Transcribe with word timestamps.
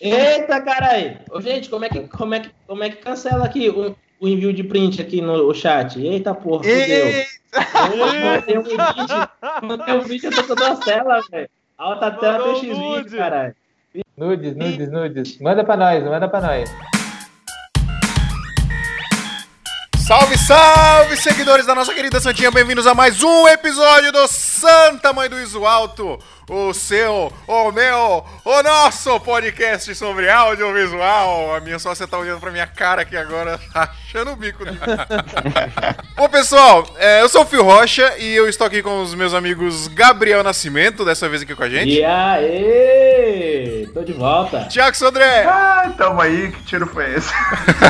Eita, 0.00 0.60
caralho! 0.60 1.18
Ô, 1.30 1.40
gente, 1.40 1.68
como 1.70 1.84
é 1.84 1.88
que, 1.88 2.00
como 2.08 2.34
é 2.34 2.40
que, 2.40 2.50
como 2.66 2.84
é 2.84 2.90
que 2.90 2.96
cancela 2.96 3.46
aqui 3.46 3.70
o, 3.70 3.96
o 4.20 4.28
envio 4.28 4.52
de 4.52 4.62
print 4.62 5.00
aqui 5.00 5.22
no 5.22 5.54
chat? 5.54 5.98
Eita 5.98 6.34
porra, 6.34 6.64
fudeu. 6.64 7.26
Mantém 8.22 8.58
o 8.58 8.62
vídeo, 8.62 9.28
mantém 9.62 9.94
o 9.96 10.02
vídeo, 10.02 10.30
eu 10.30 10.34
tô 10.34 10.44
com 10.44 10.54
duas 10.54 10.78
telas, 10.80 11.26
velho. 11.30 11.48
Alta 11.78 12.10
tela 12.10 12.54
PX 12.54 12.60
vídeo, 12.60 13.16
caralho. 13.16 13.54
Nudes, 14.16 14.54
nudes, 14.54 14.90
nudes. 14.90 15.38
Manda 15.40 15.64
pra 15.64 15.76
nós, 15.76 16.04
manda 16.04 16.28
pra 16.28 16.40
nós. 16.42 16.70
Salve, 20.06 20.38
salve, 20.38 21.16
seguidores 21.16 21.66
da 21.66 21.74
nossa 21.74 21.92
querida 21.92 22.20
Santinha, 22.20 22.50
bem-vindos 22.50 22.86
a 22.86 22.94
mais 22.94 23.24
um 23.24 23.48
episódio 23.48 24.12
do 24.12 24.28
Santa 24.28 25.12
Mãe 25.12 25.28
do 25.28 25.40
Iso 25.40 25.66
Alto, 25.66 26.16
o 26.48 26.72
seu, 26.72 27.32
o 27.46 27.72
meu, 27.72 28.24
o 28.44 28.62
nosso 28.62 29.18
podcast 29.20 29.92
sobre 29.94 30.30
audiovisual. 30.30 31.54
A 31.54 31.60
minha 31.60 31.78
sócia 31.78 32.06
tá 32.06 32.16
olhando 32.16 32.40
pra 32.40 32.52
minha 32.52 32.66
cara 32.66 33.02
aqui 33.02 33.16
agora, 33.16 33.58
achando 33.74 34.30
o 34.32 34.36
bico. 34.36 34.64
Bom, 36.16 36.28
pessoal, 36.28 36.86
é, 36.98 37.20
eu 37.22 37.28
sou 37.28 37.42
o 37.42 37.46
Fio 37.46 37.64
Rocha 37.64 38.16
e 38.18 38.34
eu 38.34 38.48
estou 38.48 38.66
aqui 38.66 38.80
com 38.82 39.02
os 39.02 39.14
meus 39.14 39.34
amigos 39.34 39.88
Gabriel 39.88 40.44
Nascimento, 40.44 41.04
dessa 41.04 41.28
vez 41.28 41.42
aqui 41.42 41.54
com 41.54 41.64
a 41.64 41.68
gente. 41.68 41.90
E 41.90 42.04
aí? 42.04 43.88
Tô 43.92 44.04
de 44.04 44.12
volta. 44.12 44.66
Tiago 44.68 44.96
Sodré 44.96 45.44
Ah, 45.46 45.92
tamo 45.96 46.20
aí, 46.20 46.52
que 46.52 46.62
tiro 46.64 46.86
foi 46.86 47.14
esse? 47.14 47.32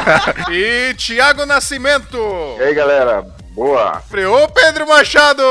e 0.51 0.95
Tiago 0.95 1.45
Nascimento. 1.45 2.17
E 2.59 2.63
aí, 2.63 2.75
galera, 2.75 3.27
boa. 3.57 4.03
Ô 4.45 4.49
Pedro 4.49 4.87
Machado! 4.87 5.43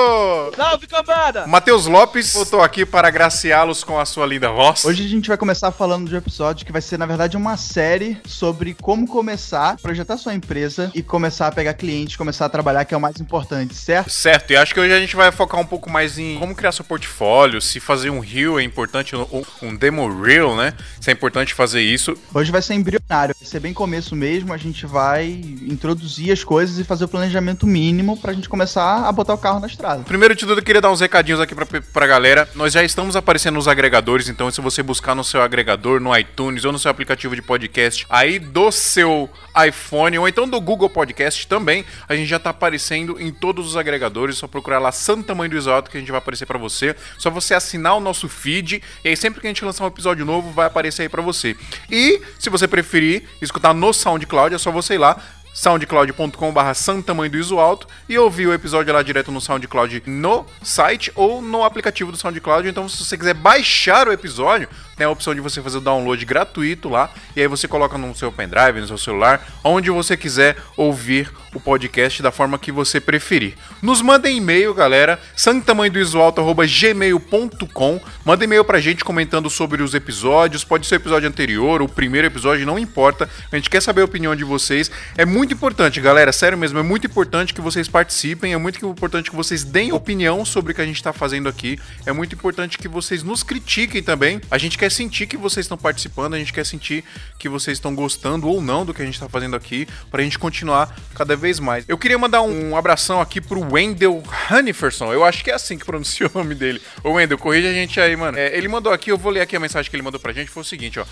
Salve, 0.55 0.85
cambada! 0.85 1.47
Matheus 1.47 1.87
Lopes 1.87 2.33
voltou 2.33 2.61
aqui 2.61 2.85
para 2.85 3.07
agraciá-los 3.07 3.83
com 3.83 3.99
a 3.99 4.05
sua 4.05 4.27
linda 4.27 4.51
voz. 4.51 4.85
Hoje 4.85 5.03
a 5.03 5.07
gente 5.07 5.27
vai 5.27 5.37
começar 5.37 5.71
falando 5.71 6.07
de 6.07 6.13
um 6.13 6.17
episódio 6.19 6.63
que 6.63 6.71
vai 6.71 6.83
ser, 6.83 6.99
na 6.99 7.07
verdade, 7.07 7.35
uma 7.35 7.57
série 7.57 8.21
sobre 8.23 8.75
como 8.79 9.07
começar 9.07 9.71
a 9.71 9.77
projetar 9.77 10.17
sua 10.17 10.35
empresa 10.35 10.91
e 10.93 11.01
começar 11.01 11.47
a 11.47 11.51
pegar 11.51 11.73
clientes, 11.73 12.15
começar 12.15 12.45
a 12.45 12.49
trabalhar, 12.49 12.85
que 12.85 12.93
é 12.93 12.97
o 12.97 13.01
mais 13.01 13.19
importante, 13.19 13.73
certo? 13.73 14.11
Certo, 14.11 14.51
e 14.51 14.55
acho 14.55 14.71
que 14.71 14.79
hoje 14.79 14.93
a 14.93 14.99
gente 14.99 15.15
vai 15.15 15.31
focar 15.31 15.59
um 15.59 15.65
pouco 15.65 15.89
mais 15.89 16.19
em 16.19 16.37
como 16.37 16.53
criar 16.53 16.71
seu 16.73 16.85
portfólio, 16.85 17.59
se 17.59 17.79
fazer 17.79 18.11
um 18.11 18.19
reel 18.19 18.59
é 18.59 18.63
importante, 18.63 19.15
um, 19.15 19.43
um 19.63 19.75
demo 19.75 20.07
reel, 20.21 20.55
né? 20.55 20.75
Se 21.01 21.09
é 21.09 21.13
importante 21.13 21.55
fazer 21.55 21.81
isso. 21.81 22.15
Hoje 22.31 22.51
vai 22.51 22.61
ser 22.61 22.75
embrionário, 22.75 23.33
vai 23.39 23.49
ser 23.49 23.59
bem 23.59 23.73
começo 23.73 24.15
mesmo, 24.15 24.53
a 24.53 24.57
gente 24.57 24.85
vai 24.85 25.41
introduzir 25.63 26.31
as 26.31 26.43
coisas 26.43 26.77
e 26.77 26.83
fazer 26.83 27.05
o 27.05 27.07
planejamento 27.07 27.65
mínimo 27.65 27.94
pra 28.21 28.33
gente 28.33 28.49
começar 28.49 29.07
a 29.07 29.11
botar 29.11 29.33
o 29.33 29.37
carro 29.37 29.59
na 29.59 29.67
estrada. 29.67 30.03
Primeiro 30.03 30.35
de 30.35 30.45
tudo, 30.45 30.59
eu 30.59 30.63
queria 30.63 30.81
dar 30.81 30.91
uns 30.91 30.99
recadinhos 30.99 31.39
aqui 31.39 31.53
pra, 31.53 31.65
pra 31.65 32.07
galera. 32.07 32.49
Nós 32.55 32.73
já 32.73 32.83
estamos 32.83 33.15
aparecendo 33.15 33.55
nos 33.55 33.67
agregadores, 33.67 34.29
então 34.29 34.49
se 34.49 34.61
você 34.61 34.81
buscar 34.81 35.15
no 35.15 35.23
seu 35.23 35.41
agregador, 35.41 35.99
no 35.99 36.15
iTunes 36.17 36.65
ou 36.65 36.71
no 36.71 36.79
seu 36.79 36.89
aplicativo 36.91 37.35
de 37.35 37.41
podcast 37.41 38.05
aí 38.09 38.39
do 38.39 38.71
seu 38.71 39.29
iPhone 39.67 40.17
ou 40.17 40.27
então 40.27 40.47
do 40.47 40.59
Google 40.59 40.89
Podcast 40.89 41.47
também, 41.47 41.85
a 42.07 42.15
gente 42.15 42.27
já 42.27 42.39
tá 42.39 42.49
aparecendo 42.49 43.19
em 43.19 43.31
todos 43.31 43.67
os 43.67 43.77
agregadores. 43.77 44.35
É 44.37 44.39
só 44.39 44.47
procurar 44.47 44.79
lá 44.79 44.91
Santa 44.91 45.33
Mãe 45.33 45.49
do 45.49 45.57
Isoto 45.57 45.89
que 45.89 45.97
a 45.97 45.99
gente 45.99 46.11
vai 46.11 46.17
aparecer 46.17 46.45
pra 46.45 46.57
você. 46.57 46.95
Só 47.17 47.29
você 47.29 47.53
assinar 47.53 47.95
o 47.95 47.99
nosso 47.99 48.27
feed 48.27 48.81
e 49.03 49.09
aí 49.09 49.15
sempre 49.15 49.41
que 49.41 49.47
a 49.47 49.49
gente 49.49 49.63
lançar 49.63 49.83
um 49.83 49.87
episódio 49.87 50.25
novo 50.25 50.51
vai 50.51 50.67
aparecer 50.67 51.03
aí 51.03 51.09
pra 51.09 51.21
você. 51.21 51.55
E 51.89 52.21
se 52.39 52.49
você 52.49 52.67
preferir 52.67 53.23
escutar 53.41 53.73
no 53.73 53.93
SoundCloud, 53.93 54.55
é 54.55 54.57
só 54.57 54.71
você 54.71 54.95
ir 54.95 54.99
lá 54.99 55.21
soundcloud.com.br 55.55 56.73
Santa 56.75 57.13
Mãe 57.13 57.29
do 57.29 57.37
Iso 57.37 57.57
Alto 57.57 57.87
e 58.07 58.17
ouvir 58.19 58.45
o 58.45 58.53
episódio 58.53 58.93
lá 58.93 59.01
direto 59.01 59.31
no 59.31 59.39
SoundCloud 59.39 60.03
no 60.05 60.45
site 60.61 61.11
ou 61.15 61.41
no 61.41 61.63
aplicativo 61.63 62.11
do 62.11 62.17
SoundCloud. 62.17 62.67
Então, 62.67 62.89
se 62.89 63.03
você 63.03 63.17
quiser 63.17 63.33
baixar 63.33 64.07
o 64.07 64.11
episódio, 64.11 64.67
tem 64.95 65.05
a 65.05 65.09
opção 65.09 65.35
de 65.35 65.41
você 65.41 65.61
fazer 65.61 65.77
o 65.77 65.81
download 65.81 66.25
gratuito 66.25 66.89
lá 66.89 67.11
e 67.35 67.41
aí 67.41 67.47
você 67.47 67.67
coloca 67.67 67.97
no 67.97 68.15
seu 68.15 68.31
pendrive, 68.31 68.79
no 68.81 68.87
seu 68.87 68.97
celular, 68.97 69.45
onde 69.63 69.91
você 69.91 70.15
quiser 70.15 70.55
ouvir 70.77 71.31
o 71.53 71.59
podcast 71.59 72.21
da 72.21 72.31
forma 72.31 72.59
que 72.59 72.71
você 72.71 73.01
preferir. 73.01 73.55
Nos 73.81 74.01
mandem 74.01 74.37
e-mail, 74.37 74.73
galera, 74.73 75.19
santamanhodoisoalto.gmail.com 75.35 78.01
Manda 78.25 78.43
e-mail 78.43 78.65
pra 78.65 78.79
gente 78.79 79.05
comentando 79.05 79.49
sobre 79.49 79.83
os 79.83 79.93
episódios, 79.93 80.63
pode 80.63 80.87
ser 80.87 80.95
o 80.95 80.97
episódio 80.97 81.29
anterior, 81.29 81.81
o 81.81 81.87
primeiro 81.87 82.27
episódio, 82.27 82.65
não 82.65 82.79
importa. 82.79 83.29
A 83.51 83.55
gente 83.55 83.69
quer 83.69 83.81
saber 83.81 84.01
a 84.01 84.05
opinião 84.05 84.35
de 84.35 84.43
vocês. 84.43 84.91
É 85.17 85.25
muito 85.25 85.53
importante, 85.53 86.01
galera, 86.01 86.31
sério 86.31 86.57
mesmo, 86.57 86.79
é 86.79 86.83
muito 86.83 87.07
importante 87.07 87.53
que 87.53 87.61
vocês 87.61 87.87
participem, 87.87 88.53
é 88.53 88.57
muito 88.57 88.85
importante 88.85 89.29
que 89.29 89.35
vocês 89.35 89.63
deem 89.63 89.93
opinião 89.93 90.43
sobre 90.43 90.71
o 90.71 90.75
que 90.75 90.81
a 90.81 90.85
gente 90.85 91.01
tá 91.01 91.13
fazendo 91.13 91.47
aqui. 91.47 91.79
É 92.05 92.11
muito 92.11 92.35
importante 92.35 92.77
que 92.77 92.87
vocês 92.87 93.23
nos 93.23 93.43
critiquem 93.43 94.01
também. 94.01 94.41
A 94.49 94.57
gente 94.57 94.77
quer 94.77 94.84
sentir 94.89 95.27
que 95.27 95.37
vocês 95.37 95.65
estão 95.65 95.77
participando, 95.77 96.33
a 96.33 96.37
gente 96.37 96.53
quer 96.53 96.65
sentir 96.65 97.03
que 97.37 97.49
vocês 97.49 97.77
estão 97.77 97.93
gostando 97.95 98.47
ou 98.47 98.61
não 98.61 98.85
do 98.85 98.93
que 98.93 99.01
a 99.01 99.05
gente 99.05 99.19
tá 99.19 99.29
fazendo 99.29 99.55
aqui, 99.55 99.87
pra 100.09 100.23
gente 100.23 100.39
continuar 100.39 100.95
cada 101.13 101.35
vez 101.35 101.59
mais. 101.59 101.85
Eu 101.87 101.97
queria 101.97 102.17
mandar 102.17 102.41
um 102.41 102.75
abração 102.75 103.21
aqui 103.21 103.39
pro 103.39 103.73
Wendell 103.73 104.23
Haniferson, 104.49 105.13
eu 105.13 105.23
acho 105.23 105.43
que 105.43 105.51
é 105.51 105.53
assim 105.53 105.77
que 105.77 105.85
pronuncia 105.85 106.27
o 106.33 106.37
nome 106.37 106.55
dele. 106.55 106.81
Ô 107.03 107.11
Wendell, 107.11 107.37
corrija 107.37 107.69
a 107.69 107.73
gente 107.73 107.99
aí, 107.99 108.15
mano. 108.15 108.37
É, 108.37 108.55
ele 108.57 108.67
mandou 108.67 108.91
aqui, 108.91 109.11
eu 109.11 109.17
vou 109.17 109.31
ler 109.31 109.41
aqui 109.41 109.55
a 109.55 109.59
mensagem 109.59 109.89
que 109.89 109.95
ele 109.95 110.03
mandou 110.03 110.19
pra 110.19 110.33
gente, 110.33 110.49
foi 110.49 110.61
o 110.61 110.65
seguinte, 110.65 110.99
ó. 110.99 111.05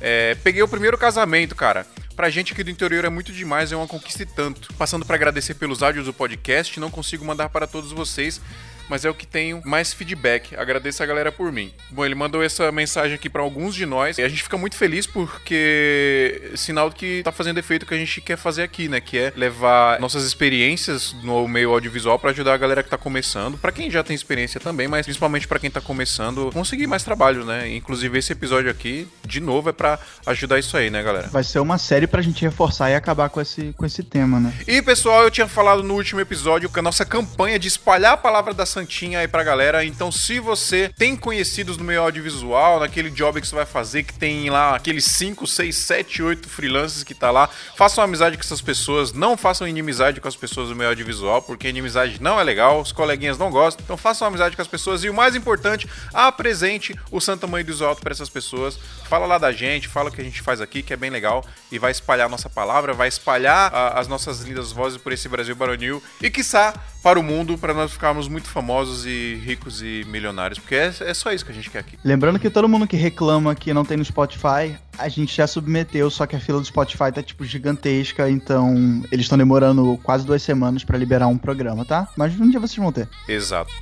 É, 0.00 0.34
peguei 0.36 0.62
o 0.62 0.68
primeiro 0.68 0.96
casamento, 0.96 1.54
cara. 1.54 1.86
Pra 2.16 2.30
gente 2.30 2.52
aqui 2.52 2.64
do 2.64 2.70
interior 2.70 3.04
é 3.04 3.08
muito 3.08 3.32
demais, 3.32 3.72
é 3.72 3.76
uma 3.76 3.86
conquista 3.86 4.22
e 4.22 4.26
tanto. 4.26 4.72
Passando 4.74 5.06
pra 5.06 5.16
agradecer 5.16 5.54
pelos 5.54 5.82
áudios 5.82 6.06
do 6.06 6.12
podcast, 6.12 6.78
não 6.80 6.90
consigo 6.90 7.24
mandar 7.24 7.48
para 7.48 7.66
todos 7.66 7.92
vocês, 7.92 8.40
mas 8.90 9.04
é 9.04 9.10
o 9.10 9.14
que 9.14 9.26
tenho 9.26 9.62
mais 9.64 9.92
feedback. 9.92 10.56
Agradeço 10.56 11.02
a 11.02 11.06
galera 11.06 11.30
por 11.30 11.52
mim. 11.52 11.72
Bom, 11.90 12.04
ele 12.04 12.16
mandou 12.16 12.42
essa 12.42 12.70
mensagem 12.72 13.14
aqui 13.14 13.30
pra 13.30 13.40
alguns 13.40 13.74
de 13.74 13.86
nós 13.86 14.18
e 14.18 14.22
a 14.22 14.28
gente 14.28 14.42
fica 14.42 14.58
muito 14.58 14.76
feliz 14.76 15.06
porque 15.06 16.50
é 16.52 16.56
sinal 16.56 16.90
que 16.90 17.22
tá 17.22 17.30
fazendo 17.30 17.58
efeito 17.58 17.84
o 17.84 17.86
que 17.86 17.94
a 17.94 17.98
gente 17.98 18.20
quer 18.20 18.36
fazer 18.36 18.64
aqui, 18.64 18.88
né? 18.88 19.00
Que 19.00 19.16
é 19.18 19.32
levar 19.36 20.00
nossas 20.00 20.24
experiências 20.24 21.14
no 21.22 21.46
meio 21.46 21.70
audiovisual 21.70 22.18
pra 22.18 22.30
ajudar 22.30 22.54
a 22.54 22.56
galera 22.56 22.82
que 22.82 22.90
tá 22.90 22.98
começando, 22.98 23.60
Pra 23.60 23.70
quem 23.70 23.90
já 23.90 24.02
tem 24.02 24.14
experiência 24.14 24.58
também, 24.58 24.88
mas 24.88 25.06
principalmente 25.06 25.46
pra 25.46 25.58
quem 25.58 25.70
tá 25.70 25.80
começando, 25.80 26.50
conseguir 26.52 26.86
mais 26.86 27.04
trabalho, 27.04 27.44
né? 27.44 27.68
Inclusive 27.74 28.18
esse 28.18 28.32
episódio 28.32 28.70
aqui, 28.70 29.06
de 29.24 29.38
novo, 29.38 29.68
é 29.68 29.72
pra 29.72 29.98
ajudar 30.26 30.58
isso 30.58 30.76
aí, 30.76 30.90
né, 30.90 31.02
galera? 31.02 31.28
Vai 31.28 31.44
ser 31.44 31.60
uma 31.60 31.78
série 31.78 32.06
pra 32.06 32.22
gente 32.22 32.42
reforçar 32.42 32.90
e 32.90 32.94
acabar 32.94 33.28
com 33.28 33.40
esse, 33.40 33.72
com 33.76 33.86
esse 33.86 34.02
tema, 34.02 34.40
né? 34.40 34.52
E 34.66 34.82
pessoal, 34.82 35.22
eu 35.22 35.30
tinha 35.30 35.46
falado 35.46 35.82
no 35.82 35.94
último 35.94 36.20
episódio 36.20 36.68
que 36.68 36.78
a 36.78 36.82
nossa 36.82 37.04
campanha 37.04 37.58
de 37.58 37.68
espalhar 37.68 38.14
a 38.14 38.16
palavra 38.16 38.52
da 38.54 38.66
Santinha 38.80 39.18
aí 39.18 39.28
pra 39.28 39.44
galera. 39.44 39.84
Então, 39.84 40.10
se 40.10 40.40
você 40.40 40.90
tem 40.96 41.14
conhecidos 41.14 41.76
no 41.76 41.84
meio 41.84 42.00
audiovisual, 42.00 42.80
naquele 42.80 43.10
job 43.10 43.38
que 43.40 43.46
você 43.46 43.54
vai 43.54 43.66
fazer, 43.66 44.04
que 44.04 44.14
tem 44.14 44.48
lá 44.48 44.74
aqueles 44.74 45.04
5, 45.04 45.46
6, 45.46 45.76
7, 45.76 46.22
8 46.22 46.48
freelancers 46.48 47.04
que 47.04 47.14
tá 47.14 47.30
lá, 47.30 47.48
façam 47.76 48.02
amizade 48.02 48.36
com 48.36 48.42
essas 48.42 48.62
pessoas, 48.62 49.12
não 49.12 49.36
façam 49.36 49.68
inimizade 49.68 50.20
com 50.20 50.28
as 50.28 50.36
pessoas 50.36 50.70
do 50.70 50.76
meio 50.76 50.88
audiovisual, 50.88 51.42
porque 51.42 51.68
inimizade 51.68 52.22
não 52.22 52.40
é 52.40 52.42
legal, 52.42 52.80
os 52.80 52.90
coleguinhas 52.90 53.36
não 53.36 53.50
gostam. 53.50 53.84
Então, 53.84 53.96
façam 53.98 54.26
amizade 54.26 54.56
com 54.56 54.62
as 54.62 54.68
pessoas 54.68 55.04
e 55.04 55.10
o 55.10 55.14
mais 55.14 55.36
importante, 55.36 55.86
apresente 56.14 56.98
o 57.10 57.20
Santa 57.20 57.46
Mãe 57.46 57.62
do 57.62 57.84
Alto 57.84 58.00
para 58.00 58.12
essas 58.12 58.30
pessoas. 58.30 58.78
Fala 59.10 59.26
lá 59.26 59.38
da 59.38 59.50
gente, 59.50 59.88
fala 59.88 60.08
o 60.08 60.12
que 60.12 60.20
a 60.20 60.24
gente 60.24 60.40
faz 60.40 60.60
aqui, 60.60 60.84
que 60.84 60.92
é 60.92 60.96
bem 60.96 61.10
legal 61.10 61.44
e 61.72 61.80
vai 61.80 61.90
espalhar 61.90 62.26
a 62.26 62.28
nossa 62.30 62.48
palavra, 62.48 62.94
vai 62.94 63.08
espalhar 63.08 63.74
a- 63.74 63.98
as 63.98 64.06
nossas 64.06 64.40
lindas 64.42 64.70
vozes 64.70 64.98
por 64.98 65.10
esse 65.12 65.28
Brasil 65.28 65.56
baronil 65.56 66.00
e 66.22 66.30
quiçá 66.30 66.72
para 67.02 67.18
o 67.18 67.22
mundo 67.22 67.58
para 67.58 67.74
nós 67.74 67.90
ficarmos 67.90 68.28
muito 68.28 68.46
famosos 68.48 69.04
e 69.06 69.34
ricos 69.44 69.82
e 69.82 70.04
milionários, 70.06 70.60
porque 70.60 70.76
é, 70.76 70.94
é 71.00 71.12
só 71.12 71.32
isso 71.32 71.44
que 71.44 71.50
a 71.50 71.54
gente 71.56 71.68
quer 71.68 71.80
aqui. 71.80 71.98
Lembrando 72.04 72.38
que 72.38 72.48
todo 72.48 72.68
mundo 72.68 72.86
que 72.86 72.96
reclama 72.96 73.52
que 73.56 73.74
não 73.74 73.84
tem 73.84 73.96
no 73.96 74.04
Spotify, 74.04 74.76
a 74.96 75.08
gente 75.08 75.34
já 75.34 75.48
submeteu, 75.48 76.08
só 76.08 76.24
que 76.24 76.36
a 76.36 76.40
fila 76.40 76.60
do 76.60 76.64
Spotify 76.66 77.10
tá, 77.12 77.20
tipo, 77.20 77.44
gigantesca, 77.44 78.30
então 78.30 79.02
eles 79.10 79.24
estão 79.26 79.36
demorando 79.36 79.98
quase 80.04 80.24
duas 80.24 80.40
semanas 80.40 80.84
pra 80.84 80.96
liberar 80.96 81.26
um 81.26 81.36
programa, 81.36 81.84
tá? 81.84 82.06
Mas 82.16 82.38
um 82.38 82.48
dia 82.48 82.60
vocês 82.60 82.76
vão 82.76 82.92
ter. 82.92 83.08
Exato. 83.26 83.72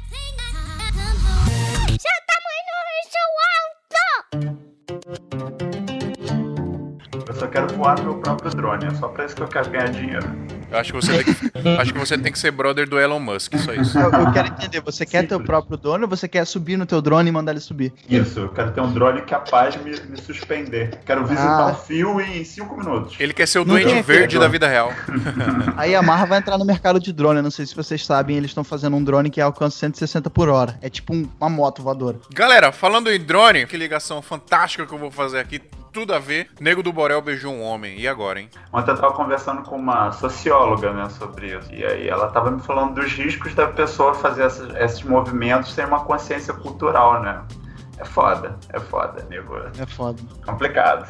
Eu 4.33 4.68
Thank 5.09 5.63
you. 5.63 5.78
Só 7.39 7.47
quero 7.47 7.69
voar 7.75 7.99
no 7.99 8.05
meu 8.05 8.15
próprio 8.17 8.51
drone, 8.51 8.87
é 8.87 8.91
só 8.95 9.09
pra 9.09 9.25
isso 9.27 9.35
que 9.37 9.43
eu 9.43 9.49
quero 9.49 9.71
ganhar 9.71 9.89
dinheiro. 9.91 10.27
Eu 10.71 10.79
acho 10.79 10.93
que 10.93 11.01
você 11.01 11.23
tem 11.25 11.35
que, 11.35 11.69
acho 11.81 11.93
que 11.93 11.99
você 11.99 12.19
tem 12.19 12.31
que 12.33 12.39
ser 12.39 12.51
brother 12.51 12.89
do 12.89 12.99
Elon 12.99 13.19
Musk, 13.21 13.55
só 13.59 13.73
isso. 13.73 13.99
Eu, 13.99 14.11
eu 14.11 14.33
quero 14.33 14.49
entender, 14.49 14.81
você 14.83 15.07
quer 15.07 15.23
teu 15.27 15.39
Simples. 15.39 15.47
próprio 15.47 15.77
dono 15.79 16.05
ou 16.05 16.09
você 16.11 16.29
quer 16.29 16.45
subir 16.45 16.77
no 16.77 16.85
teu 16.85 17.01
drone 17.01 17.29
e 17.29 17.33
mandar 17.33 17.53
ele 17.53 17.61
subir? 17.61 17.93
Isso, 18.09 18.41
eu 18.41 18.49
quero 18.51 18.73
ter 18.73 18.81
um 18.81 18.93
drone 18.93 19.23
capaz 19.23 19.75
de 19.75 19.81
me, 19.81 19.91
me 20.11 20.21
suspender. 20.21 20.99
Quero 21.07 21.25
visitar 21.27 21.69
Ah. 21.69 21.73
o 21.73 21.75
fio 21.75 22.21
em 22.21 22.45
5 22.45 22.77
minutos. 22.77 23.17
Ele 23.19 23.33
quer 23.33 23.47
ser 23.49 23.61
o 23.61 23.65
doente 23.65 24.03
verde 24.03 24.39
da 24.39 24.49
vida 24.49 24.69
real. 24.69 24.93
A 25.77 25.85
Yamaha 25.85 26.27
vai 26.27 26.39
entrar 26.39 26.59
no 26.59 26.65
mercado 26.65 27.01
de 27.01 27.13
drone, 27.13 27.39
eu 27.39 27.43
não 27.43 27.51
sei 27.51 27.65
se 27.67 27.75
vocês 27.75 28.05
sabem, 28.05 28.37
eles 28.37 28.51
estão 28.51 28.65
fazendo 28.65 28.97
um 28.97 29.03
drone 29.03 29.31
que 29.31 29.41
alcança 29.41 29.79
160 29.79 30.29
por 30.31 30.49
hora. 30.49 30.79
É 30.83 30.91
tipo 30.91 31.15
um- 31.15 31.29
uma 31.41 31.49
moto 31.49 31.83
voadora. 31.83 32.19
Galera, 32.35 32.73
falando 32.73 33.11
em 33.11 33.19
drone, 33.19 33.67
que 33.67 33.77
ligação 33.77 34.21
fantástica 34.21 34.85
que 34.87 34.93
eu 34.93 34.99
vou 34.99 35.11
fazer 35.11 35.39
aqui, 35.39 35.61
tudo 35.99 36.15
a 36.15 36.19
ver. 36.19 36.49
Nego 36.61 36.83
do 36.83 36.93
Borel 36.93 37.21
beijou 37.21 37.53
um 37.53 37.63
homem. 37.63 37.99
E 37.99 38.07
agora, 38.07 38.41
hein? 38.41 38.49
Ontem 38.73 38.91
eu 38.93 38.97
tava 38.97 39.13
conversando 39.15 39.63
com 39.63 39.77
uma 39.77 40.13
socióloga, 40.13 40.93
né, 40.93 41.09
sobre 41.09 41.57
isso. 41.57 41.73
E 41.73 41.85
aí 41.85 42.09
ela 42.09 42.29
tava 42.29 42.51
me 42.51 42.61
falando 42.63 42.95
dos 42.95 43.13
riscos 43.13 43.55
da 43.55 43.67
pessoa 43.67 44.15
fazer 44.15 44.45
essas- 44.45 44.75
esses 44.77 45.03
movimentos 45.03 45.73
sem 45.75 45.85
uma 45.85 46.05
consciência 46.05 46.55
cultural, 46.55 47.21
né? 47.23 47.43
É 48.01 48.05
foda, 48.05 48.57
é 48.73 48.79
foda, 48.79 49.27
nego. 49.29 49.57
É 49.77 49.85
foda. 49.87 50.23
Complicado. 50.47 51.09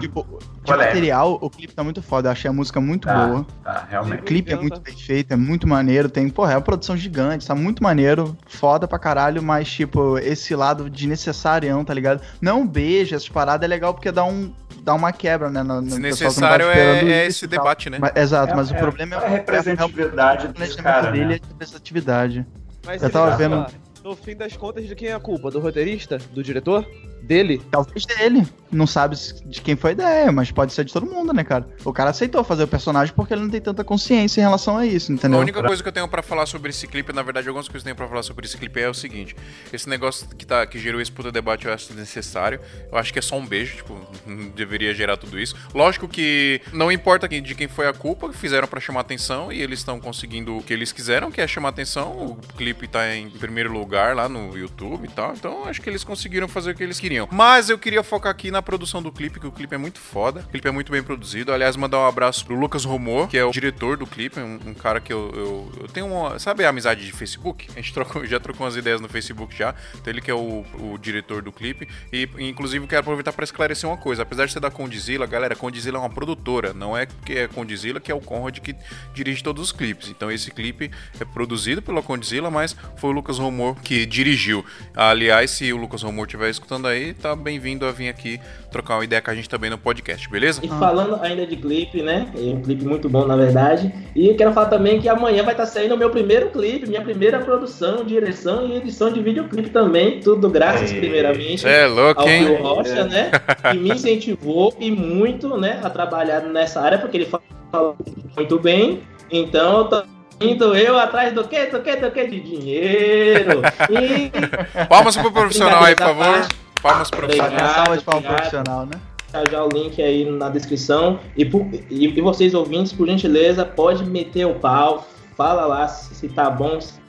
Tipo, 0.00 0.26
de 0.64 0.72
é? 0.72 0.76
material, 0.76 1.38
o 1.40 1.50
clipe 1.50 1.74
tá 1.74 1.84
muito 1.84 2.00
foda. 2.02 2.28
Eu 2.28 2.32
achei 2.32 2.48
a 2.48 2.52
música 2.52 2.80
muito 2.80 3.06
Tá, 3.06 3.26
boa. 3.26 3.46
tá, 3.62 3.84
O 3.86 3.90
realmente. 3.90 4.22
clipe 4.22 4.50
é 4.52 4.56
muito 4.56 4.80
bem 4.80 4.96
feito, 4.96 5.32
é 5.32 5.36
muito 5.36 5.68
maneiro. 5.68 6.08
Tem, 6.08 6.28
porra, 6.30 6.52
é 6.52 6.56
uma 6.56 6.62
produção 6.62 6.96
gigante, 6.96 7.46
tá 7.46 7.54
muito 7.54 7.82
maneiro, 7.82 8.34
foda 8.46 8.88
pra 8.88 8.98
caralho, 8.98 9.42
mas, 9.42 9.70
tipo, 9.70 10.16
esse 10.18 10.54
lado 10.56 10.88
de 10.88 11.06
necessarião, 11.06 11.84
tá 11.84 11.92
ligado? 11.92 12.22
Não 12.40 12.66
beijo, 12.66 13.14
essas 13.14 13.28
paradas 13.28 13.64
é 13.64 13.68
legal 13.68 13.92
porque 13.92 14.10
dá, 14.10 14.24
um, 14.24 14.54
dá 14.82 14.94
uma 14.94 15.12
quebra, 15.12 15.50
né? 15.50 15.62
No, 15.62 15.82
no 15.82 15.90
Se 15.90 16.00
pessoal 16.00 16.32
que 16.32 16.40
não 16.40 16.48
tá 16.48 16.58
necessário 16.58 16.66
esperando 16.70 17.08
é, 17.10 17.12
é 17.12 17.26
esse 17.26 17.44
e 17.44 17.48
debate, 17.48 17.90
né? 17.90 17.98
Mas- 18.00 18.16
exato, 18.16 18.56
mas 18.56 18.70
É, 18.72 18.74
o 18.74 18.78
problema 18.78 19.16
é, 19.16 19.18
é 19.18 19.26
a 19.26 19.28
representatividade 19.28 20.44
o 20.46 20.48
dos 20.48 20.56
planejamento 20.56 20.82
caras, 20.84 21.12
dele 21.12 21.24
né? 21.26 21.34
é 21.34 21.36
a 21.36 21.48
representatividade. 21.48 22.46
Mas 22.86 23.02
Eu 23.02 23.10
tava 23.10 23.36
vendo- 23.36 23.56
cara, 23.66 23.72
No 24.02 24.16
fim 24.16 24.34
das 24.34 24.56
contas, 24.56 24.86
de 24.86 24.94
quem 24.94 25.08
é 25.08 25.12
a 25.12 25.20
culpa? 25.20 25.50
Do 25.50 25.60
roteirista? 25.60 26.18
Do 26.32 26.42
diretor? 26.42 26.86
Dele? 27.22 27.60
Talvez 27.70 28.04
dele. 28.06 28.46
Não 28.72 28.86
sabe 28.86 29.16
de 29.46 29.60
quem 29.60 29.74
foi 29.74 29.90
a 29.90 29.92
ideia, 29.94 30.32
mas 30.32 30.52
pode 30.52 30.72
ser 30.72 30.84
de 30.84 30.92
todo 30.92 31.04
mundo, 31.04 31.32
né, 31.32 31.42
cara? 31.42 31.68
O 31.84 31.92
cara 31.92 32.10
aceitou 32.10 32.44
fazer 32.44 32.62
o 32.62 32.68
personagem 32.68 33.12
porque 33.14 33.34
ele 33.34 33.42
não 33.42 33.50
tem 33.50 33.60
tanta 33.60 33.82
consciência 33.82 34.40
em 34.40 34.44
relação 34.44 34.76
a 34.78 34.86
isso, 34.86 35.10
A 35.10 35.14
entendeu? 35.16 35.40
única 35.40 35.60
coisa 35.60 35.82
que 35.82 35.88
eu 35.88 35.92
tenho 35.92 36.06
pra 36.06 36.22
falar 36.22 36.46
sobre 36.46 36.70
esse 36.70 36.86
clipe, 36.86 37.12
na 37.12 37.20
verdade, 37.22 37.48
algumas 37.48 37.66
coisas 37.66 37.82
que 37.82 37.88
eu 37.88 37.94
tenho 37.94 37.96
pra 37.96 38.06
falar 38.08 38.22
sobre 38.22 38.46
esse 38.46 38.56
clipe 38.56 38.80
é 38.80 38.88
o 38.88 38.94
seguinte: 38.94 39.34
esse 39.72 39.88
negócio 39.88 40.28
que, 40.36 40.46
tá, 40.46 40.64
que 40.66 40.78
gerou 40.78 41.00
esse 41.00 41.10
puta 41.10 41.32
debate 41.32 41.66
eu 41.66 41.72
acho 41.74 41.88
desnecessário. 41.88 42.60
Eu 42.92 42.96
acho 42.96 43.12
que 43.12 43.18
é 43.18 43.22
só 43.22 43.36
um 43.36 43.44
beijo, 43.44 43.76
tipo, 43.78 43.98
deveria 44.54 44.94
gerar 44.94 45.16
tudo 45.16 45.36
isso. 45.38 45.56
Lógico 45.74 46.06
que 46.06 46.60
não 46.72 46.92
importa 46.92 47.28
quem- 47.28 47.42
de 47.42 47.56
quem 47.56 47.66
foi 47.66 47.88
a 47.88 47.92
culpa, 47.92 48.32
fizeram 48.32 48.68
pra 48.68 48.78
chamar 48.78 49.00
atenção 49.00 49.50
e 49.50 49.60
eles 49.60 49.80
estão 49.80 49.98
conseguindo 49.98 50.56
o 50.58 50.62
que 50.62 50.72
eles 50.72 50.92
quiseram, 50.92 51.30
que 51.32 51.40
é 51.40 51.46
chamar 51.48 51.70
atenção. 51.70 52.12
O 52.12 52.36
clipe 52.56 52.86
tá 52.86 53.12
em 53.16 53.28
primeiro 53.30 53.72
lugar 53.72 54.14
lá 54.14 54.28
no 54.28 54.56
YouTube 54.56 55.06
e 55.06 55.10
tal, 55.10 55.32
então 55.32 55.64
acho 55.64 55.82
que 55.82 55.90
eles 55.90 56.04
conseguiram 56.04 56.46
fazer 56.46 56.70
o 56.70 56.74
que 56.76 56.84
eles 56.84 57.00
queriam. 57.00 57.09
Mas 57.30 57.70
eu 57.70 57.78
queria 57.78 58.02
focar 58.02 58.30
aqui 58.30 58.50
na 58.50 58.62
produção 58.62 59.02
do 59.02 59.10
clipe, 59.10 59.40
que 59.40 59.46
o 59.46 59.52
clipe 59.52 59.74
é 59.74 59.78
muito 59.78 59.98
foda, 59.98 60.40
o 60.40 60.50
clipe 60.50 60.68
é 60.68 60.70
muito 60.70 60.92
bem 60.92 61.02
produzido. 61.02 61.52
Aliás, 61.52 61.76
mandar 61.76 61.98
um 61.98 62.06
abraço 62.06 62.44
pro 62.44 62.54
Lucas 62.54 62.84
Romor, 62.84 63.28
que 63.28 63.38
é 63.38 63.44
o 63.44 63.50
diretor 63.50 63.96
do 63.96 64.06
clipe, 64.06 64.38
um, 64.40 64.58
um 64.66 64.74
cara 64.74 65.00
que 65.00 65.12
eu, 65.12 65.30
eu, 65.34 65.72
eu 65.82 65.88
tenho 65.88 66.06
uma. 66.06 66.38
Sabe 66.38 66.64
a 66.64 66.68
amizade 66.68 67.04
de 67.04 67.12
Facebook? 67.12 67.68
A 67.72 67.74
gente 67.74 67.92
trocou, 67.92 68.24
já 68.26 68.38
trocou 68.38 68.66
umas 68.66 68.76
ideias 68.76 69.00
no 69.00 69.08
Facebook 69.08 69.56
já. 69.56 69.74
Então 69.94 70.12
ele 70.12 70.20
que 70.20 70.30
é 70.30 70.34
o, 70.34 70.64
o 70.78 70.98
diretor 70.98 71.42
do 71.42 71.52
clipe. 71.52 71.88
E 72.12 72.28
inclusive 72.38 72.86
quero 72.86 73.00
aproveitar 73.00 73.32
para 73.32 73.44
esclarecer 73.44 73.88
uma 73.88 73.96
coisa. 73.96 74.22
Apesar 74.22 74.46
de 74.46 74.52
ser 74.52 74.60
da 74.60 74.70
Condizila, 74.70 75.26
galera, 75.26 75.56
Condizila 75.56 75.98
é 75.98 76.00
uma 76.00 76.10
produtora, 76.10 76.72
não 76.72 76.96
é 76.96 77.06
que 77.06 77.38
é 77.38 77.48
Condizila 77.48 78.00
que 78.00 78.10
é 78.10 78.14
o 78.14 78.20
Conrad 78.20 78.58
que 78.58 78.74
dirige 79.14 79.42
todos 79.42 79.62
os 79.62 79.72
clipes. 79.72 80.08
Então 80.08 80.30
esse 80.30 80.50
clipe 80.50 80.90
é 81.18 81.24
produzido 81.24 81.80
pela 81.82 82.02
Condizila, 82.02 82.50
mas 82.50 82.76
foi 82.96 83.10
o 83.10 83.12
Lucas 83.12 83.38
Romor 83.38 83.74
que 83.80 84.04
dirigiu. 84.06 84.64
Aliás, 84.94 85.50
se 85.52 85.72
o 85.72 85.76
Lucas 85.76 86.02
Romor 86.02 86.26
estiver 86.26 86.50
escutando 86.50 86.86
aí, 86.86 86.99
tá 87.20 87.34
bem-vindo 87.34 87.86
a 87.86 87.90
vir 87.92 88.08
aqui 88.08 88.40
trocar 88.70 88.96
uma 88.96 89.04
ideia 89.04 89.20
com 89.20 89.30
a 89.30 89.34
gente 89.34 89.48
também 89.48 89.70
no 89.70 89.78
podcast, 89.78 90.28
beleza? 90.28 90.60
E 90.62 90.68
falando 90.68 91.18
ainda 91.22 91.46
de 91.46 91.56
clipe, 91.56 92.02
né? 92.02 92.26
É 92.36 92.40
um 92.40 92.62
clipe 92.62 92.84
muito 92.84 93.08
bom, 93.08 93.26
na 93.26 93.36
verdade. 93.36 93.92
E 94.14 94.28
eu 94.28 94.36
quero 94.36 94.52
falar 94.52 94.68
também 94.68 95.00
que 95.00 95.08
amanhã 95.08 95.42
vai 95.42 95.54
estar 95.54 95.66
saindo 95.66 95.94
o 95.94 95.98
meu 95.98 96.10
primeiro 96.10 96.50
clipe, 96.50 96.88
minha 96.88 97.02
primeira 97.02 97.38
produção, 97.40 98.04
direção 98.04 98.66
e 98.66 98.76
edição 98.76 99.12
de 99.12 99.20
videoclipe 99.20 99.70
também. 99.70 100.20
Tudo 100.20 100.48
graças, 100.48 100.92
Ei. 100.92 101.00
primeiramente, 101.00 101.66
é 101.66 101.86
louco, 101.86 102.20
ao 102.20 102.28
hein? 102.28 102.44
Will 102.44 102.62
Rocha, 102.62 103.04
né? 103.04 103.30
Que 103.70 103.78
me 103.78 103.90
incentivou 103.90 104.74
e 104.78 104.90
muito, 104.90 105.56
né? 105.56 105.80
A 105.82 105.90
trabalhar 105.90 106.40
nessa 106.42 106.80
área, 106.80 106.98
porque 106.98 107.16
ele 107.16 107.26
fala 107.26 107.96
muito 108.36 108.58
bem. 108.58 109.00
Então, 109.30 109.78
eu 109.78 109.84
tô 109.84 110.02
indo 110.40 110.74
eu 110.74 110.98
atrás 110.98 111.32
do 111.32 111.44
quê? 111.44 111.66
Do 111.66 111.80
quê? 111.80 111.96
Do 111.96 112.10
quê? 112.10 112.26
De 112.26 112.40
dinheiro. 112.40 113.62
E 113.90 114.30
Palmas 114.88 115.16
pro 115.16 115.30
profissional 115.30 115.84
aí, 115.84 115.94
por 115.94 116.06
favor. 116.06 116.24
parte. 116.24 116.69
Palmas 116.82 117.10
pro 117.10 117.24
Obrigado. 117.24 117.48
profissional. 117.50 117.74
Uma 117.76 117.84
salva 117.84 117.96
de 117.98 118.04
palma 118.04 118.18
obrigado. 118.20 118.36
profissional, 118.50 118.86
né? 118.86 118.92
deixar 119.32 119.50
já 119.50 119.62
o 119.64 119.68
link 119.68 120.02
aí 120.02 120.28
na 120.30 120.48
descrição. 120.48 121.20
E, 121.36 121.44
por- 121.44 121.66
e- 121.72 122.08
e 122.08 122.20
vocês 122.20 122.52
ouvintes, 122.54 122.92
por 122.92 123.06
gentileza, 123.06 123.64
pode 123.64 124.04
meter 124.04 124.44
o 124.46 124.54
pau, 124.56 125.06
fala 125.36 125.66
lá 125.66 125.86
se, 125.86 126.14
se 126.14 126.28
tá 126.28 126.50
bom, 126.50 126.80
se 126.80 127.00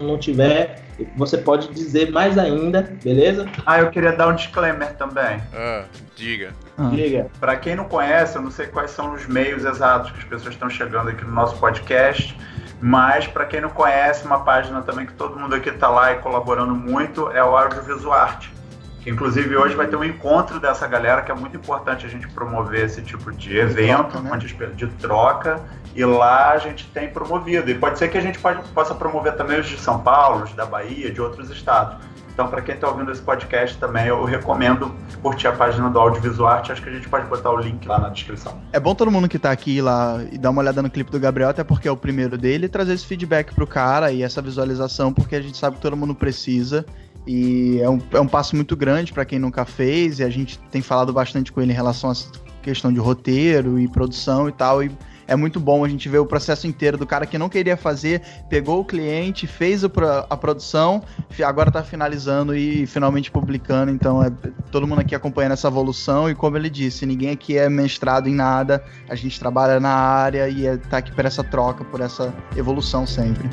não 0.00 0.18
tiver, 0.18 0.82
você 1.16 1.38
pode 1.38 1.68
dizer 1.68 2.10
mais 2.10 2.36
ainda, 2.38 2.96
beleza? 3.02 3.46
Ah, 3.66 3.78
eu 3.80 3.90
queria 3.90 4.12
dar 4.12 4.28
um 4.28 4.34
disclaimer 4.34 4.94
também. 4.96 5.40
Ah, 5.54 5.84
diga. 6.16 6.52
Ah. 6.76 6.88
Diga. 6.92 7.26
Pra 7.40 7.56
quem 7.56 7.76
não 7.76 7.84
conhece, 7.84 8.36
eu 8.36 8.42
não 8.42 8.50
sei 8.50 8.66
quais 8.66 8.90
são 8.90 9.12
os 9.14 9.26
meios 9.26 9.64
exatos 9.64 10.10
que 10.12 10.18
as 10.18 10.24
pessoas 10.24 10.54
estão 10.54 10.68
chegando 10.70 11.08
aqui 11.10 11.24
no 11.24 11.32
nosso 11.32 11.56
podcast, 11.58 12.36
mas 12.80 13.26
pra 13.28 13.44
quem 13.44 13.60
não 13.60 13.70
conhece, 13.70 14.24
uma 14.24 14.40
página 14.40 14.82
também 14.82 15.06
que 15.06 15.12
todo 15.14 15.38
mundo 15.38 15.54
aqui 15.54 15.70
tá 15.72 15.88
lá 15.88 16.12
e 16.12 16.16
colaborando 16.16 16.74
muito 16.74 17.30
é 17.30 17.42
o 17.44 17.56
Audiovisual 17.56 18.12
Arte. 18.12 18.48
Que 18.50 18.57
inclusive 19.08 19.56
hoje 19.56 19.74
vai 19.74 19.86
ter 19.86 19.96
um 19.96 20.04
encontro 20.04 20.60
dessa 20.60 20.86
galera 20.86 21.22
que 21.22 21.30
é 21.30 21.34
muito 21.34 21.56
importante 21.56 22.06
a 22.06 22.08
gente 22.08 22.28
promover 22.28 22.84
esse 22.84 23.02
tipo 23.02 23.32
de 23.32 23.56
evento, 23.56 24.20
troca, 24.20 24.20
né? 24.20 24.72
de 24.74 24.86
troca, 24.86 25.60
e 25.94 26.04
lá 26.04 26.52
a 26.52 26.58
gente 26.58 26.86
tem 26.88 27.08
promovido. 27.08 27.70
E 27.70 27.74
pode 27.74 27.98
ser 27.98 28.08
que 28.08 28.18
a 28.18 28.20
gente 28.20 28.38
pode- 28.38 28.62
possa 28.70 28.94
promover 28.94 29.34
também 29.36 29.58
os 29.58 29.66
de 29.66 29.78
São 29.78 30.00
Paulo, 30.00 30.44
os 30.44 30.52
da 30.52 30.66
Bahia, 30.66 31.10
de 31.10 31.20
outros 31.20 31.50
estados. 31.50 31.96
Então, 32.38 32.46
para 32.46 32.62
quem 32.62 32.76
está 32.76 32.88
ouvindo 32.88 33.10
esse 33.10 33.20
podcast 33.20 33.76
também, 33.78 34.06
eu 34.06 34.24
recomendo 34.24 34.94
curtir 35.20 35.48
a 35.48 35.52
página 35.52 35.90
do 35.90 35.98
Audiovisual 35.98 36.48
Arte. 36.48 36.70
Acho 36.70 36.80
que 36.80 36.88
a 36.88 36.92
gente 36.92 37.08
pode 37.08 37.26
botar 37.26 37.50
o 37.50 37.56
link 37.56 37.84
lá 37.84 37.98
na 37.98 38.10
descrição. 38.10 38.60
É 38.72 38.78
bom 38.78 38.94
todo 38.94 39.10
mundo 39.10 39.28
que 39.28 39.40
tá 39.40 39.50
aqui 39.50 39.82
lá 39.82 40.20
e 40.30 40.38
dar 40.38 40.50
uma 40.50 40.60
olhada 40.60 40.80
no 40.80 40.88
clipe 40.88 41.10
do 41.10 41.18
Gabriel, 41.18 41.48
até 41.48 41.64
porque 41.64 41.88
é 41.88 41.90
o 41.90 41.96
primeiro 41.96 42.38
dele, 42.38 42.66
e 42.66 42.68
trazer 42.68 42.92
esse 42.92 43.04
feedback 43.04 43.52
pro 43.52 43.66
cara 43.66 44.12
e 44.12 44.22
essa 44.22 44.40
visualização, 44.40 45.12
porque 45.12 45.34
a 45.34 45.42
gente 45.42 45.58
sabe 45.58 45.76
que 45.76 45.82
todo 45.82 45.96
mundo 45.96 46.14
precisa. 46.14 46.86
E 47.26 47.78
é 47.80 47.90
um, 47.90 47.98
é 48.12 48.20
um 48.20 48.28
passo 48.28 48.56
muito 48.56 48.76
grande 48.76 49.12
pra 49.12 49.24
quem 49.24 49.38
nunca 49.38 49.64
fez, 49.64 50.18
e 50.18 50.24
a 50.24 50.30
gente 50.30 50.58
tem 50.70 50.80
falado 50.80 51.12
bastante 51.12 51.52
com 51.52 51.60
ele 51.60 51.72
em 51.72 51.74
relação 51.74 52.10
essa 52.10 52.30
questão 52.62 52.92
de 52.92 52.98
roteiro 52.98 53.78
e 53.78 53.88
produção 53.88 54.48
e 54.48 54.52
tal. 54.52 54.82
E 54.82 54.90
é 55.28 55.36
muito 55.36 55.60
bom 55.60 55.84
a 55.84 55.88
gente 55.88 56.08
ver 56.08 56.18
o 56.18 56.26
processo 56.26 56.66
inteiro 56.66 56.96
do 56.96 57.06
cara 57.06 57.26
que 57.26 57.36
não 57.36 57.50
queria 57.50 57.76
fazer, 57.76 58.22
pegou 58.48 58.80
o 58.80 58.84
cliente, 58.84 59.46
fez 59.46 59.84
a 59.84 60.36
produção, 60.36 61.02
agora 61.44 61.70
tá 61.70 61.82
finalizando 61.82 62.56
e 62.56 62.86
finalmente 62.86 63.30
publicando. 63.30 63.92
Então 63.92 64.24
é 64.24 64.30
todo 64.70 64.86
mundo 64.86 65.00
aqui 65.00 65.14
acompanhando 65.14 65.52
essa 65.52 65.68
evolução. 65.68 66.30
E 66.30 66.34
como 66.34 66.56
ele 66.56 66.70
disse, 66.70 67.04
ninguém 67.04 67.30
aqui 67.30 67.58
é 67.58 67.68
mestrado 67.68 68.26
em 68.26 68.34
nada, 68.34 68.82
a 69.08 69.14
gente 69.14 69.38
trabalha 69.38 69.78
na 69.78 69.92
área 69.92 70.48
e 70.48 70.66
é, 70.66 70.78
tá 70.78 70.96
aqui 70.96 71.12
por 71.12 71.26
essa 71.26 71.44
troca, 71.44 71.84
por 71.84 72.00
essa 72.00 72.34
evolução 72.56 73.06
sempre. 73.06 73.48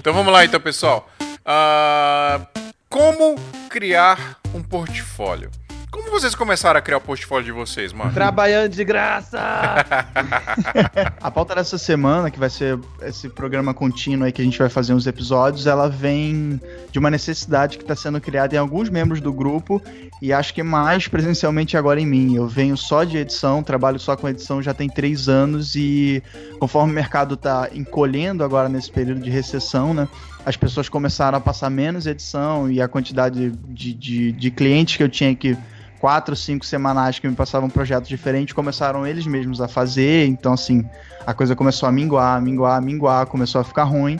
Então 0.00 0.14
vamos 0.14 0.32
lá, 0.32 0.42
então, 0.46 0.58
pessoal. 0.58 1.06
Ah, 1.44 2.40
como 2.88 3.36
criar 3.68 4.38
um 4.54 4.62
portfólio? 4.62 5.50
Como 5.90 6.08
vocês 6.08 6.36
começaram 6.36 6.78
a 6.78 6.82
criar 6.82 6.98
o 6.98 7.00
portfólio 7.00 7.46
de 7.46 7.52
vocês, 7.52 7.92
mano? 7.92 8.12
Trabalhando 8.12 8.70
de 8.70 8.84
graça! 8.84 9.40
A 11.20 11.30
pauta 11.32 11.56
dessa 11.56 11.76
semana, 11.76 12.30
que 12.30 12.38
vai 12.38 12.48
ser 12.48 12.78
esse 13.02 13.28
programa 13.28 13.74
contínuo 13.74 14.24
aí 14.24 14.30
que 14.30 14.40
a 14.40 14.44
gente 14.44 14.58
vai 14.58 14.68
fazer 14.68 14.94
uns 14.94 15.08
episódios, 15.08 15.66
ela 15.66 15.88
vem 15.88 16.60
de 16.92 16.98
uma 16.98 17.10
necessidade 17.10 17.76
que 17.76 17.82
está 17.82 17.96
sendo 17.96 18.20
criada 18.20 18.54
em 18.54 18.58
alguns 18.58 18.88
membros 18.88 19.20
do 19.20 19.32
grupo 19.32 19.82
e 20.22 20.32
acho 20.32 20.54
que 20.54 20.62
mais 20.62 21.08
presencialmente 21.08 21.76
agora 21.76 22.00
em 22.00 22.06
mim. 22.06 22.36
Eu 22.36 22.46
venho 22.46 22.76
só 22.76 23.02
de 23.02 23.18
edição, 23.18 23.60
trabalho 23.60 23.98
só 23.98 24.16
com 24.16 24.28
edição 24.28 24.62
já 24.62 24.72
tem 24.72 24.88
três 24.88 25.28
anos 25.28 25.74
e 25.74 26.22
conforme 26.60 26.92
o 26.92 26.94
mercado 26.94 27.34
está 27.34 27.68
encolhendo 27.74 28.44
agora 28.44 28.68
nesse 28.68 28.92
período 28.92 29.20
de 29.20 29.30
recessão, 29.30 29.92
né? 29.92 30.06
As 30.46 30.56
pessoas 30.56 30.88
começaram 30.88 31.36
a 31.36 31.40
passar 31.40 31.68
menos 31.68 32.06
edição 32.06 32.70
e 32.70 32.80
a 32.80 32.86
quantidade 32.86 33.50
de, 33.50 33.92
de, 33.92 34.32
de 34.32 34.50
clientes 34.50 34.96
que 34.96 35.02
eu 35.02 35.08
tinha 35.08 35.34
que 35.34 35.58
quatro, 36.00 36.34
cinco 36.34 36.64
semanais 36.64 37.18
que 37.18 37.28
me 37.28 37.34
passavam 37.36 37.68
projetos 37.68 38.08
diferentes, 38.08 38.54
começaram 38.54 39.06
eles 39.06 39.26
mesmos 39.26 39.60
a 39.60 39.68
fazer, 39.68 40.26
então 40.26 40.54
assim, 40.54 40.84
a 41.26 41.34
coisa 41.34 41.54
começou 41.54 41.88
a 41.88 41.92
minguar, 41.92 42.40
minguar, 42.40 42.80
minguar, 42.80 43.26
começou 43.26 43.60
a 43.60 43.64
ficar 43.64 43.84
ruim, 43.84 44.18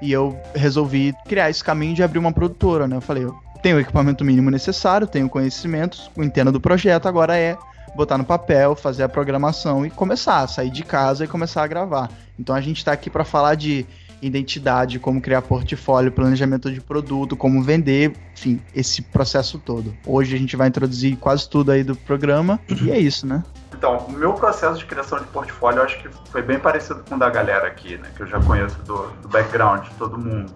e 0.00 0.12
eu 0.12 0.38
resolvi 0.54 1.14
criar 1.26 1.48
esse 1.48 1.64
caminho 1.64 1.94
de 1.94 2.02
abrir 2.02 2.18
uma 2.18 2.32
produtora, 2.32 2.86
né? 2.86 2.96
Eu 2.96 3.00
falei, 3.00 3.24
eu 3.24 3.34
tenho 3.62 3.76
o 3.76 3.80
equipamento 3.80 4.24
mínimo 4.24 4.50
necessário, 4.50 5.06
tenho 5.06 5.28
conhecimentos, 5.28 6.10
entendo 6.16 6.52
do 6.52 6.60
projeto, 6.60 7.06
agora 7.06 7.38
é 7.38 7.56
botar 7.94 8.18
no 8.18 8.24
papel, 8.24 8.74
fazer 8.74 9.02
a 9.02 9.08
programação 9.08 9.86
e 9.86 9.90
começar, 9.90 10.46
sair 10.48 10.70
de 10.70 10.82
casa 10.82 11.24
e 11.24 11.28
começar 11.28 11.62
a 11.62 11.66
gravar. 11.66 12.10
Então 12.38 12.54
a 12.54 12.60
gente 12.60 12.78
está 12.78 12.92
aqui 12.92 13.08
para 13.08 13.24
falar 13.24 13.54
de 13.54 13.86
identidade, 14.26 14.98
como 14.98 15.20
criar 15.20 15.42
portfólio, 15.42 16.12
planejamento 16.12 16.70
de 16.70 16.80
produto, 16.80 17.36
como 17.36 17.62
vender, 17.62 18.12
enfim, 18.32 18.60
esse 18.74 19.02
processo 19.02 19.58
todo. 19.58 19.94
Hoje 20.06 20.36
a 20.36 20.38
gente 20.38 20.56
vai 20.56 20.68
introduzir 20.68 21.16
quase 21.16 21.48
tudo 21.48 21.72
aí 21.72 21.82
do 21.82 21.96
programa 21.96 22.60
e 22.68 22.90
é 22.90 22.98
isso, 22.98 23.26
né? 23.26 23.42
Então, 23.74 23.98
o 23.98 24.12
meu 24.12 24.32
processo 24.34 24.78
de 24.78 24.84
criação 24.84 25.18
de 25.18 25.24
portfólio 25.26 25.80
eu 25.80 25.84
acho 25.84 26.00
que 26.00 26.08
foi 26.30 26.40
bem 26.40 26.58
parecido 26.58 27.02
com 27.08 27.16
o 27.16 27.18
da 27.18 27.28
galera 27.28 27.66
aqui, 27.66 27.98
né? 27.98 28.08
Que 28.14 28.22
eu 28.22 28.26
já 28.26 28.40
conheço 28.40 28.78
do, 28.82 29.08
do 29.20 29.28
background 29.28 29.82
de 29.84 29.90
todo 29.94 30.16
mundo. 30.16 30.52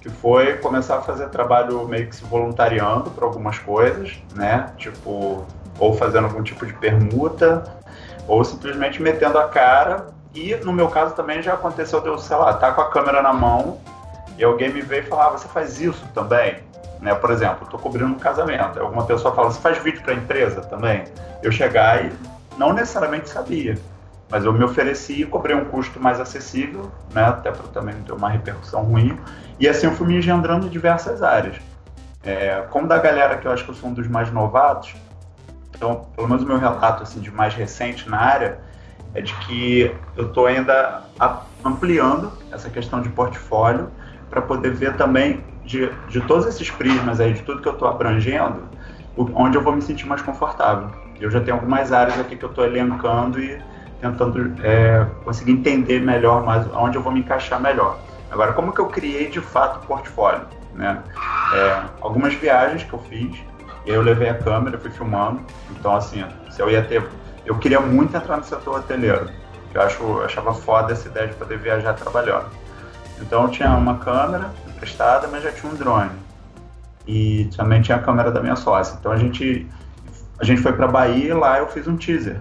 Que 0.00 0.08
foi 0.08 0.54
começar 0.58 0.98
a 0.98 1.02
fazer 1.02 1.28
trabalho 1.28 1.88
meio 1.88 2.06
que 2.06 2.14
se 2.14 2.24
voluntariando 2.24 3.10
para 3.10 3.24
algumas 3.24 3.58
coisas, 3.58 4.16
né? 4.36 4.72
Tipo, 4.76 5.44
ou 5.76 5.94
fazendo 5.94 6.26
algum 6.26 6.42
tipo 6.42 6.64
de 6.64 6.72
permuta, 6.74 7.64
ou 8.28 8.44
simplesmente 8.44 9.02
metendo 9.02 9.38
a 9.38 9.48
cara 9.48 10.06
E 10.34 10.54
no 10.56 10.72
meu 10.72 10.88
caso 10.88 11.14
também 11.14 11.42
já 11.42 11.54
aconteceu 11.54 12.00
de 12.00 12.08
eu, 12.08 12.18
sei 12.18 12.36
lá, 12.36 12.52
tá 12.54 12.72
com 12.72 12.80
a 12.80 12.90
câmera 12.90 13.22
na 13.22 13.32
mão 13.32 13.78
e 14.36 14.44
alguém 14.44 14.72
me 14.72 14.80
veio 14.80 15.02
e 15.02 15.06
falar, 15.06 15.26
ah, 15.26 15.30
você 15.30 15.48
faz 15.48 15.80
isso 15.80 16.06
também? 16.14 16.58
Né? 17.00 17.14
Por 17.14 17.30
exemplo, 17.30 17.66
tô 17.68 17.78
cobrindo 17.78 18.12
um 18.12 18.18
casamento. 18.18 18.78
Alguma 18.80 19.04
pessoa 19.04 19.34
fala, 19.34 19.50
você 19.50 19.60
faz 19.60 19.78
vídeo 19.78 20.02
para 20.02 20.14
empresa 20.14 20.60
também? 20.60 21.04
Eu 21.42 21.50
chegar 21.50 22.04
e 22.04 22.12
não 22.56 22.72
necessariamente 22.72 23.28
sabia, 23.28 23.78
mas 24.30 24.44
eu 24.44 24.52
me 24.52 24.62
ofereci 24.62 25.22
e 25.22 25.26
cobrei 25.26 25.56
um 25.56 25.64
custo 25.64 26.00
mais 26.00 26.20
acessível, 26.20 26.90
né? 27.12 27.24
até 27.24 27.50
para 27.50 27.66
também 27.68 27.94
não 27.94 28.02
ter 28.02 28.12
uma 28.12 28.28
repercussão 28.28 28.82
ruim. 28.82 29.18
E 29.58 29.68
assim 29.68 29.86
eu 29.86 29.92
fui 29.92 30.06
me 30.06 30.16
engendrando 30.16 30.66
em 30.66 30.68
diversas 30.68 31.22
áreas. 31.22 31.56
É, 32.22 32.64
como 32.70 32.86
da 32.86 32.98
galera 32.98 33.38
que 33.38 33.46
eu 33.46 33.52
acho 33.52 33.64
que 33.64 33.70
eu 33.70 33.74
sou 33.74 33.90
um 33.90 33.94
dos 33.94 34.06
mais 34.06 34.30
novatos, 34.30 34.94
então, 35.74 36.06
pelo 36.16 36.28
menos 36.28 36.42
o 36.42 36.46
meu 36.46 36.58
relato 36.58 37.04
assim, 37.04 37.20
de 37.20 37.30
mais 37.30 37.54
recente 37.54 38.08
na 38.08 38.18
área 38.18 38.58
é 39.14 39.20
de 39.20 39.34
que 39.34 39.94
eu 40.16 40.26
estou 40.26 40.46
ainda 40.46 41.02
ampliando 41.64 42.32
essa 42.52 42.68
questão 42.70 43.00
de 43.00 43.08
portfólio 43.08 43.90
para 44.30 44.42
poder 44.42 44.72
ver 44.72 44.96
também 44.96 45.42
de, 45.64 45.90
de 46.08 46.20
todos 46.22 46.46
esses 46.46 46.70
prismas 46.70 47.20
aí, 47.20 47.32
de 47.32 47.42
tudo 47.42 47.60
que 47.60 47.68
eu 47.68 47.72
estou 47.72 47.88
abrangendo, 47.88 48.62
onde 49.16 49.56
eu 49.56 49.62
vou 49.62 49.74
me 49.74 49.82
sentir 49.82 50.06
mais 50.06 50.22
confortável. 50.22 50.90
Eu 51.20 51.30
já 51.30 51.40
tenho 51.40 51.56
algumas 51.56 51.92
áreas 51.92 52.18
aqui 52.20 52.36
que 52.36 52.44
eu 52.44 52.50
estou 52.50 52.64
elencando 52.64 53.40
e 53.40 53.60
tentando 54.00 54.54
é, 54.62 55.06
conseguir 55.24 55.52
entender 55.52 56.00
melhor 56.00 56.44
mais 56.44 56.66
onde 56.74 56.96
eu 56.96 57.02
vou 57.02 57.12
me 57.12 57.20
encaixar 57.20 57.60
melhor. 57.60 57.98
Agora, 58.30 58.52
como 58.52 58.72
que 58.72 58.80
eu 58.80 58.86
criei 58.86 59.28
de 59.28 59.40
fato 59.40 59.82
o 59.82 59.86
portfólio? 59.86 60.42
Né? 60.74 61.02
É, 61.54 61.82
algumas 62.00 62.34
viagens 62.34 62.84
que 62.84 62.92
eu 62.92 62.98
fiz, 63.00 63.36
eu 63.86 64.02
levei 64.02 64.28
a 64.28 64.34
câmera, 64.34 64.78
fui 64.78 64.90
filmando. 64.90 65.40
Então, 65.70 65.96
assim, 65.96 66.24
se 66.50 66.60
eu 66.60 66.70
ia 66.70 66.82
ter. 66.82 67.02
Eu 67.48 67.58
queria 67.58 67.80
muito 67.80 68.14
entrar 68.14 68.36
no 68.36 68.44
setor 68.44 68.80
hoteleiro. 68.80 69.30
Eu, 69.72 69.80
acho, 69.80 70.02
eu 70.02 70.22
achava 70.22 70.52
foda 70.52 70.92
essa 70.92 71.08
ideia 71.08 71.28
de 71.28 71.34
poder 71.34 71.58
viajar 71.58 71.94
trabalhando. 71.94 72.50
Então, 73.22 73.44
eu 73.44 73.48
tinha 73.48 73.70
uma 73.70 73.96
câmera 73.96 74.52
emprestada, 74.66 75.26
mas 75.28 75.42
já 75.42 75.50
tinha 75.50 75.72
um 75.72 75.74
drone. 75.74 76.10
E 77.06 77.48
também 77.56 77.80
tinha 77.80 77.96
a 77.96 78.02
câmera 78.02 78.30
da 78.30 78.42
minha 78.42 78.54
sócia. 78.54 78.98
Então, 79.00 79.10
a 79.10 79.16
gente, 79.16 79.66
a 80.38 80.44
gente 80.44 80.60
foi 80.60 80.74
para 80.74 80.86
Bahia 80.86 81.30
e 81.30 81.32
lá 81.32 81.58
eu 81.58 81.68
fiz 81.68 81.88
um 81.88 81.96
teaser. 81.96 82.38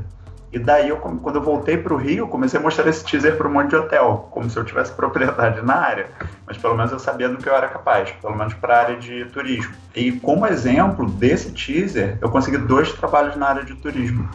E 0.51 0.59
daí, 0.59 0.89
eu, 0.89 0.97
quando 0.97 1.37
eu 1.37 1.41
voltei 1.41 1.77
para 1.77 1.93
o 1.93 1.97
Rio, 1.97 2.27
comecei 2.27 2.59
a 2.59 2.63
mostrar 2.63 2.89
esse 2.89 3.05
teaser 3.05 3.37
para 3.37 3.47
um 3.47 3.53
monte 3.53 3.69
de 3.69 3.75
hotel, 3.77 4.27
como 4.31 4.49
se 4.49 4.59
eu 4.59 4.65
tivesse 4.65 4.91
propriedade 4.93 5.61
na 5.61 5.75
área, 5.75 6.07
mas 6.45 6.57
pelo 6.57 6.75
menos 6.75 6.91
eu 6.91 6.99
sabia 6.99 7.29
do 7.29 7.37
que 7.37 7.47
eu 7.47 7.55
era 7.55 7.69
capaz, 7.69 8.11
pelo 8.21 8.35
menos 8.35 8.53
para 8.55 8.75
a 8.75 8.79
área 8.81 8.97
de 8.97 9.23
turismo. 9.25 9.73
E 9.95 10.11
como 10.11 10.45
exemplo 10.45 11.09
desse 11.09 11.53
teaser, 11.53 12.17
eu 12.19 12.29
consegui 12.29 12.57
dois 12.57 12.91
trabalhos 12.91 13.37
na 13.37 13.47
área 13.47 13.63
de 13.63 13.73
turismo. 13.75 14.29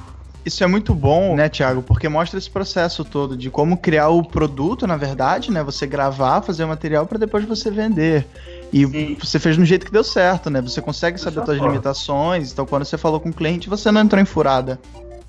Isso 0.44 0.64
é 0.64 0.66
muito 0.66 0.94
bom, 0.94 1.36
né, 1.36 1.48
Thiago? 1.48 1.82
Porque 1.82 2.08
mostra 2.08 2.38
esse 2.38 2.50
processo 2.50 3.04
todo 3.04 3.36
de 3.36 3.48
como 3.48 3.76
criar 3.76 4.08
o 4.08 4.24
produto, 4.24 4.86
na 4.86 4.96
verdade, 4.96 5.52
né? 5.52 5.62
Você 5.62 5.86
gravar, 5.86 6.42
fazer 6.42 6.64
o 6.64 6.68
material 6.68 7.06
para 7.06 7.18
depois 7.18 7.44
você 7.44 7.70
vender. 7.70 8.26
E 8.72 8.86
Sim. 8.86 9.16
você 9.20 9.38
fez 9.38 9.56
no 9.56 9.64
jeito 9.64 9.86
que 9.86 9.92
deu 9.92 10.02
certo, 10.02 10.50
né? 10.50 10.60
Você 10.60 10.80
consegue 10.80 11.18
saber 11.18 11.40
as 11.40 11.46
suas 11.46 11.58
limitações. 11.58 12.52
Então, 12.52 12.66
quando 12.66 12.84
você 12.84 12.98
falou 12.98 13.20
com 13.20 13.28
o 13.28 13.32
cliente, 13.32 13.68
você 13.68 13.92
não 13.92 14.00
entrou 14.00 14.20
em 14.20 14.24
furada. 14.24 14.80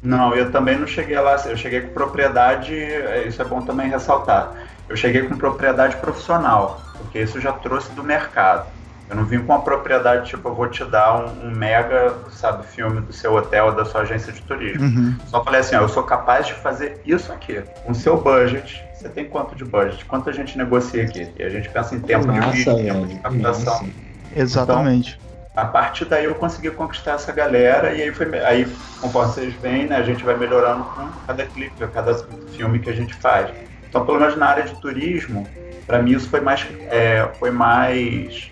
Não, 0.01 0.33
eu 0.35 0.51
também 0.51 0.77
não 0.77 0.87
cheguei 0.87 1.19
lá. 1.19 1.35
Eu 1.45 1.55
cheguei 1.55 1.81
com 1.81 1.93
propriedade, 1.93 2.73
é, 2.73 3.25
isso 3.27 3.41
é 3.41 3.45
bom 3.45 3.61
também 3.61 3.89
ressaltar. 3.89 4.53
Eu 4.89 4.97
cheguei 4.97 5.23
com 5.23 5.37
propriedade 5.37 5.95
profissional, 5.97 6.81
porque 6.97 7.19
isso 7.19 7.39
já 7.39 7.51
trouxe 7.53 7.91
do 7.91 8.03
mercado. 8.03 8.67
Eu 9.13 9.17
não 9.17 9.25
vim 9.25 9.45
com 9.45 9.53
a 9.53 9.59
propriedade, 9.59 10.27
tipo, 10.27 10.49
eu 10.49 10.55
vou 10.55 10.67
te 10.67 10.83
dar 10.83 11.19
um, 11.19 11.47
um, 11.47 11.51
mega, 11.51 12.15
sabe, 12.31 12.65
filme 12.65 12.99
do 12.99 13.13
seu 13.13 13.35
hotel, 13.35 13.71
da 13.71 13.85
sua 13.85 14.01
agência 14.01 14.33
de 14.33 14.41
turismo. 14.41 14.83
Uhum. 14.83 15.15
Só 15.27 15.43
falei 15.43 15.61
assim, 15.61 15.75
ó, 15.75 15.81
eu 15.81 15.87
sou 15.87 16.01
capaz 16.01 16.47
de 16.47 16.53
fazer 16.55 16.99
isso 17.05 17.31
aqui. 17.31 17.61
Com 17.83 17.91
o 17.91 17.95
seu 17.95 18.19
budget, 18.19 18.83
você 18.91 19.07
tem 19.07 19.25
quanto 19.25 19.55
de 19.55 19.63
budget? 19.63 20.03
Quanto 20.05 20.31
a 20.31 20.33
gente 20.33 20.57
negocia 20.57 21.03
aqui? 21.03 21.31
E 21.37 21.43
a 21.43 21.49
gente 21.49 21.69
pensa 21.69 21.93
em 21.93 21.99
tempo 21.99 22.25
Nossa, 22.25 22.49
de 22.49 22.57
vídeo, 22.57 22.75
tempo 22.75 23.05
de 23.05 23.19
captação. 23.19 23.87
Exatamente. 24.35 25.19
Então, 25.51 25.63
a 25.63 25.67
partir 25.67 26.05
daí 26.05 26.25
eu 26.25 26.33
consegui 26.33 26.71
conquistar 26.71 27.11
essa 27.11 27.31
galera 27.31 27.93
e 27.93 28.01
aí 28.01 28.11
foi 28.11 28.27
aí 28.39 28.67
conforme 28.99 29.31
vocês 29.31 29.53
veem 29.61 29.85
né 29.85 29.97
a 29.97 30.01
gente 30.01 30.23
vai 30.23 30.35
melhorando 30.35 30.83
com 30.85 31.07
cada 31.27 31.45
clipe 31.45 31.87
cada 31.93 32.15
filme 32.57 32.79
que 32.79 32.89
a 32.89 32.93
gente 32.93 33.13
faz 33.13 33.51
então 33.87 34.03
pelo 34.03 34.19
menos 34.19 34.35
na 34.35 34.47
área 34.47 34.63
de 34.63 34.73
turismo 34.81 35.47
para 35.85 36.01
mim 36.01 36.13
isso 36.13 36.27
foi 36.27 36.41
mais 36.41 36.65
é, 36.89 37.29
foi 37.37 37.51
mais 37.51 38.51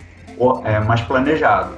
é, 0.66 0.80
mais 0.80 1.02
planejado 1.02 1.78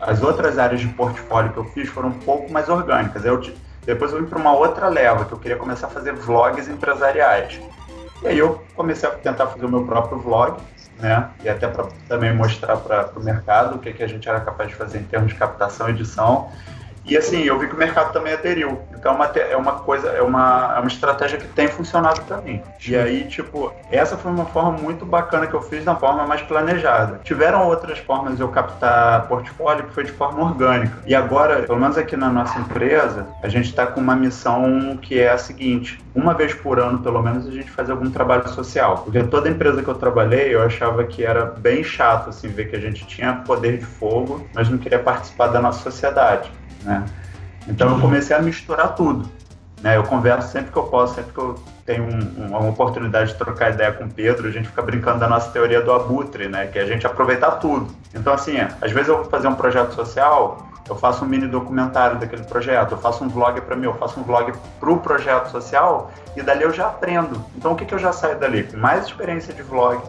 as 0.00 0.22
outras 0.22 0.58
áreas 0.58 0.80
de 0.80 0.88
portfólio 0.88 1.52
que 1.52 1.58
eu 1.58 1.64
fiz 1.66 1.88
foram 1.88 2.08
um 2.08 2.18
pouco 2.18 2.52
mais 2.52 2.68
orgânicas 2.68 3.24
eu 3.24 3.40
depois 3.84 4.12
eu 4.12 4.20
vim 4.20 4.26
para 4.26 4.38
uma 4.38 4.52
outra 4.52 4.88
leva 4.88 5.24
que 5.24 5.32
eu 5.32 5.38
queria 5.38 5.56
começar 5.56 5.86
a 5.86 5.90
fazer 5.90 6.12
vlogs 6.12 6.68
empresariais 6.68 7.60
e 8.22 8.28
aí 8.28 8.38
eu 8.38 8.64
comecei 8.74 9.08
a 9.08 9.12
tentar 9.12 9.46
fazer 9.46 9.64
o 9.64 9.68
meu 9.68 9.84
próprio 9.84 10.18
vlog 10.18 10.60
né? 11.02 11.30
E 11.42 11.48
até 11.48 11.66
para 11.66 11.88
também 12.08 12.34
mostrar 12.34 12.76
para 12.76 13.10
o 13.16 13.22
mercado 13.22 13.76
o 13.76 13.78
que, 13.78 13.92
que 13.92 14.02
a 14.02 14.06
gente 14.06 14.28
era 14.28 14.40
capaz 14.40 14.68
de 14.68 14.76
fazer 14.76 15.00
em 15.00 15.04
termos 15.04 15.32
de 15.32 15.38
captação 15.38 15.88
edição. 15.88 16.50
E 17.04 17.16
assim, 17.16 17.42
eu 17.42 17.58
vi 17.58 17.66
que 17.66 17.74
o 17.74 17.78
mercado 17.78 18.12
também 18.12 18.32
aderiu. 18.32 18.80
Então 18.96 19.12
é 19.12 19.14
uma, 19.16 19.26
é 19.26 19.56
uma 19.56 19.72
coisa, 19.72 20.08
é 20.10 20.22
uma, 20.22 20.74
é 20.76 20.78
uma 20.78 20.88
estratégia 20.88 21.38
que 21.38 21.48
tem 21.48 21.66
funcionado 21.66 22.20
para 22.22 22.40
mim. 22.40 22.62
E 22.86 22.94
aí, 22.94 23.24
tipo, 23.24 23.72
essa 23.90 24.16
foi 24.16 24.30
uma 24.30 24.46
forma 24.46 24.72
muito 24.72 25.04
bacana 25.04 25.46
que 25.46 25.54
eu 25.54 25.62
fiz 25.62 25.84
da 25.84 25.96
forma 25.96 26.24
mais 26.24 26.40
planejada. 26.42 27.20
Tiveram 27.24 27.66
outras 27.66 27.98
formas 27.98 28.36
de 28.36 28.42
eu 28.42 28.48
captar 28.48 29.26
portfólio 29.26 29.84
que 29.84 29.92
foi 29.92 30.04
de 30.04 30.12
forma 30.12 30.42
orgânica. 30.42 30.98
E 31.04 31.14
agora, 31.14 31.62
pelo 31.62 31.80
menos 31.80 31.98
aqui 31.98 32.16
na 32.16 32.30
nossa 32.30 32.58
empresa, 32.60 33.26
a 33.42 33.48
gente 33.48 33.66
está 33.66 33.86
com 33.86 34.00
uma 34.00 34.14
missão 34.14 34.96
que 35.02 35.18
é 35.18 35.30
a 35.30 35.38
seguinte: 35.38 36.00
uma 36.14 36.34
vez 36.34 36.54
por 36.54 36.78
ano, 36.78 37.00
pelo 37.00 37.20
menos, 37.20 37.46
a 37.48 37.50
gente 37.50 37.70
faz 37.70 37.90
algum 37.90 38.08
trabalho 38.10 38.48
social. 38.48 38.98
Porque 38.98 39.22
toda 39.24 39.48
empresa 39.48 39.82
que 39.82 39.88
eu 39.88 39.94
trabalhei, 39.94 40.54
eu 40.54 40.62
achava 40.62 41.02
que 41.04 41.24
era 41.24 41.46
bem 41.46 41.82
chato, 41.82 42.28
assim, 42.28 42.48
ver 42.48 42.70
que 42.70 42.76
a 42.76 42.80
gente 42.80 43.04
tinha 43.06 43.34
poder 43.34 43.78
de 43.78 43.84
fogo, 43.84 44.46
mas 44.54 44.68
não 44.68 44.78
queria 44.78 44.98
participar 44.98 45.48
da 45.48 45.60
nossa 45.60 45.82
sociedade 45.82 46.52
né? 46.84 47.04
Então 47.68 47.90
eu 47.90 48.00
comecei 48.00 48.34
a 48.34 48.40
misturar 48.40 48.94
tudo. 48.94 49.28
Né? 49.82 49.96
Eu 49.96 50.04
converso 50.04 50.48
sempre 50.52 50.70
que 50.70 50.78
eu 50.78 50.84
posso, 50.84 51.14
sempre 51.16 51.32
que 51.32 51.38
eu 51.38 51.58
tenho 51.84 52.04
um, 52.04 52.46
uma 52.46 52.68
oportunidade 52.68 53.32
de 53.32 53.38
trocar 53.38 53.72
ideia 53.72 53.92
com 53.92 54.04
o 54.04 54.10
Pedro, 54.10 54.46
a 54.46 54.50
gente 54.50 54.68
fica 54.68 54.80
brincando 54.80 55.18
da 55.18 55.28
nossa 55.28 55.50
teoria 55.50 55.80
do 55.80 55.92
abutre, 55.92 56.48
né? 56.48 56.66
Que 56.68 56.78
é 56.78 56.82
a 56.82 56.86
gente 56.86 57.04
aproveitar 57.06 57.52
tudo. 57.52 57.88
Então, 58.14 58.32
assim, 58.32 58.56
às 58.80 58.92
vezes 58.92 59.08
eu 59.08 59.16
vou 59.16 59.24
fazer 59.24 59.48
um 59.48 59.54
projeto 59.54 59.92
social, 59.92 60.68
eu 60.88 60.94
faço 60.94 61.24
um 61.24 61.28
mini 61.28 61.48
documentário 61.48 62.18
daquele 62.18 62.44
projeto, 62.44 62.92
eu 62.92 62.98
faço 62.98 63.24
um 63.24 63.28
vlog 63.28 63.60
para 63.62 63.74
mim, 63.74 63.86
eu 63.86 63.94
faço 63.94 64.20
um 64.20 64.22
vlog 64.22 64.52
para 64.78 64.90
o 64.90 64.98
projeto 64.98 65.50
social 65.50 66.12
e 66.36 66.42
dali 66.42 66.62
eu 66.62 66.72
já 66.72 66.86
aprendo. 66.86 67.44
Então, 67.56 67.72
o 67.72 67.76
que, 67.76 67.84
que 67.84 67.94
eu 67.94 67.98
já 67.98 68.12
saio 68.12 68.38
dali? 68.38 68.62
Com 68.62 68.76
mais 68.76 69.06
experiência 69.06 69.52
de 69.52 69.62
vlog, 69.62 70.00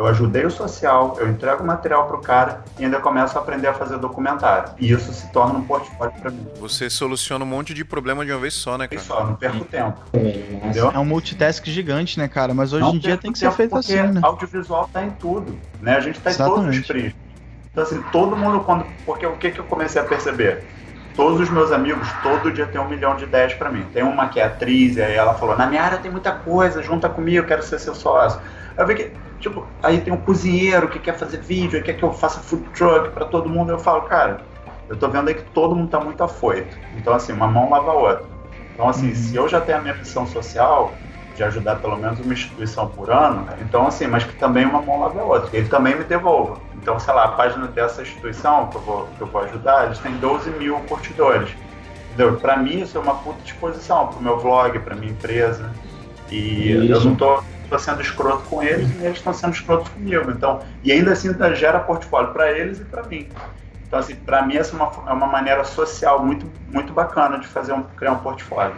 eu 0.00 0.06
ajudei 0.06 0.46
o 0.46 0.50
social, 0.50 1.14
eu 1.20 1.28
entrego 1.28 1.62
material 1.62 2.06
para 2.06 2.16
o 2.16 2.20
cara 2.22 2.64
e 2.78 2.84
ainda 2.86 2.98
começo 3.00 3.36
a 3.36 3.42
aprender 3.42 3.68
a 3.68 3.74
fazer 3.74 3.98
documentário. 3.98 4.72
E 4.78 4.90
isso 4.90 5.12
se 5.12 5.30
torna 5.30 5.58
um 5.58 5.62
portfólio 5.62 6.14
para 6.18 6.30
mim. 6.30 6.46
Você 6.58 6.88
soluciona 6.88 7.44
um 7.44 7.48
monte 7.48 7.74
de 7.74 7.84
problema 7.84 8.24
de 8.24 8.32
uma 8.32 8.40
vez 8.40 8.54
só, 8.54 8.78
né, 8.78 8.88
cara? 8.88 9.02
Só, 9.02 9.26
não 9.26 9.34
perco 9.34 9.62
tempo. 9.66 10.00
Entendeu? 10.14 10.90
É 10.90 10.98
um 10.98 11.04
multitask 11.04 11.66
gigante, 11.66 12.18
né, 12.18 12.28
cara? 12.28 12.54
Mas 12.54 12.72
hoje 12.72 12.82
não 12.82 12.94
em 12.94 12.98
dia 12.98 13.18
tem 13.18 13.30
que 13.30 13.38
ser 13.38 13.52
feito 13.52 13.76
assim, 13.76 13.96
né? 13.96 14.20
audiovisual 14.22 14.88
tá 14.90 15.04
em 15.04 15.10
tudo, 15.10 15.54
né? 15.82 15.96
A 15.96 16.00
gente 16.00 16.18
tá 16.18 16.30
Exatamente. 16.30 16.60
em 16.60 16.64
todos 16.64 16.80
os 16.80 16.86
prismas. 16.86 17.14
Então, 17.70 17.84
assim, 17.84 18.02
todo 18.10 18.34
mundo 18.34 18.60
quando... 18.60 18.86
Porque 19.04 19.26
o 19.26 19.36
que, 19.36 19.50
que 19.50 19.60
eu 19.60 19.64
comecei 19.64 20.00
a 20.00 20.04
perceber? 20.04 20.64
todos 21.14 21.38
os 21.38 21.50
meus 21.50 21.70
amigos, 21.72 22.08
todo 22.22 22.50
dia 22.50 22.66
tem 22.66 22.80
um 22.80 22.88
milhão 22.88 23.14
de 23.16 23.24
ideias 23.24 23.52
para 23.52 23.68
mim. 23.68 23.84
Tem 23.92 24.02
uma 24.02 24.28
que 24.28 24.40
é 24.40 24.44
atriz, 24.44 24.96
e 24.96 25.02
aí 25.02 25.14
ela 25.14 25.34
falou: 25.34 25.54
na 25.58 25.66
minha 25.66 25.82
área 25.82 25.98
tem 25.98 26.10
muita 26.10 26.32
coisa, 26.32 26.82
junta 26.82 27.10
comigo, 27.10 27.38
eu 27.38 27.44
quero 27.44 27.62
ser 27.62 27.78
seu 27.78 27.94
sócio. 27.94 28.40
Eu 28.80 28.86
vi 28.86 28.94
que, 28.94 29.12
tipo, 29.38 29.66
aí 29.82 30.00
tem 30.00 30.10
um 30.10 30.16
cozinheiro 30.16 30.88
que 30.88 30.98
quer 30.98 31.14
fazer 31.14 31.38
vídeo, 31.42 31.82
quer 31.82 31.92
que 31.92 32.02
eu 32.02 32.12
faça 32.14 32.40
food 32.40 32.64
truck 32.70 33.10
para 33.10 33.26
todo 33.26 33.46
mundo. 33.46 33.70
Eu 33.70 33.78
falo, 33.78 34.02
cara, 34.02 34.40
eu 34.88 34.96
tô 34.96 35.06
vendo 35.08 35.28
aí 35.28 35.34
que 35.34 35.42
todo 35.50 35.76
mundo 35.76 35.90
tá 35.90 36.00
muito 36.00 36.24
afoito. 36.24 36.78
Então, 36.96 37.12
assim, 37.12 37.32
uma 37.32 37.46
mão 37.46 37.68
lava 37.68 37.90
a 37.90 37.94
outra. 37.94 38.24
Então, 38.72 38.88
assim, 38.88 39.08
uhum. 39.08 39.14
se 39.14 39.36
eu 39.36 39.46
já 39.46 39.60
tenho 39.60 39.76
a 39.76 39.80
minha 39.82 39.94
missão 39.94 40.26
social, 40.26 40.94
de 41.36 41.44
ajudar 41.44 41.76
pelo 41.76 41.96
menos 41.98 42.20
uma 42.20 42.32
instituição 42.32 42.88
por 42.88 43.10
ano, 43.10 43.46
então, 43.60 43.86
assim, 43.86 44.06
mas 44.06 44.24
que 44.24 44.34
também 44.36 44.64
uma 44.64 44.80
mão 44.80 45.00
lava 45.00 45.20
a 45.20 45.24
outra, 45.24 45.50
que 45.50 45.58
ele 45.58 45.68
também 45.68 45.94
me 45.94 46.04
devolva. 46.04 46.56
Então, 46.80 46.98
sei 46.98 47.12
lá, 47.12 47.24
a 47.24 47.32
página 47.32 47.66
dessa 47.66 48.00
instituição 48.00 48.68
que 48.68 48.76
eu 48.76 48.80
vou, 48.80 49.08
que 49.18 49.20
eu 49.20 49.26
vou 49.26 49.42
ajudar, 49.42 49.84
eles 49.86 49.98
têm 49.98 50.12
12 50.16 50.50
mil 50.52 50.76
curtidores. 50.88 51.50
Entendeu? 52.06 52.36
Para 52.38 52.56
mim, 52.56 52.80
isso 52.80 52.96
é 52.96 53.00
uma 53.00 53.16
puta 53.16 53.42
disposição 53.42 54.06
para 54.06 54.18
o 54.18 54.22
meu 54.22 54.38
vlog, 54.38 54.78
para 54.78 54.96
minha 54.96 55.12
empresa. 55.12 55.70
E 56.30 56.72
isso. 56.72 56.92
eu 56.92 57.00
não 57.04 57.14
tô 57.14 57.42
estou 57.70 57.78
sendo 57.78 58.02
escroto 58.02 58.42
com 58.48 58.62
eles 58.62 58.90
e 59.00 59.04
eles 59.04 59.18
estão 59.18 59.32
sendo 59.32 59.54
escrotos 59.54 59.88
comigo. 59.90 60.30
Então, 60.30 60.60
e 60.82 60.90
ainda 60.90 61.12
assim 61.12 61.30
gera 61.54 61.78
portfólio 61.78 62.32
para 62.32 62.50
eles 62.50 62.80
e 62.80 62.84
para 62.84 63.04
mim. 63.04 63.28
Então, 63.86 63.98
assim, 63.98 64.14
para 64.16 64.44
mim 64.44 64.56
essa 64.56 64.74
é 64.74 64.76
uma, 64.76 64.90
é 65.08 65.12
uma 65.12 65.26
maneira 65.26 65.64
social 65.64 66.24
muito, 66.24 66.50
muito 66.68 66.92
bacana 66.92 67.38
de 67.38 67.46
fazer 67.46 67.72
um, 67.72 67.82
criar 67.96 68.12
um 68.12 68.18
portfólio. 68.18 68.76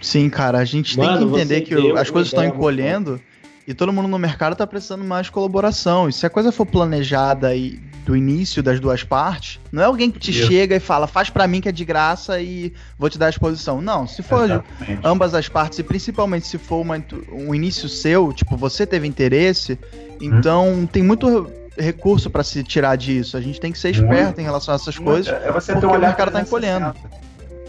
Sim, 0.00 0.28
cara, 0.30 0.58
a 0.58 0.64
gente 0.64 0.96
Mano, 0.98 1.18
tem 1.18 1.28
que 1.28 1.34
entender 1.34 1.60
que 1.62 1.98
as 1.98 2.10
coisas 2.10 2.32
estão 2.32 2.44
encolhendo 2.44 3.20
e 3.70 3.74
todo 3.74 3.92
mundo 3.92 4.08
no 4.08 4.18
mercado 4.18 4.52
está 4.52 4.66
precisando 4.66 5.04
mais 5.04 5.26
de 5.26 5.32
colaboração. 5.32 6.08
E 6.08 6.12
se 6.12 6.26
a 6.26 6.30
coisa 6.30 6.50
for 6.52 6.66
planejada 6.66 7.54
e 7.54 7.80
feito 8.10 8.12
o 8.12 8.16
início 8.16 8.62
das 8.62 8.80
duas 8.80 9.04
partes, 9.04 9.60
não 9.70 9.82
é 9.82 9.86
alguém 9.86 10.10
que 10.10 10.18
te 10.18 10.30
Isso. 10.30 10.48
chega 10.48 10.76
e 10.76 10.80
fala, 10.80 11.06
faz 11.06 11.30
pra 11.30 11.46
mim 11.46 11.60
que 11.60 11.68
é 11.68 11.72
de 11.72 11.84
graça 11.84 12.40
e 12.40 12.72
vou 12.98 13.08
te 13.08 13.18
dar 13.18 13.26
a 13.26 13.30
exposição. 13.30 13.80
Não, 13.80 14.06
se 14.06 14.22
for 14.22 14.44
Exatamente. 14.44 15.00
ambas 15.04 15.34
as 15.34 15.48
partes, 15.48 15.78
e 15.78 15.82
principalmente 15.82 16.46
se 16.46 16.58
for 16.58 16.80
uma 16.80 17.00
um 17.32 17.54
início 17.54 17.88
seu, 17.88 18.32
tipo, 18.32 18.56
você 18.56 18.86
teve 18.86 19.06
interesse, 19.06 19.78
então 20.20 20.88
tem 20.90 21.02
muito 21.02 21.50
recurso 21.78 22.28
pra 22.28 22.42
se 22.42 22.62
tirar 22.62 22.96
disso. 22.96 23.36
A 23.36 23.40
gente 23.40 23.60
tem 23.60 23.72
que 23.72 23.78
ser 23.78 23.90
esperto 23.90 24.40
em 24.40 24.44
relação 24.44 24.72
a 24.72 24.76
essas 24.76 24.98
coisas. 24.98 25.32
É 25.32 25.50
você 25.50 25.72
porque 25.72 25.86
um 25.86 25.90
o 25.90 25.98
mercado 25.98 26.30
tá 26.30 26.40
360. 26.44 26.46
encolhendo. 26.46 26.94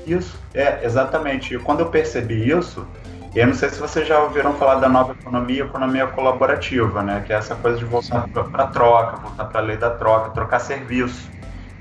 Isso, 0.05 0.35
é, 0.53 0.83
exatamente. 0.83 1.53
E 1.53 1.59
quando 1.59 1.81
eu 1.81 1.85
percebi 1.85 2.49
isso, 2.49 2.85
e 3.33 3.39
eu 3.39 3.47
não 3.47 3.53
sei 3.53 3.69
se 3.69 3.79
vocês 3.79 4.05
já 4.05 4.19
ouviram 4.19 4.53
falar 4.53 4.75
da 4.75 4.89
nova 4.89 5.13
economia, 5.13 5.63
economia 5.63 6.05
colaborativa, 6.07 7.01
né? 7.01 7.23
Que 7.25 7.31
é 7.31 7.37
essa 7.37 7.55
coisa 7.55 7.77
de 7.77 7.85
voltar 7.85 8.27
para 8.27 8.63
a 8.63 8.67
troca, 8.67 9.17
voltar 9.17 9.45
para 9.45 9.61
a 9.61 9.63
lei 9.63 9.77
da 9.77 9.89
troca, 9.89 10.31
trocar 10.31 10.59
serviço. 10.59 11.29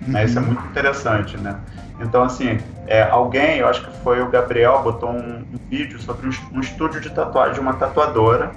Né? 0.07 0.25
Isso 0.25 0.39
é 0.39 0.43
muito 0.43 0.65
interessante, 0.67 1.37
né? 1.37 1.59
Então, 2.01 2.23
assim, 2.23 2.59
é, 2.87 3.03
alguém, 3.03 3.59
eu 3.59 3.67
acho 3.67 3.85
que 3.85 3.97
foi 3.99 4.23
o 4.23 4.29
Gabriel, 4.31 4.81
botou 4.83 5.11
um, 5.11 5.41
um 5.41 5.59
vídeo 5.69 5.99
sobre 6.01 6.29
um, 6.29 6.33
um 6.57 6.61
estúdio 6.61 7.01
de 7.01 7.11
tatuagem 7.11 7.55
de 7.55 7.61
uma 7.61 7.75
tatuadora, 7.75 8.53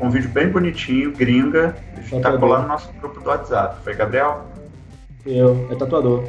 um 0.00 0.08
vídeo 0.08 0.30
bem 0.30 0.48
bonitinho, 0.48 1.12
gringa, 1.12 1.74
está 1.98 2.30
lá 2.30 2.62
no 2.62 2.68
nosso 2.68 2.90
grupo 3.00 3.20
do 3.20 3.28
WhatsApp. 3.28 3.76
Foi 3.82 3.94
Gabriel? 3.94 4.46
Eu, 5.26 5.68
é 5.70 5.74
tatuador. 5.74 6.24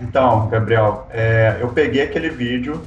Então, 0.00 0.48
Gabriel, 0.48 1.06
é, 1.10 1.56
eu 1.60 1.68
peguei 1.68 2.02
aquele 2.02 2.30
vídeo, 2.30 2.82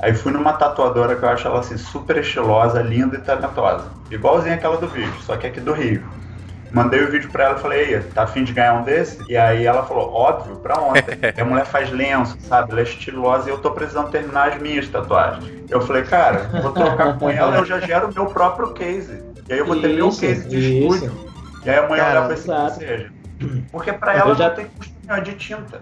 aí 0.00 0.14
fui 0.14 0.32
numa 0.32 0.52
tatuadora 0.52 1.16
que 1.16 1.22
eu 1.22 1.28
acho 1.28 1.46
ela 1.46 1.60
assim 1.60 1.76
super 1.76 2.16
estilosa, 2.18 2.80
linda 2.82 3.16
e 3.16 3.20
talentosa. 3.20 3.84
Igualzinha 4.10 4.54
aquela 4.54 4.76
do 4.76 4.88
vídeo, 4.88 5.12
só 5.20 5.36
que 5.36 5.46
aqui 5.46 5.60
do 5.60 5.72
Rio. 5.72 6.02
Mandei 6.70 7.02
o 7.02 7.10
vídeo 7.10 7.30
pra 7.30 7.44
ela 7.44 7.56
e 7.56 7.60
falei, 7.62 7.94
"Ei, 7.94 8.00
tá 8.00 8.24
afim 8.24 8.44
de 8.44 8.52
ganhar 8.52 8.74
um 8.74 8.82
desse? 8.82 9.18
E 9.26 9.34
aí 9.38 9.64
ela 9.64 9.84
falou, 9.84 10.12
óbvio, 10.12 10.56
pra 10.56 10.78
ontem. 10.78 11.02
A 11.40 11.44
mulher 11.44 11.64
faz 11.64 11.90
lenço, 11.90 12.36
sabe? 12.42 12.72
Ela 12.72 12.80
é 12.80 12.82
estilosa 12.82 13.48
e 13.48 13.52
eu 13.52 13.58
tô 13.58 13.70
precisando 13.70 14.10
terminar 14.10 14.48
as 14.52 14.60
minhas 14.60 14.86
tatuagens. 14.86 15.50
Eu 15.70 15.80
falei, 15.80 16.02
cara, 16.02 16.50
vou 16.62 16.72
trocar 16.72 17.18
com 17.18 17.30
ela, 17.30 17.56
eu 17.56 17.64
já 17.64 17.80
gero 17.80 18.10
o 18.10 18.14
meu 18.14 18.26
próprio 18.26 18.72
case. 18.74 19.22
E 19.48 19.52
aí 19.54 19.58
eu 19.60 19.64
vou 19.66 19.80
ter 19.80 19.88
meu 19.94 20.08
Isso, 20.10 20.20
case 20.20 20.46
de 20.46 20.58
isso. 20.58 20.94
estúdio. 20.94 21.28
E 21.64 21.70
aí 21.70 21.78
a 21.78 21.88
mulher 21.88 22.02
Cara, 22.04 22.20
olhava 22.20 22.34
assim, 22.34 22.52
que 22.54 22.70
seja. 22.86 23.12
Porque 23.72 23.92
pra 23.94 24.14
Eu 24.14 24.20
ela 24.20 24.34
já- 24.34 24.48
não 24.48 24.54
tem 24.56 24.66
custo 24.66 24.92
nenhum 25.06 25.18
é 25.18 25.20
de 25.22 25.32
tinta. 25.36 25.80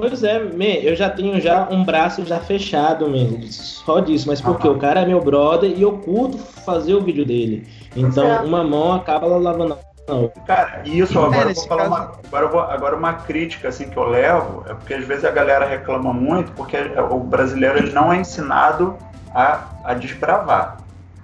Pois 0.00 0.24
é, 0.24 0.38
man, 0.42 0.64
eu 0.82 0.96
já 0.96 1.10
tenho 1.10 1.38
já 1.40 1.68
um 1.70 1.84
braço 1.84 2.24
já 2.24 2.38
fechado, 2.40 3.08
man, 3.08 3.40
só 3.50 4.00
disso, 4.00 4.26
mas 4.28 4.40
porque 4.40 4.66
Aham. 4.66 4.76
o 4.76 4.80
cara 4.80 5.00
é 5.00 5.06
meu 5.06 5.20
brother 5.20 5.70
e 5.70 5.82
eu 5.82 5.92
curto 5.98 6.38
fazer 6.38 6.94
o 6.94 7.02
vídeo 7.02 7.24
dele. 7.24 7.68
Então 7.94 8.26
Certo. 8.26 8.46
uma 8.46 8.64
mão 8.64 8.92
acaba 8.92 9.26
lavando 9.26 9.78
a 10.08 10.14
outra. 10.14 10.42
Cara, 10.42 10.82
e 10.84 10.98
isso, 10.98 11.18
É, 11.18 11.22
agora, 11.22 11.50
eu 11.50 11.54
vou 11.54 11.66
falar 11.66 11.82
caso- 11.82 11.94
uma, 11.94 12.12
agora, 12.26 12.44
eu 12.46 12.50
vou- 12.50 12.60
agora 12.60 12.96
uma 12.96 13.12
crítica 13.12 13.68
assim 13.68 13.88
que 13.90 13.96
eu 13.96 14.08
levo 14.08 14.64
é 14.68 14.74
porque 14.74 14.94
às 14.94 15.04
vezes 15.04 15.24
a 15.24 15.30
galera 15.30 15.66
reclama 15.66 16.12
muito 16.12 16.50
porque 16.52 16.76
o 17.10 17.18
brasileiro 17.20 17.78
ele 17.78 17.92
não 17.92 18.12
é 18.12 18.16
ensinado 18.16 18.96
a, 19.34 19.64
a 19.84 19.94
desbravar. 19.94 20.79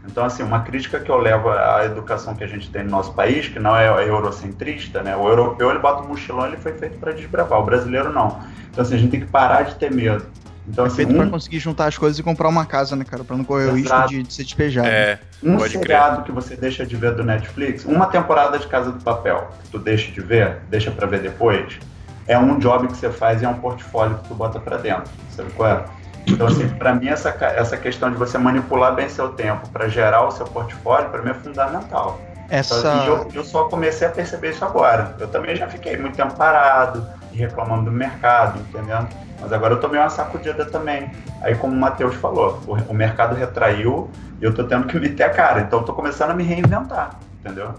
Então, 0.06 0.24
assim, 0.24 0.42
uma 0.42 0.60
crítica 0.60 1.00
que 1.00 1.10
eu 1.10 1.18
levo 1.18 1.50
à 1.50 1.84
educação 1.84 2.34
que 2.34 2.44
a 2.44 2.46
gente 2.46 2.70
tem 2.70 2.84
no 2.84 2.90
nosso 2.90 3.12
país, 3.12 3.48
que 3.48 3.58
não 3.58 3.76
é 3.76 3.88
eurocentrista, 4.08 5.02
né? 5.02 5.16
O 5.16 5.28
europeu 5.28 5.70
ele 5.70 5.78
bota 5.78 6.02
o 6.02 6.08
mochilão, 6.08 6.46
ele 6.46 6.56
foi 6.56 6.72
feito 6.72 6.98
para 6.98 7.12
desbravar. 7.12 7.60
O 7.60 7.64
brasileiro 7.64 8.12
não. 8.12 8.40
Então, 8.70 8.82
assim, 8.82 8.94
a 8.94 8.98
gente 8.98 9.10
tem 9.10 9.20
que 9.20 9.26
parar 9.26 9.62
de 9.62 9.74
ter 9.74 9.90
medo. 9.92 10.24
Então, 10.68 10.84
É 10.84 10.86
assim, 10.88 10.96
feito 10.96 11.14
pra 11.14 11.24
um, 11.24 11.30
conseguir 11.30 11.58
juntar 11.60 11.86
as 11.86 11.96
coisas 11.96 12.18
e 12.18 12.22
comprar 12.22 12.48
uma 12.48 12.66
casa, 12.66 12.96
né, 12.96 13.04
cara? 13.04 13.22
Pra 13.22 13.36
não 13.36 13.44
correr 13.44 13.66
o 13.66 13.74
risco 13.74 13.88
Exato. 13.94 14.08
de, 14.08 14.22
de 14.22 14.32
ser 14.32 14.42
despejado. 14.44 14.88
É, 14.88 15.18
um 15.42 15.56
Pode 15.56 15.70
crer. 15.70 15.82
seriado 15.82 16.22
que 16.22 16.32
você 16.32 16.56
deixa 16.56 16.84
de 16.84 16.96
ver 16.96 17.14
do 17.14 17.22
Netflix, 17.22 17.84
uma 17.84 18.06
temporada 18.06 18.58
de 18.58 18.66
Casa 18.66 18.90
do 18.90 19.02
Papel, 19.02 19.48
que 19.62 19.70
tu 19.70 19.78
deixa 19.78 20.10
de 20.10 20.20
ver, 20.20 20.58
deixa 20.68 20.90
pra 20.90 21.06
ver 21.06 21.20
depois, 21.20 21.78
é 22.26 22.36
um 22.36 22.58
job 22.58 22.88
que 22.88 22.96
você 22.96 23.10
faz 23.10 23.42
e 23.42 23.44
é 23.44 23.48
um 23.48 23.54
portfólio 23.54 24.18
que 24.18 24.28
tu 24.28 24.34
bota 24.34 24.58
pra 24.58 24.76
dentro, 24.76 25.08
sabe 25.30 25.50
qual 25.52 25.68
é? 25.70 25.84
Então, 26.26 26.46
assim, 26.46 26.68
pra 26.68 26.94
mim, 26.94 27.08
essa, 27.08 27.28
essa 27.28 27.76
questão 27.76 28.10
de 28.10 28.16
você 28.16 28.36
manipular 28.36 28.94
bem 28.94 29.08
seu 29.08 29.30
tempo 29.30 29.68
pra 29.68 29.88
gerar 29.88 30.26
o 30.26 30.30
seu 30.30 30.46
portfólio, 30.46 31.08
pra 31.10 31.22
mim 31.22 31.30
é 31.30 31.34
fundamental. 31.34 32.20
Essa. 32.50 33.04
E 33.04 33.06
eu, 33.06 33.28
eu 33.34 33.44
só 33.44 33.64
comecei 33.64 34.06
a 34.06 34.10
perceber 34.10 34.50
isso 34.50 34.64
agora. 34.64 35.16
Eu 35.18 35.28
também 35.28 35.54
já 35.56 35.68
fiquei 35.68 35.96
muito 35.96 36.16
tempo 36.16 36.34
parado 36.34 37.06
reclamando 37.32 37.84
do 37.84 37.92
mercado, 37.92 38.58
entendendo? 38.60 39.08
Mas 39.40 39.52
agora 39.52 39.74
eu 39.74 39.80
tomei 39.80 40.00
uma 40.00 40.08
sacudida 40.08 40.64
também. 40.64 41.10
Aí, 41.42 41.54
como 41.54 41.74
o 41.74 41.76
Matheus 41.76 42.14
falou, 42.16 42.60
o, 42.66 42.74
o 42.90 42.94
mercado 42.94 43.34
retraiu 43.34 44.10
e 44.40 44.44
eu 44.44 44.54
tô 44.54 44.64
tendo 44.64 44.86
que 44.86 44.98
meter 44.98 45.24
a 45.24 45.30
cara. 45.30 45.60
Então, 45.60 45.80
eu 45.80 45.84
tô 45.84 45.92
começando 45.92 46.30
a 46.30 46.34
me 46.34 46.42
reinventar, 46.42 47.18
entendeu? 47.40 47.74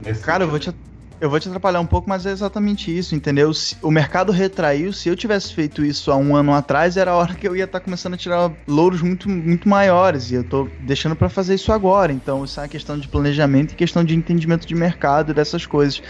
Nesse 0.00 0.22
Cara, 0.22 0.44
eu 0.44 0.48
vou 0.48 0.58
sentido. 0.58 0.74
te. 0.74 0.89
Eu 1.20 1.28
vou 1.28 1.38
te 1.38 1.48
atrapalhar 1.48 1.80
um 1.80 1.86
pouco, 1.86 2.08
mas 2.08 2.24
é 2.24 2.30
exatamente 2.30 2.96
isso, 2.96 3.14
entendeu? 3.14 3.50
O 3.82 3.90
mercado 3.90 4.32
retraiu, 4.32 4.90
se 4.90 5.06
eu 5.10 5.14
tivesse 5.14 5.52
feito 5.52 5.84
isso 5.84 6.10
há 6.10 6.16
um 6.16 6.34
ano 6.34 6.54
atrás, 6.54 6.96
era 6.96 7.10
a 7.10 7.14
hora 7.14 7.34
que 7.34 7.46
eu 7.46 7.54
ia 7.54 7.64
estar 7.64 7.78
começando 7.80 8.14
a 8.14 8.16
tirar 8.16 8.50
louros 8.66 9.02
muito, 9.02 9.28
muito 9.28 9.68
maiores. 9.68 10.30
E 10.30 10.36
eu 10.36 10.44
tô 10.44 10.70
deixando 10.78 11.14
pra 11.14 11.28
fazer 11.28 11.56
isso 11.56 11.72
agora. 11.72 12.10
Então, 12.10 12.42
isso 12.42 12.58
é 12.58 12.62
uma 12.62 12.68
questão 12.70 12.98
de 12.98 13.06
planejamento 13.06 13.72
e 13.72 13.76
questão 13.76 14.02
de 14.02 14.16
entendimento 14.16 14.66
de 14.66 14.74
mercado 14.74 15.34
dessas 15.34 15.66
coisas. 15.66 16.00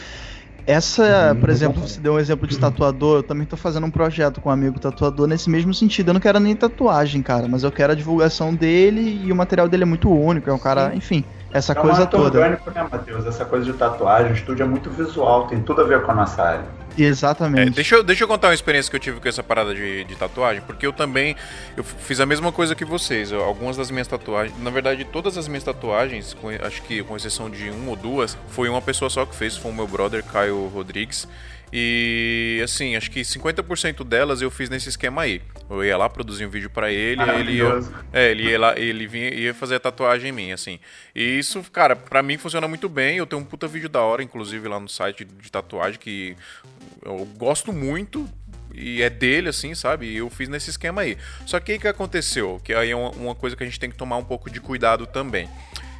Essa, 0.70 1.32
Uhum, 1.34 1.40
por 1.40 1.50
exemplo, 1.50 1.82
você 1.82 2.00
deu 2.00 2.12
um 2.12 2.18
exemplo 2.20 2.46
de 2.46 2.56
tatuador, 2.56 3.18
eu 3.18 3.22
também 3.24 3.44
tô 3.44 3.56
fazendo 3.56 3.86
um 3.86 3.90
projeto 3.90 4.40
com 4.40 4.50
um 4.50 4.52
amigo 4.52 4.78
tatuador 4.78 5.26
nesse 5.26 5.50
mesmo 5.50 5.74
sentido. 5.74 6.10
Eu 6.10 6.14
não 6.14 6.20
quero 6.20 6.38
nem 6.38 6.54
tatuagem, 6.54 7.22
cara, 7.22 7.48
mas 7.48 7.64
eu 7.64 7.72
quero 7.72 7.92
a 7.92 7.96
divulgação 7.96 8.54
dele 8.54 9.20
e 9.24 9.32
o 9.32 9.36
material 9.36 9.68
dele 9.68 9.82
é 9.82 9.86
muito 9.86 10.08
único, 10.08 10.48
é 10.48 10.52
um 10.52 10.58
cara, 10.58 10.94
enfim, 10.94 11.24
essa 11.52 11.72
É 11.72 11.74
coisa 11.74 12.06
toda. 12.06 12.38
orgânico, 12.38 12.70
né, 12.70 12.86
Matheus? 12.90 13.26
Essa 13.26 13.44
coisa 13.44 13.64
de 13.64 13.72
tatuagem, 13.72 14.30
o 14.30 14.34
estúdio 14.34 14.62
é 14.62 14.66
muito 14.66 14.88
visual, 14.90 15.48
tem 15.48 15.60
tudo 15.60 15.80
a 15.80 15.84
ver 15.84 16.02
com 16.02 16.12
a 16.12 16.14
nossa 16.14 16.40
área. 16.40 16.79
É, 16.98 17.02
Exatamente. 17.02 17.70
deixa, 17.72 17.94
eu, 17.96 18.02
deixa 18.02 18.24
eu 18.24 18.28
contar 18.28 18.48
uma 18.48 18.54
experiência 18.54 18.90
que 18.90 18.96
eu 18.96 19.00
tive 19.00 19.20
com 19.20 19.28
essa 19.28 19.42
parada 19.42 19.74
de, 19.74 20.04
de 20.04 20.16
tatuagem, 20.16 20.62
porque 20.66 20.86
eu 20.86 20.92
também 20.92 21.36
eu 21.76 21.84
fiz 21.84 22.20
a 22.20 22.26
mesma 22.26 22.50
coisa 22.52 22.74
que 22.74 22.84
vocês. 22.84 23.30
Eu- 23.32 23.42
algumas 23.44 23.76
das 23.76 23.90
minhas 23.90 24.06
tatuagens, 24.08 24.56
na 24.62 24.70
verdade, 24.70 25.04
todas 25.04 25.36
as 25.38 25.48
minhas 25.48 25.64
tatuagens, 25.64 26.34
com- 26.34 26.48
acho 26.50 26.82
que 26.82 27.02
com 27.02 27.16
exceção 27.16 27.48
de 27.50 27.70
uma 27.70 27.90
ou 27.90 27.96
duas, 27.96 28.36
foi 28.48 28.68
uma 28.68 28.82
pessoa 28.82 29.08
só 29.10 29.24
que 29.26 29.34
fez, 29.34 29.56
foi 29.56 29.70
o 29.70 29.74
meu 29.74 29.86
brother, 29.86 30.22
Caio 30.24 30.66
Rodrigues. 30.68 31.26
E 31.72 32.60
assim, 32.64 32.96
acho 32.96 33.10
que 33.10 33.20
50% 33.20 34.04
delas 34.04 34.42
eu 34.42 34.50
fiz 34.50 34.68
nesse 34.68 34.88
esquema 34.88 35.22
aí. 35.22 35.40
Eu 35.68 35.84
ia 35.84 35.96
lá 35.96 36.08
produzir 36.08 36.44
um 36.44 36.50
vídeo 36.50 36.68
pra 36.68 36.90
ele, 36.90 37.22
ele 37.22 37.52
ia, 37.52 37.80
é, 38.12 38.30
ele 38.30 38.50
ia 38.50 38.58
lá, 38.58 38.78
ele 38.78 39.06
vinha, 39.06 39.32
ia 39.32 39.54
fazer 39.54 39.76
a 39.76 39.80
tatuagem 39.80 40.30
em 40.30 40.32
mim, 40.32 40.52
assim. 40.52 40.80
E 41.14 41.38
isso, 41.38 41.62
cara, 41.72 41.94
pra 41.94 42.22
mim 42.22 42.36
funciona 42.36 42.66
muito 42.66 42.88
bem. 42.88 43.18
Eu 43.18 43.26
tenho 43.26 43.42
um 43.42 43.44
puta 43.44 43.68
vídeo 43.68 43.88
da 43.88 44.00
hora, 44.00 44.22
inclusive, 44.22 44.66
lá 44.66 44.80
no 44.80 44.88
site 44.88 45.24
de 45.24 45.50
tatuagem, 45.50 46.00
que 46.00 46.36
eu 47.04 47.24
gosto 47.36 47.72
muito. 47.72 48.28
E 48.74 49.02
é 49.02 49.10
dele, 49.10 49.48
assim, 49.48 49.74
sabe? 49.74 50.06
E 50.06 50.16
eu 50.16 50.30
fiz 50.30 50.48
nesse 50.48 50.70
esquema 50.70 51.02
aí. 51.02 51.16
Só 51.46 51.58
que 51.60 51.74
o 51.74 51.80
que 51.80 51.88
aconteceu? 51.88 52.60
Que 52.64 52.72
aí 52.74 52.90
é 52.90 52.96
uma, 52.96 53.10
uma 53.10 53.34
coisa 53.34 53.56
que 53.56 53.62
a 53.62 53.66
gente 53.66 53.78
tem 53.78 53.90
que 53.90 53.96
tomar 53.96 54.16
um 54.16 54.24
pouco 54.24 54.50
de 54.50 54.60
cuidado 54.60 55.06
também. 55.06 55.48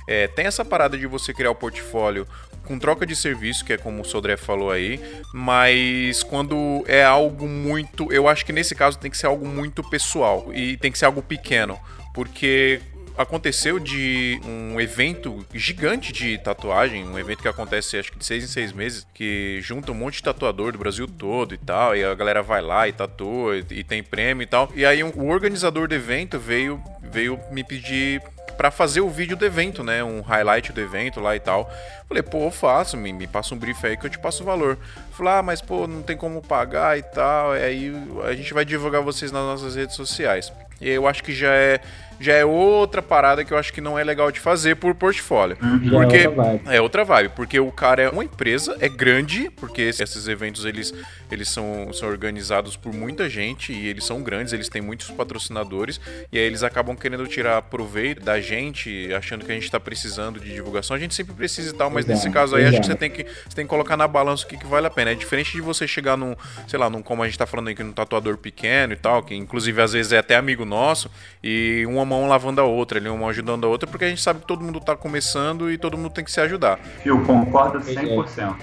É, 0.07 0.27
tem 0.27 0.47
essa 0.47 0.65
parada 0.65 0.99
de 0.99 1.07
você 1.07 1.33
criar 1.33 1.53
o 1.53 1.55
portfólio 1.55 2.27
com 2.71 2.79
troca 2.79 3.05
de 3.05 3.17
serviço, 3.17 3.65
que 3.65 3.73
é 3.73 3.77
como 3.77 4.01
o 4.01 4.05
Sodré 4.05 4.37
falou 4.37 4.71
aí, 4.71 5.01
mas 5.35 6.23
quando 6.23 6.85
é 6.87 7.03
algo 7.03 7.49
muito. 7.49 8.13
Eu 8.13 8.29
acho 8.29 8.47
que 8.47 8.53
nesse 8.53 8.77
caso 8.77 8.97
tem 8.97 9.11
que 9.11 9.19
ser 9.19 9.27
algo 9.27 9.45
muito 9.45 9.83
pessoal 9.91 10.49
e 10.55 10.77
tem 10.77 10.93
que 10.93 10.97
ser 10.99 11.07
algo 11.07 11.21
pequeno, 11.21 11.77
porque 12.15 12.81
aconteceu 13.19 13.81
de 13.81 14.41
um 14.47 14.81
evento 14.81 15.45
gigante 15.53 16.13
de 16.13 16.39
tatuagem, 16.39 17.05
um 17.05 17.19
evento 17.19 17.43
que 17.43 17.49
acontece 17.49 17.99
acho 17.99 18.13
que 18.13 18.19
de 18.19 18.25
seis 18.25 18.45
em 18.45 18.47
seis 18.47 18.73
meses, 18.73 19.05
que 19.13 19.59
junta 19.61 19.91
um 19.91 19.95
monte 19.97 20.15
de 20.19 20.23
tatuador 20.23 20.71
do 20.71 20.79
Brasil 20.79 21.09
todo 21.09 21.53
e 21.53 21.59
tal, 21.59 21.97
e 21.97 22.05
a 22.05 22.15
galera 22.15 22.41
vai 22.41 22.63
lá 22.63 22.87
e 22.89 22.93
tatua 22.93 23.59
e, 23.69 23.83
tem 23.83 24.01
prêmio 24.03 24.45
e 24.45 24.47
tal. 24.47 24.71
E 24.77 24.87
aí 24.87 25.03
um- 25.03 25.13
o 25.17 25.27
organizador 25.29 25.89
do 25.89 25.95
evento 25.95 26.39
veio, 26.39 26.81
veio 27.03 27.39
me 27.51 27.65
pedir 27.65 28.23
pra 28.57 28.71
fazer 28.71 29.01
o 29.01 29.09
vídeo 29.09 29.37
do 29.37 29.45
evento, 29.45 29.83
né? 29.83 30.03
Um 30.03 30.21
highlight 30.21 30.73
do 30.73 30.81
evento 30.81 31.21
lá 31.21 31.35
e 31.37 31.41
tal. 31.41 31.71
Falei, 32.09 32.23
pô, 32.23 32.45
eu 32.45 32.51
faço, 32.51 32.97
me, 32.97 33.13
me 33.13 33.27
passa 33.27 33.55
um 33.55 33.59
brief 33.59 33.85
aí 33.87 33.97
que 33.97 34.07
eu 34.07 34.11
te 34.11 34.19
passo 34.19 34.43
o 34.43 34.47
valor. 34.47 34.79
Falei, 35.13 35.35
ah, 35.35 35.43
mas 35.43 35.61
pô, 35.61 35.87
não 35.87 36.03
tem 36.03 36.17
como 36.17 36.43
pagar 36.43 36.99
e 36.99 37.03
tal. 37.03 37.57
E 37.57 37.63
aí 37.63 37.93
a 38.25 38.33
gente 38.35 38.53
vai 38.53 38.65
divulgar 38.65 39.03
vocês 39.03 39.31
nas 39.31 39.43
nossas 39.43 39.77
redes 39.77 39.97
sociais. 39.97 40.53
E 40.81 40.89
eu 40.89 41.07
acho 41.07 41.23
que 41.23 41.33
já 41.35 41.53
é, 41.53 41.81
já 42.21 42.35
é 42.35 42.45
outra 42.45 43.01
parada 43.01 43.45
que 43.45 43.53
eu 43.53 43.57
acho 43.59 43.73
que 43.73 43.81
não 43.81 43.99
é 43.99 44.05
legal 44.05 44.31
de 44.31 44.39
fazer 44.39 44.77
por 44.77 44.95
portfólio. 44.95 45.57
Já 45.83 45.91
Porque 45.91 46.17
é 46.19 46.29
outra 46.29 46.43
vibe. 46.45 46.63
é 46.67 46.81
outra 46.81 47.05
vibe, 47.05 47.33
porque 47.35 47.59
o 47.59 47.73
cara 47.73 48.03
é 48.03 48.09
uma 48.11 48.23
empresa, 48.23 48.77
é 48.79 48.89
grande, 48.89 49.51
porque 49.57 49.81
esse- 49.83 50.03
esses 50.03 50.29
eventos 50.29 50.65
eles, 50.65 50.93
eles 51.33 51.49
são, 51.49 51.93
são 51.93 52.09
organizados 52.09 52.77
por 52.77 52.93
muita 52.93 53.29
gente 53.29 53.73
e 53.73 53.89
eles 53.89 54.05
são 54.05 54.23
grandes, 54.23 54.53
eles 54.53 54.69
têm 54.69 54.83
muitos 54.83 55.11
patrocinadores 55.11 56.01
e 56.31 56.39
aí 56.39 56.45
eles 56.45 56.63
acabam 56.63 56.95
querendo 56.97 57.27
tirar 57.27 57.63
proveito 57.63 58.23
da 58.23 58.41
gente, 58.41 59.13
achando 59.15 59.45
que 59.45 59.51
a 59.51 59.55
gente 59.55 59.71
tá 59.71 59.81
precisando 59.81 60.39
de 60.39 60.53
divulgação. 60.53 60.95
A 60.95 60.99
gente 60.99 61.15
sempre 61.15 61.33
precisa 61.35 61.71
e 61.75 61.77
tal, 61.77 61.89
mas 61.89 62.05
Exato, 62.05 62.19
nesse 62.19 62.31
caso 62.31 62.57
aí 62.57 62.65
acho 62.65 62.81
que 62.81 62.87
você 62.87 62.93
exato. 62.93 63.01
tem 63.01 63.11
que 63.11 63.25
você 63.25 63.57
tem 63.57 63.65
que 63.65 63.71
colocar 63.71 63.97
na 63.97 64.07
balança 64.07 64.45
o 64.45 64.47
que, 64.47 64.57
que 64.59 64.67
vale 64.67 64.87
a 64.87 64.91
pena. 64.91 65.13
É 65.13 65.15
diferente 65.15 65.53
de 65.53 65.61
você 65.61 65.89
chegar 65.89 66.17
num, 66.17 66.37
sei 66.69 66.79
lá, 66.79 66.91
num 66.91 67.03
como 67.03 67.23
a 67.23 67.27
gente 67.27 67.39
tá 67.39 67.47
falando 67.47 67.69
aqui 67.69 67.83
num 67.83 67.93
tatuador 67.93 68.37
pequeno 68.37 68.93
e 68.93 68.97
tal, 68.97 69.23
que 69.23 69.35
inclusive 69.35 69.81
às 69.81 69.93
vezes 69.93 70.13
é 70.13 70.19
até 70.19 70.37
amigo 70.37 70.65
nosso 70.65 71.11
e 71.43 71.85
uma 71.87 72.05
mão 72.11 72.29
lavando 72.29 72.61
a 72.61 72.65
outra, 72.65 72.99
ali 72.99 73.09
uma 73.09 73.17
mão 73.19 73.29
ajudando 73.29 73.65
a 73.65 73.69
outra, 73.69 73.89
porque 73.89 74.05
a 74.05 74.09
gente 74.09 74.21
sabe 74.21 74.41
que 74.41 74.47
todo 74.47 74.63
mundo 74.65 74.81
tá 74.81 74.97
começando 74.97 75.71
e 75.71 75.79
todo 75.79 75.97
mundo 75.97 76.11
tem 76.11 76.25
que 76.25 76.31
se 76.33 76.41
ajudar. 76.41 76.79
Fio, 77.03 77.25
concordo 77.25 77.81
Pois 77.81 77.97
é. 77.97 78.01
100%. 78.03 78.55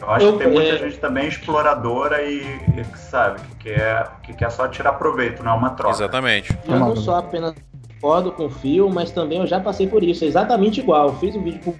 Eu 0.00 0.10
acho 0.10 0.32
que 0.32 0.38
tem 0.38 0.46
Eu- 0.48 0.52
muita 0.52 0.68
é- 0.74 0.78
gente 0.78 0.98
também 0.98 1.26
exploradora 1.28 2.22
e, 2.22 2.40
e 2.76 2.84
que 2.84 2.98
sabe, 2.98 3.40
que 3.58 3.70
quer, 3.70 4.10
que 4.22 4.32
quer 4.34 4.50
só 4.50 4.68
tirar 4.68 4.92
proveito, 4.94 5.42
não 5.42 5.52
é 5.52 5.54
uma 5.54 5.70
troca. 5.70 5.94
Exatamente. 5.94 6.56
Eu 6.68 6.78
não 6.78 6.94
só 6.96 7.16
apenas 7.18 7.54
concordo 8.00 8.30
com 8.32 8.44
o 8.46 8.50
Fio, 8.50 8.90
mas 8.90 9.10
também 9.10 9.38
eu 9.38 9.46
já 9.46 9.58
passei 9.58 9.86
por 9.86 10.02
isso, 10.04 10.24
é 10.24 10.26
exatamente 10.26 10.80
igual. 10.80 11.08
Eu 11.08 11.14
fiz 11.16 11.34
um 11.34 11.42
vídeo. 11.42 11.74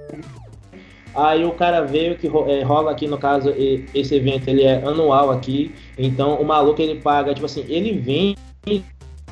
Aí 1.15 1.45
o 1.45 1.53
cara 1.53 1.81
veio 1.83 2.17
que 2.17 2.27
ro- 2.27 2.47
é, 2.49 2.63
rola 2.63 2.91
aqui, 2.91 3.07
no 3.07 3.17
caso, 3.19 3.51
e- 3.51 3.87
esse 3.95 4.15
evento 4.15 4.49
ele 4.49 4.63
é 4.65 4.77
anual 4.85 5.31
aqui, 5.31 5.75
então 5.97 6.35
o 6.41 6.45
maluco 6.45 6.81
ele 6.81 7.01
paga, 7.01 7.33
tipo 7.33 7.47
assim, 7.47 7.65
ele 7.69 7.99
vem 7.99 8.35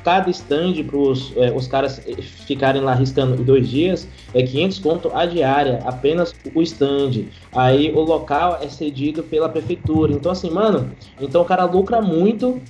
cada 0.04 0.30
stand 0.30 0.74
para 0.84 0.96
os 0.98 1.66
caras 1.66 2.00
ficarem 2.46 2.82
lá 2.82 2.94
riscando 2.94 3.42
dois 3.42 3.68
dias 3.68 4.06
é 4.34 4.42
500 4.42 4.78
conto 4.78 5.10
a 5.14 5.24
diária, 5.24 5.80
apenas 5.84 6.34
o 6.54 6.62
stand. 6.62 7.24
Aí 7.52 7.90
o 7.92 8.00
local 8.00 8.58
é 8.60 8.68
cedido 8.68 9.22
pela 9.22 9.48
prefeitura. 9.48 10.12
Então 10.12 10.30
assim, 10.30 10.50
mano, 10.50 10.92
então 11.20 11.42
o 11.42 11.44
cara 11.44 11.64
lucra 11.64 12.02
muito 12.02 12.60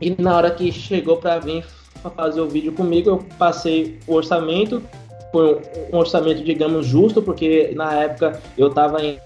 e 0.00 0.20
na 0.20 0.36
hora 0.36 0.50
que 0.50 0.72
chegou 0.72 1.18
para 1.18 1.38
vir 1.38 1.64
fa- 2.02 2.10
fazer 2.10 2.40
o 2.40 2.48
vídeo 2.48 2.72
comigo, 2.72 3.08
eu 3.10 3.18
passei 3.38 3.98
o 4.06 4.14
orçamento, 4.14 4.82
foi 5.30 5.60
um 5.92 5.96
orçamento, 5.98 6.42
digamos, 6.42 6.86
justo, 6.86 7.22
porque 7.22 7.72
na 7.76 7.94
época 7.94 8.40
eu 8.58 8.70
tava 8.70 9.00
em. 9.04 9.18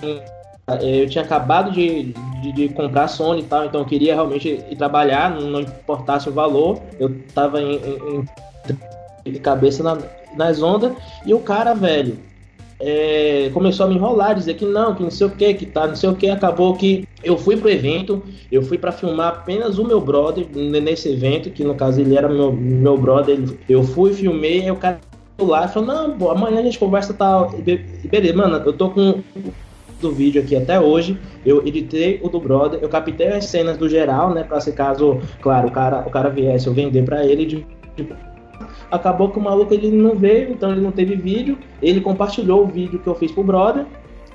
Eh, 0.68 1.02
Eu 1.02 1.08
tinha 1.08 1.22
acabado 1.24 1.70
de, 1.72 2.14
de, 2.42 2.52
de 2.52 2.68
comprar 2.70 3.08
Sony 3.08 3.40
e 3.40 3.44
tal, 3.44 3.64
então 3.66 3.80
eu 3.80 3.86
queria 3.86 4.14
realmente 4.14 4.48
ir 4.70 4.76
trabalhar, 4.76 5.30
não 5.30 5.60
importasse 5.60 6.28
o 6.28 6.32
valor. 6.32 6.80
Eu 6.98 7.10
tava 7.34 7.60
em, 7.60 7.76
em- 7.76 8.24
de 9.32 9.38
cabeça 9.40 9.82
na- 9.82 9.98
nas 10.36 10.62
ondas, 10.62 10.92
e 11.24 11.32
o 11.32 11.38
cara, 11.40 11.72
velho, 11.74 12.18
é, 12.80 13.50
começou 13.54 13.86
a 13.86 13.88
me 13.88 13.94
enrolar, 13.94 14.34
dizer 14.34 14.54
que 14.54 14.64
não, 14.66 14.94
que 14.94 15.02
não 15.02 15.10
sei 15.10 15.26
o 15.26 15.30
que, 15.30 15.54
que 15.54 15.64
tá, 15.66 15.86
não 15.86 15.96
sei 15.96 16.10
o 16.10 16.14
que. 16.14 16.28
Acabou 16.28 16.74
que 16.74 17.04
eu 17.22 17.38
fui 17.38 17.56
pro 17.56 17.70
evento, 17.70 18.22
eu 18.52 18.62
fui 18.62 18.76
para 18.76 18.92
filmar 18.92 19.28
apenas 19.28 19.78
o 19.78 19.84
meu 19.86 20.00
brother 20.00 20.46
nesse 20.54 21.08
evento, 21.10 21.50
que 21.50 21.64
no 21.64 21.74
caso 21.74 22.00
ele 22.00 22.16
era 22.16 22.28
meu, 22.28 22.52
meu 22.52 22.98
brother. 22.98 23.38
eu 23.68 23.82
fui, 23.82 24.12
filmei, 24.12 24.70
o 24.70 24.76
cara 24.76 25.00
lá 25.40 25.66
falou: 25.68 25.88
Não, 25.88 26.18
pô, 26.18 26.30
amanhã 26.30 26.60
a 26.60 26.62
gente 26.62 26.78
conversa 26.78 27.14
tal. 27.14 27.54
E 27.66 28.08
beleza, 28.08 28.36
mano, 28.36 28.56
eu 28.66 28.72
tô 28.72 28.90
com 28.90 29.22
do 30.08 30.12
vídeo 30.14 30.40
aqui 30.42 30.54
até 30.56 30.78
hoje. 30.78 31.18
Eu 31.44 31.66
editei 31.66 32.20
o 32.22 32.28
do 32.28 32.38
brother, 32.38 32.78
eu 32.82 32.88
captei 32.88 33.28
as 33.28 33.46
cenas 33.46 33.76
do 33.76 33.88
geral, 33.88 34.32
né? 34.32 34.42
Pra 34.44 34.60
se 34.60 34.72
caso, 34.72 35.18
claro, 35.40 35.68
o 35.68 35.70
cara, 35.70 36.04
o 36.06 36.10
cara 36.10 36.28
viesse 36.28 36.66
eu 36.66 36.74
vender 36.74 37.02
pra 37.04 37.24
ele 37.24 37.44
de, 37.46 37.66
acabou 38.90 39.30
que 39.30 39.38
o 39.38 39.42
maluco 39.42 39.74
ele 39.74 39.90
não 39.90 40.14
veio, 40.14 40.50
então 40.52 40.70
ele 40.72 40.80
não 40.80 40.92
teve 40.92 41.16
vídeo. 41.16 41.58
Ele 41.82 42.00
compartilhou 42.00 42.62
o 42.64 42.66
vídeo 42.66 42.98
que 42.98 43.06
eu 43.06 43.14
fiz 43.14 43.32
pro 43.32 43.42
brother 43.42 43.86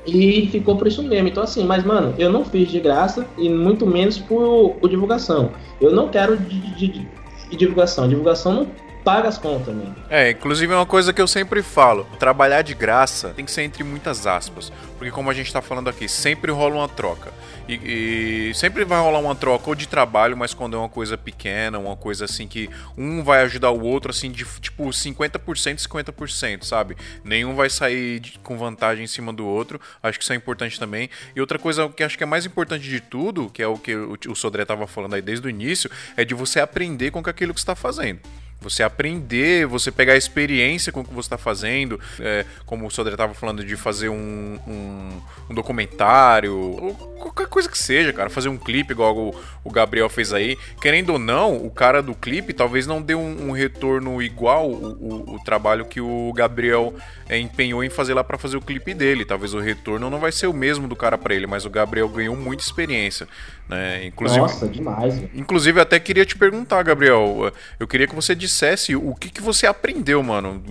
e 0.05 0.47
ficou 0.47 0.75
por 0.75 0.87
isso 0.87 1.03
mesmo. 1.03 1.27
Então, 1.27 1.43
assim, 1.43 1.63
mas 1.65 1.83
mano, 1.83 2.13
eu 2.17 2.31
não 2.31 2.43
fiz 2.43 2.69
de 2.69 2.79
graça 2.79 3.25
e 3.37 3.49
muito 3.49 3.85
menos 3.85 4.17
por, 4.17 4.71
por 4.81 4.89
divulgação. 4.89 5.51
Eu 5.79 5.91
não 5.91 6.09
quero 6.09 6.37
de- 6.37 6.75
de- 6.75 7.07
de 7.49 7.57
divulgação. 7.57 8.07
Divulgação 8.07 8.53
não 8.53 8.67
paga 9.09 9.27
as 9.27 9.37
contas, 9.39 9.73
né? 9.73 9.91
É, 10.09 10.29
inclusive 10.31 10.71
é 10.71 10.75
uma 10.75 10.85
coisa 10.85 11.11
que 11.11 11.21
eu 11.21 11.27
sempre 11.27 11.63
falo: 11.63 12.05
trabalhar 12.19 12.61
de 12.61 12.75
graça 12.75 13.29
tem 13.29 13.43
que 13.43 13.51
ser 13.51 13.63
entre 13.63 13.83
muitas 13.83 14.27
aspas. 14.27 14.71
Porque, 14.97 15.11
como 15.11 15.29
a 15.29 15.33
gente 15.33 15.51
tá 15.51 15.61
falando 15.61 15.89
aqui, 15.89 16.07
sempre 16.07 16.51
rola 16.51 16.75
uma 16.75 16.87
troca. 16.89 17.31
E, 17.67 18.49
e 18.49 18.53
sempre 18.55 18.83
vai 18.83 18.99
rolar 18.99 19.19
uma 19.19 19.35
troca 19.35 19.69
ou 19.69 19.75
de 19.75 19.87
trabalho, 19.87 20.35
mas 20.35 20.53
quando 20.53 20.75
é 20.75 20.79
uma 20.79 20.89
coisa 20.89 21.17
pequena, 21.17 21.77
uma 21.79 21.95
coisa 21.95 22.25
assim 22.25 22.47
que 22.47 22.69
um 22.97 23.23
vai 23.23 23.41
ajudar 23.43 23.69
o 23.71 23.81
outro, 23.81 24.09
assim, 24.11 24.31
de 24.31 24.43
tipo 24.59 24.83
50% 24.89 25.77
e 25.79 25.87
50%, 25.87 26.63
sabe? 26.63 26.97
Nenhum 27.23 27.55
vai 27.55 27.69
sair 27.69 28.19
de- 28.19 28.39
com 28.39 28.57
vantagem 28.57 29.03
em 29.03 29.07
cima 29.07 29.31
do 29.31 29.45
outro. 29.45 29.79
Acho 30.03 30.17
que 30.17 30.23
isso 30.23 30.33
é 30.33 30.35
importante 30.35 30.79
também. 30.79 31.09
E 31.35 31.39
outra 31.39 31.57
coisa 31.59 31.87
que 31.89 32.03
acho 32.03 32.17
que 32.17 32.23
é 32.23 32.27
mais 32.27 32.45
importante 32.45 32.87
de 32.89 32.99
tudo, 32.99 33.49
que 33.49 33.61
é 33.63 33.67
o 33.67 33.77
que 33.77 33.95
o, 33.95 34.17
o 34.29 34.35
Sodré 34.35 34.65
tava 34.65 34.85
falando 34.87 35.13
aí 35.13 35.21
desde 35.21 35.45
o 35.47 35.49
início, 35.49 35.89
é 36.17 36.25
de 36.25 36.33
você 36.33 36.59
aprender 36.59 37.11
com 37.11 37.19
aquilo 37.19 37.53
que 37.53 37.59
você 37.61 37.67
tá 37.67 37.75
fazendo. 37.75 38.19
Você 38.61 38.83
aprender, 38.83 39.65
você 39.65 39.91
pegar 39.91 40.13
a 40.13 40.17
experiência 40.17 40.91
com 40.91 40.99
o 40.99 41.05
que 41.05 41.13
você 41.13 41.27
está 41.27 41.37
fazendo, 41.37 41.99
é, 42.19 42.45
como 42.65 42.85
o 42.85 42.91
Sodré 42.91 43.13
estava 43.13 43.33
falando 43.33 43.63
de 43.63 43.75
fazer 43.77 44.09
um, 44.09 44.59
um, 44.67 45.21
um 45.49 45.55
documentário, 45.55 46.55
ou 46.55 46.93
qualquer 47.19 47.47
coisa 47.47 47.69
que 47.69 47.77
seja, 47.77 48.11
cara, 48.11 48.29
fazer 48.29 48.49
um 48.49 48.57
clipe 48.57 48.91
igual 48.91 49.15
o, 49.15 49.35
o 49.63 49.71
Gabriel 49.71 50.09
fez 50.09 50.33
aí. 50.33 50.57
Querendo 50.81 51.11
ou 51.11 51.19
não, 51.19 51.55
o 51.55 51.69
cara 51.69 52.01
do 52.01 52.13
clipe 52.13 52.53
talvez 52.53 52.87
não 52.87 53.01
dê 53.01 53.15
um, 53.15 53.49
um 53.49 53.51
retorno 53.51 54.21
igual 54.21 54.69
o, 54.69 55.35
o, 55.35 55.39
trabalho 55.43 55.85
que 55.85 56.01
o 56.01 56.33
Gabriel 56.33 56.93
é, 57.27 57.37
empenhou 57.37 57.83
em 57.83 57.89
fazer 57.89 58.13
lá 58.13 58.23
para 58.23 58.37
fazer 58.37 58.57
o 58.57 58.61
clipe 58.61 58.93
dele. 58.93 59.25
Talvez 59.25 59.53
o 59.53 59.59
retorno 59.59 60.09
não 60.09 60.19
vai 60.19 60.31
ser 60.31 60.47
o 60.47 60.53
mesmo 60.53 60.87
do 60.87 60.95
cara 60.95 61.17
para 61.17 61.33
ele, 61.33 61.47
mas 61.47 61.65
o 61.65 61.69
Gabriel 61.69 62.09
ganhou 62.09 62.35
muita 62.35 62.63
experiência, 62.63 63.27
né? 63.67 64.05
Inclusive, 64.05 64.41
Nossa, 64.41 64.67
demais. 64.67 65.23
Inclusive, 65.33 65.79
até 65.79 65.99
queria 65.99 66.25
te 66.25 66.37
perguntar, 66.37 66.83
Gabriel. 66.83 67.51
Eu 67.79 67.87
queria 67.87 68.07
que 68.07 68.15
você 68.15 68.35
dissesse 68.49 68.95
o 68.95 69.13
que, 69.15 69.29
que 69.29 69.41
você 69.41 69.67
aprendeu, 69.67 70.21
mano. 70.23 70.61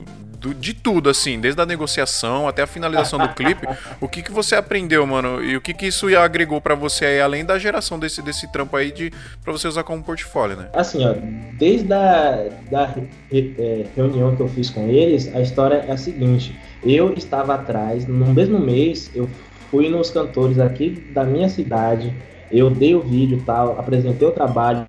de 0.60 0.72
tudo, 0.72 1.10
assim, 1.10 1.40
desde 1.40 1.60
a 1.60 1.66
negociação 1.66 2.46
até 2.46 2.62
a 2.62 2.66
finalização 2.66 3.18
do 3.18 3.28
clipe. 3.34 3.66
O 4.00 4.06
que, 4.08 4.22
que 4.22 4.30
você 4.30 4.54
aprendeu, 4.54 5.04
mano? 5.04 5.42
E 5.42 5.56
o 5.56 5.60
que, 5.60 5.74
que 5.74 5.86
isso 5.86 6.06
agregou 6.16 6.60
pra 6.60 6.76
você 6.76 7.06
aí, 7.06 7.20
além 7.20 7.44
da 7.44 7.58
geração 7.58 7.98
desse, 7.98 8.22
desse 8.22 8.46
trampo 8.52 8.76
aí 8.76 8.92
de, 8.92 9.12
pra 9.42 9.52
você 9.52 9.66
usar 9.66 9.82
como 9.82 10.00
portfólio, 10.02 10.56
né? 10.56 10.68
Assim, 10.74 11.04
ó, 11.04 11.14
desde 11.58 11.92
a 11.92 12.48
da 12.70 12.86
re- 12.86 13.54
é, 13.58 13.84
reunião 13.96 14.36
que 14.36 14.40
eu 14.42 14.48
fiz 14.48 14.70
com 14.70 14.88
eles, 14.88 15.34
a 15.34 15.40
história 15.40 15.84
é 15.88 15.90
a 15.92 15.96
seguinte: 15.96 16.56
eu 16.84 17.12
estava 17.14 17.54
atrás, 17.56 18.06
no 18.06 18.26
mesmo 18.32 18.60
mês, 18.60 19.10
eu 19.16 19.28
fui 19.72 19.88
nos 19.88 20.08
cantores 20.10 20.60
aqui 20.60 20.90
da 21.12 21.24
minha 21.24 21.48
cidade, 21.48 22.14
eu 22.50 22.70
dei 22.70 22.94
o 22.94 23.00
vídeo 23.00 23.42
tal, 23.44 23.78
apresentei 23.78 24.26
o 24.26 24.30
trabalho, 24.30 24.86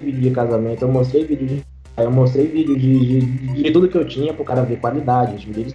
vídeo 0.00 0.20
de 0.20 0.30
casamento, 0.30 0.82
eu 0.82 0.88
mostrei 0.88 1.24
vídeo 1.24 1.46
de. 1.46 1.71
Eu 1.96 2.10
mostrei 2.10 2.46
vídeo 2.46 2.78
de, 2.78 3.20
de, 3.20 3.62
de 3.62 3.70
tudo 3.70 3.88
que 3.88 3.96
eu 3.96 4.06
tinha 4.06 4.32
pro 4.32 4.44
cara 4.44 4.62
ver 4.62 4.80
qualidade, 4.80 5.36
de 5.36 5.52
vídeos 5.52 5.74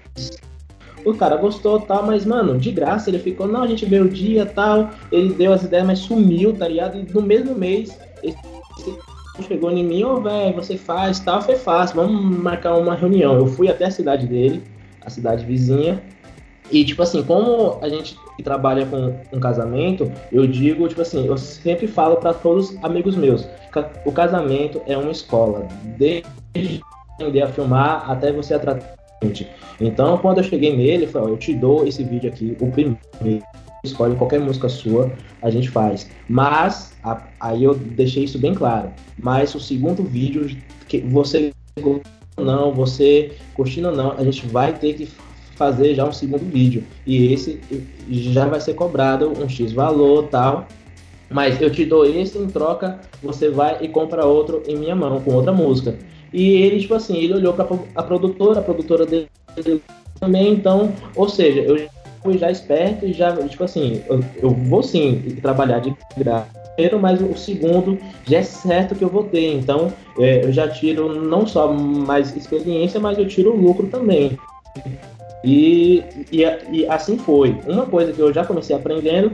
o 1.10 1.14
cara 1.14 1.38
gostou 1.38 1.80
tal, 1.80 2.06
mas, 2.06 2.26
mano, 2.26 2.58
de 2.58 2.72
graça 2.72 3.10
ele 3.10 3.20
ficou, 3.20 3.48
não, 3.48 3.64
a 3.64 3.68
gente 3.68 3.86
vê 3.86 4.00
o 4.00 4.10
dia 4.10 4.46
tal, 4.46 4.90
ele 5.12 5.34
deu 5.34 5.54
as 5.54 5.64
ideias, 5.64 5.86
mas 5.86 6.00
sumiu, 6.00 6.54
tá 6.54 6.68
ligado? 6.68 6.98
E 6.98 7.14
no 7.14 7.22
mesmo 7.22 7.56
mês, 7.56 7.98
esse 8.22 8.38
chegou 9.48 9.72
em 9.72 9.84
mim, 9.84 10.04
ô, 10.04 10.20
velho, 10.20 10.56
você 10.56 10.76
faz 10.78 11.20
tal, 11.20 11.42
foi 11.42 11.56
fácil, 11.56 11.98
vamos 11.98 12.38
marcar 12.40 12.76
uma 12.76 12.96
reunião. 12.96 13.36
Eu 13.36 13.48
fui 13.48 13.70
até 13.70 13.86
a 13.86 13.92
cidade 13.92 14.26
dele, 14.26 14.64
a 15.02 15.10
cidade 15.10 15.46
vizinha, 15.46 16.02
e, 16.72 16.84
tipo 16.84 17.02
assim, 17.02 17.24
como 17.24 17.78
a 17.82 17.88
gente 17.88 18.18
trabalha 18.44 18.86
com 18.86 19.16
um 19.32 19.40
casamento, 19.40 20.12
eu 20.32 20.46
digo, 20.48 20.88
tipo 20.88 21.02
assim, 21.02 21.26
eu 21.26 21.38
sempre 21.38 21.88
falo 21.88 22.18
para 22.18 22.34
todos 22.34 22.72
os 22.72 22.84
amigos 22.84 23.16
meus, 23.16 23.48
o 24.06 24.12
casamento 24.12 24.82
é 24.86 24.98
uma 24.98 25.12
escola, 25.12 25.68
desde 25.98 26.82
aprender 27.14 27.42
a 27.42 27.48
filmar 27.48 28.10
até 28.10 28.32
você 28.32 28.54
atratar. 28.54 28.96
Então, 29.82 30.18
quando 30.20 30.38
eu 30.38 30.44
cheguei 30.44 30.76
nele, 30.76 31.06
eu 31.06 31.10
falei, 31.10 31.34
eu 31.34 31.38
te 31.38 31.54
dou 31.54 31.88
esse 31.88 32.04
vídeo 32.04 32.30
aqui, 32.30 32.56
o 32.60 32.68
primeiro, 32.70 33.00
escolhe 33.84 34.16
qualquer 34.16 34.40
música 34.40 34.70
sua, 34.70 35.12
a 35.42 35.50
gente 35.50 35.70
faz. 35.70 36.10
Mas, 36.30 36.96
a- 37.04 37.24
aí 37.40 37.64
eu 37.64 37.74
deixei 37.74 38.24
isso 38.26 38.38
bem 38.38 38.54
claro. 38.54 38.92
Mas 39.18 39.56
o 39.56 39.60
segundo 39.60 40.04
vídeo, 40.04 40.56
que 40.88 41.00
você 41.00 41.52
não, 42.38 42.72
você 42.72 43.36
curtindo 43.56 43.90
ou 43.90 43.96
não, 43.96 44.12
a 44.12 44.24
gente 44.24 44.46
vai 44.48 44.74
ter 44.74 44.94
que 44.94 45.10
fazer 45.58 45.96
já 45.96 46.06
um 46.06 46.14
segundo 46.14 46.50
vídeo. 46.50 46.84
E 47.06 47.34
esse 47.34 47.60
já 48.10 48.46
vai 48.46 48.62
ser 48.62 48.76
cobrado 48.76 49.34
um 49.42 49.50
X 49.50 49.74
valor 49.74 50.28
tal. 50.28 50.68
Mas 51.30 51.62
eu 51.62 51.70
te 51.70 51.84
dou 51.84 52.06
esse 52.06 52.38
em 52.38 52.48
troca, 52.48 53.00
você 53.22 53.50
vai 53.50 53.80
e 53.82 53.90
compra 53.90 54.26
outro 54.26 54.64
em 54.66 54.78
minha 54.78 54.96
mão, 54.96 55.20
com 55.20 55.34
outra 55.34 55.52
música. 55.52 55.98
E 56.32 56.54
ele, 56.62 56.80
tipo 56.80 56.94
assim, 56.94 57.18
ele 57.18 57.34
olhou 57.34 57.54
para 57.54 57.68
a 57.96 58.04
produtora, 58.04 58.60
a 58.60 58.64
produtora 58.64 59.06
dele 59.06 59.28
também, 60.20 60.54
então, 60.54 60.94
ou 61.16 61.28
seja, 61.28 61.62
eu 61.62 61.88
fui 62.24 62.38
já 62.38 62.50
esperto 62.50 63.06
e 63.06 63.14
já, 63.14 63.36
tipo 63.48 63.64
assim, 63.64 64.02
eu, 64.10 64.24
eu 64.42 64.50
vou 64.50 64.84
sim 64.84 65.22
trabalhar 65.42 65.80
de 65.80 65.96
graça, 66.18 66.50
primeiro, 66.76 67.00
mas 67.00 67.22
o 67.22 67.36
segundo 67.38 67.98
já 68.26 68.38
é 68.38 68.44
certo 68.44 68.96
que 68.96 69.04
eu 69.04 69.10
vou 69.10 69.24
ter, 69.24 69.54
então 69.54 69.92
é, 70.20 70.44
eu 70.46 70.52
já 70.52 70.68
tiro 70.68 71.22
não 71.22 71.46
só 71.46 71.72
mais 71.72 72.36
experiência, 72.36 73.00
mas 73.00 73.18
eu 73.18 73.28
tiro 73.28 73.56
lucro 73.56 73.88
também. 73.88 74.38
E, 75.48 76.04
e, 76.30 76.44
e 76.72 76.86
assim 76.88 77.18
foi. 77.18 77.58
Uma 77.66 77.86
coisa 77.86 78.12
que 78.12 78.20
eu 78.20 78.34
já 78.34 78.44
comecei 78.44 78.76
aprendendo 78.76 79.32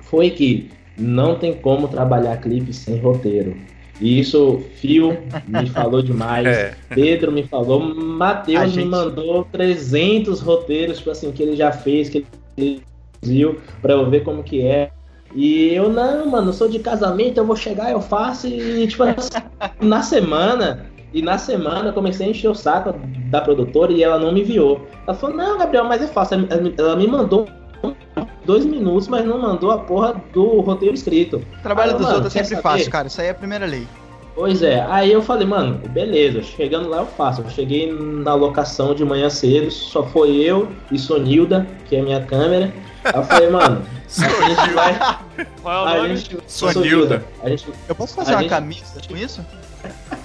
foi 0.00 0.28
que 0.28 0.68
não 0.98 1.38
tem 1.38 1.54
como 1.54 1.88
trabalhar 1.88 2.36
clipe 2.36 2.70
sem 2.72 2.98
roteiro. 2.98 3.56
E 3.98 4.20
isso, 4.20 4.62
Fio 4.76 5.16
me 5.46 5.66
falou 5.70 6.02
demais, 6.02 6.46
É. 6.46 6.74
Pedro 6.94 7.32
me 7.32 7.42
falou, 7.44 7.80
Matheus 7.80 8.72
gente- 8.72 8.84
me 8.84 8.90
mandou 8.90 9.44
300 9.50 10.40
roteiros, 10.40 10.98
tipo 10.98 11.10
assim, 11.10 11.32
que 11.32 11.42
ele 11.42 11.56
já 11.56 11.72
fez, 11.72 12.10
que 12.10 12.26
ele 12.56 12.82
viu, 13.22 13.58
pra 13.80 13.94
eu 13.94 14.08
ver 14.10 14.22
como 14.24 14.42
que 14.42 14.60
é. 14.60 14.90
E 15.34 15.72
eu, 15.74 15.88
não, 15.90 16.26
mano, 16.26 16.52
sou 16.52 16.68
de 16.68 16.78
casamento, 16.78 17.38
eu 17.38 17.44
vou 17.46 17.56
chegar, 17.56 17.90
eu 17.90 18.00
faço, 18.00 18.46
e 18.46 18.86
tipo, 18.86 19.04
na 19.80 20.02
semana, 20.02 20.86
e 21.12 21.22
na 21.22 21.38
semana 21.38 21.88
eu 21.88 21.92
comecei 21.92 22.26
a 22.26 22.30
encher 22.30 22.48
o 22.48 22.54
saco 22.54 22.94
da 23.30 23.40
produtora 23.40 23.92
e 23.92 24.02
ela 24.02 24.18
não 24.18 24.32
me 24.32 24.40
enviou. 24.42 24.86
Ela 25.06 25.16
falou, 25.16 25.36
não, 25.36 25.58
Gabriel, 25.58 25.84
mas 25.84 26.02
é 26.02 26.06
fácil. 26.06 26.46
Ela 26.78 26.96
me 26.96 27.06
mandou 27.06 27.48
dois 28.44 28.64
minutos, 28.64 29.08
mas 29.08 29.24
não 29.24 29.38
mandou 29.40 29.70
a 29.70 29.78
porra 29.78 30.20
do 30.32 30.60
roteiro 30.60 30.94
escrito. 30.94 31.42
O 31.58 31.62
trabalho 31.62 31.92
Aí, 31.92 31.96
dos 31.96 32.06
mano, 32.06 32.14
outros 32.16 32.34
é 32.34 32.38
sempre 32.42 32.56
saber? 32.56 32.62
fácil, 32.62 32.90
cara. 32.90 33.06
Isso 33.08 33.20
aí 33.20 33.26
é 33.28 33.30
a 33.30 33.34
primeira 33.34 33.66
lei. 33.66 33.86
Pois 34.34 34.62
é, 34.62 34.86
aí 34.88 35.10
eu 35.10 35.20
falei, 35.20 35.44
mano, 35.46 35.80
beleza, 35.88 36.42
chegando 36.44 36.88
lá 36.88 36.98
eu 36.98 37.06
faço. 37.06 37.40
Eu 37.42 37.50
cheguei 37.50 37.92
na 37.92 38.34
locação 38.34 38.94
de 38.94 39.04
manhã 39.04 39.28
cedo, 39.28 39.68
só 39.70 40.04
foi 40.04 40.36
eu 40.36 40.68
e 40.92 40.98
Sonilda, 40.98 41.66
que 41.88 41.96
é 41.96 42.02
minha 42.02 42.22
câmera. 42.22 42.72
Aí 43.04 43.12
eu 43.16 43.22
falei, 43.24 43.50
mano, 43.50 43.82
a 44.06 44.48
gente 44.48 44.74
vai. 44.74 44.96
Qual 45.60 45.74
é 45.74 45.90
o 45.90 45.94
A 45.94 45.96
nome? 46.02 46.16
gente, 46.16 46.38
Sonilda. 46.46 47.24
A 47.42 47.48
gente, 47.48 47.66
Eu 47.88 47.94
posso 47.96 48.14
fazer 48.14 48.30
A 48.30 48.34
uma 48.36 48.42
gente- 48.42 48.50
camisa 48.50 49.00
com 49.08 49.16
isso? 49.16 49.44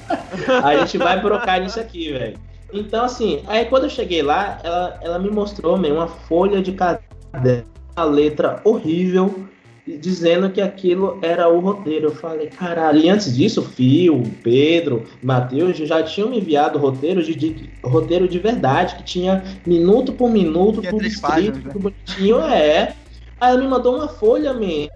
a 0.64 0.78
gente 0.78 0.98
vai 0.98 1.22
brocar 1.22 1.62
nisso 1.62 1.80
aqui, 1.80 2.12
velho. 2.12 2.38
Então, 2.74 3.06
assim, 3.06 3.44
aí 3.48 3.66
quando 3.66 3.84
eu 3.84 3.90
cheguei 3.90 4.22
lá, 4.24 4.60
ela, 4.64 5.00
ela 5.02 5.20
me 5.20 5.30
mostrou, 5.30 5.78
meu, 5.78 5.96
uma 5.96 6.08
folha 6.08 6.62
de 6.62 6.72
caderno, 6.72 7.66
uma 7.96 8.06
letra 8.06 8.60
horrível, 8.64 9.46
dizendo 9.86 10.50
que 10.50 10.60
aquilo 10.62 11.20
era 11.22 11.48
o 11.48 11.60
roteiro. 11.60 12.08
Eu 12.08 12.16
falei, 12.16 12.48
caralho, 12.48 13.00
e 13.00 13.10
antes 13.10 13.36
disso, 13.36 13.62
o 13.62 13.64
Fio, 13.64 14.24
Pedro, 14.42 15.04
Matheus 15.22 15.78
já 15.78 16.02
tinham 16.02 16.30
me 16.30 16.40
enviado 16.40 16.80
roteiro 16.80 17.22
de, 17.22 17.36
de- 17.36 17.70
roteiro 17.84 18.28
de 18.28 18.40
verdade, 18.40 18.96
que 18.96 19.04
tinha 19.04 19.44
minuto 19.68 20.14
por 20.14 20.32
minuto, 20.32 20.82
tudo 20.82 20.98
três 20.98 21.14
escrito, 21.14 21.32
páginas, 21.32 21.64
né? 21.64 21.72
tudo 21.74 21.82
bonitinho, 21.84 22.40
é. 22.40 22.96
Aí 23.40 23.52
ela 23.52 23.62
me 23.62 23.68
mandou 23.68 23.98
uma 23.98 24.08
folha, 24.08 24.54
man, 24.54 24.88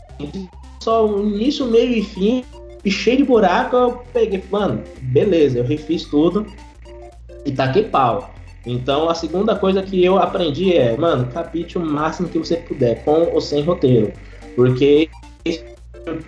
só 0.82 1.06
início, 1.20 1.66
meio 1.68 1.92
e 1.92 2.02
fim, 2.02 2.46
e 2.88 2.92
cheio 2.92 3.18
de 3.18 3.24
buraco, 3.26 3.76
eu 3.76 4.02
peguei, 4.14 4.42
mano, 4.50 4.82
beleza, 5.02 5.58
eu 5.58 5.66
refiz 5.66 6.06
tudo 6.06 6.48
e 7.46 7.52
taquei 7.52 7.84
pau. 7.84 8.34
Então 8.66 9.10
a 9.10 9.14
segunda 9.14 9.58
coisa 9.58 9.84
que 9.84 10.06
eu 10.06 10.18
aprendi 10.18 10.74
é, 10.74 10.96
mano, 10.96 11.28
capite 11.28 11.78
o 11.78 11.82
máximo 11.82 12.30
que 12.30 12.40
você 12.40 12.56
puder, 12.56 13.04
com 13.04 13.34
ou 13.34 13.42
sem 13.42 13.62
roteiro. 13.62 14.14
Porque 14.56 15.10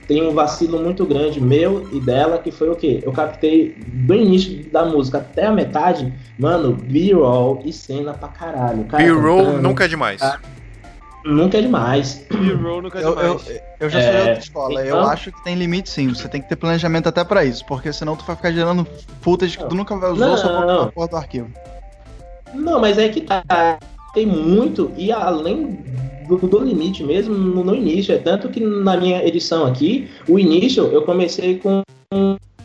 tem 0.05 0.21
um 0.21 0.33
vacilo 0.33 0.83
muito 0.83 1.05
grande 1.05 1.39
meu 1.39 1.87
e 1.93 1.99
dela, 2.01 2.37
que 2.37 2.51
foi 2.51 2.67
o 2.67 2.75
quê? 2.75 2.99
Eu 3.03 3.13
captei 3.13 3.77
do 3.87 4.13
início 4.13 4.69
da 4.69 4.83
música 4.83 5.19
até 5.19 5.45
a 5.45 5.53
metade, 5.53 6.13
mano, 6.37 6.73
B-roll 6.73 7.61
e 7.63 7.71
cena 7.71 8.13
pra 8.13 8.27
caralho. 8.27 8.83
Cara 8.83 9.01
B-roll 9.01 9.61
nunca 9.61 9.85
é 9.85 9.87
demais. 9.87 10.21
Ah, 10.21 10.39
Nunca 11.29 11.57
é 11.57 11.61
demais. 11.61 12.25
Nunca 12.31 12.99
é 12.99 13.03
Eu, 13.03 13.09
eu, 13.19 13.37
demais. 13.37 13.61
eu 13.79 13.89
já 13.89 13.99
É, 13.99 14.03
sou 14.03 14.11
de 14.11 14.17
outra 14.29 14.39
escola. 14.43 14.81
Eu 14.81 14.97
então- 14.97 15.09
acho 15.09 15.31
que 15.31 15.43
tem 15.43 15.55
limite 15.55 15.89
sim. 15.89 16.09
Você 16.09 16.27
tem 16.27 16.41
que 16.41 16.49
ter 16.49 16.55
planejamento 16.55 17.07
até 17.07 17.23
pra 17.23 17.45
isso. 17.45 17.65
Porque 17.65 17.93
senão 17.93 18.15
tu 18.15 18.25
vai 18.25 18.35
ficar 18.35 18.51
gerando 18.51 18.87
footage 19.21 19.57
que 19.57 19.65
tu 19.65 19.75
nunca 19.75 19.95
vai 19.95 20.11
usar 20.11 20.27
Não. 20.27 20.37
só 20.37 20.61
pra 20.61 20.85
porra 20.91 21.07
do 21.07 21.15
arquivo. 21.17 21.49
Não, 22.53 22.79
mas 22.79 22.97
é 22.97 23.07
que 23.09 23.21
tá. 23.21 23.43
Tem 24.13 24.25
muito, 24.25 24.91
e 24.97 25.11
além 25.11 25.77
do, 26.27 26.35
do 26.37 26.59
limite 26.59 27.03
mesmo, 27.03 27.35
no, 27.35 27.63
no 27.63 27.75
início. 27.75 28.13
É 28.13 28.17
tanto 28.17 28.49
que 28.49 28.59
na 28.59 28.97
minha 28.97 29.23
edição 29.23 29.65
aqui, 29.67 30.09
o 30.27 30.39
início 30.39 30.85
eu 30.87 31.03
comecei 31.03 31.59
com 31.59 31.83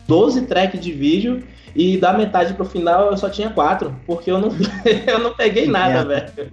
12 0.07 0.41
tracks 0.47 0.79
de 0.81 0.91
vídeo 0.91 1.43
e 1.75 1.97
da 1.97 2.13
metade 2.13 2.53
pro 2.55 2.65
final 2.65 3.11
eu 3.11 3.17
só 3.17 3.29
tinha 3.29 3.49
quatro, 3.51 3.95
porque 4.07 4.31
eu 4.31 4.39
não, 4.39 4.49
eu 5.07 5.19
não 5.19 5.35
peguei 5.35 5.67
nada, 5.67 6.03
velho. 6.03 6.51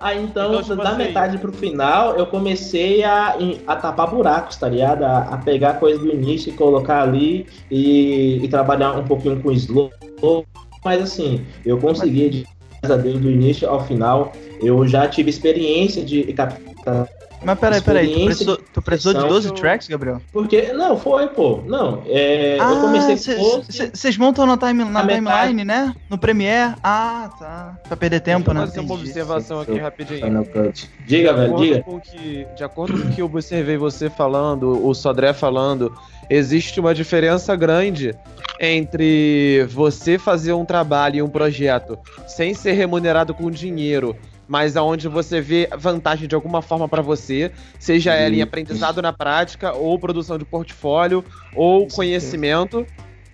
Aí 0.00 0.22
então, 0.22 0.50
Então, 0.52 0.62
tipo 0.62 0.76
da 0.76 0.90
assim- 0.90 0.98
metade 0.98 1.38
pro 1.38 1.52
final, 1.52 2.16
eu 2.16 2.26
comecei 2.26 3.02
a, 3.02 3.36
a 3.66 3.76
tapar 3.76 4.08
buracos, 4.10 4.56
tá 4.56 4.68
ligado? 4.68 5.02
A, 5.04 5.18
a 5.22 5.36
pegar 5.38 5.74
coisa 5.74 5.98
do 5.98 6.08
início 6.12 6.50
e 6.50 6.56
colocar 6.56 7.02
ali 7.02 7.46
e, 7.70 8.40
e 8.42 8.48
trabalhar 8.48 8.92
um 8.92 9.04
pouquinho 9.04 9.40
com 9.42 9.50
slow. 9.50 9.90
Mas 10.84 11.02
assim, 11.02 11.44
eu 11.66 11.78
consegui, 11.78 12.46
graças 12.80 12.98
a 12.98 13.02
Deus, 13.02 13.20
do 13.20 13.30
início 13.30 13.68
ao 13.68 13.84
final. 13.84 14.32
Eu 14.62 14.86
já 14.86 15.08
tive 15.08 15.30
experiência 15.30 16.04
de 16.04 16.22
captar. 16.32 17.08
Mas 17.42 17.58
peraí, 17.58 17.80
peraí. 17.80 18.14
Tu 18.14 18.24
precisou, 18.24 18.56
tu 18.56 18.82
precisou 18.82 19.12
de 19.12 19.18
edição 19.20 19.34
12 19.34 19.48
que 19.48 19.52
eu- 19.54 19.60
tracks, 19.60 19.88
Gabriel? 19.88 20.20
Porque. 20.32 20.72
Não, 20.72 20.98
foi, 20.98 21.26
pô. 21.28 21.62
Não. 21.66 22.02
É, 22.06 22.58
Ah, 22.60 22.72
eu 22.72 22.80
comecei 22.80 23.36
com. 23.36 23.62
vocês 23.62 24.16
montam 24.16 24.44
na, 24.46 24.56
time, 24.56 24.84
na 24.84 25.06
timeline, 25.06 25.64
né? 25.64 25.94
No 26.10 26.18
Premiere? 26.18 26.74
Ah, 26.82 27.30
tá. 27.38 27.78
Pra 27.86 27.96
perder 27.96 28.20
tempo, 28.20 28.52
né? 28.52 28.62
Eu 28.62 28.66
fazer 28.66 28.80
uma 28.80 28.94
observação 28.94 29.60
aqui 29.60 29.78
rapidinho. 29.78 30.20
Final 30.20 30.44
Cut. 30.44 30.90
Diga, 31.06 31.32
velho, 31.32 31.56
diga. 31.56 31.84
que, 32.02 32.46
de 32.56 32.64
acordo 32.64 33.00
com 33.00 33.08
o 33.08 33.12
que 33.12 33.22
eu 33.22 33.26
observei 33.26 33.76
você 33.76 34.10
falando, 34.10 34.84
o 34.86 34.92
Sodré 34.94 35.32
falando, 35.32 35.92
existe 36.28 36.80
uma 36.80 36.94
diferença 36.94 37.54
grande 37.54 38.14
entre 38.60 39.64
você 39.70 40.18
fazer 40.18 40.52
um 40.52 40.64
trabalho 40.64 41.16
e 41.16 41.22
um 41.22 41.28
projeto 41.28 41.98
sem 42.26 42.54
ser 42.54 42.72
remunerado 42.72 43.32
com 43.32 43.50
dinheiro, 43.50 44.16
mas 44.48 44.76
aonde 44.76 45.06
você 45.06 45.40
vê 45.40 45.68
vantagem 45.76 46.26
de 46.26 46.34
alguma 46.34 46.62
forma 46.62 46.88
pra 46.88 47.02
você, 47.02 47.52
seja 47.78 48.14
ela 48.14 48.34
em 48.34 48.38
Isso. 48.38 48.44
aprendizado 48.44 49.02
na 49.02 49.12
prática, 49.12 49.74
ou 49.74 49.98
produção 49.98 50.38
de 50.38 50.44
portfólio, 50.44 51.22
ou 51.54 51.86
conhecimento, 51.86 52.86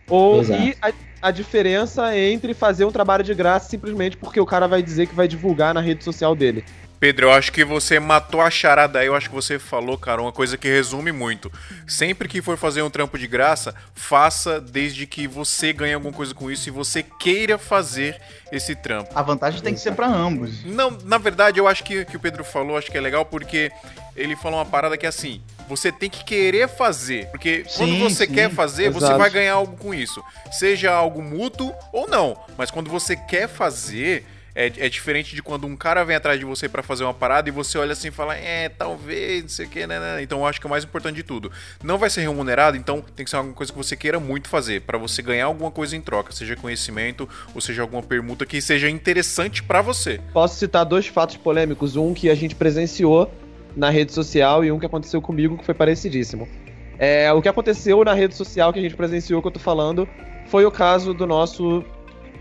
ou 0.08 0.42
e 0.42 0.74
a, 0.82 0.92
a 1.22 1.30
diferença 1.30 2.16
entre 2.18 2.52
fazer 2.52 2.84
um 2.84 2.90
trabalho 2.90 3.24
de 3.24 3.32
graça 3.32 3.70
simplesmente 3.70 4.16
porque 4.16 4.40
o 4.40 4.44
cara 4.44 4.66
vai 4.66 4.82
dizer 4.82 5.06
que 5.06 5.14
vai 5.14 5.28
divulgar 5.28 5.72
na 5.72 5.80
rede 5.80 6.02
social 6.04 6.34
dele. 6.34 6.64
Pedro, 7.04 7.26
eu 7.26 7.32
acho 7.32 7.52
que 7.52 7.66
você 7.66 8.00
matou 8.00 8.40
a 8.40 8.50
charada 8.50 8.98
aí, 8.98 9.08
eu 9.08 9.14
acho 9.14 9.28
que 9.28 9.34
você 9.34 9.58
falou, 9.58 9.98
cara, 9.98 10.22
uma 10.22 10.32
coisa 10.32 10.56
que 10.56 10.66
resume 10.66 11.12
muito. 11.12 11.52
Sempre 11.86 12.26
que 12.26 12.40
for 12.40 12.56
fazer 12.56 12.80
um 12.80 12.88
trampo 12.88 13.18
de 13.18 13.26
graça, 13.26 13.74
faça 13.94 14.58
desde 14.58 15.06
que 15.06 15.28
você 15.28 15.70
ganhe 15.74 15.92
alguma 15.92 16.14
coisa 16.14 16.34
com 16.34 16.50
isso 16.50 16.66
e 16.66 16.72
você 16.72 17.02
queira 17.02 17.58
fazer 17.58 18.18
esse 18.50 18.74
trampo. 18.74 19.10
A 19.14 19.20
vantagem 19.20 19.60
tem 19.60 19.74
que 19.74 19.80
ser 19.80 19.92
pra 19.92 20.06
ambos. 20.06 20.64
Não, 20.64 20.96
na 21.04 21.18
verdade, 21.18 21.60
eu 21.60 21.68
acho 21.68 21.84
que 21.84 22.06
que 22.06 22.16
o 22.16 22.20
Pedro 22.20 22.42
falou, 22.42 22.78
acho 22.78 22.90
que 22.90 22.96
é 22.96 23.02
legal 23.02 23.26
porque 23.26 23.70
ele 24.16 24.34
falou 24.34 24.58
uma 24.58 24.64
parada 24.64 24.96
que 24.96 25.04
é 25.04 25.08
assim, 25.10 25.42
você 25.68 25.92
tem 25.92 26.08
que 26.08 26.24
querer 26.24 26.68
fazer, 26.68 27.26
porque 27.26 27.66
quando 27.76 27.92
Sim, 27.92 28.02
você 28.02 28.26
sim, 28.26 28.32
quer 28.32 28.50
fazer, 28.50 28.88
você 28.88 29.04
exato. 29.04 29.18
vai 29.18 29.28
ganhar 29.28 29.52
algo 29.54 29.76
com 29.76 29.92
isso, 29.92 30.24
seja 30.50 30.90
algo 30.90 31.20
mútuo 31.20 31.74
ou 31.92 32.08
não, 32.08 32.34
mas 32.56 32.70
quando 32.70 32.88
você 32.88 33.14
quer 33.14 33.46
fazer, 33.46 34.24
é, 34.54 34.66
é 34.66 34.88
diferente 34.88 35.34
de 35.34 35.42
quando 35.42 35.66
um 35.66 35.76
cara 35.76 36.04
vem 36.04 36.16
atrás 36.16 36.38
de 36.38 36.44
você 36.44 36.68
pra 36.68 36.82
fazer 36.82 37.04
uma 37.04 37.14
parada 37.14 37.48
e 37.48 37.52
você 37.52 37.76
olha 37.76 37.92
assim 37.92 38.08
e 38.08 38.10
fala, 38.10 38.36
é, 38.36 38.68
talvez, 38.68 39.42
não 39.42 39.48
sei 39.48 39.66
o 39.66 39.68
que, 39.68 39.86
né, 39.86 39.98
né. 39.98 40.22
Então 40.22 40.40
eu 40.40 40.46
acho 40.46 40.60
que 40.60 40.66
é 40.66 40.68
o 40.68 40.70
mais 40.70 40.84
importante 40.84 41.16
de 41.16 41.22
tudo. 41.22 41.50
Não 41.82 41.98
vai 41.98 42.08
ser 42.08 42.20
remunerado, 42.20 42.76
então 42.76 43.02
tem 43.14 43.24
que 43.24 43.30
ser 43.30 43.36
alguma 43.36 43.54
coisa 43.54 43.72
que 43.72 43.78
você 43.78 43.96
queira 43.96 44.20
muito 44.20 44.48
fazer, 44.48 44.82
pra 44.82 44.96
você 44.96 45.20
ganhar 45.22 45.46
alguma 45.46 45.70
coisa 45.70 45.96
em 45.96 46.00
troca, 46.00 46.32
seja 46.32 46.54
conhecimento 46.56 47.28
ou 47.54 47.60
seja 47.60 47.82
alguma 47.82 48.02
permuta 48.02 48.46
que 48.46 48.60
seja 48.60 48.88
interessante 48.88 49.62
pra 49.62 49.82
você. 49.82 50.20
Posso 50.32 50.56
citar 50.56 50.84
dois 50.84 51.06
fatos 51.06 51.36
polêmicos, 51.36 51.96
um 51.96 52.14
que 52.14 52.30
a 52.30 52.34
gente 52.34 52.54
presenciou 52.54 53.30
na 53.76 53.90
rede 53.90 54.12
social 54.12 54.64
e 54.64 54.70
um 54.70 54.78
que 54.78 54.86
aconteceu 54.86 55.20
comigo 55.20 55.58
que 55.58 55.64
foi 55.64 55.74
parecidíssimo. 55.74 56.48
É, 56.98 57.32
o 57.32 57.42
que 57.42 57.48
aconteceu 57.48 58.04
na 58.04 58.14
rede 58.14 58.36
social 58.36 58.72
que 58.72 58.78
a 58.78 58.82
gente 58.82 58.94
presenciou, 58.94 59.42
que 59.42 59.48
eu 59.48 59.52
tô 59.52 59.58
falando, 59.58 60.08
foi 60.46 60.64
o 60.64 60.70
caso 60.70 61.12
do 61.12 61.26
nosso 61.26 61.84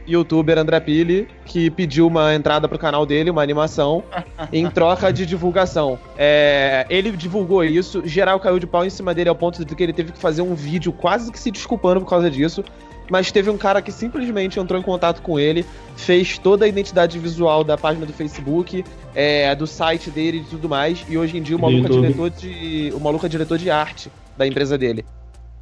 youtuber 0.07 0.57
André 0.57 0.79
Pili, 0.79 1.27
que 1.45 1.69
pediu 1.69 2.07
uma 2.07 2.33
entrada 2.33 2.67
pro 2.67 2.77
canal 2.77 3.05
dele, 3.05 3.29
uma 3.29 3.41
animação, 3.41 4.03
em 4.51 4.69
troca 4.69 5.11
de 5.11 5.25
divulgação. 5.25 5.99
É, 6.17 6.85
ele 6.89 7.11
divulgou 7.11 7.63
isso, 7.63 8.05
geral 8.05 8.39
caiu 8.39 8.59
de 8.59 8.67
pau 8.67 8.85
em 8.85 8.89
cima 8.89 9.13
dele 9.13 9.29
ao 9.29 9.35
ponto 9.35 9.63
de 9.63 9.75
que 9.75 9.83
ele 9.83 9.93
teve 9.93 10.11
que 10.11 10.19
fazer 10.19 10.41
um 10.41 10.55
vídeo 10.55 10.91
quase 10.91 11.31
que 11.31 11.39
se 11.39 11.51
desculpando 11.51 12.01
por 12.01 12.09
causa 12.09 12.29
disso. 12.29 12.63
Mas 13.09 13.31
teve 13.31 13.49
um 13.49 13.57
cara 13.57 13.81
que 13.81 13.91
simplesmente 13.91 14.59
entrou 14.59 14.79
em 14.79 14.83
contato 14.83 15.21
com 15.21 15.37
ele, 15.37 15.65
fez 15.95 16.37
toda 16.37 16.63
a 16.63 16.67
identidade 16.67 17.19
visual 17.19 17.63
da 17.63 17.77
página 17.77 18.05
do 18.05 18.13
Facebook, 18.13 18.83
é, 19.13 19.53
do 19.55 19.67
site 19.67 20.09
dele 20.09 20.37
e 20.37 20.49
tudo 20.49 20.69
mais. 20.69 21.03
E 21.09 21.17
hoje 21.17 21.37
em 21.37 21.41
dia 21.41 21.55
o 21.55 21.59
maluco 21.59 21.85
é 21.85 21.89
diretor 21.89 22.29
de. 22.29 22.93
O 22.95 22.99
maluco 23.01 23.25
é 23.25 23.29
diretor 23.29 23.57
de 23.57 23.69
arte 23.69 24.09
da 24.37 24.47
empresa 24.47 24.77
dele. 24.77 25.03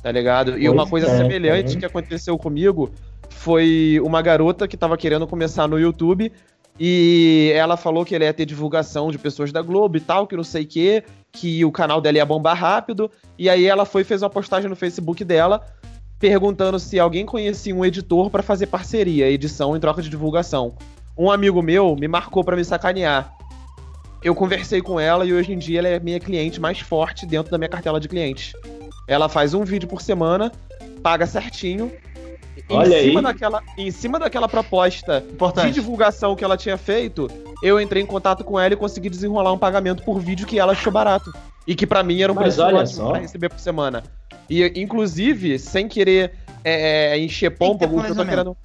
Tá 0.03 0.11
ligado? 0.11 0.57
E 0.57 0.65
Pois 0.65 0.71
uma 0.71 0.87
coisa 0.87 1.07
é, 1.07 1.17
semelhante 1.17 1.67
cara. 1.69 1.79
que 1.79 1.85
aconteceu 1.85 2.37
comigo 2.37 2.91
foi 3.31 3.99
uma 4.03 4.21
garota 4.21 4.67
que 4.67 4.77
tava 4.77 4.95
querendo 4.97 5.25
começar 5.25 5.67
no 5.67 5.79
YouTube. 5.79 6.31
E 6.79 7.51
ela 7.53 7.75
falou 7.75 8.05
que 8.05 8.15
ele 8.15 8.23
ia 8.23 8.33
ter 8.33 8.45
divulgação 8.45 9.11
de 9.11 9.17
pessoas 9.17 9.51
da 9.51 9.61
Globo 9.61 9.97
e 9.97 9.99
tal, 9.99 10.25
que 10.25 10.35
não 10.35 10.43
sei 10.43 10.63
o 10.63 10.67
quê, 10.67 11.03
que 11.31 11.63
o 11.65 11.71
canal 11.71 11.99
dela 11.99 12.17
ia 12.17 12.25
bombar 12.25 12.57
rápido. 12.57 13.11
E 13.37 13.49
aí 13.49 13.65
ela 13.65 13.85
foi 13.85 14.01
e 14.01 14.05
fez 14.05 14.21
uma 14.21 14.29
postagem 14.29 14.69
no 14.69 14.75
Facebook 14.75 15.23
dela 15.23 15.61
perguntando 16.21 16.79
se 16.79 16.99
alguém 16.99 17.25
conhecia 17.25 17.75
um 17.75 17.83
editor 17.83 18.29
pra 18.29 18.43
fazer 18.43 18.67
parceria, 18.67 19.27
edição 19.27 19.75
em 19.75 19.79
troca 19.79 20.03
de 20.03 20.09
divulgação. 20.09 20.75
Um 21.17 21.31
amigo 21.31 21.63
meu 21.63 21.95
me 21.95 22.07
marcou 22.07 22.43
pra 22.43 22.55
me 22.55 22.63
sacanear. 22.63 23.33
Eu 24.23 24.35
conversei 24.35 24.81
com 24.83 24.99
ela 24.99 25.25
e 25.25 25.33
hoje 25.33 25.51
em 25.51 25.57
dia 25.57 25.79
ela 25.79 25.87
é 25.87 25.99
minha 25.99 26.19
cliente 26.19 26.61
mais 26.61 26.79
forte 26.79 27.25
dentro 27.25 27.51
da 27.51 27.57
minha 27.57 27.69
cartela 27.69 27.99
de 27.99 28.07
clientes. 28.07 28.53
Ela 29.07 29.27
faz 29.27 29.55
um 29.55 29.63
vídeo 29.63 29.89
por 29.89 29.99
semana, 29.99 30.51
paga 31.01 31.25
certinho. 31.25 31.91
Em 32.69 32.75
Olha 32.75 33.01
cima 33.01 33.19
aí. 33.19 33.23
daquela, 33.25 33.63
em 33.77 33.91
cima 33.91 34.19
daquela 34.19 34.47
proposta 34.47 35.21
de 35.21 35.33
Importante. 35.33 35.73
divulgação 35.73 36.35
que 36.35 36.43
ela 36.43 36.55
tinha 36.57 36.77
feito, 36.77 37.27
eu 37.63 37.79
entrei 37.79 38.01
em 38.01 38.05
contato 38.05 38.43
com 38.43 38.59
ela 38.59 38.73
e 38.73 38.77
consegui 38.77 39.09
desenrolar 39.09 39.51
um 39.53 39.57
pagamento 39.57 40.03
por 40.03 40.19
vídeo 40.19 40.47
que 40.47 40.59
ela 40.59 40.71
achou 40.73 40.91
barato. 40.91 41.31
E 41.67 41.75
que 41.75 41.85
pra 41.85 42.01
mim 42.01 42.21
era 42.21 42.31
um 42.31 42.35
Mas 42.35 42.45
preço 42.45 42.63
olha 42.63 42.79
ótimo 42.79 42.95
só. 42.95 43.11
pra 43.11 43.19
receber 43.19 43.49
por 43.49 43.59
semana. 43.59 44.03
E, 44.49 44.63
inclusive, 44.75 45.59
sem 45.59 45.87
querer 45.87 46.33
é, 46.63 47.13
é, 47.13 47.19
encher 47.19 47.51
pompa, 47.51 47.85
eu 47.85 48.15
tô 48.15 48.25
querendo. 48.25 48.57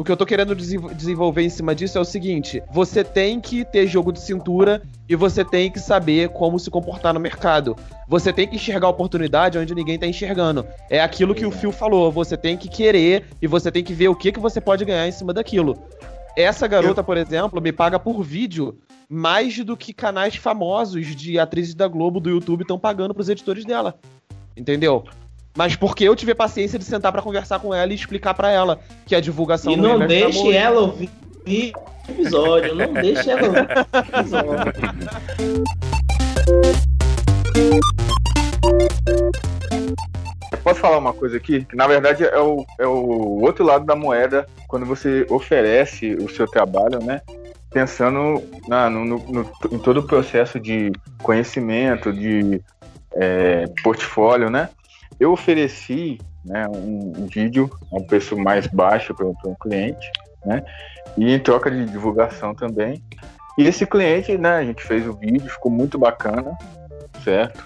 O 0.00 0.02
que 0.02 0.10
eu 0.10 0.16
tô 0.16 0.24
querendo 0.24 0.54
desenvol- 0.54 0.94
desenvolver 0.94 1.42
em 1.42 1.50
cima 1.50 1.74
disso 1.74 1.98
é 1.98 2.00
o 2.00 2.06
seguinte: 2.06 2.62
você 2.72 3.04
tem 3.04 3.38
que 3.38 3.66
ter 3.66 3.86
jogo 3.86 4.10
de 4.10 4.18
cintura 4.18 4.80
e 5.06 5.14
você 5.14 5.44
tem 5.44 5.70
que 5.70 5.78
saber 5.78 6.30
como 6.30 6.58
se 6.58 6.70
comportar 6.70 7.12
no 7.12 7.20
mercado. 7.20 7.76
Você 8.08 8.32
tem 8.32 8.48
que 8.48 8.56
enxergar 8.56 8.86
a 8.86 8.90
oportunidade 8.90 9.58
onde 9.58 9.74
ninguém 9.74 9.98
tá 9.98 10.06
enxergando. 10.06 10.64
É 10.88 11.02
aquilo 11.02 11.34
que 11.34 11.44
o 11.44 11.50
Phil 11.50 11.70
falou, 11.70 12.10
você 12.10 12.34
tem 12.34 12.56
que 12.56 12.66
querer 12.66 13.26
e 13.42 13.46
você 13.46 13.70
tem 13.70 13.84
que 13.84 13.92
ver 13.92 14.08
o 14.08 14.16
que, 14.16 14.32
que 14.32 14.40
você 14.40 14.58
pode 14.58 14.86
ganhar 14.86 15.06
em 15.06 15.12
cima 15.12 15.34
daquilo. 15.34 15.76
Essa 16.34 16.66
garota, 16.66 17.04
por 17.04 17.18
exemplo, 17.18 17.60
me 17.60 17.70
paga 17.70 17.98
por 17.98 18.22
vídeo 18.22 18.78
mais 19.06 19.62
do 19.62 19.76
que 19.76 19.92
canais 19.92 20.34
famosos 20.34 21.14
de 21.14 21.38
atrizes 21.38 21.74
da 21.74 21.86
Globo, 21.86 22.20
do 22.20 22.30
YouTube, 22.30 22.62
estão 22.62 22.78
pagando 22.78 23.12
pros 23.12 23.28
editores 23.28 23.66
dela. 23.66 23.98
Entendeu? 24.56 25.04
Mas 25.56 25.74
porque 25.76 26.04
eu 26.04 26.14
tive 26.14 26.32
a 26.32 26.36
paciência 26.36 26.78
de 26.78 26.84
sentar 26.84 27.10
pra 27.12 27.20
conversar 27.22 27.58
com 27.58 27.74
ela 27.74 27.92
e 27.92 27.94
explicar 27.94 28.34
pra 28.34 28.50
ela 28.50 28.78
que 29.04 29.14
a 29.14 29.20
divulgação 29.20 29.72
E 29.72 29.76
não 29.76 29.98
deixe 30.06 30.52
ela 30.52 30.80
ouvir 30.80 31.10
o 31.46 32.10
episódio. 32.12 32.74
Não 32.74 32.92
deixe 32.92 33.30
ela 33.30 33.42
ouvir 33.46 33.60
o 33.60 34.18
episódio. 34.18 34.72
Posso 40.62 40.80
falar 40.80 40.98
uma 40.98 41.12
coisa 41.12 41.36
aqui? 41.36 41.64
Que 41.64 41.74
na 41.76 41.86
verdade 41.86 42.24
é 42.24 42.38
o, 42.38 42.64
é 42.78 42.86
o 42.86 43.40
outro 43.42 43.64
lado 43.64 43.84
da 43.84 43.96
moeda 43.96 44.46
quando 44.68 44.84
você 44.84 45.26
oferece 45.30 46.14
o 46.14 46.28
seu 46.28 46.46
trabalho, 46.46 47.02
né? 47.02 47.20
Pensando 47.72 48.42
na- 48.68 48.90
no, 48.90 49.04
no- 49.04 49.18
no- 49.32 49.50
em 49.72 49.78
todo 49.78 50.00
o 50.00 50.02
processo 50.06 50.60
de 50.60 50.92
conhecimento, 51.22 52.12
de 52.12 52.60
é, 53.14 53.64
portfólio, 53.82 54.50
né? 54.50 54.68
Eu 55.20 55.32
ofereci 55.32 56.18
né, 56.44 56.66
um, 56.68 57.12
um 57.18 57.26
vídeo 57.26 57.70
a 57.92 57.98
um 57.98 58.02
preço 58.04 58.36
mais 58.36 58.66
baixo 58.66 59.14
para 59.14 59.26
um 59.26 59.54
cliente, 59.60 60.10
né? 60.44 60.64
E 61.16 61.32
em 61.32 61.38
troca 61.38 61.70
de 61.70 61.84
divulgação 61.84 62.54
também. 62.54 63.02
E 63.58 63.64
esse 63.64 63.84
cliente, 63.86 64.38
né, 64.38 64.54
a 64.54 64.64
gente 64.64 64.82
fez 64.82 65.06
o 65.06 65.12
vídeo, 65.12 65.50
ficou 65.50 65.70
muito 65.70 65.98
bacana, 65.98 66.56
certo? 67.22 67.62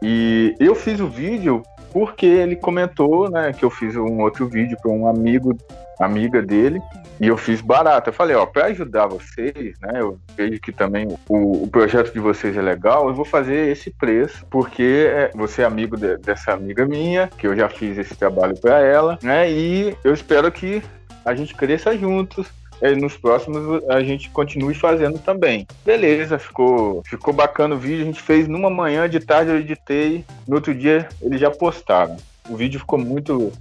E 0.00 0.54
eu 0.60 0.74
fiz 0.74 1.00
o 1.00 1.08
vídeo 1.08 1.62
porque 1.96 2.26
ele 2.26 2.54
comentou, 2.56 3.30
né, 3.30 3.54
que 3.54 3.64
eu 3.64 3.70
fiz 3.70 3.96
um 3.96 4.20
outro 4.20 4.46
vídeo 4.46 4.76
para 4.82 4.90
um 4.90 5.08
amigo, 5.08 5.56
amiga 5.98 6.42
dele, 6.42 6.78
e 7.18 7.26
eu 7.26 7.38
fiz 7.38 7.62
barato. 7.62 8.10
Eu 8.10 8.12
falei, 8.12 8.36
ó, 8.36 8.44
para 8.44 8.66
ajudar 8.66 9.06
vocês, 9.06 9.74
né, 9.80 9.92
eu 9.94 10.18
vejo 10.36 10.60
que 10.60 10.72
também 10.72 11.08
o, 11.26 11.62
o 11.62 11.68
projeto 11.68 12.12
de 12.12 12.20
vocês 12.20 12.54
é 12.54 12.60
legal, 12.60 13.08
eu 13.08 13.14
vou 13.14 13.24
fazer 13.24 13.72
esse 13.72 13.90
preço, 13.90 14.44
porque 14.50 15.06
é, 15.08 15.30
você 15.34 15.62
é 15.62 15.64
amigo 15.64 15.96
de- 15.96 16.18
dessa 16.18 16.52
amiga 16.52 16.84
minha, 16.84 17.30
que 17.38 17.46
eu 17.46 17.56
já 17.56 17.66
fiz 17.66 17.96
esse 17.96 18.14
trabalho 18.14 18.60
para 18.60 18.78
ela, 18.80 19.18
né, 19.22 19.50
e 19.50 19.96
eu 20.04 20.12
espero 20.12 20.52
que 20.52 20.82
a 21.24 21.34
gente 21.34 21.54
cresça 21.54 21.96
juntos. 21.96 22.46
E 22.82 22.94
nos 22.94 23.16
próximos 23.16 23.82
a 23.88 24.00
gente 24.02 24.28
continue 24.30 24.74
fazendo 24.74 25.18
também. 25.18 25.66
Beleza, 25.84 26.38
ficou, 26.38 27.02
ficou 27.06 27.32
bacana 27.32 27.74
o 27.74 27.78
vídeo. 27.78 28.02
A 28.02 28.06
gente 28.06 28.20
fez 28.22 28.46
numa 28.46 28.68
manhã, 28.70 29.08
de 29.08 29.18
tarde 29.20 29.50
eu 29.50 29.58
editei. 29.58 30.24
No 30.46 30.56
outro 30.56 30.74
dia 30.74 31.08
eles 31.22 31.40
já 31.40 31.50
postaram. 31.50 32.16
O 32.48 32.56
vídeo 32.56 32.78
ficou 32.80 32.98
muito 32.98 33.52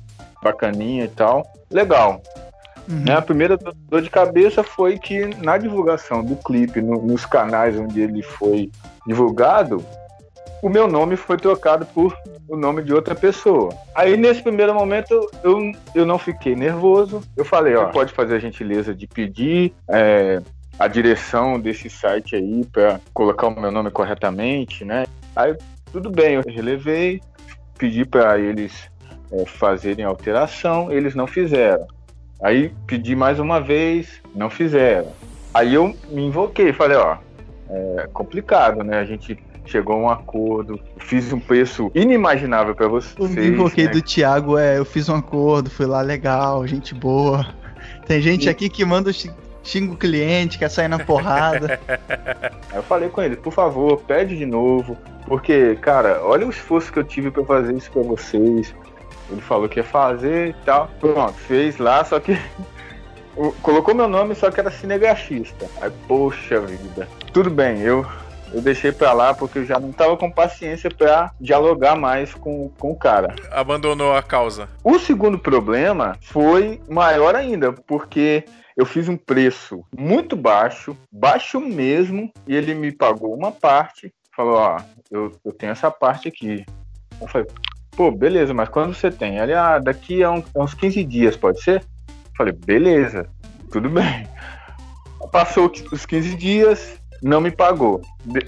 bacaninha 0.43 1.05
e 1.05 1.07
tal. 1.09 1.45
Legal. 1.71 2.21
Uhum. 2.87 2.99
Né, 2.99 3.13
a 3.15 3.21
primeira 3.21 3.57
do- 3.57 3.73
dor 3.89 4.01
de 4.01 4.09
cabeça 4.11 4.61
foi 4.63 4.99
que 4.99 5.25
na 5.43 5.57
divulgação 5.57 6.23
do 6.23 6.35
clipe, 6.35 6.81
no- 6.81 7.01
nos 7.01 7.25
canais 7.25 7.75
onde 7.79 7.99
ele 8.01 8.21
foi 8.21 8.69
divulgado, 9.07 9.83
o 10.61 10.69
meu 10.69 10.87
nome 10.87 11.15
foi 11.15 11.37
trocado 11.37 11.85
por 11.87 12.15
o 12.47 12.55
nome 12.55 12.83
de 12.83 12.93
outra 12.93 13.15
pessoa. 13.15 13.73
Aí 13.93 14.15
nesse 14.15 14.41
primeiro 14.41 14.73
momento 14.73 15.29
eu, 15.43 15.71
eu 15.93 16.05
não 16.05 16.17
fiquei 16.17 16.55
nervoso. 16.55 17.21
Eu 17.35 17.45
falei, 17.45 17.75
ó, 17.75 17.85
pode 17.87 18.13
fazer 18.13 18.35
a 18.35 18.39
gentileza 18.39 18.93
de 18.93 19.07
pedir 19.07 19.73
é, 19.89 20.41
a 20.77 20.87
direção 20.87 21.59
desse 21.59 21.89
site 21.89 22.35
aí 22.35 22.65
para 22.71 22.99
colocar 23.13 23.47
o 23.47 23.59
meu 23.59 23.71
nome 23.71 23.89
corretamente, 23.91 24.85
né? 24.85 25.05
Aí 25.35 25.55
tudo 25.91 26.09
bem, 26.09 26.35
eu 26.35 26.43
relevei, 26.47 27.21
pedi 27.77 28.05
para 28.05 28.37
eles 28.39 28.89
é, 29.31 29.45
fazerem 29.45 30.05
alteração, 30.05 30.91
eles 30.91 31.15
não 31.15 31.27
fizeram. 31.27 31.87
Aí 32.41 32.71
pedi 32.85 33.15
mais 33.15 33.39
uma 33.39 33.59
vez, 33.59 34.21
não 34.35 34.49
fizeram. 34.49 35.11
Aí 35.53 35.73
eu 35.73 35.95
me 36.09 36.23
invoquei, 36.23 36.73
falei, 36.73 36.97
ó, 36.97 37.17
é 37.69 38.07
complicado, 38.13 38.83
né? 38.83 38.99
A 38.99 39.05
gente 39.05 39.39
chegou 39.65 39.95
a 39.95 39.99
um 39.99 40.09
acordo, 40.09 40.79
fiz 40.97 41.31
um 41.33 41.39
preço 41.39 41.91
inimaginável 41.95 42.75
para 42.75 42.87
vocês. 42.87 43.15
O 43.17 43.25
invoquei 43.39 43.85
né? 43.85 43.91
do 43.91 44.01
Thiago 44.01 44.57
é, 44.57 44.77
eu 44.77 44.85
fiz 44.85 45.09
um 45.09 45.15
acordo, 45.15 45.69
fui 45.69 45.85
lá 45.85 46.01
legal, 46.01 46.65
gente 46.67 46.93
boa. 46.93 47.45
Tem 48.07 48.21
gente 48.21 48.47
aqui 48.49 48.69
que 48.69 48.83
manda 48.85 49.11
xi- 49.11 49.31
xinga 49.63 49.93
o 49.93 49.97
cliente, 49.97 50.57
quer 50.59 50.69
sair 50.69 50.87
na 50.87 50.99
porrada. 50.99 51.79
Aí 52.71 52.77
eu 52.77 52.83
falei 52.83 53.09
com 53.09 53.21
ele, 53.21 53.35
por 53.35 53.51
favor, 53.51 53.97
pede 54.01 54.37
de 54.37 54.45
novo, 54.45 54.95
porque, 55.27 55.75
cara, 55.81 56.21
olha 56.23 56.45
o 56.45 56.49
esforço 56.49 56.91
que 56.93 56.99
eu 56.99 57.03
tive 57.03 57.31
pra 57.31 57.43
fazer 57.43 57.73
isso 57.75 57.89
pra 57.91 58.03
vocês. 58.03 58.73
Ele 59.31 59.41
falou 59.41 59.67
que 59.67 59.79
ia 59.79 59.83
fazer 59.83 60.49
e 60.49 60.53
tal. 60.65 60.87
Pronto, 60.99 61.33
fez 61.33 61.79
lá, 61.79 62.05
só 62.05 62.19
que 62.19 62.37
colocou 63.61 63.93
meu 63.95 64.07
nome, 64.07 64.35
só 64.35 64.49
que 64.51 64.59
era 64.59 64.69
cinegrafista. 64.71 65.65
Aí, 65.81 65.91
poxa 66.07 66.59
vida. 66.59 67.07
Tudo 67.33 67.49
bem, 67.49 67.79
eu 67.81 68.05
eu 68.55 68.61
deixei 68.61 68.91
pra 68.93 69.11
lá 69.11 69.33
porque 69.33 69.59
eu 69.59 69.65
já 69.65 69.77
não 69.77 69.91
tava 69.91 70.15
com 70.15 70.31
paciência 70.31 70.89
pra 70.89 71.31
dialogar 71.41 71.95
mais 71.97 72.33
com, 72.33 72.69
com 72.79 72.91
o 72.91 72.95
cara. 72.95 73.35
Abandonou 73.51 74.15
a 74.15 74.23
causa. 74.23 74.69
O 74.81 74.97
segundo 74.97 75.37
problema 75.37 76.17
foi 76.21 76.79
maior 76.89 77.35
ainda, 77.35 77.73
porque 77.73 78.45
eu 78.77 78.85
fiz 78.85 79.09
um 79.09 79.17
preço 79.17 79.83
muito 79.97 80.37
baixo, 80.37 80.95
baixo 81.11 81.59
mesmo, 81.59 82.31
e 82.47 82.55
ele 82.55 82.73
me 82.73 82.93
pagou 82.93 83.35
uma 83.35 83.51
parte, 83.51 84.13
falou, 84.33 84.55
ó, 84.55 84.77
eu, 85.11 85.31
eu 85.43 85.51
tenho 85.51 85.73
essa 85.73 85.91
parte 85.91 86.29
aqui. 86.29 86.65
Eu 87.19 87.27
falei, 87.27 87.47
pô, 87.91 88.09
beleza, 88.09 88.53
mas 88.53 88.69
quando 88.69 88.93
você 88.93 89.11
tem? 89.11 89.37
Ele, 89.37 89.53
ah, 89.53 89.79
daqui 89.79 90.23
a, 90.23 90.31
um- 90.31 90.43
a 90.55 90.63
uns 90.63 90.73
15 90.73 91.03
dias, 91.03 91.35
pode 91.35 91.61
ser? 91.61 91.81
Eu 92.07 92.31
falei, 92.37 92.53
beleza, 92.53 93.27
tudo 93.69 93.89
bem. 93.89 94.27
Passou 95.31 95.69
os 95.91 96.05
15 96.05 96.35
dias, 96.35 97.01
não 97.25 97.41
me 97.41 97.49
pagou. 97.49 98.01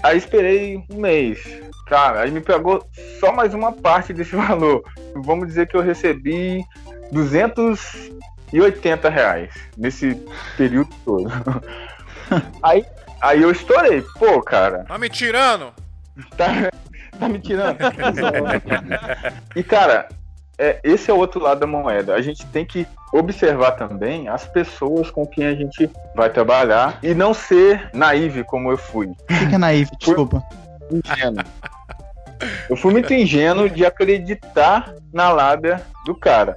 Aí 0.04 0.16
esperei 0.16 0.76
um 0.88 1.00
mês. 1.00 1.40
Cara, 1.88 2.20
aí 2.20 2.30
me 2.30 2.40
pagou 2.40 2.86
só 3.18 3.32
mais 3.32 3.52
uma 3.52 3.72
parte 3.72 4.12
desse 4.12 4.36
valor. 4.36 4.82
Vamos 5.16 5.48
dizer 5.48 5.66
que 5.66 5.76
eu 5.76 5.80
recebi 5.82 6.62
280 7.10 9.08
reais 9.10 9.52
nesse 9.76 10.14
período 10.56 10.90
todo. 11.04 11.28
aí, 12.62 12.84
aí 13.20 13.42
eu 13.42 13.50
estourei. 13.50 14.02
Pô, 14.16 14.40
cara, 14.40 14.84
Tá 14.84 14.96
me 14.96 15.08
tirando? 15.08 15.72
tá, 16.36 16.70
tá 17.18 17.28
me 17.28 17.40
tirando. 17.40 17.78
e, 19.56 19.62
cara, 19.64 20.08
é, 20.58 20.80
esse 20.82 21.10
é 21.10 21.14
o 21.14 21.16
outro 21.16 21.40
lado 21.40 21.60
da 21.60 21.66
moeda. 21.66 22.14
A 22.14 22.20
gente 22.20 22.44
tem 22.46 22.64
que 22.64 22.86
observar 23.12 23.72
também 23.72 24.28
as 24.28 24.44
pessoas 24.46 25.10
com 25.10 25.26
quem 25.26 25.46
a 25.46 25.54
gente 25.54 25.88
vai 26.14 26.28
trabalhar 26.28 26.98
e 27.02 27.14
não 27.14 27.32
ser 27.32 27.88
naive 27.94 28.42
como 28.44 28.70
eu 28.70 28.76
fui. 28.76 29.06
O 29.06 29.14
que, 29.26 29.46
que 29.48 29.54
é 29.54 29.58
naive? 29.58 29.90
Desculpa. 29.98 30.42
ingênuo. 30.90 31.44
Eu 32.68 32.76
fui 32.76 32.92
muito 32.92 33.12
ingênuo 33.12 33.68
de 33.68 33.84
acreditar 33.84 34.94
na 35.12 35.30
lábia 35.30 35.80
do 36.04 36.14
cara. 36.14 36.56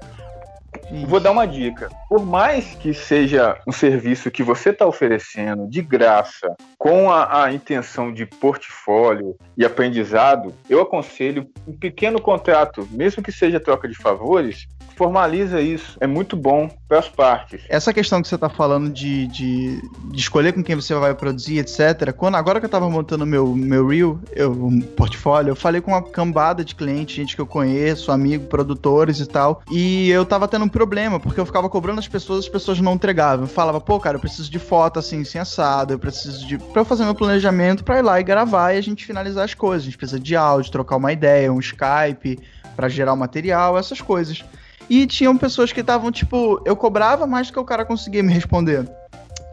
Vou 1.08 1.20
dar 1.20 1.32
uma 1.32 1.48
dica. 1.48 1.90
Por 2.10 2.26
mais 2.26 2.76
que 2.76 2.94
seja 2.94 3.58
um 3.66 3.72
serviço 3.72 4.30
que 4.30 4.44
você 4.44 4.72
está 4.72 4.86
oferecendo 4.86 5.68
de 5.68 5.82
graça, 5.82 6.56
com 6.78 7.10
a, 7.10 7.46
a 7.46 7.54
intenção 7.54 8.12
de 8.12 8.26
portfólio 8.26 9.38
e 9.58 9.64
aprendizado, 9.64 10.54
eu 10.70 10.82
aconselho 10.82 11.50
um 11.66 11.78
pequeno 11.78 12.22
contrato, 12.22 12.88
mesmo 12.92 13.24
que 13.24 13.32
seja 13.32 13.60
troca 13.60 13.88
de 13.88 13.96
favores, 13.96 14.68
formaliza 15.02 15.60
isso. 15.60 15.98
É 16.00 16.06
muito 16.06 16.38
bom 16.38 16.70
para 16.88 17.00
as 17.00 17.10
partes. 17.10 17.64
Essa 17.68 17.92
questão 17.92 18.22
que 18.22 18.28
você 18.28 18.38
tá 18.38 18.48
falando 18.48 18.88
de, 18.88 19.26
de, 19.30 19.82
de 20.12 20.20
escolher 20.20 20.54
com 20.54 20.62
quem 20.62 20.76
você 20.76 20.94
vai 20.94 21.16
produzir, 21.16 21.58
etc. 21.58 22.14
Quando, 22.16 22.36
agora 22.36 22.60
que 22.60 22.68
eu 22.68 22.70
tava 22.70 22.88
montando 22.88 23.26
meu, 23.26 23.56
meu 23.56 23.88
Reel, 23.88 24.20
eu, 24.32 24.52
um 24.52 24.80
portfólio, 24.80 25.50
eu 25.50 25.56
falei 25.56 25.82
com 25.82 25.90
uma 25.90 26.04
cambada 26.04 26.64
de 26.64 26.76
clientes, 26.76 27.16
gente 27.16 27.36
que 27.36 27.42
eu 27.42 27.48
conheço, 27.48 28.12
amigo, 28.12 28.46
produtores 28.46 29.20
e 29.20 29.26
tal. 29.26 29.64
E 29.72 30.08
eu 30.12 30.24
tava 30.24 30.48
tendo 30.48 30.66
um 30.66 30.70
problema, 30.70 31.20
porque 31.20 31.40
eu 31.40 31.48
ficava 31.48 31.68
cobrando 31.68 31.98
as 31.98 32.08
pessoas, 32.08 32.46
as 32.46 32.50
pessoas 32.50 32.80
não 32.80 32.94
entregavam. 32.94 33.46
Eu 33.46 33.50
falava, 33.50 33.82
pô, 33.82 34.00
cara, 34.00 34.18
eu 34.18 34.22
preciso 34.22 34.52
de 34.52 34.60
foto 34.60 35.00
assim, 35.00 35.24
sem 35.24 35.42
assado, 35.42 35.94
eu 35.94 36.00
preciso 36.00 36.46
de. 36.46 36.60
pra 36.60 36.82
eu 36.82 36.86
fazer 36.86 37.06
meu 37.06 37.16
planejamento 37.16 37.84
pra 37.84 37.98
ir 37.98 38.04
lá 38.04 38.20
e 38.20 38.24
gravar 38.24 38.74
e 38.74 38.78
a 38.78 38.82
gente 38.82 39.04
finalizar 39.04 39.46
as 39.46 39.56
coisas. 39.56 39.82
A 39.82 39.86
gente 39.86 39.98
precisa 39.98 40.20
de 40.20 40.36
áudio, 40.36 40.72
trocar 40.72 40.98
uma 40.98 41.12
ideia, 41.12 41.52
um 41.52 41.60
Skype 41.60 42.38
pra 42.76 42.88
gerar 42.88 43.14
o 43.14 43.18
material, 43.18 43.80
essas 43.80 44.00
coisas. 44.00 44.44
E 44.92 45.08
tinham 45.08 45.38
pessoas 45.38 45.72
que 45.72 45.80
estavam, 45.80 46.12
tipo, 46.12 46.62
eu 46.66 46.76
cobrava 46.76 47.26
mais 47.26 47.48
do 47.48 47.54
que 47.54 47.60
o 47.60 47.64
cara 47.64 47.86
conseguia 47.86 48.22
me 48.22 48.34
responder. 48.34 48.92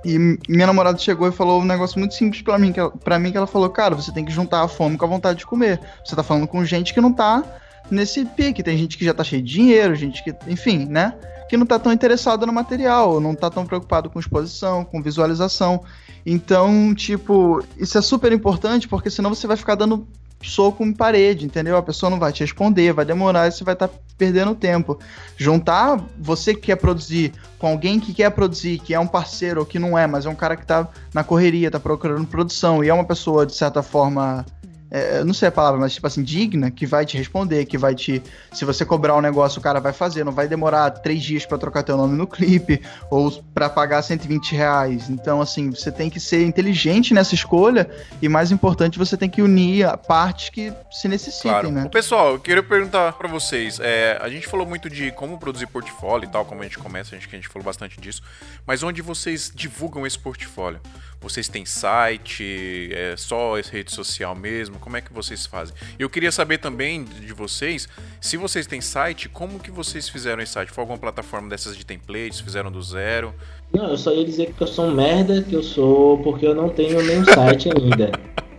E 0.04 0.18
minha 0.48 0.66
namorada 0.66 0.98
chegou 0.98 1.28
e 1.28 1.32
falou 1.32 1.62
um 1.62 1.64
negócio 1.64 1.96
muito 1.96 2.14
simples 2.14 2.42
pra 2.42 2.58
mim, 2.58 2.72
que 2.72 2.80
pra 3.04 3.20
mim, 3.20 3.30
que 3.30 3.36
ela 3.36 3.46
falou, 3.46 3.70
cara, 3.70 3.94
você 3.94 4.10
tem 4.10 4.24
que 4.24 4.32
juntar 4.32 4.62
a 4.62 4.66
fome 4.66 4.98
com 4.98 5.04
a 5.04 5.08
vontade 5.08 5.38
de 5.38 5.46
comer. 5.46 5.78
Você 6.04 6.16
tá 6.16 6.24
falando 6.24 6.48
com 6.48 6.64
gente 6.64 6.92
que 6.92 7.00
não 7.00 7.12
tá 7.12 7.44
nesse 7.88 8.24
pique. 8.24 8.64
Tem 8.64 8.76
gente 8.76 8.98
que 8.98 9.04
já 9.04 9.14
tá 9.14 9.22
cheio 9.22 9.40
de 9.40 9.52
dinheiro, 9.52 9.94
gente 9.94 10.24
que, 10.24 10.34
enfim, 10.48 10.86
né? 10.86 11.14
Que 11.48 11.56
não 11.56 11.66
tá 11.66 11.78
tão 11.78 11.92
interessado 11.92 12.44
no 12.44 12.52
material, 12.52 13.20
não 13.20 13.32
tá 13.32 13.48
tão 13.48 13.64
preocupado 13.64 14.10
com 14.10 14.18
exposição, 14.18 14.84
com 14.84 15.00
visualização. 15.00 15.84
Então, 16.26 16.92
tipo, 16.96 17.64
isso 17.76 17.96
é 17.96 18.02
super 18.02 18.32
importante 18.32 18.88
porque 18.88 19.08
senão 19.08 19.32
você 19.32 19.46
vai 19.46 19.56
ficar 19.56 19.76
dando 19.76 20.04
soco 20.42 20.84
em 20.84 20.92
parede, 20.92 21.44
entendeu? 21.44 21.76
A 21.76 21.82
pessoa 21.82 22.10
não 22.10 22.18
vai 22.18 22.32
te 22.32 22.40
responder, 22.40 22.92
vai 22.92 23.04
demorar 23.04 23.48
e 23.48 23.52
você 23.52 23.64
vai 23.64 23.74
estar 23.74 23.90
perdendo 24.16 24.54
tempo. 24.54 24.98
Juntar 25.36 26.00
você 26.18 26.54
que 26.54 26.62
quer 26.62 26.76
produzir 26.76 27.32
com 27.58 27.68
alguém 27.68 27.98
que 27.98 28.14
quer 28.14 28.30
produzir, 28.30 28.78
que 28.78 28.94
é 28.94 29.00
um 29.00 29.06
parceiro 29.06 29.60
ou 29.60 29.66
que 29.66 29.78
não 29.78 29.98
é, 29.98 30.06
mas 30.06 30.26
é 30.26 30.28
um 30.28 30.34
cara 30.34 30.56
que 30.56 30.66
tá 30.66 30.88
na 31.12 31.24
correria, 31.24 31.70
tá 31.70 31.80
procurando 31.80 32.26
produção 32.26 32.84
e 32.84 32.88
é 32.88 32.94
uma 32.94 33.04
pessoa 33.04 33.44
de 33.44 33.54
certa 33.54 33.82
forma 33.82 34.44
é, 34.90 35.22
não 35.24 35.34
sei 35.34 35.48
a 35.48 35.52
palavra, 35.52 35.78
mas 35.80 35.94
tipo 35.94 36.06
assim, 36.06 36.22
digna, 36.22 36.70
que 36.70 36.86
vai 36.86 37.04
te 37.04 37.16
responder, 37.16 37.64
que 37.66 37.76
vai 37.76 37.94
te. 37.94 38.22
Se 38.52 38.64
você 38.64 38.84
cobrar 38.84 39.14
um 39.16 39.20
negócio, 39.20 39.58
o 39.58 39.62
cara 39.62 39.80
vai 39.80 39.92
fazer, 39.92 40.24
não 40.24 40.32
vai 40.32 40.48
demorar 40.48 40.90
três 40.90 41.22
dias 41.22 41.44
para 41.44 41.58
trocar 41.58 41.82
teu 41.82 41.96
nome 41.96 42.16
no 42.16 42.26
clipe, 42.26 42.80
ou 43.10 43.30
para 43.52 43.68
pagar 43.68 44.02
120 44.02 44.54
reais. 44.54 45.08
Então, 45.10 45.40
assim, 45.40 45.70
você 45.70 45.92
tem 45.92 46.08
que 46.08 46.18
ser 46.20 46.44
inteligente 46.46 47.12
nessa 47.12 47.34
escolha, 47.34 47.90
e 48.22 48.28
mais 48.28 48.50
importante, 48.50 48.98
você 48.98 49.16
tem 49.16 49.28
que 49.28 49.42
unir 49.42 49.84
a 49.84 49.96
partes 49.96 50.48
que 50.50 50.72
se 50.90 51.08
necessitem, 51.08 51.50
Claro. 51.50 51.70
né? 51.70 51.88
Pessoal, 51.90 52.32
eu 52.32 52.38
queria 52.40 52.62
perguntar 52.62 53.12
pra 53.12 53.28
vocês. 53.28 53.78
é, 53.80 54.18
a 54.20 54.28
gente 54.28 54.46
falou 54.46 54.66
muito 54.66 54.88
de 54.88 55.10
como 55.12 55.38
produzir 55.38 55.66
portfólio 55.66 56.26
e 56.28 56.30
tal, 56.30 56.44
como 56.44 56.60
a 56.60 56.64
gente 56.64 56.78
começa, 56.78 57.14
a 57.14 57.18
gente, 57.18 57.28
a 57.30 57.36
gente 57.36 57.48
falou 57.48 57.64
bastante 57.64 58.00
disso. 58.00 58.22
Mas 58.66 58.82
onde 58.82 59.02
vocês 59.02 59.52
divulgam 59.54 60.06
esse 60.06 60.18
portfólio? 60.18 60.80
Vocês 61.20 61.48
têm 61.48 61.64
site? 61.64 62.90
É 62.92 63.16
só 63.16 63.54
rede 63.54 63.92
social 63.92 64.36
mesmo? 64.36 64.78
Como 64.78 64.96
é 64.96 65.00
que 65.00 65.12
vocês 65.12 65.46
fazem? 65.46 65.74
Eu 65.98 66.08
queria 66.08 66.30
saber 66.30 66.58
também 66.58 67.04
de 67.04 67.32
vocês, 67.32 67.88
se 68.20 68.36
vocês 68.36 68.66
têm 68.66 68.80
site, 68.80 69.28
como 69.28 69.58
que 69.58 69.70
vocês 69.70 70.08
fizeram 70.08 70.42
esse 70.42 70.52
site? 70.52 70.70
Foi 70.70 70.82
alguma 70.82 70.98
plataforma 70.98 71.48
dessas 71.48 71.76
de 71.76 71.84
templates? 71.84 72.40
Fizeram 72.40 72.70
do 72.70 72.80
zero? 72.80 73.34
Não, 73.72 73.90
eu 73.90 73.98
só 73.98 74.12
ia 74.12 74.24
dizer 74.24 74.52
que 74.52 74.62
eu 74.62 74.66
sou 74.66 74.86
um 74.86 74.94
merda, 74.94 75.42
que 75.42 75.54
eu 75.54 75.62
sou 75.62 76.18
porque 76.22 76.46
eu 76.46 76.54
não 76.54 76.68
tenho 76.68 77.02
nenhum 77.02 77.24
site 77.24 77.68
ainda. 77.68 78.12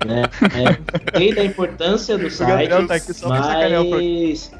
Né? 0.05 0.24
É, 0.55 1.18
sei 1.18 1.34
da 1.34 1.43
importância 1.43 2.18
do 2.18 2.30
site, 2.30 2.70
tá 2.70 3.28
mas. 3.28 4.51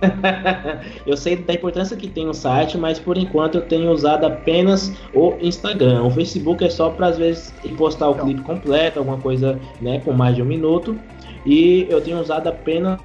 eu 1.06 1.16
sei 1.16 1.36
da 1.36 1.54
importância 1.54 1.96
que 1.96 2.08
tem 2.08 2.28
o 2.28 2.34
site, 2.34 2.76
mas 2.76 2.98
por 2.98 3.16
enquanto 3.16 3.56
eu 3.56 3.62
tenho 3.62 3.90
usado 3.90 4.26
apenas 4.26 4.92
o 5.14 5.34
Instagram. 5.40 6.02
O 6.02 6.10
Facebook 6.10 6.64
é 6.64 6.70
só 6.70 6.90
para 6.90 7.08
às 7.08 7.18
vezes 7.18 7.54
postar 7.76 8.08
o 8.08 8.14
clipe 8.14 8.42
completo, 8.42 8.98
alguma 8.98 9.18
coisa 9.18 9.58
né, 9.80 10.00
com 10.00 10.12
mais 10.12 10.36
de 10.36 10.42
um 10.42 10.46
minuto. 10.46 10.98
E 11.46 11.86
eu 11.90 12.00
tenho 12.00 12.20
usado 12.20 12.48
apenas 12.48 13.00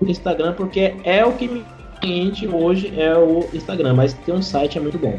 o 0.00 0.06
Instagram 0.06 0.54
porque 0.54 0.94
é 1.04 1.24
o 1.24 1.32
que 1.32 1.48
me 1.48 1.64
cliente 2.04 2.46
hoje 2.46 2.92
é 3.00 3.16
o 3.16 3.48
Instagram, 3.54 3.94
mas 3.94 4.12
ter 4.12 4.32
um 4.32 4.42
site 4.42 4.76
é 4.76 4.80
muito 4.80 4.98
bom. 4.98 5.18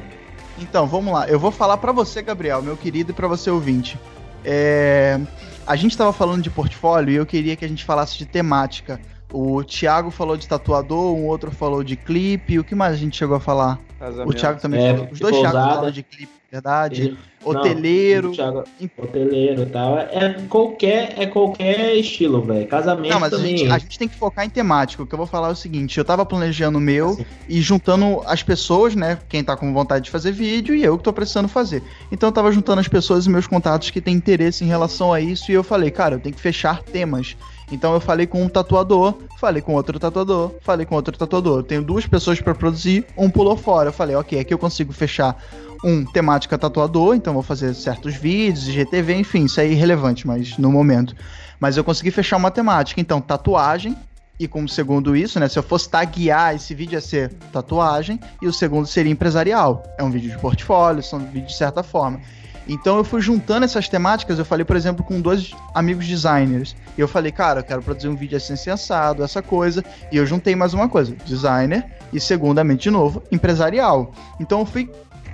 Então, 0.60 0.86
vamos 0.86 1.12
lá. 1.12 1.28
Eu 1.28 1.40
vou 1.40 1.52
falar 1.52 1.78
pra 1.78 1.92
você, 1.92 2.22
Gabriel, 2.22 2.62
meu 2.62 2.78
querido, 2.78 3.12
e 3.12 3.14
pra 3.14 3.28
você, 3.28 3.50
ouvinte. 3.50 4.00
É, 4.44 5.20
A 5.66 5.76
gente 5.76 5.98
tava 5.98 6.14
falando 6.14 6.44
de 6.44 6.52
portfólio 6.52 7.12
e 7.12 7.16
eu 7.16 7.26
queria 7.26 7.56
que 7.56 7.66
a 7.66 7.68
gente 7.68 7.84
falasse 7.84 8.18
de 8.18 8.26
temática. 8.26 9.02
O 9.38 9.62
Thiago 9.66 10.12
falou 10.12 10.38
de 10.38 10.48
tatuador, 10.48 11.14
um 11.14 11.26
outro 11.26 11.52
falou 11.52 11.84
de 11.84 11.98
clipe. 11.98 12.58
O 12.58 12.64
que 12.64 12.74
mais 12.74 12.94
a 12.94 12.96
gente 12.96 13.18
chegou 13.18 13.36
a 13.36 13.40
falar? 13.42 13.78
O 14.26 14.34
Thiago 14.34 14.62
também 14.62 14.82
É, 14.82 14.94
falou. 14.94 15.10
Os 15.12 15.20
dois. 15.20 15.36
Thiago 15.38 15.58
falaram 15.58 15.92
de 15.92 16.04
clipe, 16.04 16.32
verdade. 16.50 17.02
Ele- 17.02 17.18
Hoteleiro. 17.44 18.30
Não, 18.30 18.34
Thiago- 18.34 18.64
hoteleiro 18.98 19.62
e 19.64 19.66
tal. 19.68 20.00
É 20.00 20.36
qualquer, 20.50 21.14
é 21.18 21.26
qualquer 21.28 21.96
estilo, 21.96 22.42
velho. 22.42 22.66
Casamento 22.68 23.12
Não, 23.12 23.20
mas 23.20 23.34
a 23.34 23.38
também. 23.38 23.58
gente, 23.58 23.72
a 23.72 23.78
gente 23.78 24.00
tem 24.00 24.08
que 24.08 24.16
focar 24.16 24.46
em 24.46 24.50
temática. 24.50 25.04
O 25.04 25.06
que 25.06 25.14
eu 25.14 25.18
vou 25.18 25.28
falar 25.28 25.50
é 25.50 25.52
o 25.52 25.56
seguinte: 25.56 25.98
eu 25.98 26.06
tava 26.06 26.26
planejando 26.26 26.78
o 26.78 26.82
meu 26.82 27.18
e 27.48 27.62
juntando 27.62 28.22
as 28.26 28.42
pessoas, 28.42 28.96
né? 28.96 29.20
Quem 29.30 29.44
tá 29.44 29.56
com 29.58 29.72
vontade 29.74 30.06
de 30.06 30.12
fazer 30.12 30.32
vídeo 30.32 30.74
e 30.74 30.84
eu 30.84 30.98
que 30.98 31.04
tô 31.04 31.12
precisando 31.14 31.48
fazer. 31.50 31.84
Então 32.12 32.30
eu 32.30 32.34
tava 32.34 32.52
juntando 32.52 32.80
as 32.80 32.88
pessoas 32.88 33.26
e 33.26 33.30
meus 33.30 33.46
contatos 33.48 33.90
que 33.92 34.00
têm 34.02 34.16
interesse 34.16 34.64
em 34.64 34.68
relação 34.68 35.12
a 35.14 35.20
isso 35.22 35.52
e 35.52 35.54
eu 35.54 35.64
falei, 35.64 35.92
cara, 35.92 36.16
eu 36.16 36.20
tenho 36.20 36.34
que 36.34 36.42
fechar 36.42 36.82
temas. 36.82 37.36
Então 37.72 37.94
eu 37.94 38.00
falei 38.00 38.28
com 38.28 38.44
um 38.44 38.48
tatuador, 38.48 39.16
falei 39.40 39.62
com 39.62 39.74
outro 39.74 40.00
tatuador, 40.00 40.52
falei 40.62 40.86
com 40.86 40.96
outro 40.96 41.18
tatuador. 41.18 41.60
Eu 41.60 41.64
tenho 41.64 41.84
duas 41.84 42.06
pessoas 42.06 42.40
pra 42.40 42.54
produzir, 42.54 43.06
um 43.18 43.30
pulou 43.30 43.58
fora. 43.58 43.90
Eu 43.90 43.94
falei, 43.94 44.16
ok, 44.16 44.40
aqui 44.40 44.54
eu 44.54 44.58
consigo 44.58 44.94
fechar 44.94 45.36
um 45.84 46.06
temática 46.06 46.58
tatuador, 46.58 47.16
então 47.16 47.34
vou 47.34 47.44
fazer 47.44 47.74
certos 47.74 48.16
vídeos, 48.16 48.68
IGTV, 48.68 49.16
enfim, 49.16 49.46
isso 49.46 49.60
é 49.60 49.68
irrelevante, 49.68 50.26
mas 50.26 50.58
no 50.58 50.72
momento. 50.72 51.16
Mas 51.60 51.78
eu 51.78 51.84
consegui 51.84 52.12
fechar 52.12 52.38
uma 52.38 52.50
temática, 52.50 53.00
então 53.00 53.22
tatuagem, 53.22 53.96
e 54.40 54.48
como 54.48 54.68
segundo 54.68 55.16
isso, 55.16 55.40
né, 55.40 55.48
se 55.48 55.58
eu 55.58 55.64
fosse 55.64 55.88
taguear 55.90 56.56
esse 56.56 56.74
vídeo 56.74 56.96
ia 56.96 57.02
ser 57.02 57.32
tatuagem, 57.52 58.20
e 58.42 58.48
o 58.48 58.54
segundo 58.54 58.88
seria 58.88 59.12
empresarial. 59.12 59.84
É 59.98 60.04
um 60.04 60.10
vídeo 60.10 60.32
de 60.32 60.38
portfólio, 60.40 61.04
são 61.04 61.20
vídeos 61.20 61.52
de 61.52 61.58
certa 61.58 61.84
forma. 61.84 62.20
Então 62.68 62.98
eu 62.98 63.04
fui 63.04 63.22
juntando 63.22 63.66
essas 63.66 63.88
temáticas, 63.88 64.40
eu 64.40 64.46
falei, 64.46 64.66
por 64.66 64.76
exemplo, 64.76 65.04
com 65.04 65.22
dois 65.22 65.52
amigos 65.74 66.08
designers. 66.08 66.76
E 66.98 67.02
eu 67.02 67.08
falei, 67.08 67.32
cara, 67.32 67.60
eu 67.60 67.64
quero 67.64 67.82
produzir 67.82 68.08
um 68.08 68.16
vídeo 68.16 68.38
assim 68.38 68.56
sensado, 68.56 69.24
essa 69.24 69.42
coisa. 69.42 69.84
E 70.12 70.18
eu 70.18 70.26
juntei 70.26 70.56
mais 70.56 70.74
uma 70.74 70.90
coisa, 70.90 71.16
designer 71.26 71.86
e 72.12 72.20
segundamente 72.20 72.84
de 72.84 72.92
novo, 72.92 73.22
empresarial. 73.32 74.14
Então 74.40 74.60
eu 74.60 74.66
fui 74.66 74.90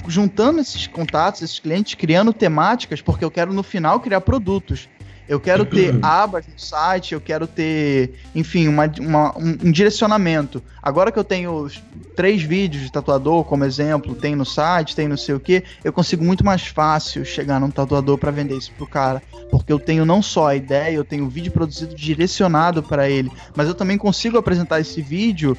juntando 0.07 0.59
esses 0.59 0.87
contatos, 0.87 1.41
esses 1.41 1.59
clientes, 1.59 1.93
criando 1.95 2.33
temáticas, 2.33 3.01
porque 3.01 3.23
eu 3.23 3.31
quero 3.31 3.53
no 3.53 3.63
final 3.63 3.99
criar 3.99 4.21
produtos. 4.21 4.89
Eu 5.31 5.39
quero 5.39 5.65
ter 5.65 5.97
abas 6.03 6.45
no 6.45 6.59
site, 6.59 7.13
eu 7.13 7.21
quero 7.21 7.47
ter, 7.47 8.15
enfim, 8.35 8.67
uma, 8.67 8.91
uma- 8.99 9.37
um, 9.37 9.57
um 9.63 9.71
direcionamento. 9.71 10.61
Agora 10.83 11.09
que 11.09 11.17
eu 11.17 11.23
tenho 11.23 11.69
três 12.17 12.41
vídeos 12.43 12.83
de 12.83 12.91
tatuador 12.91 13.45
como 13.45 13.63
exemplo, 13.63 14.13
tem 14.13 14.35
no 14.35 14.43
site, 14.45 14.93
tem 14.93 15.07
não 15.07 15.15
sei 15.15 15.33
o 15.33 15.39
que, 15.39 15.63
eu 15.85 15.93
consigo 15.93 16.21
muito 16.21 16.43
mais 16.43 16.67
fácil 16.67 17.23
chegar 17.23 17.61
num 17.61 17.71
tatuador 17.71 18.17
para 18.17 18.29
vender 18.29 18.57
isso 18.57 18.73
pro 18.73 18.85
cara. 18.85 19.23
Porque 19.49 19.71
eu 19.71 19.79
tenho 19.79 20.05
não 20.05 20.21
só 20.21 20.47
a 20.47 20.55
ideia, 20.55 20.95
eu 20.95 21.05
tenho 21.05 21.23
o 21.25 21.29
vídeo 21.29 21.51
produzido 21.53 21.95
direcionado 21.95 22.83
para 22.83 23.09
ele, 23.09 23.31
mas 23.55 23.69
eu 23.69 23.73
também 23.73 23.97
consigo 23.97 24.37
apresentar 24.37 24.81
esse 24.81 25.01
vídeo 25.01 25.57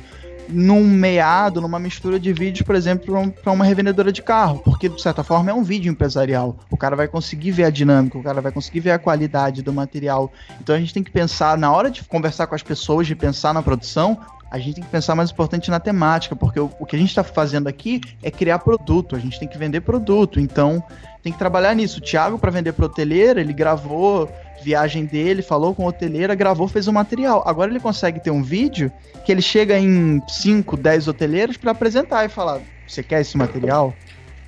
num 0.53 0.84
meado, 0.84 1.61
numa 1.61 1.78
mistura 1.78 2.18
de 2.18 2.32
vídeos, 2.32 2.64
por 2.64 2.74
exemplo, 2.74 3.32
para 3.42 3.53
uma 3.53 3.64
revendedora 3.64 4.12
de 4.12 4.22
carro, 4.22 4.61
porque 4.64 4.88
de 4.88 5.00
certa 5.00 5.24
forma 5.24 5.50
é 5.50 5.55
um 5.55 5.62
vídeo 5.62 5.90
empresarial. 5.90 6.57
O 6.70 6.76
cara 6.76 6.94
vai 6.94 7.09
conseguir 7.09 7.50
ver 7.50 7.64
a 7.64 7.70
dinâmica, 7.70 8.18
o 8.18 8.22
cara 8.22 8.40
vai 8.40 8.53
conseguir 8.53 8.80
ver 8.80 8.92
a 8.92 8.98
qualidade 8.98 9.62
do 9.62 9.72
material. 9.72 10.32
Então 10.61 10.74
a 10.74 10.78
gente 10.78 10.94
tem 10.94 11.03
que 11.03 11.11
pensar 11.11 11.57
na 11.57 11.72
hora 11.72 11.90
de 11.90 12.05
conversar 12.05 12.46
com 12.46 12.55
as 12.55 12.62
pessoas, 12.62 13.07
de 13.07 13.14
pensar 13.14 13.53
na 13.55 13.62
produção, 13.62 14.18
a 14.53 14.59
gente 14.59 14.74
tem 14.74 14.84
que 14.84 14.90
pensar 14.90 15.14
mais 15.14 15.30
importante 15.30 15.70
na 15.70 15.80
temática, 15.80 16.36
porque 16.36 16.61
o, 16.61 16.70
o 16.78 16.84
que 16.84 16.94
a 16.94 16.98
gente 16.98 17.09
está 17.09 17.24
fazendo 17.24 17.68
aqui 17.68 18.03
é 18.22 18.30
criar 18.30 18.59
produto, 18.59 19.16
a 19.16 19.18
gente 19.18 19.38
tem 19.40 19.48
que 19.48 19.57
vender 19.57 19.80
produto, 19.80 20.38
então 20.38 20.84
tem 21.22 21.32
que 21.32 21.38
trabalhar 21.38 21.74
nisso. 21.74 22.00
O 22.00 22.03
Thiago, 22.03 22.38
para 22.38 22.50
vender 22.50 22.74
para 22.74 22.84
hoteleira, 22.84 23.40
ele 23.40 23.55
gravou 23.55 24.30
viagem 24.62 25.07
dele, 25.07 25.40
falou 25.40 25.74
com 25.74 25.86
a 25.86 25.88
hoteleira, 25.88 26.34
gravou, 26.34 26.68
fez 26.68 26.86
o 26.86 26.92
material. 26.92 27.42
Agora 27.46 27.70
ele 27.70 27.80
consegue 27.80 28.20
ter 28.20 28.30
um 28.30 28.42
vídeo 28.42 28.92
que 29.24 29.32
ele 29.32 29.40
chega 29.40 29.78
em 29.78 30.22
5, 30.28 30.76
10 30.76 31.09
hoteleiros 31.09 31.57
para 31.57 31.70
apresentar 31.70 32.26
e 32.26 32.28
falar: 32.28 32.61
Você 32.86 33.03
quer 33.03 33.22
esse 33.22 33.38
material? 33.38 33.94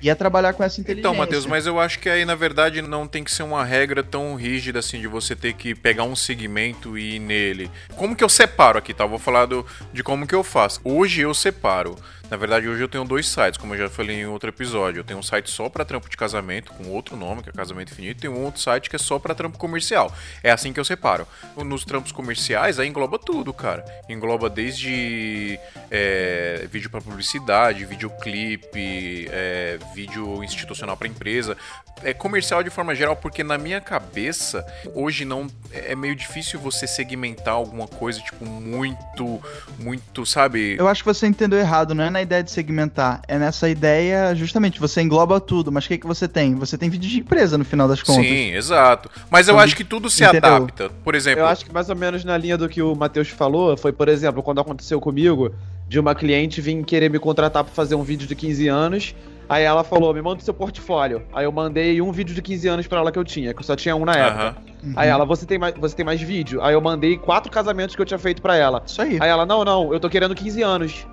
E 0.01 0.09
é 0.09 0.15
trabalhar 0.15 0.53
com 0.53 0.63
essa 0.63 0.79
inteligência. 0.79 1.07
Então, 1.07 1.17
Matheus, 1.17 1.45
mas 1.45 1.65
eu 1.65 1.79
acho 1.79 1.99
que 1.99 2.09
aí, 2.09 2.25
na 2.25 2.35
verdade, 2.35 2.81
não 2.81 3.07
tem 3.07 3.23
que 3.23 3.31
ser 3.31 3.43
uma 3.43 3.63
regra 3.63 4.03
tão 4.03 4.35
rígida 4.35 4.79
assim 4.79 4.99
de 4.99 5.07
você 5.07 5.35
ter 5.35 5.53
que 5.53 5.73
pegar 5.73 6.03
um 6.03 6.15
segmento 6.15 6.97
e 6.97 7.15
ir 7.15 7.19
nele. 7.19 7.71
Como 7.95 8.15
que 8.15 8.23
eu 8.23 8.29
separo 8.29 8.77
aqui, 8.77 8.93
tá? 8.93 9.03
Eu 9.03 9.09
vou 9.09 9.19
falar 9.19 9.45
do, 9.45 9.65
de 9.93 10.03
como 10.03 10.27
que 10.27 10.35
eu 10.35 10.43
faço. 10.43 10.79
Hoje 10.83 11.21
eu 11.21 11.33
separo. 11.33 11.95
Na 12.29 12.37
verdade, 12.37 12.67
hoje 12.67 12.81
eu 12.81 12.87
tenho 12.87 13.05
dois 13.05 13.27
sites, 13.27 13.57
como 13.57 13.75
eu 13.75 13.77
já 13.77 13.89
falei 13.89 14.21
em 14.21 14.25
outro 14.25 14.49
episódio. 14.49 14.99
Eu 14.99 15.03
tenho 15.03 15.19
um 15.19 15.23
site 15.23 15.49
só 15.49 15.69
para 15.69 15.85
trampo 15.85 16.09
de 16.09 16.17
casamento, 16.17 16.71
com 16.73 16.89
outro 16.89 17.15
nome, 17.15 17.43
que 17.43 17.49
é 17.49 17.51
Casamento 17.51 17.91
Infinito, 17.91 18.17
e 18.17 18.21
tem 18.21 18.29
um 18.29 18.43
outro 18.43 18.59
site 18.59 18.89
que 18.89 18.95
é 18.95 18.99
só 18.99 19.19
para 19.19 19.35
trampo 19.35 19.57
comercial. 19.57 20.13
É 20.43 20.49
assim 20.51 20.73
que 20.73 20.79
eu 20.79 20.85
separo. 20.85 21.27
Nos 21.57 21.85
trampos 21.85 22.11
comerciais, 22.11 22.79
aí 22.79 22.87
engloba 22.87 23.19
tudo, 23.19 23.53
cara. 23.53 23.85
Engloba 24.09 24.49
desde 24.49 25.59
é, 25.91 26.67
vídeo 26.71 26.89
para 26.89 26.99
publicidade, 26.99 27.85
videoclipe, 27.85 29.27
é, 29.31 29.77
vídeo 29.93 30.43
institucional 30.43 30.95
para 30.97 31.07
empresa. 31.07 31.55
É 32.03 32.13
comercial 32.13 32.63
de 32.63 32.69
forma 32.69 32.93
geral, 32.93 33.15
porque 33.15 33.43
na 33.43 33.57
minha 33.57 33.79
cabeça, 33.79 34.65
hoje 34.93 35.23
não 35.25 35.47
é 35.71 35.95
meio 35.95 36.15
difícil 36.15 36.59
você 36.59 36.85
segmentar 36.87 37.53
alguma 37.53 37.87
coisa, 37.87 38.19
tipo, 38.19 38.45
muito, 38.45 39.41
muito, 39.79 40.25
sabe? 40.25 40.75
Eu 40.77 40.87
acho 40.87 41.03
que 41.03 41.07
você 41.13 41.27
entendeu 41.27 41.57
errado, 41.57 41.95
não 41.95 42.03
é 42.03 42.09
na 42.09 42.21
ideia 42.21 42.43
de 42.43 42.51
segmentar, 42.51 43.21
é 43.27 43.37
nessa 43.37 43.69
ideia, 43.69 44.35
justamente, 44.35 44.79
você 44.79 45.01
engloba 45.01 45.39
tudo, 45.39 45.71
mas 45.71 45.85
o 45.85 45.87
que, 45.87 45.97
que 45.97 46.07
você 46.07 46.27
tem? 46.27 46.55
Você 46.55 46.77
tem 46.77 46.89
vídeo 46.89 47.09
de 47.09 47.19
empresa 47.19 47.57
no 47.57 47.65
final 47.65 47.87
das 47.87 48.01
contas. 48.03 48.25
Sim, 48.25 48.51
exato. 48.53 49.09
Mas 49.29 49.47
eu 49.47 49.53
Então, 49.53 49.63
acho 49.63 49.75
que 49.75 49.83
tudo 49.83 50.09
se 50.09 50.23
entendeu? 50.23 50.55
adapta. 50.55 50.89
Por 51.03 51.15
exemplo, 51.15 51.41
Eu 51.41 51.47
acho 51.47 51.65
que 51.65 51.73
mais 51.73 51.89
ou 51.89 51.95
menos 51.95 52.23
na 52.23 52.37
linha 52.37 52.57
do 52.57 52.67
que 52.67 52.81
o 52.81 52.95
Matheus 52.95 53.29
falou, 53.29 53.77
foi, 53.77 53.91
por 53.93 54.09
exemplo, 54.09 54.43
quando 54.43 54.59
aconteceu 54.61 54.99
comigo, 54.99 55.53
de 55.87 55.99
uma 55.99 56.13
cliente 56.15 56.59
vir 56.61 56.83
querer 56.83 57.09
me 57.09 57.19
contratar 57.19 57.63
pra 57.63 57.73
fazer 57.73 57.95
um 57.95 58.03
vídeo 58.03 58.27
de 58.27 58.35
15 58.35 58.67
anos. 58.67 59.15
Aí 59.47 59.63
ela 59.63 59.83
falou, 59.83 60.13
me 60.13 60.21
manda 60.21 60.41
o 60.41 60.43
seu 60.43 60.53
portfólio. 60.53 61.23
Aí 61.33 61.45
eu 61.45 61.51
mandei 61.51 62.01
um 62.01 62.11
vídeo 62.11 62.33
de 62.33 62.41
15 62.41 62.67
anos 62.67 62.87
pra 62.87 62.99
ela 62.99 63.11
que 63.11 63.19
eu 63.19 63.23
tinha, 63.23 63.53
que 63.53 63.59
eu 63.59 63.63
só 63.63 63.75
tinha 63.75 63.95
um 63.95 64.03
na 64.05 64.13
época. 64.13 64.43
Aham. 64.43 64.93
Aí 64.95 65.09
ela, 65.09 65.25
você 65.25 65.45
tem, 65.45 65.57
mais, 65.57 65.73
você 65.75 65.95
tem 65.95 66.05
mais 66.05 66.21
vídeo? 66.21 66.61
Aí 66.63 66.73
eu 66.73 66.81
mandei 66.81 67.17
quatro 67.17 67.51
casamentos 67.51 67.95
que 67.95 68.01
eu 68.01 68.05
tinha 68.05 68.17
feito 68.19 68.41
pra 68.41 68.55
ela. 68.55 68.81
Isso 68.85 69.01
aí. 69.01 69.17
Aí 69.19 69.29
ela, 69.29 69.45
não, 69.45 69.63
não, 69.63 69.93
eu 69.93 69.99
tô 69.99 70.09
querendo 70.09 70.33
15 70.35 70.61
anos. 70.61 71.07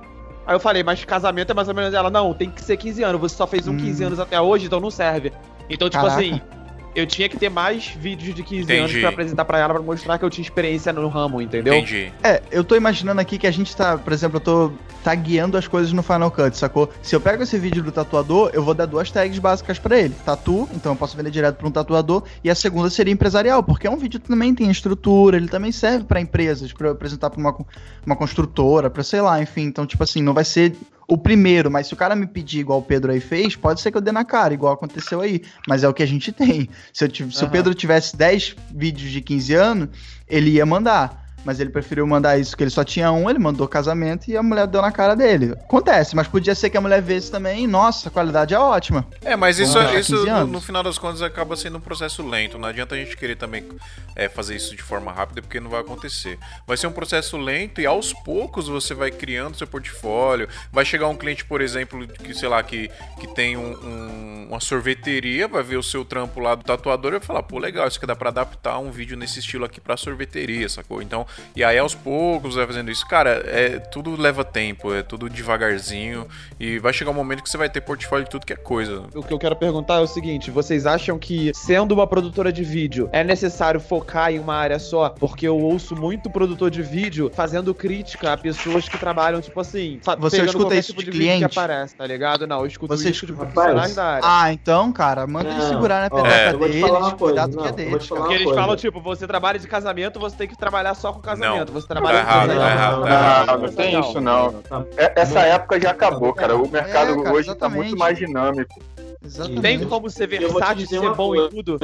Aí 0.46 0.54
eu 0.54 0.60
falei, 0.60 0.82
mas 0.82 1.04
casamento 1.04 1.50
é 1.52 1.54
mais 1.54 1.68
ou 1.68 1.74
menos 1.74 1.94
ela, 1.94 2.10
não, 2.10 2.34
tem 2.34 2.50
que 2.50 2.62
ser 2.62 2.76
15 2.76 3.02
anos, 3.04 3.20
você 3.20 3.36
só 3.36 3.46
fez 3.46 3.68
um 3.68 3.72
Hum. 3.72 3.76
15 3.78 4.04
anos 4.04 4.20
até 4.20 4.40
hoje, 4.40 4.66
então 4.66 4.80
não 4.80 4.90
serve. 4.90 5.32
Então, 5.70 5.88
tipo 5.88 6.02
Caraca. 6.02 6.20
assim, 6.20 6.40
eu 6.94 7.06
tinha 7.06 7.28
que 7.28 7.36
ter 7.36 7.48
mais 7.48 7.88
vídeos 7.88 8.34
de 8.34 8.42
15 8.42 8.72
anos 8.72 8.90
Entendi. 8.90 9.00
pra 9.00 9.10
apresentar 9.10 9.44
pra 9.44 9.58
ela, 9.58 9.74
pra 9.74 9.82
mostrar 9.82 10.18
que 10.18 10.24
eu 10.24 10.30
tinha 10.30 10.42
experiência 10.42 10.92
no 10.92 11.08
ramo, 11.08 11.40
entendeu? 11.40 11.74
Entendi. 11.74 12.12
É, 12.22 12.42
eu 12.50 12.62
tô 12.62 12.76
imaginando 12.76 13.20
aqui 13.20 13.38
que 13.38 13.46
a 13.46 13.50
gente 13.50 13.74
tá, 13.74 13.96
por 13.96 14.12
exemplo, 14.12 14.36
eu 14.36 14.40
tô 14.40 14.72
tagueando 15.02 15.56
as 15.56 15.66
coisas 15.66 15.92
no 15.92 16.02
Final 16.02 16.30
Cut, 16.30 16.56
sacou? 16.56 16.90
Se 17.02 17.14
eu 17.14 17.20
pego 17.20 17.42
esse 17.42 17.58
vídeo 17.58 17.82
do 17.82 17.90
tatuador, 17.90 18.50
eu 18.52 18.62
vou 18.62 18.74
dar 18.74 18.86
duas 18.86 19.10
tags 19.10 19.38
básicas 19.38 19.78
pra 19.78 19.98
ele. 19.98 20.14
Tatu, 20.24 20.68
então 20.74 20.92
eu 20.92 20.96
posso 20.96 21.16
vender 21.16 21.30
direto 21.30 21.56
pra 21.56 21.66
um 21.66 21.72
tatuador, 21.72 22.22
e 22.44 22.50
a 22.50 22.54
segunda 22.54 22.88
seria 22.90 23.12
empresarial, 23.12 23.62
porque 23.62 23.86
é 23.86 23.90
um 23.90 23.96
vídeo 23.96 24.20
que 24.20 24.28
também 24.28 24.54
tem 24.54 24.70
estrutura, 24.70 25.36
ele 25.36 25.48
também 25.48 25.72
serve 25.72 26.04
pra 26.04 26.20
empresas, 26.20 26.72
pra 26.72 26.88
eu 26.88 26.92
apresentar 26.92 27.30
pra 27.30 27.40
uma, 27.40 27.56
uma 28.06 28.16
construtora, 28.16 28.90
pra 28.90 29.02
sei 29.02 29.20
lá, 29.20 29.40
enfim. 29.40 29.62
Então, 29.62 29.86
tipo 29.86 30.02
assim, 30.02 30.22
não 30.22 30.34
vai 30.34 30.44
ser 30.44 30.74
o 31.08 31.18
primeiro, 31.18 31.70
mas 31.70 31.86
se 31.86 31.94
o 31.94 31.96
cara 31.96 32.14
me 32.14 32.26
pedir 32.26 32.60
igual 32.60 32.78
o 32.78 32.82
Pedro 32.82 33.12
aí 33.12 33.20
fez, 33.20 33.56
pode 33.56 33.80
ser 33.80 33.90
que 33.90 33.96
eu 33.96 34.00
dê 34.00 34.12
na 34.12 34.24
cara, 34.24 34.54
igual 34.54 34.74
aconteceu 34.74 35.20
aí. 35.20 35.42
Mas 35.66 35.84
é 35.84 35.88
o 35.88 35.94
que 35.94 36.02
a 36.02 36.06
gente 36.06 36.32
tem. 36.32 36.68
Se, 36.92 37.04
eu 37.04 37.30
se 37.30 37.44
o. 37.44 37.50
Pedro 37.50 37.74
tivesse 37.74 38.16
10 38.16 38.56
vídeos 38.70 39.10
de 39.10 39.20
15 39.20 39.54
anos, 39.54 39.88
ele 40.28 40.50
ia 40.50 40.66
mandar. 40.66 41.21
Mas 41.44 41.58
ele 41.58 41.70
preferiu 41.70 42.06
mandar 42.06 42.38
isso, 42.38 42.56
que 42.56 42.62
ele 42.62 42.70
só 42.70 42.84
tinha 42.84 43.10
um, 43.10 43.28
ele 43.28 43.38
mandou 43.38 43.66
casamento 43.66 44.28
e 44.30 44.36
a 44.36 44.42
mulher 44.42 44.66
deu 44.66 44.80
na 44.80 44.92
cara 44.92 45.14
dele. 45.16 45.52
Acontece, 45.52 46.14
mas 46.14 46.28
podia 46.28 46.54
ser 46.54 46.70
que 46.70 46.76
a 46.76 46.80
mulher 46.80 47.02
visse 47.02 47.30
também, 47.30 47.64
e, 47.64 47.66
nossa, 47.66 48.08
a 48.08 48.12
qualidade 48.12 48.54
é 48.54 48.58
ótima. 48.58 49.06
É, 49.22 49.34
mas 49.34 49.58
isso, 49.58 49.78
Ah, 49.78 49.92
isso 49.98 50.14
15 50.16 50.30
no, 50.30 50.46
no 50.46 50.60
final 50.60 50.82
das 50.82 50.98
contas 50.98 51.20
acaba 51.22 51.56
sendo 51.56 51.78
um 51.78 51.80
processo 51.80 52.26
lento. 52.26 52.58
Não 52.58 52.68
adianta 52.68 52.94
a 52.94 52.98
gente 52.98 53.16
querer 53.16 53.36
também 53.36 53.64
é, 54.14 54.28
fazer 54.28 54.54
isso 54.56 54.76
de 54.76 54.82
forma 54.82 55.10
rápida, 55.12 55.42
porque 55.42 55.58
não 55.58 55.70
vai 55.70 55.80
acontecer. 55.80 56.38
Vai 56.66 56.76
ser 56.76 56.86
um 56.86 56.92
processo 56.92 57.36
lento 57.36 57.80
e 57.80 57.86
aos 57.86 58.12
poucos 58.12 58.68
você 58.68 58.94
vai 58.94 59.10
criando 59.10 59.56
seu 59.58 59.66
portfólio. 59.66 60.48
Vai 60.72 60.84
chegar 60.84 61.08
um 61.08 61.16
cliente, 61.16 61.44
por 61.44 61.60
exemplo, 61.60 62.06
que, 62.06 62.34
sei 62.34 62.48
lá, 62.48 62.62
que, 62.62 62.90
que 63.18 63.26
tem 63.26 63.56
um- 63.56 63.72
um- 63.84 64.46
uma 64.50 64.60
sorveteria, 64.60 65.48
vai 65.48 65.62
ver 65.62 65.76
o 65.76 65.82
seu 65.82 66.04
trampo 66.04 66.38
lá 66.40 66.54
do 66.54 66.62
tatuador 66.64 67.12
e 67.14 67.18
vai 67.18 67.26
falar, 67.26 67.42
pô, 67.42 67.58
legal, 67.58 67.86
isso 67.88 67.98
aqui 67.98 68.06
dá 68.06 68.14
pra 68.14 68.28
adaptar 68.28 68.78
um 68.78 68.90
vídeo 68.90 69.16
nesse 69.16 69.38
estilo 69.40 69.64
aqui 69.64 69.80
pra 69.80 69.96
sorveteria, 69.96 70.68
sacou? 70.68 71.00
Então, 71.02 71.26
e 71.56 71.62
aí 71.64 71.78
aos 71.78 71.94
poucos 71.94 72.54
vai 72.54 72.66
fazendo 72.66 72.90
isso. 72.90 73.06
Cara, 73.06 73.42
é, 73.46 73.78
tudo 73.78 74.14
leva 74.20 74.44
tempo, 74.44 74.92
é 74.94 75.02
tudo 75.02 75.28
devagarzinho. 75.28 76.26
E 76.58 76.78
vai 76.78 76.92
chegar 76.92 77.10
um 77.10 77.14
momento 77.14 77.42
que 77.42 77.50
você 77.50 77.56
vai 77.58 77.68
ter 77.68 77.80
portfólio 77.80 78.24
de 78.24 78.30
tudo 78.30 78.46
que 78.46 78.52
é 78.52 78.56
coisa. 78.56 79.02
O 79.14 79.22
que 79.22 79.32
eu 79.32 79.38
quero 79.38 79.56
perguntar 79.56 79.96
é 79.96 80.00
o 80.00 80.06
seguinte: 80.06 80.50
vocês 80.50 80.86
acham 80.86 81.18
que, 81.18 81.52
sendo 81.54 81.92
uma 81.92 82.06
produtora 82.06 82.52
de 82.52 82.62
vídeo, 82.64 83.08
é 83.12 83.22
necessário 83.24 83.80
focar 83.80 84.32
em 84.32 84.38
uma 84.38 84.54
área 84.54 84.78
só? 84.78 85.08
Porque 85.10 85.46
eu 85.46 85.58
ouço 85.58 85.94
muito 85.96 86.30
produtor 86.30 86.70
de 86.70 86.82
vídeo 86.82 87.30
fazendo 87.34 87.74
crítica 87.74 88.32
a 88.32 88.36
pessoas 88.36 88.88
que 88.88 88.98
trabalham, 88.98 89.40
tipo 89.40 89.60
assim. 89.60 90.00
Você 90.18 90.42
escuta 90.44 90.74
isso 90.74 90.88
tipo 90.92 91.00
de 91.04 91.10
vídeo 91.10 91.20
cliente? 91.20 91.38
que 91.48 91.58
aparece, 91.58 91.94
tá 91.96 92.06
ligado? 92.06 92.46
Não, 92.46 92.60
eu 92.60 92.66
escuto 92.66 92.96
Você 92.96 93.10
isso 93.10 93.26
de 93.26 93.32
escuta- 93.32 93.50
profissionais 93.52 93.94
Rapaz, 93.94 93.94
da 93.96 94.04
área. 94.04 94.20
Ah, 94.24 94.52
então, 94.52 94.92
cara, 94.92 95.26
manda 95.26 95.50
ele 95.50 95.62
segurar 95.62 96.08
na 96.10 96.16
ó, 96.18 96.22
peteca 96.22 96.50
eu 96.52 96.58
vou 96.58 96.68
te 96.68 96.72
deles, 96.72 96.86
falar 96.88 96.98
uma 97.00 97.10
cuidar 97.12 97.42
coisa, 97.42 97.48
do 97.48 97.56
não, 97.56 97.62
dia 97.62 97.70
eu 97.70 97.76
vou 97.76 97.90
deles. 97.90 98.02
te 98.02 98.08
falar 98.08 98.20
Porque 98.20 98.34
eles 98.34 98.54
falam, 98.54 98.76
tipo, 98.76 99.00
você 99.00 99.26
trabalha 99.26 99.58
de 99.58 99.66
casamento, 99.68 100.20
você 100.20 100.36
tem 100.36 100.48
que 100.48 100.56
trabalhar 100.56 100.94
só 100.94 101.12
com 101.12 101.20
casamento. 101.22 101.72
Você 101.72 101.86
trabalha 101.86 102.18
Tá 102.18 102.22
errado, 102.22 102.48
tá 102.48 102.54
errado, 102.54 103.02
tá 103.02 103.08
errado. 103.10 103.46
com 103.60 103.66
Não 103.66 103.72
tem 103.72 104.00
isso, 104.00 104.20
não. 104.20 104.52
Tá. 104.62 104.84
É- 104.96 105.12
essa 105.16 105.40
época 105.40 105.80
já 105.80 105.90
acabou, 105.90 106.32
cara. 106.34 106.56
O 106.56 106.68
mercado 106.68 107.12
É, 107.12 107.22
cara, 107.22 107.34
hoje 107.34 107.54
tá 107.54 107.68
muito 107.68 107.96
mais 107.96 108.18
dinâmico. 108.18 108.80
Exatamente. 109.24 109.60
Tem 109.62 109.84
como 109.84 110.10
ser 110.10 110.26
versátil 110.26 110.84
e 110.84 110.86
ser 110.86 111.00
bom 111.00 111.28
coisa. 111.28 111.46
em 111.46 111.48
tudo? 111.50 111.78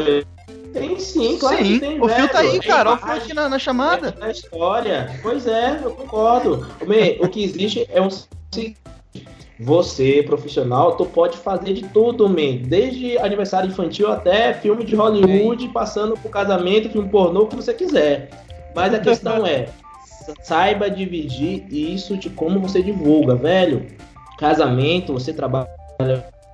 Tem 0.73 0.99
sim, 0.99 1.39
claro 1.39 1.57
que 1.57 1.65
Sim, 1.65 1.79
tem, 1.81 2.03
o 2.03 2.09
fio 2.09 2.29
tá 2.29 2.41
aí, 2.41 2.61
cara. 2.61 2.91
Olha 2.91 2.99
o 2.99 3.03
fio 3.03 3.13
aqui 3.15 3.35
na, 3.35 3.49
na 3.49 3.59
chamada. 3.59 4.09
é 4.09 4.21
da 4.21 4.31
história. 4.31 5.19
Pois 5.23 5.47
é, 5.47 5.81
eu 5.83 5.93
concordo. 5.93 6.67
Bem, 6.87 7.19
o 7.23 7.29
que 7.29 7.43
existe 7.43 7.89
é 7.91 8.03
um 8.03 8.09
você, 9.61 10.23
profissional, 10.23 10.97
tu 10.97 11.05
pode 11.05 11.37
fazer 11.37 11.73
de 11.73 11.83
tudo, 11.89 12.29
man. 12.29 12.59
Desde 12.65 13.19
aniversário 13.19 13.69
infantil 13.69 14.11
até 14.11 14.55
filme 14.55 14.85
de 14.85 14.95
Hollywood, 14.95 15.69
passando 15.69 16.15
por 16.15 16.31
casamento, 16.31 16.89
filme 16.91 17.09
pornô, 17.09 17.43
o 17.43 17.47
que 17.49 17.57
você 17.57 17.75
quiser. 17.75 18.31
Mas 18.79 18.95
a 18.95 19.01
questão 19.01 19.45
é, 19.45 19.67
saiba 20.41 20.89
dividir 20.89 21.67
isso 21.69 22.17
de 22.17 22.31
como 22.31 22.61
você 22.61 22.81
divulga, 22.81 23.35
velho. 23.35 23.87
Casamento, 24.39 25.13
você 25.13 25.33
trabalha 25.33 25.69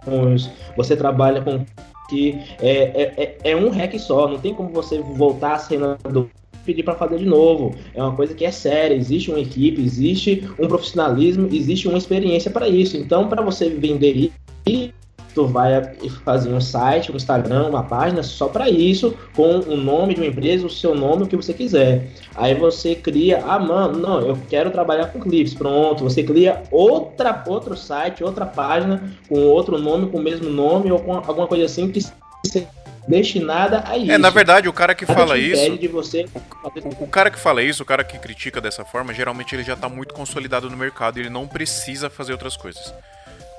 com 0.06 0.32
os, 0.32 0.50
você 0.74 0.96
trabalha 0.96 1.42
com 1.42 1.66
que 2.08 2.40
é, 2.62 3.02
é, 3.02 3.12
é, 3.16 3.50
é 3.52 3.56
um 3.56 3.68
hack 3.68 3.98
só, 3.98 4.26
não 4.26 4.38
tem 4.38 4.54
como 4.54 4.70
você 4.70 5.00
voltar 5.00 5.52
a 5.52 5.58
cena 5.58 5.98
do 6.02 6.30
pedir 6.64 6.82
para 6.82 6.94
fazer 6.94 7.18
de 7.18 7.26
novo. 7.26 7.74
É 7.94 8.02
uma 8.02 8.16
coisa 8.16 8.32
que 8.32 8.46
é 8.46 8.50
séria, 8.50 8.94
existe 8.94 9.30
uma 9.30 9.40
equipe, 9.40 9.82
existe 9.82 10.48
um 10.58 10.66
profissionalismo, 10.66 11.46
existe 11.52 11.86
uma 11.86 11.98
experiência 11.98 12.50
para 12.50 12.66
isso. 12.66 12.96
Então, 12.96 13.28
para 13.28 13.42
você 13.42 13.68
vender 13.68 14.32
isso, 14.66 14.94
tu 15.34 15.46
vai 15.46 15.82
fazer 16.24 16.52
um 16.52 16.60
site, 16.60 17.10
um 17.10 17.16
Instagram, 17.16 17.68
uma 17.68 17.82
página 17.82 18.22
só 18.22 18.48
para 18.48 18.70
isso, 18.70 19.16
com 19.34 19.58
o 19.58 19.76
nome 19.76 20.14
de 20.14 20.20
uma 20.20 20.26
empresa, 20.26 20.66
o 20.66 20.70
seu 20.70 20.94
nome, 20.94 21.24
o 21.24 21.26
que 21.26 21.36
você 21.36 21.52
quiser. 21.52 22.08
Aí 22.34 22.54
você 22.54 22.94
cria, 22.94 23.42
ah, 23.44 23.58
mano, 23.58 23.98
não, 23.98 24.20
eu 24.20 24.38
quero 24.48 24.70
trabalhar 24.70 25.06
com 25.08 25.20
clips, 25.20 25.54
pronto. 25.54 26.04
Você 26.04 26.22
cria 26.22 26.62
outra, 26.70 27.42
outro 27.46 27.76
site, 27.76 28.22
outra 28.22 28.46
página, 28.46 29.02
com 29.28 29.40
outro 29.46 29.78
nome, 29.78 30.08
com 30.10 30.18
o 30.18 30.22
mesmo 30.22 30.48
nome, 30.48 30.90
ou 30.92 31.00
com 31.00 31.14
alguma 31.14 31.46
coisa 31.46 31.64
assim 31.64 31.90
que 31.90 32.00
seja 32.46 32.68
destinada 33.06 33.84
a 33.86 33.96
isso. 33.96 34.12
É, 34.12 34.18
na 34.18 34.30
verdade, 34.30 34.68
o 34.68 34.72
cara 34.72 34.94
que 34.94 35.06
fala 35.06 35.36
isso, 35.36 35.76
de 35.76 35.88
você 35.88 36.26
o, 36.64 37.04
o 37.04 37.06
cara 37.06 37.30
que 37.30 37.38
fala 37.38 37.62
isso, 37.62 37.82
o 37.82 37.86
cara 37.86 38.02
que 38.02 38.18
critica 38.18 38.60
dessa 38.60 38.84
forma, 38.84 39.12
geralmente 39.12 39.54
ele 39.54 39.62
já 39.62 39.76
tá 39.76 39.88
muito 39.88 40.14
consolidado 40.14 40.70
no 40.70 40.76
mercado 40.76 41.18
e 41.18 41.22
ele 41.22 41.30
não 41.30 41.46
precisa 41.46 42.08
fazer 42.08 42.32
outras 42.32 42.56
coisas. 42.56 42.94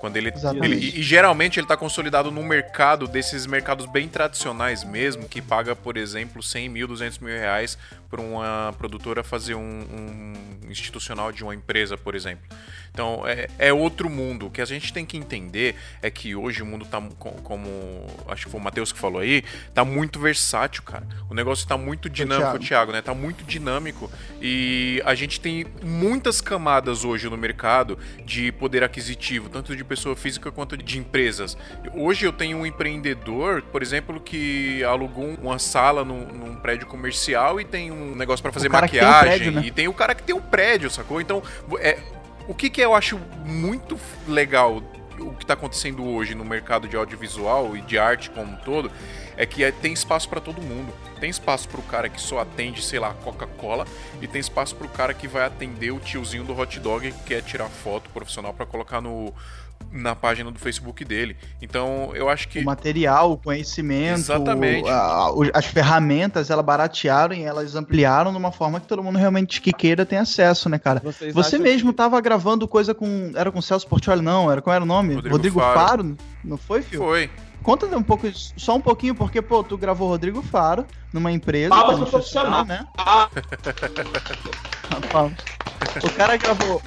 Quando 0.06 0.18
ele, 0.18 0.32
ele- 0.66 0.76
e, 0.99 1.01
geralmente 1.03 1.60
ele 1.60 1.66
tá 1.68 1.76
consolidado 1.76 2.30
num 2.30 2.43
mercado 2.45 3.08
desses 3.08 3.45
mercados 3.47 3.86
bem 3.88 4.08
tradicionais 4.08 4.84
mesmo, 4.84 5.28
que 5.28 5.41
paga, 5.41 5.76
por 5.76 5.97
exemplo, 5.97 6.43
100 6.43 6.70
mil, 6.70 6.88
200 6.88 7.18
mil 7.20 7.34
reais 7.36 7.78
por 8.16 8.24
uma 8.24 8.74
produtora 8.78 9.24
fazer 9.24 9.55
um, 9.55 9.59
um 9.61 10.72
institucional 10.72 11.34
de 11.34 11.43
uma 11.43 11.53
empresa, 11.53 11.97
por 11.97 12.16
exemplo. 12.16 12.45
Então 12.91 13.28
é, 13.28 13.49
é 13.59 13.74
outro 13.74 14.09
mundo. 14.09 14.47
O 14.47 14.49
que 14.49 14.61
a 14.61 14.66
gente 14.66 14.93
tem 14.93 15.05
que 15.05 15.18
entender 15.18 15.76
é 16.01 16.09
que 16.09 16.34
hoje 16.34 16.63
o 16.63 16.66
mundo 16.66 16.86
tá, 16.86 17.01
co- 17.20 17.32
como 17.43 17.68
acho 18.30 18.45
que 18.45 18.51
foi 18.51 18.59
o 18.59 18.63
Matheus 18.63 18.93
que 18.93 18.99
falou 18.99 19.20
aí, 19.20 19.43
tá 19.74 19.84
muito 19.84 20.18
versátil, 20.18 20.82
cara. 20.84 21.05
O 21.30 21.34
negócio 21.34 21.68
tá 21.68 21.78
muito 21.78 22.09
dinâmico, 22.09 22.51
Thiago. 22.51 22.66
Thiago, 22.66 22.91
né? 22.93 23.01
Tá 23.01 23.13
muito 23.13 23.43
dinâmico 23.43 24.09
e 24.41 25.01
a 25.05 25.13
gente 25.13 25.41
tem 25.41 25.66
muitas 25.84 26.39
camadas 26.39 27.03
hoje 27.03 27.30
no 27.30 27.36
mercado 27.38 27.99
de 28.24 28.49
poder 28.53 28.82
aquisitivo, 28.82 29.49
tanto 29.49 29.76
de 29.76 29.84
pessoa 29.84 30.16
física 30.16 30.49
quanto 30.51 30.78
de 30.78 30.97
empresas. 30.97 31.57
Hoje 31.93 32.26
eu 32.26 32.32
tenho 32.32 32.59
um 32.59 32.66
empreendedor, 32.66 33.61
por 33.61 33.82
exemplo, 33.82 34.22
que 34.22 34.82
alugou 34.86 35.36
uma 35.41 35.59
sala 35.59 36.05
num, 36.05 36.26
num 36.28 36.55
prédio 36.55 36.88
comercial 36.88 37.59
e 37.59 37.66
tem 37.66 37.91
um 37.91 38.05
negócio 38.14 38.43
para 38.43 38.51
fazer 38.51 38.70
que 38.70 38.72
tem 38.72 38.80
um 38.80 38.82
maquiagem 38.82 39.22
prédio, 39.22 39.51
né? 39.51 39.62
e 39.66 39.72
tem 39.72 39.88
o 39.88 39.93
cara 39.93 40.14
que 40.14 40.24
tem 40.24 40.36
um 40.36 40.41
prédio, 40.41 40.89
sacou? 40.89 41.20
Então, 41.22 41.41
é, 41.80 41.97
o 42.47 42.53
que, 42.53 42.70
que 42.70 42.82
eu 42.82 42.93
acho 42.93 43.20
muito 43.45 43.97
legal 44.28 44.84
o 45.20 45.32
que 45.34 45.43
está 45.43 45.53
acontecendo 45.53 46.03
hoje 46.06 46.36
no 46.36 46.43
mercado 46.43 46.88
de 46.88 46.95
audiovisual 46.95 47.76
e 47.76 47.82
de 47.82 47.97
arte 47.97 48.30
como 48.30 48.51
um 48.51 48.56
todo 48.58 48.91
é 49.38 49.45
que 49.45 49.64
é- 49.64 49.72
tem 49.72 49.93
espaço 49.93 50.28
para 50.30 50.41
todo 50.41 50.62
mundo. 50.62 50.93
Tem 51.20 51.30
espaço 51.30 51.68
para 51.70 51.80
o 51.80 51.84
cara 51.84 52.10
que 52.10 52.20
só 52.20 52.39
atende, 52.39 52.82
sei 52.84 52.99
lá, 52.99 53.14
Coca-Cola 53.24 53.86
e 54.22 54.28
tem 54.28 54.39
espaço 54.39 54.76
para 54.76 54.86
o 54.88 54.89
cara 54.89 55.14
que 55.14 55.28
vai 55.28 55.45
atender 55.45 55.91
o 55.91 55.99
tiozinho 55.99 56.43
do 56.43 56.58
hot 56.58 56.80
dog 56.80 57.12
que 57.12 57.24
quer 57.24 57.41
tirar 57.41 57.70
foto 57.70 58.10
profissional 58.10 58.53
para 58.53 58.66
colocar 58.66 59.01
no 59.01 59.34
na 59.92 60.14
página 60.14 60.52
do 60.52 60.60
Facebook 60.60 61.06
dele. 61.06 61.38
Então, 61.62 62.12
eu 62.14 62.28
acho 62.28 62.50
que 62.50 62.60
O 62.60 62.66
material, 62.66 63.32
o 63.32 63.38
conhecimento, 63.38 64.20
Exatamente. 64.20 64.90
a- 64.90 65.30
as 65.54 65.66
ferramentas, 65.66 66.50
elas 66.50 66.66
baratearam 66.66 67.34
e 67.34 67.44
elas 67.44 67.76
ampliaram 67.76 68.32
de 68.32 68.38
uma 68.38 68.52
forma 68.52 68.80
que 68.82 68.88
todo 68.88 69.02
mundo 69.02 69.18
realmente 69.18 69.62
que 69.62 69.72
queira 69.72 70.06
tem 70.06 70.20
acesso, 70.20 70.68
né, 70.68 70.78
cara? 70.78 71.00
Vocês 71.02 71.34
Você 71.34 71.58
mesmo 71.58 71.94
tava 71.94 72.20
gravando 72.20 72.68
coisa 72.68 72.94
com. 72.94 73.32
Era 73.36 73.52
com 73.52 73.62
Celso 73.62 73.88
Portioli, 73.88 74.22
não? 74.22 74.52
Era, 74.52 74.62
qual 74.62 74.74
era 74.76 74.84
o 74.84 74.88
nome? 74.88 75.14
Rodrigo 75.16 75.36
Rodrigo, 75.36 75.60
Faro. 75.62 75.80
Faro. 75.80 76.18
Não 76.44 76.58
foi, 76.58 76.82
Fio? 76.82 77.00
foi. 77.00 77.30
Conta 77.64 77.86
um 77.98 78.04
pouco, 78.04 78.30
só 78.58 78.76
um 78.76 78.82
pouquinho, 78.82 79.16
porque, 79.16 79.42
pô, 79.42 79.64
tu 79.64 79.76
gravou 79.78 80.08
Rodrigo 80.08 80.42
Faro 80.44 80.86
numa 81.12 81.32
empresa. 81.32 81.70
Palmas 81.70 81.98
pro 82.00 82.06
profissional. 82.08 82.64
né? 82.66 82.86
Ah. 82.98 83.28
O 86.04 86.10
cara 86.16 86.38
gravou. 86.38 86.82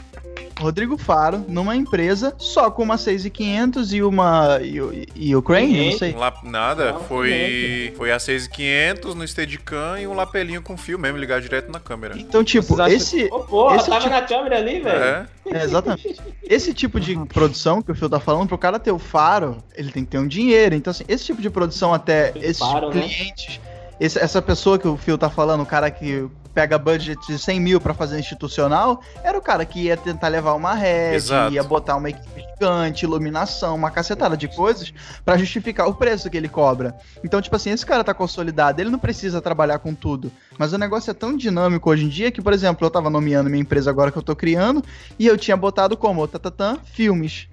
Rodrigo 0.59 0.99
Faro 0.99 1.45
numa 1.49 1.77
empresa 1.77 2.35
só 2.39 2.71
com 2.71 2.83
uma 2.83 2.99
6500 2.99 3.93
e 3.93 4.03
uma. 4.03 4.59
e, 4.61 4.81
o- 4.81 4.93
e 5.15 5.37
o 5.37 5.41
Crane? 5.43 5.91
Não 5.93 5.99
sei. 5.99 6.15
Um 6.15 6.19
lap- 6.19 6.43
nada, 6.45 6.93
Não, 6.93 7.01
foi, 7.05 7.93
foi 7.97 8.11
a 8.11 8.19
6500 8.19 9.15
no 9.15 9.27
Steadicam 9.27 9.99
e 9.99 10.07
um 10.07 10.15
lapelinho 10.15 10.61
com 10.63 10.77
fio 10.77 10.99
mesmo, 10.99 11.17
ligar 11.19 11.41
direto 11.41 11.71
na 11.71 11.79
câmera. 11.81 12.19
Então, 12.19 12.43
tipo, 12.43 12.81
esse. 12.89 13.27
Ô, 13.31 13.41
porra, 13.41 13.77
Esse 13.77 13.89
tava 13.89 14.01
tipo- 14.01 14.13
na 14.15 14.23
câmera 14.23 14.57
ali, 14.59 14.81
velho. 14.81 14.99
É, 15.05 15.27
É, 15.51 15.63
exatamente. 15.65 16.17
Esse 16.43 16.75
tipo 16.75 16.99
de 17.01 17.17
produção 17.27 17.81
que 17.81 17.91
o 17.93 17.95
Phil 17.95 18.11
tá 18.11 18.21
falando, 18.21 18.49
pro 18.49 18.59
cara 18.59 18.79
ter 18.79 18.91
o 18.93 18.99
faro, 18.99 19.59
ele 19.75 19.91
tem 19.93 20.05
que 20.05 20.11
ter 20.11 20.19
um 20.19 20.27
dinheiro. 20.27 20.75
Então, 20.75 20.91
assim, 20.91 21.05
esse 21.09 21.25
tipo 21.25 21.41
de 21.41 21.49
produção 21.51 21.95
até 21.95 22.33
esses 22.37 22.59
faro, 22.59 22.89
né? 22.93 23.03
clientes, 23.03 23.61
esse- 24.01 24.19
essa 24.19 24.43
pessoa 24.43 24.79
que 24.79 24.87
o 24.87 24.97
Phil 24.97 25.17
tá 25.17 25.31
falando, 25.31 25.63
o 25.63 25.67
cara 25.67 25.91
que 25.91 26.27
pega 26.59 26.77
budget 26.77 27.25
de 27.25 27.39
100 27.39 27.61
mil 27.61 27.81
pra 27.81 27.95
fazer 27.95 28.19
institucional, 28.19 29.01
era 29.23 29.39
o 29.39 29.41
cara 29.41 29.65
que 29.65 29.83
ia 29.83 29.97
tentar 29.97 30.27
levar 30.27 30.55
uma 30.55 30.75
rede, 30.75 31.33
ia 31.53 31.63
botar 31.63 31.95
uma 31.95 32.11
equipe 32.11 32.41
gigante, 32.41 33.05
iluminação, 33.05 33.77
uma 33.77 33.93
cacetada 33.93 34.37
de 34.37 34.49
coisas 34.49 34.93
pra 35.25 35.37
justificar 35.37 35.87
o 35.87 35.95
preço 35.95 36.29
que 36.29 36.37
ele 36.37 36.49
cobra. 36.49 36.97
Então, 37.23 37.41
tipo 37.41 37.55
assim, 37.55 37.71
esse 37.71 37.87
cara 37.87 38.03
tá 38.03 38.13
consolidado, 38.13 38.81
ele 38.81 38.91
não 38.91 38.99
precisa 38.99 39.41
trabalhar 39.41 39.79
com 39.79 39.95
tudo. 39.95 40.33
Mas 40.59 40.73
o 40.73 40.79
negócio 40.79 41.13
é 41.13 41.15
tão 41.15 41.37
dinâmico 41.37 41.89
hoje 41.89 42.07
em 42.07 42.09
dia 42.09 42.33
que, 42.33 42.43
por 42.43 42.53
exemplo, 42.53 42.85
eu 42.85 42.91
tava 42.91 43.09
nomeando 43.09 43.49
minha 43.49 43.63
empresa 43.63 43.89
agora 43.89 44.11
que 44.11 44.19
eu 44.19 44.23
tô 44.23 44.35
criando, 44.35 44.83
e 45.17 45.29
eu 45.29 45.39
tinha 45.39 45.57
botado 45.57 45.97
como, 45.97 46.27
tatatã, 46.27 46.77
filmes. 46.93 47.49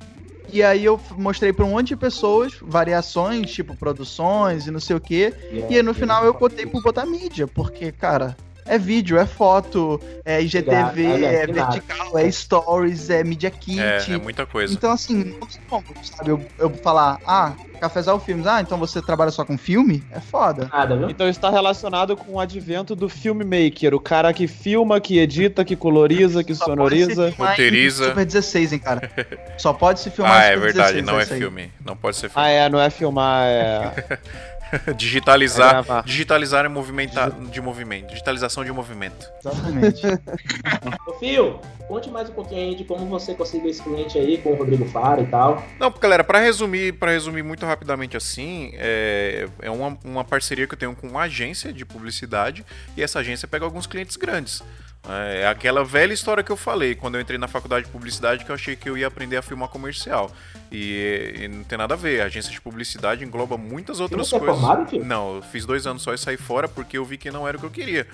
E 0.52 0.64
aí 0.64 0.86
eu 0.86 1.00
mostrei 1.18 1.52
pra 1.54 1.66
um 1.66 1.72
monte 1.72 1.90
de 1.90 1.96
pessoas 1.96 2.54
variações, 2.62 3.52
tipo 3.52 3.76
produções 3.76 4.66
e 4.66 4.72
não 4.72 4.80
sei 4.80 4.96
o 4.96 5.00
quê. 5.00 5.34
E 5.70 5.76
aí 5.76 5.84
no 5.84 5.94
final 5.94 6.26
eu 6.26 6.34
botei 6.34 6.66
por 6.66 6.82
botar 6.82 7.06
mídia, 7.06 7.48
porque, 7.48 7.92
cara, 7.92 8.36
é 8.66 8.78
vídeo, 8.78 9.18
é 9.18 9.26
foto, 9.26 10.02
é 10.26 10.42
IGTV, 10.42 11.24
é 11.24 11.48
vertical, 11.48 12.18
é 12.18 12.30
stories, 12.32 13.10
é 13.10 13.24
media 13.24 13.52
kit. 13.52 13.80
é, 13.80 13.98
é 14.10 14.18
muita 14.18 14.46
coisa. 14.46 14.74
Então, 14.74 14.92
assim, 14.92 15.24
não 15.40 15.48
tem 15.48 15.62
como, 15.70 15.86
sabe? 16.04 16.32
Eu, 16.32 16.44
eu 16.58 16.70
falar, 16.72 17.20
ah, 17.26 17.54
Cafezal 17.80 18.20
Filmes, 18.20 18.48
ah, 18.48 18.62
então 18.62 18.78
você 18.78 19.02
trabalha 19.02 19.30
só 19.32 19.44
com 19.46 19.58
filme? 19.58 20.04
É 20.10 20.20
foda. 20.20 20.70
Nada, 20.72 20.96
viu? 20.98 21.10
Então 21.10 21.28
está 21.28 21.50
relacionado 21.50 22.16
com 22.18 22.34
o 22.34 22.40
advento 22.40 22.96
do 22.96 23.08
filmmaker, 23.10 23.94
o 23.94 24.00
cara 24.00 24.34
que 24.34 24.48
filma, 24.48 25.00
que 25.00 25.20
edita, 25.20 25.64
que 25.66 25.76
coloriza, 25.76 26.44
que 26.44 26.56
Só 26.56 26.66
sonoriza. 26.66 27.16
pode 27.16 27.30
se 27.32 27.36
filmar 27.36 27.52
em 27.52 27.52
Roteiriza. 27.52 28.06
Super 28.10 28.26
16, 28.26 28.74
hein, 28.74 28.80
cara. 28.80 29.12
Só 29.60 29.74
pode 29.74 30.00
se 30.00 30.10
filmar 30.10 30.42
Ah, 30.42 30.48
em 30.48 30.52
é 30.54 30.58
verdade, 30.58 31.02
16, 31.02 31.06
não 31.06 31.20
é 31.20 31.24
aí. 31.24 31.40
filme. 31.40 31.72
Não 31.86 31.96
pode 31.98 32.16
ser 32.18 32.28
Ah, 32.28 32.30
filme. 32.30 32.50
é, 32.50 32.70
não 32.70 32.80
é 32.80 32.90
filmar, 32.90 33.44
é. 33.46 34.20
é 34.88 34.94
Digitalizar. 34.94 35.72
gravar. 35.72 36.04
Digitalizar 36.04 36.66
é 36.66 36.70
movimentar 36.70 37.32
de 37.32 37.62
movimento. 37.62 38.10
Digitalização 38.10 38.64
de 38.64 38.72
movimento. 38.72 39.30
Exatamente. 39.40 40.02
Ô, 41.08 41.14
Fio, 41.14 41.60
conte 41.88 42.10
mais 42.10 42.30
um 42.30 42.34
pouquinho 42.34 42.62
aí 42.62 42.76
de 42.76 42.84
como 42.84 43.06
você 43.08 43.34
conseguiu 43.34 43.70
esse 43.70 43.82
cliente 43.82 44.18
aí 44.18 44.38
com 44.38 44.52
o 44.52 44.56
Rodrigo 44.56 44.86
Faro 44.86 45.22
e 45.22 45.28
tal. 45.28 45.64
Não, 45.80 45.92
galera, 45.92 46.24
pra 46.24 46.40
resumir, 46.40 46.94
para 46.94 47.12
resumir 47.12 47.44
muito 47.44 47.66
rapidamente 47.66 48.18
assim, 48.18 48.72
é, 48.74 49.48
é 49.62 49.70
uma, 49.70 49.98
uma 50.04 50.24
parceria 50.24 50.68
que 50.68 50.74
eu 50.74 50.80
tenho 50.80 50.96
com 50.96 51.08
uma 51.08 51.22
agência 51.22 51.72
de 51.72 51.86
publicidade 51.86 52.66
e 52.96 53.04
essa 53.04 53.20
agência 53.20 53.48
pega 53.48 53.66
alguns 53.66 53.88
clientes 53.88 54.16
grandes. 54.16 54.64
É 55.08 55.48
aquela 55.48 55.84
velha 55.84 56.14
história 56.14 56.44
que 56.44 56.52
eu 56.52 56.58
falei 56.58 56.96
quando 56.96 57.16
eu 57.16 57.22
entrei 57.22 57.38
na 57.38 57.48
faculdade 57.48 57.86
de 57.86 57.92
publicidade 57.92 58.44
que 58.44 58.50
eu 58.50 58.56
achei 58.56 58.76
que 58.76 58.90
eu 58.90 58.98
ia 58.98 59.06
aprender 59.08 59.38
a 59.38 59.42
filmar 59.42 59.70
comercial. 59.70 60.32
E, 60.72 61.36
e 61.42 61.48
não 61.48 61.64
tem 61.64 61.78
nada 61.78 61.94
a 61.94 61.98
ver. 61.98 62.22
A 62.22 62.26
agência 62.26 62.52
de 62.52 62.60
publicidade 62.60 63.24
engloba 63.24 63.56
muitas 63.58 64.00
outras 64.00 64.28
Você 64.28 64.36
é 64.36 64.40
coisas. 64.40 64.58
formado? 64.60 65.00
Não, 65.06 65.36
eu 65.36 65.42
fiz 65.44 65.66
dois 65.66 65.86
anos 65.86 66.02
só 66.02 66.14
e 66.14 66.18
saí 66.18 66.38
fora 66.38 66.68
porque 66.68 66.98
eu 66.98 67.06
vi 67.06 67.18
que 67.18 67.30
não 67.30 67.48
era 67.48 67.56
o 67.56 67.60
que 67.60 67.66
eu 67.66 67.72
queria. 67.72 68.08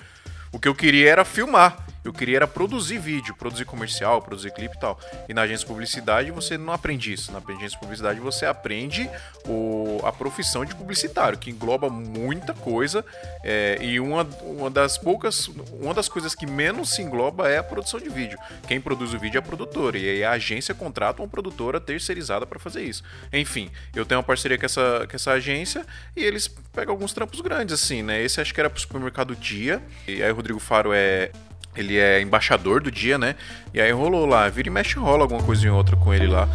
O 0.52 0.58
que 0.58 0.68
eu 0.68 0.74
queria 0.74 1.10
era 1.10 1.24
filmar. 1.24 1.86
Eu 2.04 2.12
queria 2.12 2.36
era 2.36 2.46
produzir 2.46 2.98
vídeo, 2.98 3.34
produzir 3.34 3.64
comercial, 3.64 4.20
produzir 4.20 4.52
clipe 4.52 4.76
e 4.76 4.80
tal. 4.80 4.98
E 5.28 5.34
na 5.34 5.42
agência 5.42 5.60
de 5.60 5.66
publicidade 5.66 6.30
você 6.30 6.58
não 6.58 6.72
aprende 6.72 7.12
isso. 7.12 7.30
Na 7.30 7.38
agência 7.38 7.70
de 7.70 7.78
publicidade 7.78 8.20
você 8.20 8.46
aprende 8.46 9.08
o, 9.46 10.00
a 10.04 10.12
profissão 10.12 10.64
de 10.64 10.74
publicitário, 10.74 11.38
que 11.38 11.50
engloba 11.50 11.88
muita 11.88 12.54
coisa. 12.54 13.04
é, 13.42 13.78
e 13.80 14.00
uma, 14.00 14.24
uma 14.42 14.70
das 14.70 14.98
poucas. 14.98 15.48
Uma 15.48 15.94
das 15.94 16.08
coisas 16.08 16.34
que 16.34 16.46
menos 16.46 16.90
se 16.90 17.02
engloba 17.02 17.48
é 17.48 17.58
a 17.58 17.62
produção 17.62 18.00
de 18.00 18.08
vídeo. 18.08 18.38
Quem 18.66 18.80
produz 18.80 19.14
o 19.14 19.18
vídeo 19.18 19.38
é 19.38 19.40
a 19.40 19.42
produtora. 19.42 19.98
E 19.98 20.08
aí 20.08 20.24
a 20.24 20.32
agência 20.32 20.74
contrata 20.74 21.22
uma 21.22 21.28
produtora 21.28 21.80
terceirizada 21.80 22.46
para 22.46 22.58
fazer 22.58 22.82
isso. 22.82 23.02
Enfim, 23.32 23.70
eu 23.94 24.04
tenho 24.04 24.18
uma 24.18 24.24
parceria 24.24 24.58
com 24.58 24.66
essa, 24.66 25.06
com 25.08 25.16
essa 25.16 25.32
agência 25.32 25.86
e 26.16 26.24
eles 26.24 26.48
pegam 26.72 26.92
alguns 26.92 27.12
trampos 27.12 27.40
grandes, 27.40 27.74
assim, 27.74 28.02
né? 28.02 28.22
Esse 28.22 28.40
acho 28.40 28.52
que 28.52 28.60
era 28.60 28.70
pro 28.70 28.80
supermercado 28.80 29.36
Dia. 29.36 29.82
E 30.06 30.22
aí 30.22 30.30
o 30.30 30.34
Rodrigo 30.34 30.58
Faro 30.58 30.92
é 30.92 31.30
ele 31.76 31.98
é 31.98 32.20
embaixador 32.20 32.82
do 32.82 32.90
dia, 32.90 33.18
né? 33.18 33.34
E 33.72 33.80
aí 33.80 33.90
rolou 33.90 34.26
lá, 34.26 34.48
vira 34.48 34.68
e 34.68 34.70
mexe 34.70 34.98
rola 34.98 35.22
alguma 35.22 35.42
coisa 35.42 35.66
em 35.66 35.70
outra 35.70 35.96
com 35.96 36.12
ele 36.12 36.26
lá. 36.26 36.48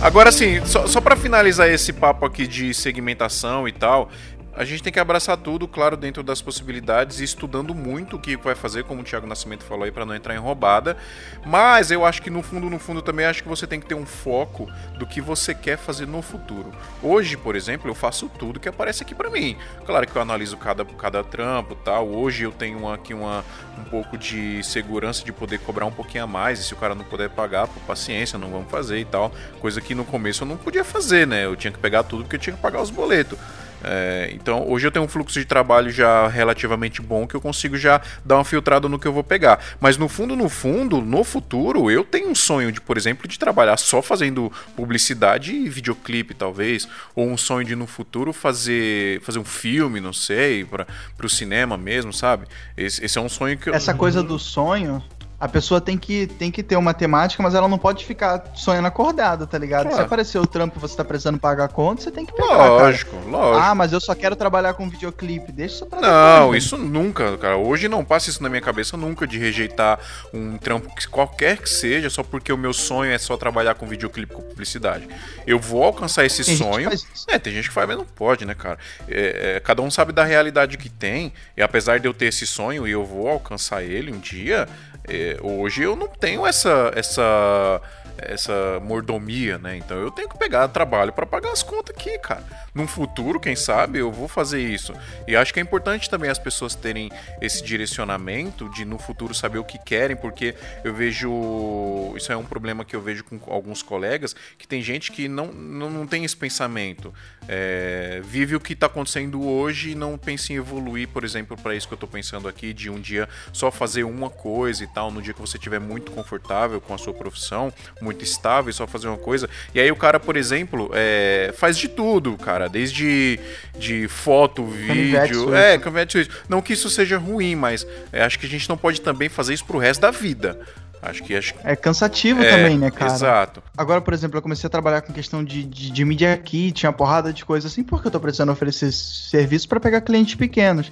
Agora 0.00 0.30
sim, 0.30 0.64
só, 0.66 0.86
só 0.86 1.00
para 1.00 1.16
finalizar 1.16 1.68
esse 1.70 1.92
papo 1.92 2.26
aqui 2.26 2.46
de 2.46 2.74
segmentação 2.74 3.66
e 3.66 3.72
tal, 3.72 4.10
a 4.56 4.64
gente 4.64 4.82
tem 4.82 4.92
que 4.92 4.98
abraçar 4.98 5.36
tudo, 5.36 5.68
claro, 5.68 5.98
dentro 5.98 6.22
das 6.22 6.40
possibilidades 6.40 7.20
e 7.20 7.24
estudando 7.24 7.74
muito 7.74 8.16
o 8.16 8.18
que 8.18 8.36
vai 8.38 8.54
fazer, 8.54 8.84
como 8.84 9.02
o 9.02 9.04
Thiago 9.04 9.26
Nascimento 9.26 9.62
falou 9.64 9.84
aí, 9.84 9.90
para 9.90 10.06
não 10.06 10.14
entrar 10.14 10.34
em 10.34 10.38
roubada. 10.38 10.96
Mas 11.44 11.90
eu 11.90 12.06
acho 12.06 12.22
que 12.22 12.30
no 12.30 12.42
fundo, 12.42 12.70
no 12.70 12.78
fundo 12.78 13.02
também 13.02 13.26
acho 13.26 13.42
que 13.42 13.48
você 13.48 13.66
tem 13.66 13.78
que 13.78 13.86
ter 13.86 13.94
um 13.94 14.06
foco 14.06 14.66
do 14.98 15.06
que 15.06 15.20
você 15.20 15.54
quer 15.54 15.76
fazer 15.76 16.06
no 16.06 16.22
futuro. 16.22 16.72
Hoje, 17.02 17.36
por 17.36 17.54
exemplo, 17.54 17.90
eu 17.90 17.94
faço 17.94 18.30
tudo 18.30 18.58
que 18.58 18.68
aparece 18.68 19.02
aqui 19.02 19.14
para 19.14 19.28
mim. 19.28 19.58
Claro 19.84 20.06
que 20.06 20.16
eu 20.16 20.22
analiso 20.22 20.56
cada, 20.56 20.86
cada 20.86 21.22
trampo 21.22 21.74
tal. 21.74 22.08
Hoje 22.08 22.44
eu 22.44 22.52
tenho 22.52 22.90
aqui 22.90 23.12
uma, 23.12 23.44
um 23.78 23.84
pouco 23.84 24.16
de 24.16 24.62
segurança 24.64 25.22
de 25.22 25.32
poder 25.32 25.58
cobrar 25.58 25.84
um 25.84 25.92
pouquinho 25.92 26.24
a 26.24 26.26
mais. 26.26 26.60
E 26.60 26.64
se 26.64 26.72
o 26.72 26.76
cara 26.78 26.94
não 26.94 27.04
puder 27.04 27.28
pagar, 27.28 27.68
por 27.68 27.82
paciência, 27.82 28.38
não 28.38 28.50
vamos 28.50 28.70
fazer 28.70 28.98
e 28.98 29.04
tal. 29.04 29.30
Coisa 29.60 29.82
que 29.82 29.94
no 29.94 30.04
começo 30.04 30.44
eu 30.44 30.48
não 30.48 30.56
podia 30.56 30.82
fazer, 30.82 31.26
né? 31.26 31.44
Eu 31.44 31.54
tinha 31.54 31.70
que 31.70 31.78
pegar 31.78 32.04
tudo 32.04 32.22
porque 32.22 32.36
eu 32.36 32.40
tinha 32.40 32.56
que 32.56 32.62
pagar 32.62 32.80
os 32.80 32.90
boletos. 32.90 33.38
É, 33.84 34.30
então 34.32 34.68
hoje 34.68 34.86
eu 34.86 34.90
tenho 34.90 35.04
um 35.04 35.08
fluxo 35.08 35.38
de 35.38 35.44
trabalho 35.44 35.90
já 35.90 36.28
relativamente 36.28 37.02
bom 37.02 37.26
que 37.26 37.34
eu 37.34 37.40
consigo 37.40 37.76
já 37.76 38.00
dar 38.24 38.36
uma 38.36 38.44
filtrada 38.44 38.88
no 38.88 38.98
que 38.98 39.06
eu 39.06 39.12
vou 39.12 39.22
pegar. 39.22 39.60
Mas 39.80 39.96
no 39.96 40.08
fundo, 40.08 40.34
no 40.34 40.48
fundo, 40.48 41.00
no 41.00 41.22
futuro, 41.24 41.90
eu 41.90 42.04
tenho 42.04 42.30
um 42.30 42.34
sonho 42.34 42.72
de, 42.72 42.80
por 42.80 42.96
exemplo, 42.96 43.28
de 43.28 43.38
trabalhar 43.38 43.76
só 43.76 44.00
fazendo 44.02 44.52
publicidade 44.74 45.54
e 45.54 45.68
videoclipe, 45.68 46.34
talvez. 46.34 46.88
Ou 47.14 47.28
um 47.28 47.36
sonho 47.36 47.66
de 47.66 47.76
no 47.76 47.86
futuro 47.86 48.32
fazer, 48.32 49.20
fazer 49.22 49.38
um 49.38 49.44
filme, 49.44 50.00
não 50.00 50.12
sei, 50.12 50.64
para 50.64 50.86
o 51.22 51.28
cinema 51.28 51.76
mesmo, 51.76 52.12
sabe? 52.12 52.46
Esse, 52.76 53.04
esse 53.04 53.18
é 53.18 53.20
um 53.20 53.28
sonho 53.28 53.58
que 53.58 53.68
eu. 53.68 53.74
Essa 53.74 53.94
coisa 53.94 54.22
do 54.22 54.38
sonho, 54.38 55.02
a 55.38 55.46
pessoa 55.48 55.80
tem 55.80 55.98
que, 55.98 56.26
tem 56.26 56.50
que 56.50 56.62
ter 56.62 56.76
uma 56.76 56.94
temática, 56.94 57.42
mas 57.42 57.54
ela 57.54 57.68
não 57.68 57.76
pode 57.78 58.04
ficar 58.04 58.42
sonhando 58.54 58.86
acordada, 58.88 59.46
tá 59.46 59.58
ligado? 59.58 59.84
Se 59.84 59.88
Claro. 59.90 60.04
aparecer 60.06 60.38
o 60.38 60.46
trampo 60.46 60.78
e 60.78 60.80
você 60.80 60.96
tá 60.96 61.04
precisando 61.04 61.38
pagar 61.38 61.64
a 61.64 61.68
conta, 61.68 62.02
você 62.02 62.10
tem 62.10 62.24
que 62.24 62.32
pegar, 62.32 62.48
cara. 62.48 62.68
Lógico, 62.68 63.16
lógico. 63.28 63.64
Ah, 63.64 63.74
mas 63.74 63.92
eu 63.92 64.00
só 64.00 64.14
quero 64.14 64.34
trabalhar 64.34 64.74
com 64.74 64.88
videoclipe. 64.88 65.52
Deixa 65.52 65.74
isso 65.76 65.86
pra 65.86 66.00
Não, 66.00 66.40
depois, 66.46 66.64
isso 66.64 66.78
nunca, 66.78 67.36
cara. 67.36 67.56
Hoje 67.56 67.86
não 67.88 68.04
passa 68.04 68.30
isso 68.30 68.42
na 68.42 68.48
minha 68.48 68.62
cabeça 68.62 68.96
nunca 68.96 69.26
de 69.26 69.38
rejeitar 69.38 69.98
um 70.32 70.56
trampo 70.56 70.94
que 70.94 71.06
qualquer 71.08 71.58
que 71.58 71.68
seja 71.68 72.08
só 72.08 72.22
porque 72.22 72.52
o 72.52 72.56
meu 72.56 72.72
sonho 72.72 73.12
é 73.12 73.18
só 73.18 73.36
trabalhar 73.36 73.74
com 73.74 73.86
videoclipe 73.86 74.32
com 74.34 74.42
publicidade. 74.42 75.06
Eu 75.46 75.58
vou 75.58 75.84
alcançar 75.84 76.24
esse 76.24 76.44
Tem 76.44 76.56
gente 76.56 76.64
que 76.66 76.72
sonho. 76.72 76.88
faz 76.88 77.06
isso. 77.14 77.26
É, 77.28 77.38
tem 77.38 77.52
gente 77.52 77.68
que 77.68 77.74
faz, 77.74 77.86
mas 77.86 77.96
não 77.98 78.06
pode, 78.06 78.44
né, 78.46 78.54
cara? 78.54 78.78
É, 79.08 79.56
é, 79.56 79.60
cada 79.60 79.82
um 79.82 79.90
sabe 79.90 80.12
da 80.12 80.24
realidade 80.24 80.78
que 80.78 80.88
tem. 80.88 81.32
E 81.56 81.62
apesar 81.62 82.00
de 82.00 82.08
eu 82.08 82.14
ter 82.14 82.26
esse 82.26 82.46
sonho 82.46 82.86
e 82.86 82.90
eu 82.90 83.04
vou 83.04 83.28
alcançar 83.28 83.82
ele 83.82 84.12
um 84.12 84.18
dia, 84.18 84.66
é, 85.08 85.25
hoje 85.42 85.82
eu 85.82 85.96
não 85.96 86.08
tenho 86.08 86.46
essa 86.46 86.92
essa 86.94 87.80
essa 88.18 88.80
mordomia, 88.80 89.58
né? 89.58 89.76
Então 89.76 89.96
eu 89.98 90.10
tenho 90.10 90.28
que 90.28 90.38
pegar 90.38 90.68
trabalho 90.68 91.12
para 91.12 91.26
pagar 91.26 91.52
as 91.52 91.62
contas 91.62 91.94
aqui, 91.96 92.18
cara. 92.18 92.44
Num 92.74 92.86
futuro, 92.86 93.40
quem 93.40 93.56
sabe, 93.56 93.98
eu 93.98 94.12
vou 94.12 94.28
fazer 94.28 94.60
isso. 94.60 94.92
E 95.26 95.36
acho 95.36 95.52
que 95.52 95.60
é 95.60 95.62
importante 95.62 96.10
também 96.10 96.30
as 96.30 96.38
pessoas 96.38 96.74
terem 96.74 97.10
esse 97.40 97.62
direcionamento 97.64 98.68
de 98.70 98.84
no 98.84 98.98
futuro 98.98 99.34
saber 99.34 99.58
o 99.58 99.64
que 99.64 99.78
querem, 99.78 100.16
porque 100.16 100.54
eu 100.84 100.94
vejo 100.94 102.12
isso 102.16 102.32
é 102.32 102.36
um 102.36 102.44
problema 102.44 102.84
que 102.84 102.94
eu 102.94 103.00
vejo 103.00 103.24
com 103.24 103.38
alguns 103.52 103.82
colegas 103.82 104.34
que 104.58 104.66
tem 104.66 104.82
gente 104.82 105.12
que 105.12 105.28
não, 105.28 105.46
não, 105.46 105.90
não 105.90 106.06
tem 106.06 106.24
esse 106.24 106.36
pensamento. 106.36 107.12
É, 107.48 108.20
vive 108.24 108.56
o 108.56 108.60
que 108.60 108.72
está 108.72 108.86
acontecendo 108.86 109.46
hoje 109.46 109.90
e 109.90 109.94
não 109.94 110.18
pensa 110.18 110.52
em 110.52 110.56
evoluir, 110.56 111.08
por 111.08 111.24
exemplo, 111.24 111.56
para 111.56 111.74
isso 111.74 111.86
que 111.86 111.94
eu 111.94 111.96
estou 111.96 112.08
pensando 112.08 112.48
aqui, 112.48 112.72
de 112.72 112.90
um 112.90 113.00
dia 113.00 113.28
só 113.52 113.70
fazer 113.70 114.04
uma 114.04 114.28
coisa 114.28 114.82
e 114.84 114.86
tal, 114.86 115.10
no 115.10 115.22
dia 115.22 115.32
que 115.32 115.40
você 115.40 115.56
estiver 115.56 115.80
muito 115.80 116.10
confortável 116.12 116.80
com 116.80 116.94
a 116.94 116.98
sua 116.98 117.14
profissão, 117.14 117.72
muito 118.06 118.24
estável, 118.24 118.70
e 118.70 118.72
só 118.72 118.86
fazer 118.86 119.08
uma 119.08 119.18
coisa. 119.18 119.48
E 119.74 119.80
aí 119.80 119.90
o 119.90 119.96
cara, 119.96 120.18
por 120.18 120.36
exemplo, 120.36 120.90
é, 120.94 121.52
faz 121.56 121.76
de 121.76 121.88
tudo, 121.88 122.36
cara, 122.38 122.68
desde 122.68 123.38
de 123.78 124.08
foto, 124.08 124.64
vídeo, 124.64 125.54
é, 125.54 125.76
canivete. 125.76 126.30
Não 126.48 126.62
que 126.62 126.72
isso 126.72 126.88
seja 126.88 127.18
ruim, 127.18 127.54
mas 127.54 127.86
é, 128.12 128.22
acho 128.22 128.38
que 128.38 128.46
a 128.46 128.48
gente 128.48 128.68
não 128.68 128.76
pode 128.76 129.00
também 129.00 129.28
fazer 129.28 129.52
isso 129.52 129.64
pro 129.64 129.78
resto 129.78 130.00
da 130.00 130.10
vida. 130.10 130.58
Acho 131.02 131.22
que 131.22 131.36
acho 131.36 131.54
É 131.62 131.76
cansativo 131.76 132.42
é, 132.42 132.50
também, 132.50 132.78
né, 132.78 132.90
cara? 132.90 133.12
Exato. 133.12 133.62
Agora, 133.76 134.00
por 134.00 134.14
exemplo, 134.14 134.38
eu 134.38 134.42
comecei 134.42 134.66
a 134.66 134.70
trabalhar 134.70 135.02
com 135.02 135.12
questão 135.12 135.44
de, 135.44 135.62
de, 135.62 135.90
de 135.90 136.04
media 136.04 136.36
kit, 136.36 136.72
tinha 136.72 136.90
uma 136.90 136.96
porrada 136.96 137.32
de 137.32 137.44
coisa 137.44 137.68
assim, 137.68 137.84
porque 137.84 138.08
eu 138.08 138.10
tô 138.10 138.18
precisando 138.18 138.50
oferecer 138.50 138.90
serviço 138.92 139.68
pra 139.68 139.78
pegar 139.78 140.00
clientes 140.00 140.34
pequenos. 140.34 140.90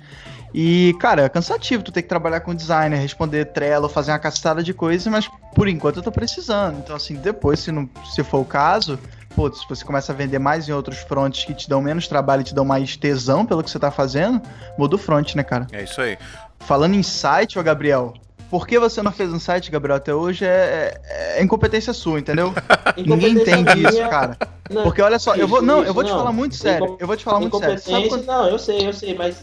E, 0.55 0.95
cara, 1.01 1.23
é 1.23 1.29
cansativo 1.29 1.83
tu 1.83 1.91
ter 1.91 2.03
que 2.03 2.09
trabalhar 2.09 2.39
com 2.39 2.55
designer, 2.55 2.97
responder 2.97 3.47
Trello, 3.47 3.89
fazer 3.89 4.13
uma 4.13 4.21
cacetada 4.21 4.63
de 4.63 4.73
coisas, 4.73 5.05
mas 5.09 5.29
por 5.53 5.67
enquanto 5.67 5.97
eu 5.97 6.03
tô 6.03 6.13
precisando. 6.13 6.79
Então, 6.79 6.95
assim, 6.95 7.17
depois, 7.17 7.59
se, 7.59 7.73
não, 7.73 7.91
se 8.05 8.23
for 8.23 8.39
o 8.39 8.45
caso, 8.45 8.97
pô, 9.35 9.53
se 9.53 9.69
você 9.69 9.85
começa 9.85 10.13
a 10.13 10.15
vender 10.15 10.39
mais 10.39 10.69
em 10.69 10.73
outros 10.73 10.99
fronts 10.99 11.45
que 11.45 11.53
te 11.53 11.69
dão 11.69 11.83
menos 11.83 12.07
trabalho 12.07 12.43
e 12.43 12.45
te 12.45 12.55
dão 12.55 12.65
mais 12.65 12.97
tesão 12.97 13.45
pelo 13.45 13.65
que 13.65 13.71
você 13.71 13.81
tá 13.81 13.91
fazendo, 13.91 14.41
muda 14.79 14.95
o 14.95 14.99
front, 14.99 15.35
né, 15.35 15.43
cara? 15.43 15.67
É 15.73 15.83
isso 15.83 16.01
aí. 16.01 16.17
Falando 16.61 16.95
em 16.95 17.03
site, 17.03 17.59
ô 17.59 17.63
Gabriel, 17.63 18.15
por 18.55 18.69
que 18.69 18.79
você 18.79 19.03
não 19.03 19.11
fez 19.11 19.33
um 19.33 19.41
site, 19.41 19.69
Gabriel, 19.69 19.97
até 19.97 20.15
hoje 20.15 20.45
é, 20.45 20.95
é- 21.09 21.41
é 21.41 21.43
incompetência 21.43 21.93
sua, 21.93 22.21
entendeu? 22.21 22.53
Ninguém 22.97 23.33
entende 23.33 23.83
isso, 23.83 23.95
minha- 23.95 24.09
cara. 24.09 24.39
Não, 24.71 24.85
Porque 24.85 25.03
olha 25.03 25.19
só, 25.19 25.35
eu 25.35 25.49
vou, 25.49 25.59
isso, 25.59 25.67
não, 25.67 25.81
isso, 25.81 25.89
eu 25.91 25.95
vou 25.95 26.05
te 26.05 26.11
não. 26.13 26.19
falar 26.19 26.31
muito 26.33 26.55
sério. 26.55 26.85
Incom- 26.87 26.97
Eu 27.01 27.07
vou 27.09 27.17
te 27.17 27.25
falar 27.25 27.41
muito 27.41 27.59
sério. 27.59 27.79
Sabe 27.81 28.07
Incompetência, 28.07 28.27
quando... 28.33 28.39
não, 28.45 28.49
eu 28.49 28.59
sei, 28.61 28.87
eu 28.87 28.93
sei, 28.93 29.15
mas 29.17 29.43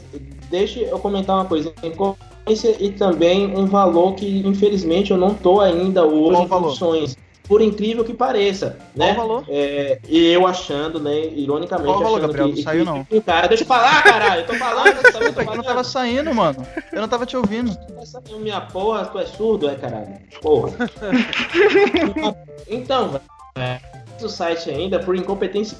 deixa 0.49 0.79
eu 0.79 0.97
comentar 0.97 1.35
uma 1.35 1.43
coisa. 1.45 1.73
Incompetência 1.83 2.73
e 2.79 2.89
também 2.93 3.53
um 3.53 3.65
valor 3.65 4.15
que, 4.15 4.47
infelizmente, 4.47 5.11
eu 5.11 5.17
não 5.17 5.33
tô 5.33 5.59
ainda 5.59 6.05
hoje 6.05 6.31
Qual 6.31 6.43
em 6.43 6.47
valor? 6.47 6.63
condições. 6.67 7.17
Por 7.51 7.61
incrível 7.61 8.05
que 8.05 8.13
pareça, 8.13 8.77
né? 8.95 9.13
Qual 9.13 9.27
valor? 9.27 9.45
É, 9.49 9.99
e 10.07 10.25
eu 10.31 10.47
achando, 10.47 11.01
né, 11.01 11.25
ironicamente, 11.35 11.89
Qual 11.89 11.99
valor, 11.99 12.19
achando 12.19 12.27
Gabriel? 12.27 12.47
que, 12.47 12.55
Não 12.55 12.63
saiu, 12.63 12.85
que- 12.85 12.89
não. 12.89 13.03
que 13.03 13.17
o 13.17 13.21
cara, 13.21 13.47
deixa 13.47 13.63
eu 13.63 13.67
falar, 13.67 14.01
caralho, 14.03 14.41
eu 14.43 14.47
tô 14.47 14.53
falando, 14.53 14.87
eu 14.87 15.33
tô 15.33 15.55
não 15.57 15.61
tava 15.61 15.83
saindo, 15.83 16.33
mano. 16.33 16.65
Eu 16.93 17.01
não 17.01 17.09
tava 17.09 17.25
te 17.25 17.35
ouvindo. 17.35 17.77
Essa 18.01 18.23
minha 18.39 18.61
porra, 18.61 19.03
tu 19.03 19.19
é 19.19 19.25
surdo, 19.25 19.69
é 19.69 19.75
caralho? 19.75 20.13
Porra. 20.41 20.71
então, 22.69 23.09
velho, 23.09 23.23
é, 23.57 23.79
o 24.23 24.29
site 24.29 24.69
ainda 24.69 24.99
por 24.99 25.13
incompetência 25.17 25.77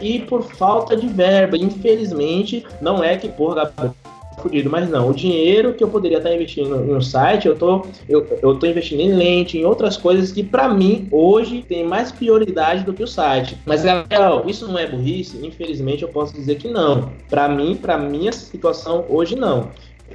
e 0.00 0.18
por 0.18 0.42
falta 0.42 0.96
de 0.96 1.06
verba. 1.06 1.56
Infelizmente, 1.56 2.66
não 2.80 3.04
é 3.04 3.16
que, 3.16 3.28
porra, 3.28 3.54
Gabriel, 3.66 3.94
tá 4.02 4.03
fudido, 4.40 4.70
mas 4.70 4.88
não. 4.88 5.08
O 5.08 5.14
dinheiro 5.14 5.74
que 5.74 5.82
eu 5.82 5.88
poderia 5.88 6.18
estar 6.18 6.32
investindo 6.34 6.74
em 6.76 6.94
um 6.94 7.00
site, 7.00 7.46
eu 7.46 7.56
tô, 7.56 7.86
eu, 8.08 8.26
eu 8.42 8.54
tô 8.56 8.66
investindo 8.66 9.00
em 9.00 9.12
lente, 9.12 9.58
em 9.58 9.64
outras 9.64 9.96
coisas 9.96 10.32
que, 10.32 10.42
pra 10.42 10.68
mim, 10.68 11.08
hoje 11.10 11.64
tem 11.68 11.84
mais 11.84 12.12
prioridade 12.12 12.84
do 12.84 12.92
que 12.92 13.02
o 13.02 13.08
site. 13.08 13.56
Mas, 13.64 13.84
Gabriel, 13.84 14.44
isso 14.46 14.66
não 14.66 14.78
é 14.78 14.86
burrice? 14.86 15.44
Infelizmente, 15.44 16.02
eu 16.02 16.08
posso 16.08 16.34
dizer 16.34 16.56
que 16.56 16.68
não. 16.68 17.10
Pra 17.28 17.48
mim, 17.48 17.76
pra 17.76 17.98
minha 17.98 18.32
situação, 18.32 19.04
hoje 19.08 19.36
não 19.36 19.70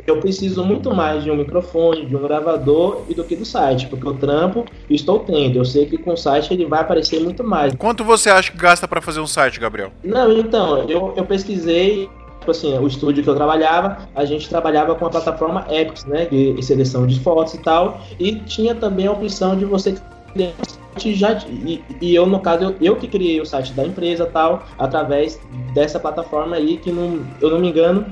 eu 0.05 0.19
preciso 0.19 0.63
muito 0.63 0.93
mais 0.93 1.23
de 1.23 1.31
um 1.31 1.35
microfone, 1.35 2.05
de 2.05 2.15
um 2.15 2.21
gravador 2.21 3.03
e 3.09 3.13
do 3.13 3.23
que 3.23 3.35
do 3.35 3.45
site, 3.45 3.87
porque 3.87 4.07
o 4.07 4.13
trampo 4.13 4.65
estou 4.89 5.19
tendo. 5.19 5.57
Eu 5.57 5.65
sei 5.65 5.85
que 5.85 5.97
com 5.97 6.13
o 6.13 6.17
site 6.17 6.53
ele 6.53 6.65
vai 6.65 6.81
aparecer 6.81 7.19
muito 7.19 7.43
mais. 7.43 7.73
Quanto 7.75 8.03
você 8.03 8.29
acha 8.29 8.51
que 8.51 8.57
gasta 8.57 8.87
pra 8.87 9.01
fazer 9.01 9.19
um 9.19 9.27
site, 9.27 9.59
Gabriel? 9.59 9.91
Não, 10.03 10.31
então, 10.31 10.89
eu, 10.89 11.13
eu 11.15 11.25
pesquisei, 11.25 12.09
tipo 12.49 12.51
assim, 12.51 12.77
o 12.77 12.87
estúdio 12.87 13.23
que 13.23 13.29
eu 13.29 13.35
trabalhava, 13.35 14.09
a 14.15 14.25
gente 14.25 14.49
trabalhava 14.49 14.95
com 14.95 15.05
a 15.05 15.09
plataforma 15.09 15.65
Epix, 15.69 16.05
né, 16.05 16.25
de 16.25 16.61
seleção 16.63 17.05
de 17.05 17.19
fotos 17.19 17.53
e 17.53 17.59
tal, 17.59 18.01
e 18.19 18.35
tinha 18.35 18.73
também 18.75 19.07
a 19.07 19.11
opção 19.11 19.57
de 19.57 19.65
você 19.65 19.95
criar 20.33 20.49
um 20.49 20.93
site 20.93 21.13
já, 21.15 21.33
e, 21.47 21.83
e 22.01 22.15
eu, 22.15 22.25
no 22.25 22.39
caso, 22.39 22.63
eu, 22.63 22.75
eu 22.81 22.95
que 22.95 23.07
criei 23.07 23.39
o 23.39 23.45
site 23.45 23.73
da 23.73 23.85
empresa 23.85 24.25
tal, 24.25 24.63
através 24.77 25.39
dessa 25.73 25.99
plataforma 25.99 26.55
aí, 26.55 26.77
que 26.77 26.91
não, 26.91 27.25
eu 27.41 27.51
não 27.51 27.59
me 27.59 27.69
engano, 27.69 28.05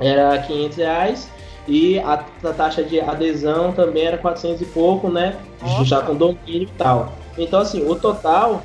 era 0.00 0.38
500 0.38 0.76
reais 0.76 1.30
e 1.66 1.98
a, 1.98 2.24
a 2.44 2.52
taxa 2.52 2.82
de 2.82 3.00
adesão 3.00 3.72
também 3.72 4.04
era 4.04 4.18
400 4.18 4.60
e 4.60 4.64
pouco, 4.66 5.08
né? 5.08 5.36
Já 5.84 6.02
com 6.02 6.14
domínio 6.14 6.62
e 6.62 6.66
tal. 6.78 7.12
Então, 7.36 7.60
assim, 7.60 7.82
o 7.88 7.96
total 7.96 8.62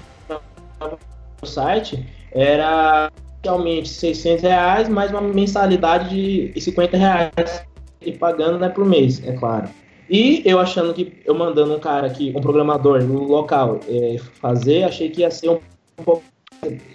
do 1.41 1.47
site 1.47 2.05
era 2.32 3.09
realmente 3.44 3.89
600 3.89 4.44
reais 4.44 4.89
mais 4.89 5.12
uma 5.12 5.22
mensalidade 5.22 6.10
de 6.54 6.62
50 6.62 6.98
reais 6.98 7.66
e 8.02 8.12
pagando 8.12 8.58
né, 8.60 8.70
por 8.70 8.86
mês, 8.86 9.22
é 9.26 9.34
claro. 9.34 9.68
E 10.10 10.42
eu 10.46 10.60
achando 10.60 10.94
que 10.94 11.14
eu 11.26 11.34
mandando 11.34 11.74
um 11.74 11.80
cara 11.80 12.06
aqui, 12.08 12.34
um 12.36 12.42
programador 12.42 13.02
no 13.02 13.24
local 13.24 13.80
é, 13.88 14.18
fazer, 14.42 14.84
achei 14.84 15.10
que 15.10 15.22
ia 15.22 15.32
ser 15.32 15.50
um, 15.50 15.60
um 16.00 16.04
pouco 16.04 16.24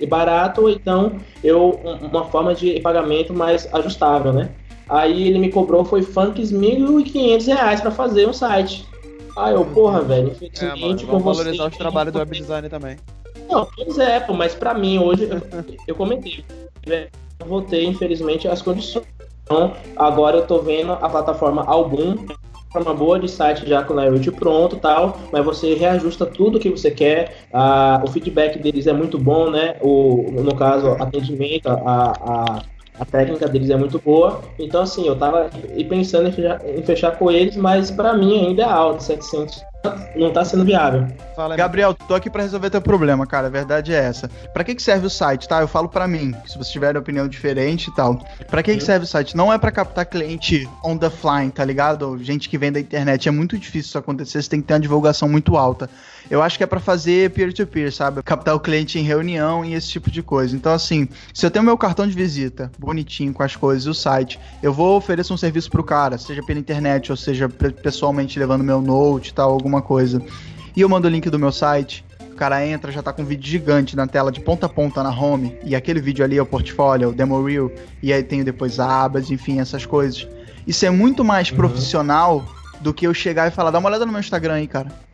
barato, 0.09 0.63
ou 0.63 0.71
então 0.71 1.17
eu 1.43 1.81
um- 1.85 2.07
uma 2.09 2.25
forma 2.27 2.55
de 2.55 2.79
pagamento 2.81 3.33
mais 3.33 3.73
ajustável, 3.75 4.33
né? 4.33 4.51
Aí 4.89 5.27
ele 5.29 5.39
me 5.39 5.51
cobrou 5.51 5.85
foi 5.85 6.03
funks 6.03 6.53
1.500 6.53 7.47
reais 7.47 7.81
para 7.81 7.91
fazer 7.91 8.29
um 8.29 8.33
site. 8.33 8.87
Aí 9.37 9.55
eu, 9.55 9.65
porra, 9.65 10.03
velho, 10.03 10.29
É, 10.29 10.33
infelizmente 10.33 10.81
mano, 10.81 11.07
com 11.07 11.19
você. 11.19 11.43
valorizar 11.43 11.69
os 11.69 11.77
trabalhos 11.77 12.13
do 12.13 12.19
web 12.19 12.39
design 12.39 12.69
também. 12.69 12.97
Não, 13.49 13.67
pois 13.67 13.99
é, 13.99 14.21
pô, 14.21 14.33
mas 14.33 14.55
pra 14.55 14.75
mim 14.75 14.99
hoje, 14.99 15.25
eu, 15.25 15.41
eu 15.87 15.95
comentei, 15.95 16.45
né, 16.87 17.09
eu 17.41 17.47
voltei, 17.47 17.85
infelizmente, 17.85 18.49
as 18.49 18.63
condições. 18.63 19.07
Então, 19.45 19.75
agora 19.97 20.39
eu 20.39 20.47
tô 20.47 20.59
vendo 20.61 20.93
a 20.93 21.09
plataforma 21.09 21.65
Album, 21.65 22.27
uma 22.75 22.93
boa 22.93 23.19
de 23.19 23.29
site 23.29 23.67
já 23.67 23.83
com 23.83 23.95
layout 23.95 24.31
pronto 24.33 24.77
tal, 24.77 25.19
mas 25.33 25.45
você 25.45 25.75
reajusta 25.75 26.27
tudo 26.27 26.59
que 26.59 26.69
você 26.69 26.91
quer, 26.91 27.47
o 28.05 28.07
feedback 28.09 28.59
deles 28.59 28.87
é 28.87 28.93
muito 28.93 29.19
bom, 29.19 29.51
né? 29.51 29.77
O, 29.81 30.31
no 30.33 30.55
caso, 30.55 30.89
atendimento, 31.01 31.69
a, 31.69 32.13
a, 32.21 32.63
a 32.99 33.05
técnica 33.05 33.49
deles 33.49 33.71
é 33.71 33.77
muito 33.77 33.99
boa. 33.99 34.43
Então, 34.59 34.83
assim, 34.83 35.07
eu 35.07 35.17
tava 35.17 35.49
pensando 35.89 36.29
em 36.29 36.33
fechar, 36.33 36.61
em 36.69 36.83
fechar 36.83 37.19
com 37.19 37.31
eles, 37.31 37.57
mas 37.57 37.91
pra 37.91 38.15
mim 38.15 38.47
ainda 38.47 38.63
é 38.63 38.67
alto, 38.67 39.03
700 39.03 39.65
não 40.17 40.33
tá 40.33 40.45
sendo 40.45 40.65
viável. 40.65 41.07
Fala. 41.35 41.57
Gabriel, 41.57 41.93
tô 41.95 42.15
aqui 42.15 42.31
pra 42.31 42.43
resolver 42.43 42.71
teu 42.71 42.81
problema, 42.81 43.27
cara. 43.27 43.47
A 43.47 43.51
verdade 43.51 43.93
é 43.93 43.97
essa. 43.99 44.29
Pra 44.53 44.65
que 44.65 44.75
que 44.75 44.83
serve 44.83 45.07
o 45.07 45.11
site, 45.11 45.47
tá? 45.47 45.61
Eu 45.61 45.69
falo 45.69 45.89
pra 45.89 46.09
mim, 46.09 46.35
se 46.47 46.55
vocês 46.55 46.71
tiverem 46.71 46.99
opinião 47.01 47.29
diferente 47.29 47.89
e 47.89 47.95
tal. 47.95 48.19
Pra 48.49 48.63
que 48.63 48.75
que 48.77 48.83
serve 48.83 49.05
o 49.05 49.09
site? 49.09 49.37
Não 49.37 49.53
é 49.53 49.59
pra 49.59 49.71
captar 49.71 50.07
cliente 50.07 50.69
on 50.83 50.97
the 50.97 51.11
fly, 51.11 51.51
tá 51.55 51.65
ligado? 51.65 52.17
Gente 52.23 52.49
que 52.49 52.57
vem 52.57 52.73
da 52.73 52.81
internet. 52.81 53.29
É 53.29 53.33
muito 53.33 53.59
difícil 53.59 53.89
isso 53.89 53.99
acontecer, 53.99 54.43
você 54.43 54.49
tem 54.49 54.61
que 54.61 54.67
ter 54.67 54.75
uma 54.75 54.81
divulgação 54.81 55.29
muito 55.29 55.57
alta. 55.57 55.91
Eu 56.29 56.43
acho 56.43 56.59
que 56.59 56.65
é 56.65 56.67
pra 56.67 56.81
fazer 56.81 57.31
peer-to-peer, 57.31 57.93
sabe? 57.95 58.21
Captar 58.23 58.55
o 58.55 58.59
cliente 58.61 58.99
em 58.99 59.03
reunião 59.03 59.65
e 59.65 59.75
esse 59.75 59.89
tipo 59.89 60.11
de 60.11 60.23
coisa. 60.25 60.57
Então, 60.57 60.73
assim, 60.73 61.09
se 61.33 61.47
eu 61.47 61.51
tenho 61.53 61.65
meu 61.65 61.79
cartão 61.79 62.05
de 62.07 62.15
visita 62.15 62.69
bonitinho 62.79 63.33
com 63.33 63.45
as 63.45 63.55
coisas 63.55 63.87
e 63.87 63.91
o 63.91 63.95
site, 63.95 64.41
eu 64.61 64.73
vou 64.73 64.97
oferecer 64.97 65.33
um 65.33 65.37
serviço 65.37 65.71
pro 65.71 65.85
cara, 65.85 66.19
seja 66.19 66.43
pela 66.43 66.59
internet 66.59 67.13
ou 67.13 67.17
seja 67.17 67.49
pe- 67.49 67.71
pessoalmente 67.71 68.39
levando 68.41 68.65
meu 68.65 68.81
note 68.83 69.31
e 69.31 69.35
tal, 69.35 69.53
alguma 69.53 69.76
coisa. 69.83 70.23
E 70.77 70.81
eu 70.81 70.89
mando 70.89 71.09
o 71.09 71.11
link 71.11 71.29
do 71.31 71.39
meu 71.39 71.53
site. 71.53 72.05
O 72.33 72.37
cara 72.37 72.67
entra, 72.67 72.93
já 72.93 73.03
tá 73.03 73.13
com 73.13 73.23
um 73.23 73.25
vídeo 73.25 73.49
gigante 73.49 73.97
na 73.97 74.07
tela 74.07 74.31
de 74.31 74.41
ponta 74.41 74.67
a 74.67 74.69
ponta 74.69 75.03
na 75.03 75.11
home. 75.11 75.57
E 75.65 75.75
aquele 75.75 76.01
vídeo 76.01 76.25
ali 76.25 76.37
é 76.37 76.43
o 76.43 76.47
portfólio, 76.47 77.07
é 77.07 77.09
o 77.09 77.13
demo 77.13 77.43
reel. 77.43 77.73
E 78.03 78.13
aí 78.13 78.23
tem 78.23 78.45
depois 78.45 78.79
abas, 78.79 79.31
enfim, 79.31 79.59
essas 79.59 79.87
coisas. 79.87 80.29
Isso 80.67 80.85
é 80.85 80.91
muito 80.91 81.25
mais 81.25 81.51
profissional 81.51 82.45
do 82.81 82.93
que 82.93 83.07
eu 83.07 83.15
chegar 83.15 83.49
e 83.49 83.51
falar, 83.51 83.71
dá 83.71 83.79
uma 83.79 83.89
olhada 83.89 84.05
no 84.05 84.13
meu 84.13 84.21
Instagram 84.21 84.55
aí, 84.55 84.67
cara. 84.67 85.06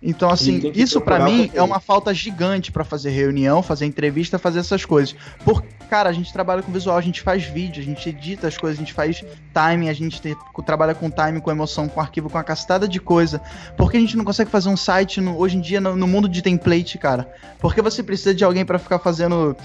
Então, 0.00 0.30
assim, 0.30 0.60
isso 0.74 1.00
o 1.00 1.02
mim 1.24 1.50
é 1.54 1.62
uma 1.62 1.80
falta 1.80 2.14
gigante 2.14 2.70
pra 2.70 2.84
fazer 2.84 3.10
reunião, 3.10 3.62
fazer 3.62 3.84
entrevista, 3.84 4.38
fazer 4.38 4.60
essas 4.60 4.84
coisas. 4.84 5.14
Por, 5.44 5.62
cara, 5.90 6.08
a 6.08 6.12
gente 6.12 6.32
trabalha 6.32 6.62
com 6.62 6.70
visual, 6.70 6.96
a 6.96 7.00
gente 7.00 7.20
faz 7.20 7.42
vídeo, 7.44 7.82
a 7.82 7.84
gente 7.84 8.08
edita 8.08 8.46
as 8.46 8.56
coisas, 8.56 8.78
a 8.78 8.80
gente 8.82 8.92
faz 8.92 9.24
timing, 9.52 9.88
a 9.88 9.92
gente 9.92 10.20
te- 10.20 10.36
trabalha 10.64 10.94
com 10.94 11.10
timing, 11.10 11.40
com 11.40 11.50
emoção, 11.50 11.88
com 11.88 12.00
arquivo, 12.00 12.30
com 12.30 12.38
uma 12.38 12.44
castada 12.44 12.86
de 12.86 13.00
coisa. 13.00 13.40
Por 13.76 13.90
que 13.90 13.96
a 13.96 14.00
gente 14.00 14.16
não 14.16 14.24
consegue 14.24 14.50
fazer 14.50 14.68
um 14.68 14.76
site 14.76 15.20
no- 15.20 15.36
hoje 15.36 15.56
em 15.56 15.60
dia 15.60 15.80
no, 15.80 15.96
no 15.96 16.06
mundo 16.06 16.28
de 16.28 16.42
template, 16.42 16.96
cara? 16.96 17.28
Porque 17.58 17.82
você 17.82 18.00
precisa 18.00 18.32
de 18.32 18.44
alguém 18.44 18.64
pra 18.64 18.78
ficar 18.78 19.00
fazendo 19.00 19.56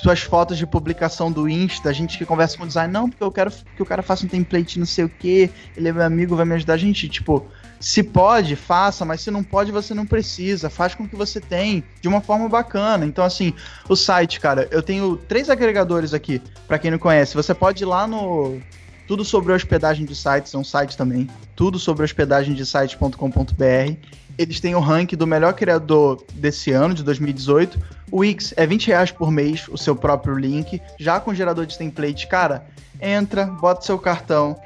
suas 0.00 0.20
fotos 0.20 0.56
de 0.56 0.66
publicação 0.66 1.30
do 1.30 1.46
Insta, 1.48 1.90
a 1.90 1.92
gente 1.92 2.16
que 2.16 2.24
conversa 2.24 2.56
com 2.56 2.64
o 2.64 2.66
design, 2.66 2.90
não, 2.90 3.10
porque 3.10 3.22
eu 3.22 3.30
quero 3.30 3.52
que 3.76 3.82
o 3.82 3.86
cara 3.86 4.02
faça 4.02 4.24
um 4.24 4.28
template 4.28 4.78
não 4.78 4.86
sei 4.86 5.04
o 5.04 5.08
que, 5.08 5.50
ele 5.76 5.88
é 5.88 5.92
meu 5.92 6.02
amigo, 6.02 6.34
vai 6.34 6.46
me 6.46 6.54
ajudar. 6.54 6.72
A 6.74 6.78
gente, 6.78 7.08
tipo, 7.10 7.46
se 7.82 8.00
pode, 8.00 8.54
faça, 8.54 9.04
mas 9.04 9.20
se 9.20 9.30
não 9.30 9.42
pode, 9.42 9.72
você 9.72 9.92
não 9.92 10.06
precisa. 10.06 10.70
Faz 10.70 10.94
com 10.94 11.06
que 11.06 11.16
você 11.16 11.40
tem, 11.40 11.82
de 12.00 12.06
uma 12.06 12.20
forma 12.20 12.48
bacana. 12.48 13.04
Então, 13.04 13.24
assim, 13.24 13.52
o 13.88 13.96
site, 13.96 14.38
cara, 14.38 14.68
eu 14.70 14.80
tenho 14.80 15.16
três 15.16 15.50
agregadores 15.50 16.14
aqui, 16.14 16.40
pra 16.68 16.78
quem 16.78 16.92
não 16.92 16.98
conhece. 16.98 17.34
Você 17.34 17.52
pode 17.52 17.82
ir 17.82 17.86
lá 17.86 18.06
no 18.06 18.60
tudo 19.08 19.24
sobre 19.24 19.52
hospedagem 19.52 20.06
de 20.06 20.14
sites, 20.14 20.54
é 20.54 20.58
um 20.58 20.62
site 20.62 20.96
também. 20.96 21.28
Tudo 21.56 21.76
sobre 21.76 22.04
hospedagem 22.04 22.54
de 22.54 22.64
sites.com.br. 22.64 23.96
Eles 24.38 24.60
têm 24.60 24.76
o 24.76 24.80
ranking 24.80 25.16
do 25.16 25.26
melhor 25.26 25.52
criador 25.52 26.24
desse 26.34 26.70
ano, 26.70 26.94
de 26.94 27.02
2018. 27.02 27.78
O 28.12 28.18
Wix 28.18 28.54
é 28.56 28.64
20 28.64 28.86
reais 28.86 29.10
por 29.10 29.30
mês, 29.32 29.66
o 29.68 29.76
seu 29.76 29.96
próprio 29.96 30.36
link. 30.38 30.80
Já 31.00 31.18
com 31.18 31.34
gerador 31.34 31.66
de 31.66 31.76
template, 31.76 32.28
cara, 32.28 32.64
entra, 33.00 33.44
bota 33.46 33.84
seu 33.84 33.98
cartão, 33.98 34.56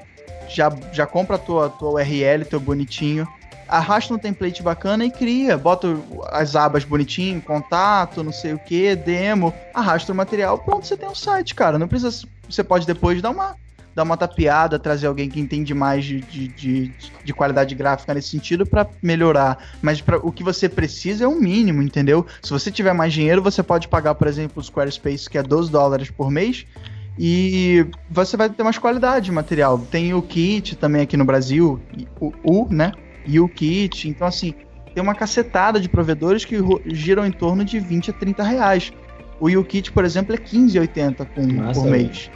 já, 0.49 0.73
já 0.93 1.07
compra 1.07 1.37
a 1.37 1.39
tua, 1.39 1.69
tua 1.69 1.95
URL, 1.95 2.45
teu 2.45 2.61
bonitinho. 2.61 3.27
Arrasta 3.69 4.15
um 4.15 4.19
template 4.19 4.63
bacana 4.63 5.05
e 5.05 5.11
cria. 5.11 5.59
Bota 5.59 5.97
as 6.31 6.55
abas 6.55 6.85
bonitinho, 6.85 7.41
contato, 7.41 8.23
não 8.23 8.33
sei 8.33 8.55
o 8.55 8.59
que, 8.59 8.95
demo. 8.95 9.53
Arrasta 9.75 10.13
o 10.13 10.15
material, 10.15 10.59
pronto, 10.59 10.87
você 10.87 10.97
tem 10.97 11.09
um 11.09 11.15
site, 11.15 11.55
cara. 11.55 11.79
Não 11.79 11.89
precisa. 11.89 12.27
Você 12.49 12.63
pode 12.63 12.87
depois 12.87 13.21
dar 13.21 13.31
uma 13.31 13.57
dar 13.97 14.03
uma 14.03 14.17
tapeada, 14.17 14.79
trazer 14.79 15.07
alguém 15.07 15.27
que 15.31 15.41
entende 15.41 15.73
mais 15.73 16.05
de, 16.05 16.21
de, 16.21 16.49
de, 16.49 16.93
de 17.25 17.33
qualidade 17.33 17.75
gráfica 17.75 18.13
nesse 18.13 18.29
sentido 18.29 18.67
pra 18.67 18.87
melhorar. 19.03 19.57
Mas 19.81 20.03
pra, 20.03 20.19
o 20.19 20.31
que 20.31 20.45
você 20.45 20.69
precisa 20.69 21.25
é 21.25 21.27
o 21.27 21.41
mínimo, 21.41 21.83
entendeu? 21.83 22.27
Se 22.43 22.51
você 22.51 22.71
tiver 22.71 22.93
mais 22.93 23.15
dinheiro, 23.15 23.41
você 23.41 23.63
pode 23.63 23.89
pagar, 23.89 24.15
por 24.15 24.29
exemplo, 24.29 24.61
o 24.61 24.63
Squarespace, 24.63 25.31
que 25.31 25.39
é 25.39 25.43
12 25.43 25.71
dólares 25.71 26.11
por 26.11 26.31
mês, 26.31 26.67
E 27.19 27.87
você 28.11 28.37
vai 28.37 28.49
ter 28.51 28.63
mais 28.63 28.79
qualidade 28.79 29.27
de 29.27 29.33
material. 29.33 29.79
Tem 29.79 30.13
o 30.13 30.21
kit 30.23 30.77
também 30.77 31.03
aqui 31.03 31.17
no 31.17 31.25
Brasil, 31.25 31.81
o 32.21 32.33
U, 32.45 32.69
né? 32.71 32.93
E 33.25 33.41
o 33.41 33.49
kit. 33.49 34.09
Então, 34.09 34.27
assim, 34.27 34.55
tem 34.95 35.03
uma 35.03 35.15
cacetada 35.15 35.81
de 35.81 35.89
provedores 35.89 36.45
que 36.45 36.57
giram 36.87 37.25
em 37.27 37.31
torno 37.33 37.65
de 37.65 37.81
20 37.81 38.11
a 38.11 38.13
30 38.15 38.43
reais. 38.43 38.93
O 39.39 39.51
YouKit, 39.51 39.93
por 39.93 40.05
exemplo, 40.05 40.35
é 40.35 40.39
15,80 40.39 41.27
com- 41.27 41.47
Massa, 41.47 41.81
por 41.81 41.91
mês. 41.91 42.31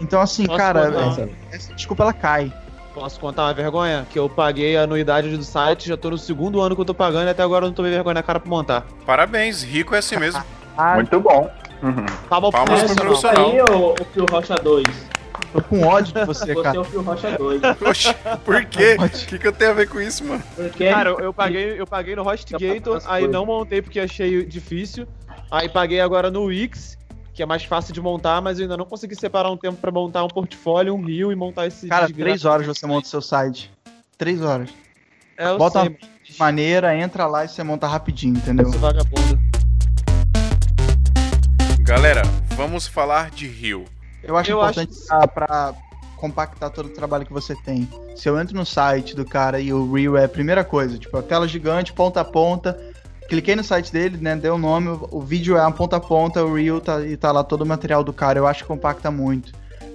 Então, 0.00 0.20
assim, 0.20 0.46
Posso 0.46 0.58
cara, 0.58 0.86
contar? 0.86 1.00
Nossa, 1.06 1.28
essa 1.50 1.74
desculpa 1.74 2.02
ela 2.04 2.12
cai. 2.12 2.52
Posso 2.94 3.18
contar 3.18 3.44
uma 3.44 3.54
vergonha? 3.54 4.06
Que 4.10 4.18
eu 4.18 4.28
paguei 4.28 4.76
a 4.76 4.82
anuidade 4.82 5.36
do 5.36 5.42
site, 5.42 5.88
já 5.88 5.96
tô 5.96 6.10
no 6.10 6.16
segundo 6.18 6.60
ano 6.60 6.74
que 6.74 6.80
eu 6.80 6.84
tô 6.84 6.94
pagando 6.94 7.26
e 7.26 7.30
até 7.30 7.42
agora 7.42 7.64
eu 7.64 7.68
não 7.68 7.74
tomei 7.74 7.90
vergonha 7.90 8.14
na 8.14 8.22
cara 8.22 8.38
pra 8.38 8.48
montar. 8.48 8.86
Parabéns, 9.04 9.62
rico 9.62 9.94
é 9.94 9.98
assim 9.98 10.16
mesmo. 10.16 10.42
Muito 10.94 11.18
bom. 11.20 11.50
Uhum. 11.86 12.06
Palma 12.28 12.50
Palmas 12.50 12.82
é, 12.82 12.86
pro 12.86 13.04
profissional. 13.04 13.50
aí 13.50 13.60
ou 13.62 13.92
o 13.92 14.04
Fio 14.12 14.26
Rocha 14.28 14.54
2? 14.56 14.84
Tô 15.52 15.62
com 15.62 15.82
ódio 15.86 16.12
de 16.12 16.24
você, 16.24 16.46
Você 16.46 16.58
é 16.58 16.62
cara. 16.62 16.80
o 16.80 16.84
Fio 16.84 17.00
Rocha 17.00 17.38
2. 17.38 17.62
Oxe, 17.88 18.14
por 18.44 18.64
quê? 18.64 18.96
O 18.98 19.26
que, 19.26 19.38
que 19.38 19.46
eu 19.46 19.52
tenho 19.52 19.70
a 19.70 19.74
ver 19.74 19.88
com 19.88 20.00
isso, 20.00 20.24
mano? 20.24 20.42
Porque 20.56 20.88
Cara, 20.88 21.10
eu, 21.10 21.32
paguei, 21.32 21.80
eu 21.80 21.86
paguei 21.86 22.16
no 22.16 22.22
HostGator, 22.28 23.00
aí 23.06 23.28
não 23.28 23.46
montei 23.46 23.80
porque 23.80 24.00
achei 24.00 24.44
difícil. 24.44 25.06
Aí 25.50 25.68
paguei 25.68 26.00
agora 26.00 26.28
no 26.30 26.44
Wix, 26.44 26.98
que 27.32 27.42
é 27.42 27.46
mais 27.46 27.64
fácil 27.64 27.94
de 27.94 28.00
montar, 28.00 28.42
mas 28.42 28.58
eu 28.58 28.64
ainda 28.64 28.76
não 28.76 28.84
consegui 28.84 29.14
separar 29.14 29.50
um 29.50 29.56
tempo 29.56 29.76
pra 29.76 29.92
montar 29.92 30.24
um 30.24 30.28
portfólio, 30.28 30.92
um 30.94 31.04
rio 31.04 31.30
e 31.30 31.36
montar 31.36 31.68
esse 31.68 31.86
Cara, 31.86 32.08
três 32.08 32.44
horas 32.44 32.66
você 32.66 32.84
monta 32.84 33.06
o 33.06 33.10
seu 33.10 33.22
site. 33.22 33.70
Três 34.18 34.42
horas. 34.42 34.70
É, 35.36 35.56
Bota 35.56 35.82
sei, 35.82 35.90
uma 35.90 35.98
maneira, 36.38 36.96
entra 36.96 37.26
lá 37.26 37.44
e 37.44 37.48
você 37.48 37.62
monta 37.62 37.86
rapidinho, 37.86 38.36
entendeu? 38.36 38.68
esse 38.68 38.78
vagabundo. 38.78 39.45
Galera, 41.86 42.22
vamos 42.56 42.86
falar 42.86 43.30
de 43.30 43.46
Rio. 43.46 43.84
Eu 44.22 44.36
acho 44.36 44.50
Eu 44.50 44.58
importante 44.58 44.92
pra, 45.08 45.28
pra 45.28 45.74
compactar 46.16 46.70
todo 46.70 46.86
o 46.86 46.90
trabalho 46.94 47.24
que 47.24 47.32
você 47.32 47.54
tem. 47.54 47.88
Se 48.16 48.28
eu 48.28 48.38
entro 48.40 48.56
no 48.56 48.66
site 48.66 49.14
do 49.14 49.24
cara 49.24 49.60
e 49.60 49.72
o 49.72 49.92
Reel 49.92 50.16
é 50.16 50.24
a 50.24 50.28
primeira 50.28 50.64
coisa, 50.64 50.98
tipo, 50.98 51.16
a 51.16 51.22
tela 51.22 51.46
gigante, 51.46 51.92
ponta 51.92 52.20
a 52.20 52.24
ponta. 52.24 52.76
Cliquei 53.28 53.54
no 53.56 53.62
site 53.64 53.92
dele, 53.92 54.16
né? 54.20 54.34
Deu 54.36 54.54
o 54.54 54.58
nome, 54.58 54.88
o- 55.10 55.20
vídeo 55.20 55.56
é 55.56 55.60
a 55.60 55.70
ponta 55.70 55.96
a 55.96 56.00
ponta, 56.00 56.44
o 56.44 56.54
Reel 56.54 56.80
tá, 56.80 57.04
e 57.04 57.16
tá 57.16 57.30
lá 57.32 57.44
todo 57.44 57.62
o 57.62 57.66
material 57.66 58.02
do 58.02 58.12
cara. 58.12 58.38
Eu 58.38 58.46
acho 58.46 58.62
que 58.62 58.68
compacta 58.68 59.10
muito. 59.10 59.52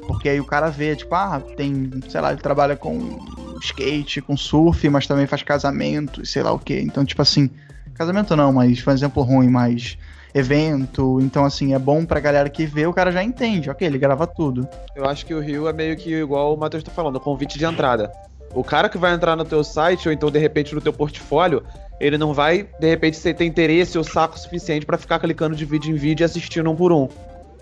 Porque 0.07 0.29
aí 0.29 0.39
o 0.39 0.45
cara 0.45 0.69
vê, 0.69 0.95
tipo, 0.95 1.13
ah, 1.15 1.41
tem, 1.57 1.89
sei 2.09 2.21
lá, 2.21 2.31
ele 2.31 2.41
trabalha 2.41 2.75
com 2.75 3.19
skate, 3.61 4.21
com 4.21 4.35
surf, 4.35 4.87
mas 4.89 5.07
também 5.07 5.27
faz 5.27 5.43
casamento 5.43 6.21
e 6.21 6.25
sei 6.25 6.41
lá 6.43 6.51
o 6.51 6.59
que. 6.59 6.79
Então, 6.79 7.05
tipo 7.05 7.21
assim, 7.21 7.49
casamento 7.95 8.35
não, 8.35 8.51
mas 8.51 8.79
foi 8.79 8.93
um 8.93 8.95
exemplo 8.95 9.23
ruim, 9.23 9.49
mas 9.49 9.97
evento. 10.33 11.19
Então, 11.21 11.45
assim, 11.45 11.73
é 11.73 11.79
bom 11.79 12.05
pra 12.05 12.19
galera 12.19 12.49
que 12.49 12.65
vê, 12.65 12.85
o 12.85 12.93
cara 12.93 13.11
já 13.11 13.23
entende. 13.23 13.69
Ok, 13.69 13.85
ele 13.85 13.97
grava 13.97 14.25
tudo. 14.25 14.67
Eu 14.95 15.05
acho 15.05 15.25
que 15.25 15.33
o 15.33 15.39
Rio 15.39 15.67
é 15.67 15.73
meio 15.73 15.95
que 15.95 16.13
igual 16.13 16.53
o 16.53 16.57
Matheus 16.57 16.83
tá 16.83 16.91
falando, 16.91 17.19
convite 17.19 17.57
de 17.57 17.65
entrada. 17.65 18.11
O 18.53 18.63
cara 18.63 18.89
que 18.89 18.97
vai 18.97 19.13
entrar 19.13 19.35
no 19.35 19.45
teu 19.45 19.63
site, 19.63 20.07
ou 20.07 20.13
então 20.13 20.29
de 20.29 20.39
repente 20.39 20.75
no 20.75 20.81
teu 20.81 20.91
portfólio, 20.91 21.63
ele 21.99 22.17
não 22.17 22.33
vai, 22.33 22.67
de 22.79 22.89
repente, 22.89 23.21
ter 23.21 23.45
interesse 23.45 23.97
ou 23.97 24.03
saco 24.03 24.37
suficiente 24.37 24.85
pra 24.85 24.97
ficar 24.97 25.19
clicando 25.19 25.55
de 25.55 25.63
vídeo 25.65 25.91
em 25.91 25.97
vídeo 25.97 26.23
e 26.23 26.25
assistindo 26.25 26.69
um 26.69 26.75
por 26.75 26.91
um. 26.91 27.07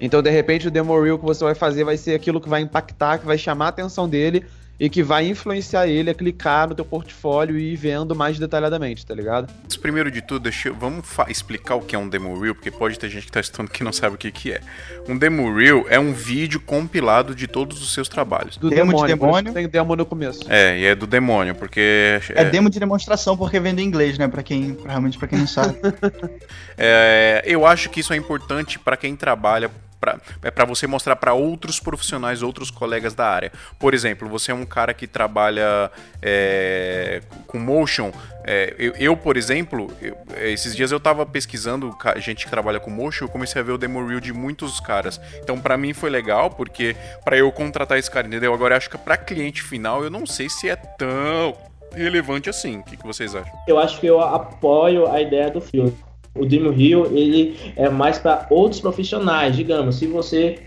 Então, 0.02 0.22
de 0.22 0.30
repente, 0.30 0.68
o 0.68 0.72
demo 0.72 1.00
reel 1.00 1.20
que 1.20 1.26
você 1.26 1.44
vai 1.44 1.54
fazer 1.54 1.84
vai 1.84 1.98
ser 1.98 2.16
aquilo 2.16 2.40
que 2.40 2.48
vai 2.48 2.62
impactar, 2.62 3.18
que 3.18 3.26
vai 3.26 3.38
chamar 3.38 3.66
a 3.66 3.70
atenção 3.70 4.08
dele 4.08 4.46
e 4.80 4.90
que 4.90 5.04
vai 5.04 5.28
influenciar 5.28 5.88
ele 5.88 6.10
a 6.10 6.14
clicar 6.14 6.70
no 6.70 6.76
teu 6.76 6.86
portfólio 6.86 7.58
e 7.58 7.74
ir 7.74 7.76
vendo 7.76 8.16
mais 8.16 8.40
detalhadamente, 8.40 9.06
tá 9.06 9.14
ligado? 9.14 9.52
Mas 9.64 9.76
Primeiro 9.76 10.10
de 10.12 10.22
tudo, 10.22 10.44
deixa 10.44 10.70
eu- 10.70 10.76
vamos 10.76 11.06
explicar 11.28 11.76
o 11.76 11.82
que 11.82 11.96
é 11.96 12.00
um 12.00 12.08
demo 12.08 12.40
reel, 12.40 12.54
porque 12.56 12.70
pode 12.72 12.98
ter 13.00 13.10
gente 13.10 13.26
que 13.26 13.32
tá 13.32 13.40
estudando 13.40 13.70
que 13.70 13.84
não 13.84 13.92
sabe 13.92 14.16
o 14.16 14.18
que, 14.18 14.32
que 14.32 14.52
é. 14.54 14.62
Um 15.08 15.18
demo 15.18 15.54
reel 15.56 15.86
é 15.90 16.00
um 16.00 16.14
vídeo 16.14 16.60
compilado 16.60 17.34
de 17.36 17.48
todos 17.48 17.82
os 17.82 17.94
seus 17.94 18.08
trabalhos. 18.08 18.58
Do 18.58 18.70
Demo 18.70 18.92
de 18.92 18.98
por 18.98 19.06
isso 19.10 19.18
demônio. 19.18 19.54
Tem 19.54 19.68
demo 19.68 19.96
no 19.96 20.06
começo. 20.06 20.42
É, 20.50 20.78
e 20.80 20.86
é 20.86 20.96
do 20.96 21.08
demônio, 21.08 21.56
porque 21.56 22.20
É 22.36 22.46
demo 22.46 22.70
de 22.70 22.80
demonstração 22.80 23.36
porque 23.38 23.60
vem 23.60 23.74
do 23.74 23.82
inglês, 23.82 24.18
né? 24.18 24.28
Pra 24.28 24.44
quem, 24.44 24.78
realmente 24.86 25.18
pra 25.18 25.28
quem 25.28 25.40
não 25.40 25.48
sabe. 25.48 25.78
É, 26.82 27.44
eu 27.46 27.66
acho 27.66 27.90
que 27.90 28.00
isso 28.00 28.14
é 28.14 28.16
importante 28.16 28.80
para 28.80 28.96
quem 28.96 29.14
trabalha. 29.16 29.70
Pra, 30.00 30.18
é 30.44 30.50
para 30.50 30.64
você 30.64 30.88
mostrar 30.88 31.16
para 31.18 31.34
outros 31.34 31.80
profissionais, 31.80 32.42
outros 32.42 32.72
colegas 32.72 33.14
da 33.14 33.28
área. 33.28 33.52
Por 33.78 33.94
exemplo, 33.94 34.30
você 34.30 34.52
é 34.52 34.56
um 34.56 34.66
cara 34.66 34.94
que 34.94 35.06
trabalha 35.06 35.92
é, 36.22 37.22
com 37.48 37.60
motion. 37.60 38.12
é, 38.46 38.74
eu, 38.80 38.94
eu, 38.96 39.18
por 39.18 39.36
exemplo, 39.36 39.92
eu- 40.02 40.16
esses 40.38 40.74
dias 40.76 40.92
eu 40.92 41.00
tava 41.00 41.26
pesquisando 41.26 41.94
gente 42.18 42.46
que 42.46 42.50
trabalha 42.50 42.80
com 42.80 42.90
motion, 42.90 43.26
eu 43.26 43.30
comecei 43.30 43.62
a 43.62 43.64
ver 43.66 43.74
o 43.74 43.78
demo 43.78 44.06
reel 44.08 44.20
de 44.22 44.32
muitos 44.32 44.80
caras. 44.80 45.20
Então, 45.44 45.60
para 45.60 45.76
mim 45.78 45.94
foi 45.94 46.10
legal, 46.10 46.50
porque 46.50 46.96
para 47.26 47.38
eu 47.38 47.52
contratar 47.52 47.98
esse 48.00 48.10
cara, 48.10 48.26
entendeu? 48.26 48.54
Agora, 48.54 48.78
acho 48.78 48.90
que 48.90 48.98
para 48.98 49.18
cliente 49.18 49.62
final, 49.62 50.04
eu 50.04 50.10
não 50.10 50.26
sei 50.26 50.50
se 50.50 50.70
é 50.70 50.76
tão 50.78 51.56
relevante 51.94 52.50
assim. 52.50 52.78
O 52.78 52.84
que, 52.84 52.96
que 52.96 53.06
vocês 53.06 53.36
acham? 53.36 53.52
eu 53.68 53.78
acho 53.78 54.00
que 54.00 54.08
eu 54.08 54.22
apoio 54.22 55.12
a 55.12 55.20
ideia 55.22 55.50
do 55.52 55.60
filme. 55.60 55.94
O 56.36 56.46
Dream 56.46 56.74
Hill, 56.74 57.06
ele 57.18 57.56
é 57.76 57.90
mais 57.90 58.18
para 58.18 58.46
outros 58.50 58.80
profissionais, 58.80 59.56
digamos, 59.56 59.96
se 59.96 60.08
você 60.08 60.58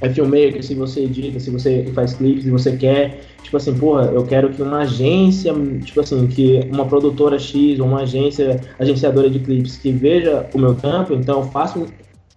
é 0.00 0.10
filmmaker, 0.10 0.62
se 0.62 0.74
você 0.74 1.04
edita, 1.04 1.40
se 1.40 1.50
você 1.50 1.90
faz 1.94 2.14
clipes, 2.14 2.44
se 2.44 2.50
você 2.50 2.76
quer, 2.76 3.20
tipo 3.42 3.56
assim, 3.56 3.76
porra, 3.76 4.06
eu 4.06 4.24
quero 4.24 4.50
que 4.50 4.60
uma 4.60 4.80
agência, 4.80 5.54
tipo 5.84 6.00
assim, 6.00 6.26
que 6.26 6.60
uma 6.70 6.84
produtora 6.84 7.38
X 7.38 7.80
ou 7.80 7.86
uma 7.86 8.02
agência, 8.02 8.60
agenciadora 8.78 9.30
de 9.30 9.38
clipes 9.38 9.76
que 9.76 9.90
veja 9.90 10.46
o 10.52 10.58
meu 10.58 10.74
trampo, 10.74 11.14
então 11.14 11.40
eu 11.40 11.46
faço 11.46 11.86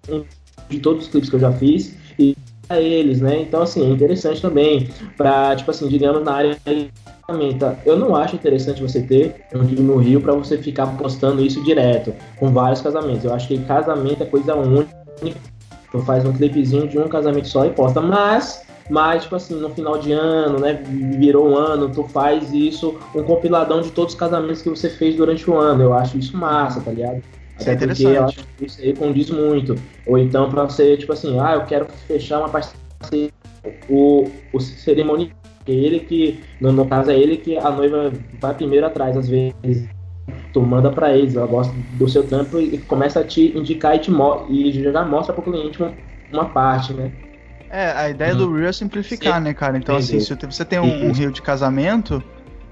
um, 0.09 0.23
de 0.69 0.79
todos 0.79 1.05
os 1.05 1.11
clipes 1.11 1.29
que 1.29 1.35
eu 1.35 1.39
já 1.39 1.51
fiz 1.51 1.97
e 2.17 2.35
a 2.69 2.79
eles, 2.79 3.19
né? 3.19 3.41
Então 3.41 3.61
assim, 3.61 3.85
é 3.85 3.89
interessante 3.89 4.41
também 4.41 4.87
para, 5.17 5.55
tipo 5.55 5.69
assim, 5.71 5.87
digamos 5.89 6.23
na 6.23 6.31
área. 6.31 6.57
Eu 7.85 7.97
não 7.97 8.15
acho 8.15 8.35
interessante 8.35 8.81
você 8.81 9.01
ter 9.01 9.35
um 9.53 9.63
vídeo 9.63 9.83
no 9.83 9.97
Rio 9.97 10.21
para 10.21 10.33
você 10.33 10.57
ficar 10.57 10.87
postando 10.97 11.43
isso 11.43 11.63
direto, 11.63 12.13
com 12.37 12.51
vários 12.51 12.81
casamentos. 12.81 13.25
Eu 13.25 13.33
acho 13.33 13.47
que 13.47 13.57
casamento 13.59 14.23
é 14.23 14.25
coisa 14.25 14.55
única. 14.55 14.89
Tu 15.91 15.99
faz 15.99 16.25
um 16.25 16.33
clipezinho 16.33 16.87
de 16.87 16.99
um 16.99 17.07
casamento 17.07 17.47
só 17.47 17.65
e 17.65 17.71
posta. 17.71 17.99
Mas, 17.99 18.63
mas 18.89 19.23
tipo 19.23 19.35
assim, 19.35 19.55
no 19.55 19.69
final 19.69 19.97
de 19.97 20.11
ano, 20.11 20.59
né? 20.59 20.73
Virou 21.17 21.49
um 21.49 21.57
ano, 21.57 21.89
tu 21.89 22.03
faz 22.03 22.53
isso, 22.53 22.97
um 23.15 23.23
compiladão 23.23 23.81
de 23.81 23.91
todos 23.91 24.13
os 24.13 24.19
casamentos 24.19 24.61
que 24.61 24.69
você 24.69 24.89
fez 24.89 25.15
durante 25.15 25.49
o 25.49 25.57
ano. 25.57 25.83
Eu 25.83 25.93
acho 25.93 26.17
isso 26.17 26.37
massa, 26.37 26.79
tá 26.81 26.91
ligado? 26.91 27.21
Isso 27.59 27.69
é 27.69 27.75
porque 27.75 28.07
eu 28.07 28.25
acho 28.25 28.45
que 28.57 28.65
isso 28.65 28.81
aí 28.81 28.95
condiz 28.95 29.29
muito. 29.29 29.75
Ou 30.05 30.17
então 30.17 30.49
pra 30.49 30.63
você, 30.63 30.95
tipo 30.95 31.11
assim, 31.11 31.39
ah, 31.39 31.55
eu 31.55 31.65
quero 31.65 31.87
fechar 32.07 32.39
uma 32.39 32.49
parceria. 32.49 33.31
O, 33.89 34.29
o 34.53 34.59
cerimonial 34.59 35.31
porque 35.59 35.71
ele 35.71 35.99
que, 35.99 36.43
no, 36.59 36.71
no 36.71 36.85
caso 36.85 37.11
é 37.11 37.19
ele 37.19 37.37
que 37.37 37.57
a 37.57 37.69
noiva 37.69 38.11
vai 38.39 38.53
primeiro 38.55 38.85
atrás, 38.85 39.15
às 39.15 39.29
vezes. 39.29 39.89
Tu 40.51 40.61
manda 40.61 40.91
pra 40.91 41.15
eles, 41.15 41.35
ela 41.35 41.45
gosta 41.45 41.75
do 41.91 42.07
seu 42.07 42.25
trampo 42.25 42.59
e 42.59 42.79
começa 42.79 43.19
a 43.19 43.23
te 43.23 43.55
indicar 43.55 43.95
e, 43.95 43.99
te 43.99 44.09
mo 44.09 44.47
e 44.49 44.71
já 44.71 45.05
mostra 45.05 45.33
pro 45.33 45.43
cliente 45.43 45.79
uma, 45.79 45.93
uma 46.31 46.45
parte, 46.45 46.93
né? 46.93 47.11
É, 47.69 47.91
a 47.91 48.09
ideia 48.09 48.33
do 48.33 48.51
Reel 48.51 48.69
é 48.69 48.73
simplificar, 48.73 49.39
né, 49.39 49.53
cara? 49.53 49.77
Então, 49.77 49.95
assim, 49.95 50.17
Entendi. 50.17 50.25
se 50.25 50.35
você 50.35 50.65
tem 50.65 50.79
um, 50.79 51.09
um. 51.09 51.11
Reel 51.11 51.29
de 51.29 51.41
casamento, 51.41 52.23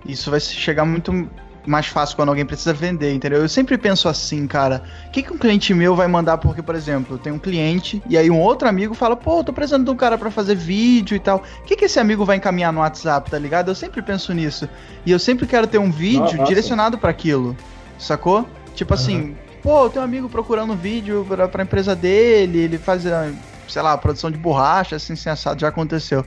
isso 0.07 0.31
vai 0.31 0.39
chegar 0.39 0.85
muito 0.85 1.29
mais 1.67 1.87
fácil 1.87 2.15
quando 2.15 2.29
alguém 2.29 2.45
precisa 2.45 2.73
vender, 2.73 3.13
entendeu? 3.13 3.41
Eu 3.41 3.49
sempre 3.49 3.77
penso 3.77 4.07
assim, 4.07 4.47
cara, 4.47 4.81
o 5.07 5.11
que, 5.11 5.21
que 5.21 5.33
um 5.33 5.37
cliente 5.37 5.73
meu 5.73 5.95
vai 5.95 6.07
mandar? 6.07 6.37
Porque, 6.37 6.61
por 6.61 6.73
exemplo, 6.73 7.17
tem 7.17 7.31
um 7.31 7.37
cliente 7.37 8.01
e 8.09 8.17
aí 8.17 8.31
um 8.31 8.39
outro 8.39 8.67
amigo 8.67 8.93
fala, 8.93 9.15
pô, 9.15 9.43
tô 9.43 9.51
precisando 9.51 9.83
de 9.83 9.91
um 9.91 9.95
cara 9.95 10.17
pra 10.17 10.31
fazer 10.31 10.55
vídeo 10.55 11.15
e 11.15 11.19
tal. 11.19 11.43
O 11.61 11.63
que, 11.65 11.75
que 11.75 11.85
esse 11.85 11.99
amigo 11.99 12.23
vai 12.23 12.37
encaminhar 12.37 12.71
no 12.71 12.79
WhatsApp, 12.79 13.29
tá 13.29 13.37
ligado? 13.37 13.69
Eu 13.69 13.75
sempre 13.75 14.01
penso 14.01 14.33
nisso. 14.33 14.67
E 15.05 15.11
eu 15.11 15.19
sempre 15.19 15.45
quero 15.45 15.67
ter 15.67 15.77
um 15.77 15.91
vídeo 15.91 16.37
Nossa. 16.37 16.43
direcionado 16.45 16.97
pra 16.97 17.09
aquilo, 17.11 17.55
sacou? 17.99 18.47
Tipo 18.73 18.93
assim, 18.93 19.35
pô, 19.61 19.89
tem 19.89 20.01
um 20.01 20.05
amigo 20.05 20.29
procurando 20.29 20.73
um 20.73 20.77
vídeo 20.77 21.25
pra, 21.27 21.47
pra 21.47 21.63
empresa 21.63 21.95
dele, 21.95 22.59
ele 22.59 22.77
faz, 22.77 23.05
ah, 23.05 23.33
sei 23.67 23.81
lá, 23.81 23.97
produção 23.97 24.31
de 24.31 24.37
borracha, 24.37 24.95
assim, 24.95 25.15
sem 25.15 25.31
assado, 25.31 25.59
já 25.59 25.67
aconteceu. 25.67 26.23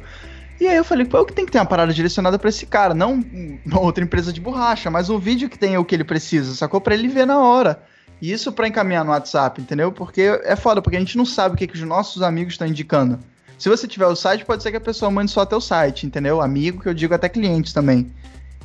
E 0.60 0.68
aí 0.68 0.76
eu 0.76 0.84
falei, 0.84 1.06
pô, 1.06 1.16
eu 1.16 1.24
que 1.24 1.32
tenho 1.32 1.46
que 1.46 1.52
ter 1.52 1.58
uma 1.58 1.64
parada 1.64 1.92
direcionada 1.92 2.38
pra 2.38 2.50
esse 2.50 2.66
cara, 2.66 2.92
não 2.92 3.24
uma 3.64 3.80
outra 3.80 4.04
empresa 4.04 4.30
de 4.30 4.42
borracha, 4.42 4.90
mas 4.90 5.08
um 5.08 5.18
vídeo 5.18 5.48
que 5.48 5.58
tenha 5.58 5.80
o 5.80 5.84
que 5.84 5.94
ele 5.94 6.04
precisa, 6.04 6.54
sacou? 6.54 6.82
Pra 6.82 6.92
ele 6.92 7.08
ver 7.08 7.26
na 7.26 7.38
hora. 7.38 7.82
E 8.20 8.30
isso 8.30 8.52
pra 8.52 8.68
encaminhar 8.68 9.02
no 9.02 9.10
WhatsApp, 9.10 9.62
entendeu? 9.62 9.90
Porque 9.90 10.20
é 10.44 10.54
foda, 10.54 10.82
porque 10.82 10.96
a 10.96 11.00
gente 11.00 11.16
não 11.16 11.24
sabe 11.24 11.54
o 11.54 11.58
que, 11.58 11.66
que 11.66 11.74
os 11.74 11.82
nossos 11.82 12.20
amigos 12.20 12.52
estão 12.52 12.68
indicando. 12.68 13.18
Se 13.58 13.70
você 13.70 13.88
tiver 13.88 14.06
o 14.06 14.14
site, 14.14 14.44
pode 14.44 14.62
ser 14.62 14.70
que 14.70 14.76
a 14.76 14.80
pessoa 14.80 15.10
mande 15.10 15.30
só 15.30 15.40
até 15.40 15.56
o 15.56 15.60
site, 15.60 16.04
entendeu? 16.06 16.42
Amigo, 16.42 16.82
que 16.82 16.88
eu 16.90 16.94
digo 16.94 17.14
até 17.14 17.30
cliente 17.30 17.72
também. 17.72 18.12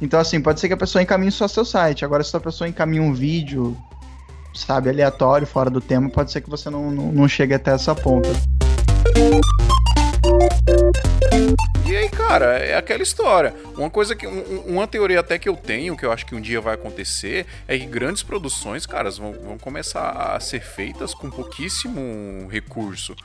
Então, 0.02 0.20
assim, 0.20 0.42
pode 0.42 0.60
ser 0.60 0.68
que 0.68 0.74
a 0.74 0.78
pessoa 0.78 1.02
encaminhe 1.02 1.32
só 1.32 1.48
seu 1.48 1.64
site. 1.64 2.04
Agora, 2.04 2.22
se 2.24 2.36
a 2.36 2.40
pessoa 2.42 2.68
encaminha 2.68 3.02
um 3.02 3.14
vídeo, 3.14 3.78
sabe, 4.54 4.90
aleatório, 4.90 5.48
fora 5.48 5.70
do 5.70 5.80
tema, 5.80 6.10
pode 6.10 6.32
ser 6.34 6.42
que 6.42 6.50
você 6.50 6.70
não, 6.70 6.92
não, 6.92 7.12
não 7.14 7.28
chegue 7.28 7.54
até 7.54 7.72
essa 7.72 7.96
ponta. 7.96 8.30
E 11.88 11.96
aí, 11.96 12.10
cara, 12.10 12.58
é 12.58 12.76
aquela 12.76 13.04
história. 13.04 13.54
Uma 13.78 13.90
coisa 13.90 14.16
que. 14.16 14.26
um- 14.26 14.62
uma 14.66 14.88
teoria 14.88 15.20
até 15.20 15.38
que 15.38 15.48
eu 15.48 15.56
tenho, 15.56 15.96
que 15.96 16.06
eu 16.06 16.12
acho 16.12 16.26
que 16.26 16.34
um 16.36 16.42
dia 16.42 16.60
vai 16.60 16.74
acontecer, 16.76 17.46
é 17.68 17.78
que 17.78 17.86
grandes 17.86 18.24
produções, 18.24 18.86
caras, 18.86 19.18
vão, 19.18 19.34
vão 19.34 19.58
começar 19.58 20.10
a 20.10 20.40
ser 20.40 20.62
feitas 20.62 21.14
com 21.14 21.30
pouquíssimo 21.30 22.48
recurso. 22.50 23.16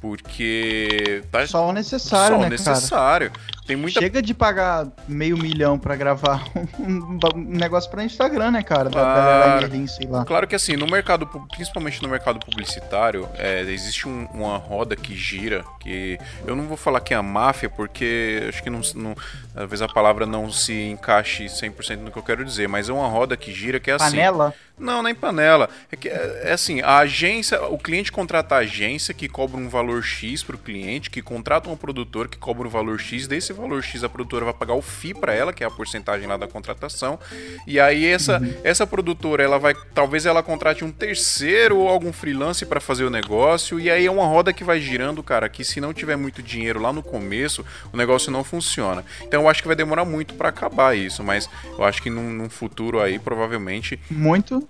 Porque. 0.00 1.22
Tá 1.30 1.46
Só 1.46 1.68
o 1.68 1.72
necessário, 1.72 2.36
só 2.36 2.40
o 2.40 2.42
né, 2.42 2.50
necessário. 2.50 3.30
Tem 3.66 3.76
cara? 3.76 3.82
muita. 3.82 4.00
Chega 4.00 4.22
de 4.22 4.32
pagar 4.32 4.86
meio 5.06 5.36
milhão 5.36 5.78
pra 5.78 5.96
gravar 5.96 6.44
um, 6.78 7.18
negócio 7.34 7.90
pra 7.90 8.04
Instagram, 8.04 8.52
né, 8.52 8.62
cara? 8.62 8.90
Claro. 8.90 9.68
da 9.68 9.86
sei 9.88 10.06
lá. 10.06 10.24
Claro 10.24 10.46
que 10.46 10.54
assim, 10.54 10.76
no 10.76 10.86
mercado, 10.86 11.26
principalmente 11.54 12.02
no 12.02 12.08
mercado 12.08 12.38
publicitário, 12.38 13.28
é, 13.34 13.60
existe 13.62 14.08
um- 14.08 14.26
uma 14.32 14.56
roda 14.56 14.94
que 14.96 15.14
gira, 15.16 15.64
que 15.80 16.18
eu 16.46 16.54
não 16.54 16.64
vou 16.66 16.76
falar 16.76 17.00
que 17.00 17.12
é 17.12 17.16
a 17.16 17.22
máfia, 17.22 17.68
porque 17.68 18.44
acho 18.48 18.62
que 18.62 18.70
não, 18.70 18.80
não- 18.94 19.16
talvez 19.54 19.82
a 19.82 19.88
palavra 19.88 20.24
não 20.24 20.50
se 20.50 20.72
encaixe 20.72 21.46
100% 21.48 21.98
no 22.00 22.10
que 22.10 22.18
eu 22.18 22.22
quero 22.22 22.44
dizer, 22.44 22.68
mas 22.68 22.88
é 22.88 22.92
uma 22.92 23.08
roda 23.08 23.36
que 23.36 23.52
gira 23.52 23.80
que 23.80 23.90
é 23.90 23.94
assim. 23.94 24.16
Panela? 24.16 24.54
Não, 24.78 25.02
nem 25.02 25.14
panela. 25.14 25.68
É, 25.90 25.96
que, 25.96 26.08
é, 26.08 26.42
é 26.44 26.52
assim, 26.52 26.80
a 26.80 26.98
agência, 26.98 27.60
o 27.64 27.76
cliente 27.76 28.12
contrata 28.12 28.54
a 28.54 28.58
agência 28.58 29.12
que 29.12 29.28
cobra 29.28 29.56
um 29.58 29.68
valor 29.68 29.87
X 30.02 30.42
para 30.42 30.56
o 30.56 30.58
cliente, 30.58 31.10
que 31.10 31.22
contrata 31.22 31.70
um 31.70 31.76
produtor 31.76 32.28
que 32.28 32.38
cobra 32.38 32.66
um 32.66 32.70
valor 32.70 32.98
X, 32.98 33.26
desse 33.26 33.52
valor 33.52 33.82
X 33.82 34.04
a 34.04 34.08
produtora 34.08 34.44
vai 34.44 34.54
pagar 34.54 34.74
o 34.74 34.82
FII 34.82 35.14
para 35.14 35.34
ela, 35.34 35.52
que 35.52 35.64
é 35.64 35.66
a 35.66 35.70
porcentagem 35.70 36.26
lá 36.26 36.36
da 36.36 36.46
contratação. 36.46 37.18
E 37.66 37.80
aí 37.80 38.06
essa 38.06 38.40
essa 38.62 38.86
produtora, 38.86 39.42
ela 39.42 39.58
vai, 39.58 39.74
talvez 39.94 40.26
ela 40.26 40.42
contrate 40.42 40.84
um 40.84 40.90
terceiro 40.90 41.78
ou 41.78 41.88
algum 41.88 42.12
freelance 42.12 42.64
para 42.66 42.80
fazer 42.80 43.04
o 43.04 43.10
negócio, 43.10 43.80
e 43.80 43.90
aí 43.90 44.06
é 44.06 44.10
uma 44.10 44.26
roda 44.26 44.52
que 44.52 44.64
vai 44.64 44.80
girando, 44.80 45.22
cara, 45.22 45.48
que 45.48 45.64
se 45.64 45.80
não 45.80 45.92
tiver 45.92 46.16
muito 46.16 46.42
dinheiro 46.42 46.80
lá 46.80 46.92
no 46.92 47.02
começo, 47.02 47.64
o 47.92 47.96
negócio 47.96 48.30
não 48.30 48.44
funciona. 48.44 49.04
Então 49.22 49.42
eu 49.42 49.48
acho 49.48 49.62
que 49.62 49.68
vai 49.68 49.76
demorar 49.76 50.04
muito 50.04 50.34
para 50.34 50.48
acabar 50.48 50.96
isso, 50.96 51.22
mas 51.22 51.48
eu 51.76 51.84
acho 51.84 52.02
que 52.02 52.10
num, 52.10 52.30
num 52.30 52.50
futuro 52.50 53.00
aí 53.00 53.18
provavelmente 53.18 53.98
Muito. 54.10 54.68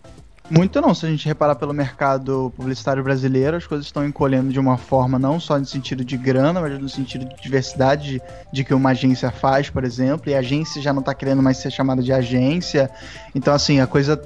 Muito 0.50 0.80
não, 0.80 0.94
se 0.94 1.04
a 1.04 1.10
gente 1.10 1.26
reparar 1.26 1.56
pelo 1.56 1.74
mercado 1.74 2.52
publicitário 2.56 3.02
brasileiro, 3.02 3.56
as 3.56 3.66
coisas 3.66 3.86
estão 3.86 4.06
encolhendo 4.06 4.50
de 4.50 4.58
uma 4.58 4.78
forma 4.78 5.18
não 5.18 5.38
só 5.38 5.58
no 5.58 5.66
sentido 5.66 6.02
de 6.02 6.16
grana, 6.16 6.58
mas 6.58 6.78
no 6.78 6.88
sentido 6.88 7.26
de 7.26 7.36
diversidade 7.42 8.12
de, 8.12 8.22
de 8.50 8.64
que 8.64 8.72
uma 8.72 8.90
agência 8.90 9.30
faz, 9.30 9.68
por 9.68 9.84
exemplo, 9.84 10.30
e 10.30 10.34
a 10.34 10.38
agência 10.38 10.80
já 10.80 10.90
não 10.92 11.02
tá 11.02 11.12
querendo 11.12 11.42
mais 11.42 11.58
ser 11.58 11.70
chamada 11.70 12.02
de 12.02 12.12
agência. 12.12 12.90
Então, 13.34 13.52
assim, 13.52 13.78
a 13.80 13.86
coisa 13.86 14.18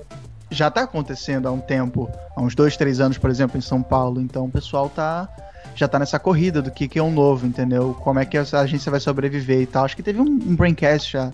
já 0.48 0.70
tá 0.70 0.82
acontecendo 0.82 1.48
há 1.48 1.50
um 1.50 1.60
tempo, 1.60 2.08
há 2.36 2.40
uns 2.40 2.54
dois, 2.54 2.76
três 2.76 3.00
anos, 3.00 3.18
por 3.18 3.28
exemplo, 3.28 3.58
em 3.58 3.62
São 3.62 3.82
Paulo. 3.82 4.20
Então 4.20 4.44
o 4.44 4.50
pessoal 4.50 4.88
tá. 4.88 5.28
Já 5.74 5.88
tá 5.88 5.98
nessa 5.98 6.18
corrida 6.18 6.60
do 6.60 6.70
que, 6.70 6.86
que 6.86 6.98
é 6.98 7.02
um 7.02 7.10
novo, 7.10 7.46
entendeu? 7.46 7.96
Como 8.02 8.18
é 8.18 8.26
que 8.26 8.36
essa 8.36 8.60
agência 8.60 8.90
vai 8.90 9.00
sobreviver 9.00 9.62
e 9.62 9.66
tal. 9.66 9.86
Acho 9.86 9.96
que 9.96 10.02
teve 10.02 10.20
um, 10.20 10.24
um 10.24 10.54
braincast 10.54 11.10
já 11.10 11.32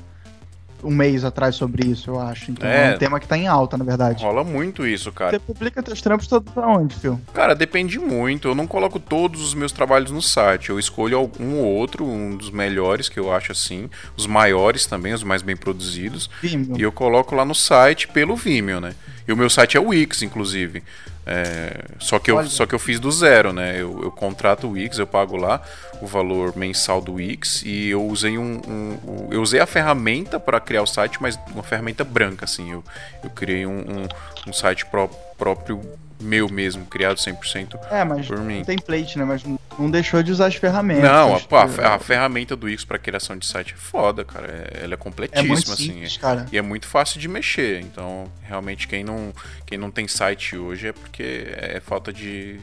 um 0.82 0.90
mês 0.94 1.24
atrás 1.24 1.54
sobre 1.56 1.86
isso, 1.88 2.10
eu 2.10 2.20
acho. 2.20 2.50
Então 2.50 2.68
é, 2.68 2.90
É. 2.92 2.94
um 2.94 2.98
tema 2.98 3.18
que 3.20 3.26
tá 3.26 3.36
em 3.36 3.46
alta, 3.46 3.76
na 3.76 3.84
verdade. 3.84 4.24
rola 4.24 4.44
muito 4.44 4.86
isso, 4.86 5.10
cara. 5.12 5.32
Você 5.32 5.38
publica 5.38 5.82
teus 5.82 6.00
trampos 6.00 6.26
todos 6.26 6.52
pra 6.52 6.66
onde, 6.66 6.94
Phil? 6.94 7.20
Cara, 7.34 7.54
depende 7.54 7.98
muito. 7.98 8.48
Eu 8.48 8.54
não 8.54 8.66
coloco 8.66 8.98
todos 9.00 9.40
os 9.42 9.54
meus 9.54 9.72
trabalhos 9.72 10.10
no 10.10 10.22
site. 10.22 10.70
Eu 10.70 10.78
escolho 10.78 11.16
algum 11.18 11.56
ou 11.58 11.64
outro, 11.66 12.04
um 12.06 12.36
dos 12.36 12.50
melhores 12.50 13.08
que 13.08 13.18
eu 13.18 13.32
acho 13.32 13.52
assim, 13.52 13.88
os 14.16 14.26
maiores 14.26 14.86
também, 14.86 15.12
os 15.12 15.22
mais 15.22 15.42
bem 15.42 15.56
produzidos, 15.56 16.30
Vimeo. 16.42 16.78
e 16.78 16.82
eu 16.82 16.92
coloco 16.92 17.34
lá 17.34 17.44
no 17.44 17.54
site 17.54 18.06
pelo 18.08 18.36
Vimeo, 18.36 18.80
né? 18.80 18.94
E 19.26 19.32
o 19.32 19.36
meu 19.36 19.50
site 19.50 19.76
é 19.76 19.80
o 19.80 19.88
Wix, 19.88 20.22
inclusive. 20.22 20.82
É, 21.30 21.84
só, 21.98 22.18
que 22.18 22.30
eu, 22.30 22.36
Olha. 22.36 22.48
só 22.48 22.64
que 22.64 22.74
eu 22.74 22.78
fiz 22.78 22.98
do 22.98 23.12
zero, 23.12 23.52
né? 23.52 23.74
Eu, 23.80 24.00
eu 24.02 24.10
contrato 24.10 24.66
o 24.66 24.70
Wix, 24.70 24.98
eu 24.98 25.06
pago 25.06 25.36
lá 25.36 25.60
o 26.00 26.06
valor 26.06 26.56
mensal 26.56 27.00
do 27.02 27.14
Wix 27.14 27.62
e 27.66 27.90
eu 27.90 28.02
usei 28.06 28.38
um, 28.38 28.60
um- 28.66 28.98
um- 29.10 29.28
eu 29.32 29.42
usei 29.42 29.60
a 29.60 29.66
ferramenta 29.66 30.40
para 30.40 30.58
criar 30.58 30.82
o 30.82 30.86
site, 30.86 31.18
mas 31.20 31.38
uma 31.52 31.62
ferramenta 31.62 32.02
branca, 32.02 32.44
assim. 32.46 32.72
Eu, 32.72 32.82
eu 33.22 33.28
criei 33.30 33.66
um, 33.66 33.78
um, 33.80 34.08
um 34.48 34.52
site 34.54 34.86
pró- 34.86 35.10
próprio 35.36 35.82
meu 36.20 36.48
mesmo, 36.48 36.84
criado 36.86 37.16
100% 37.18 37.78
É, 37.90 38.04
mas 38.04 38.26
por 38.26 38.38
mim. 38.40 38.64
template, 38.64 39.16
né? 39.18 39.24
Mas 39.24 39.42
não 39.78 39.90
deixou 39.90 40.22
de 40.22 40.32
usar 40.32 40.46
as 40.46 40.56
ferramentas. 40.56 41.04
Não, 41.04 41.36
a, 41.36 41.40
pô, 41.40 41.56
a, 41.56 41.66
Tipo, 41.68 41.80
a 41.82 41.98
ferramenta 41.98 42.56
do 42.56 42.66
Wix 42.66 42.84
para 42.84 42.98
criação 42.98 43.36
de 43.36 43.46
site 43.46 43.74
é 43.74 43.76
foda, 43.76 44.24
cara. 44.24 44.46
É- 44.48 44.84
ela 44.84 44.92
é 44.92 44.94
é 44.94 44.96
completíssima, 44.96 45.48
muito 45.54 45.72
assim. 45.72 45.92
simples, 45.92 46.16
cara. 46.16 46.46
E 46.50 46.58
é 46.58 46.62
muito 46.62 46.86
fácil 46.86 47.20
de 47.20 47.28
mexer. 47.28 47.80
Então, 47.80 48.24
realmente, 48.42 48.88
quem 48.88 49.04
não, 49.04 49.32
quem 49.64 49.78
não 49.78 49.90
tem 49.90 50.08
site 50.08 50.56
hoje 50.56 50.88
é 50.88 50.92
porque 50.92 51.46
é 51.52 51.80
falta 51.80 52.12
de. 52.12 52.58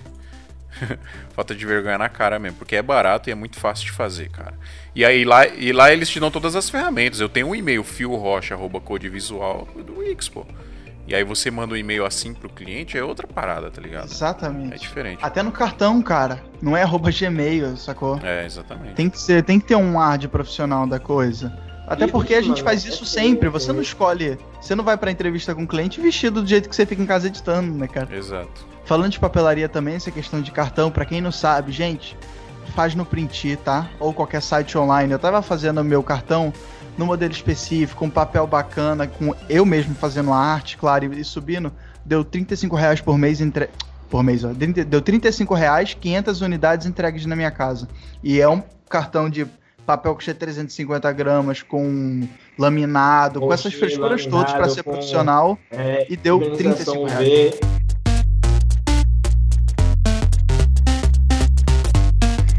falta 1.34 1.56
de 1.56 1.66
vergonha 1.66 1.98
na 1.98 2.10
cara 2.10 2.38
mesmo. 2.38 2.58
Porque 2.58 2.76
é 2.76 2.82
barato 2.82 3.30
e 3.30 3.32
é 3.32 3.36
muito 3.36 3.58
fácil 3.58 3.86
de 3.86 3.92
fazer, 3.94 4.30
cara. 4.30 4.54
E 4.94 5.06
aí 5.06 5.24
lá, 5.24 5.48
e 5.48 5.72
lá 5.72 5.94
eles 5.94 6.10
te 6.10 6.20
dão 6.20 6.30
todas 6.30 6.56
as 6.56 6.70
ferramentas. 6.70 7.22
Eu 7.22 7.30
tenho 7.30 7.48
um 7.48 7.56
e-mail, 7.56 7.84
fiorocha.codevisual 7.84 9.68
do 9.86 10.00
Wix, 10.00 10.28
pô. 10.28 10.46
E 11.08 11.14
aí 11.14 11.24
você 11.24 11.52
manda 11.52 11.74
um 11.74 11.78
e-mail 11.78 12.04
assim 12.06 12.34
pro 12.34 12.50
cliente, 12.50 12.98
é 12.98 13.04
outra 13.04 13.28
parada, 13.28 13.70
tá 13.70 13.80
ligado? 13.80 14.04
É 14.10 14.12
Exatamente. 14.12 14.80
diferente. 14.80 15.20
Até 15.22 15.44
no 15.44 15.52
cartão, 15.52 16.02
cara. 16.02 16.42
Não 16.62 16.76
é 16.76 16.82
arroba 16.82 17.12
Gmail, 17.12 17.78
sacou? 17.78 18.20
É, 18.24 18.44
exatamente. 18.46 18.96
Tem 18.96 19.08
que, 19.10 19.20
ser, 19.22 19.44
tem 19.44 19.60
que 19.60 19.68
ter 19.68 19.76
um 19.76 20.00
ar 20.00 20.18
de 20.18 20.28
profissional 20.28 20.88
da 20.88 21.00
coisa. 21.00 21.56
Até 21.88 22.06
Isso, 22.06 22.12
porque 22.12 22.34
a 22.34 22.42
gente 22.42 22.64
faz 22.64 22.84
é 22.84 22.90
isso 22.90 23.04
que- 23.04 23.10
sempre. 23.10 23.48
Você 23.50 23.72
não 23.72 23.82
escolhe. 23.82 24.40
Você 24.60 24.74
não 24.74 24.84
vai 24.84 24.98
pra 24.98 25.12
entrevista 25.12 25.54
com 25.54 25.62
o 25.64 25.68
cliente 25.68 26.02
vestido 26.02 26.42
do 26.42 26.48
jeito 26.48 26.68
que 26.68 26.76
você 26.76 26.84
fica 26.88 27.00
em 27.04 27.06
casa 27.06 27.28
editando, 27.28 27.72
né, 27.78 27.88
cara? 27.88 28.08
Exato. 28.16 28.66
Falando 28.86 29.12
de 29.12 29.20
papelaria 29.20 29.70
também, 29.70 29.94
essa 29.96 30.10
questão 30.10 30.42
de 30.42 30.50
cartão, 30.52 30.90
pra 30.90 31.06
quem 31.06 31.22
não 31.22 31.32
sabe, 31.32 31.72
gente, 31.72 32.18
faz 32.76 32.96
no 32.96 33.06
Print, 33.06 33.56
tá? 33.64 33.88
Ou 34.00 34.12
qualquer 34.12 34.42
site 34.42 34.76
online. 34.76 35.12
Eu 35.14 35.20
tava 35.20 35.44
fazendo 35.44 35.82
o 35.82 35.84
meu 35.84 36.02
cartão 36.02 36.52
no 36.98 37.06
modelo 37.06 37.32
específico, 37.32 38.06
um 38.06 38.10
papel 38.10 38.48
bacana, 38.48 39.08
com 39.08 39.36
eu 39.50 39.66
mesmo 39.66 39.96
fazendo 39.96 40.32
a 40.32 40.38
arte, 40.38 40.78
claro, 40.78 41.14
e, 41.14 41.20
e 41.20 41.24
subindo, 41.24 41.72
deu 42.06 42.24
35 42.24 42.76
reais 42.76 43.02
por 43.02 43.18
mês 43.18 43.42
entre... 43.42 43.70
Por 44.10 44.24
mês, 44.24 44.44
ó. 44.44 44.52
Deu 44.54 45.02
35 45.02 45.54
reais, 45.56 45.96
500 45.96 46.42
unidades 46.42 46.86
entregues 46.86 47.26
na 47.26 47.36
minha 47.36 47.50
casa. 47.50 47.88
E 48.24 48.40
é 48.40 48.48
um 48.48 48.62
cartão 48.88 49.30
de 49.30 49.48
papel 49.86 50.12
que 50.12 50.18
custa 50.18 50.34
350 50.34 51.12
gramas, 51.12 51.62
com 51.64 52.28
laminado, 52.58 53.40
com 53.40 53.52
essas 53.52 53.74
frescuras 53.74 54.26
todas 54.26 54.52
laminado, 54.52 54.74
ser 54.74 54.84
profissional. 54.84 55.58
É, 55.72 56.06
E 56.10 56.16
deu 56.16 56.38
organização 56.38 57.06
35 57.06 57.06
reais. 57.06 57.56
V. 57.60 57.86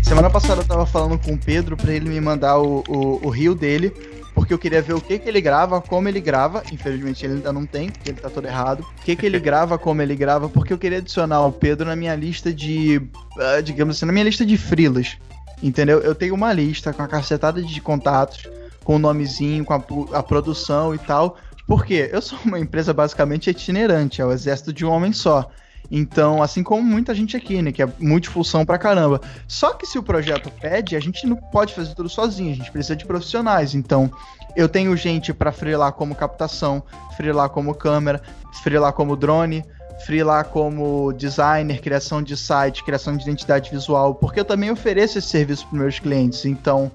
Semana 0.02 0.30
passada 0.30 0.62
eu 0.62 0.66
tava 0.66 0.86
falando 0.86 1.18
com 1.18 1.32
o 1.32 1.38
Pedro 1.38 1.76
pra 1.76 1.92
ele 1.92 2.08
me 2.08 2.20
mandar 2.20 2.58
o, 2.58 2.84
o, 2.88 3.26
o 3.26 3.28
rio 3.28 3.56
dele, 3.56 3.92
porque 4.36 4.52
eu 4.52 4.58
queria 4.58 4.82
ver 4.82 4.92
o 4.92 5.00
que 5.00 5.18
que 5.18 5.26
ele 5.26 5.40
grava, 5.40 5.80
como 5.80 6.10
ele 6.10 6.20
grava. 6.20 6.62
Infelizmente 6.70 7.24
ele 7.24 7.36
ainda 7.36 7.54
não 7.54 7.64
tem, 7.64 7.88
porque 7.88 8.10
ele 8.10 8.20
tá 8.20 8.28
todo 8.28 8.46
errado. 8.46 8.80
O 8.80 9.02
que 9.02 9.16
que 9.16 9.24
ele 9.24 9.40
grava, 9.40 9.78
como 9.78 10.02
ele 10.02 10.14
grava, 10.14 10.46
porque 10.46 10.74
eu 10.74 10.78
queria 10.78 10.98
adicionar 10.98 11.40
o 11.46 11.50
Pedro 11.50 11.86
na 11.86 11.96
minha 11.96 12.14
lista 12.14 12.52
de, 12.52 13.00
ah, 13.40 13.62
digamos 13.62 13.96
assim, 13.96 14.04
na 14.04 14.12
minha 14.12 14.26
lista 14.26 14.44
de 14.44 14.58
frilas. 14.58 15.16
Entendeu? 15.62 16.00
Eu 16.00 16.14
tenho 16.14 16.34
uma 16.34 16.52
lista 16.52 16.92
com 16.92 17.02
a 17.02 17.08
cacetada 17.08 17.62
de 17.62 17.80
contatos, 17.80 18.46
com 18.84 18.96
o 18.96 18.98
nomezinho, 18.98 19.64
com 19.64 19.72
a, 19.72 19.82
a 20.18 20.22
produção 20.22 20.94
e 20.94 20.98
tal. 20.98 21.38
Por 21.66 21.86
quê? 21.86 22.10
Eu 22.12 22.20
sou 22.20 22.38
uma 22.44 22.60
empresa 22.60 22.92
basicamente 22.92 23.48
itinerante, 23.48 24.20
é 24.20 24.26
o 24.26 24.32
exército 24.32 24.70
de 24.70 24.84
um 24.84 24.90
homem 24.90 25.14
só. 25.14 25.50
Então, 25.90 26.42
assim 26.42 26.62
como 26.62 26.82
muita 26.82 27.14
gente 27.14 27.36
aqui, 27.36 27.62
né, 27.62 27.72
que 27.72 27.82
é 27.82 27.88
multifunção 27.98 28.64
pra 28.64 28.78
caramba. 28.78 29.20
Só 29.46 29.72
que 29.72 29.86
se 29.86 29.98
o 29.98 30.02
projeto 30.02 30.50
pede, 30.60 30.96
a 30.96 31.00
gente 31.00 31.26
não 31.26 31.36
pode 31.36 31.74
fazer 31.74 31.94
tudo 31.94 32.08
sozinho, 32.08 32.52
a 32.52 32.56
gente 32.56 32.70
precisa 32.70 32.96
de 32.96 33.04
profissionais. 33.06 33.74
Então, 33.74 34.10
eu 34.56 34.68
tenho 34.68 34.96
gente 34.96 35.32
pra 35.32 35.52
freelar 35.52 35.92
como 35.92 36.14
captação, 36.14 36.82
freelar 37.16 37.50
como 37.50 37.74
câmera, 37.74 38.22
freelar 38.62 38.92
como 38.92 39.16
drone, 39.16 39.64
freelar 40.04 40.46
como 40.46 41.12
designer, 41.12 41.80
criação 41.80 42.22
de 42.22 42.36
site, 42.36 42.84
criação 42.84 43.16
de 43.16 43.22
identidade 43.22 43.70
visual, 43.70 44.14
porque 44.14 44.40
eu 44.40 44.44
também 44.44 44.70
ofereço 44.70 45.18
esse 45.18 45.28
serviço 45.28 45.66
para 45.66 45.78
meus 45.78 45.98
clientes. 45.98 46.44
Então, 46.44 46.90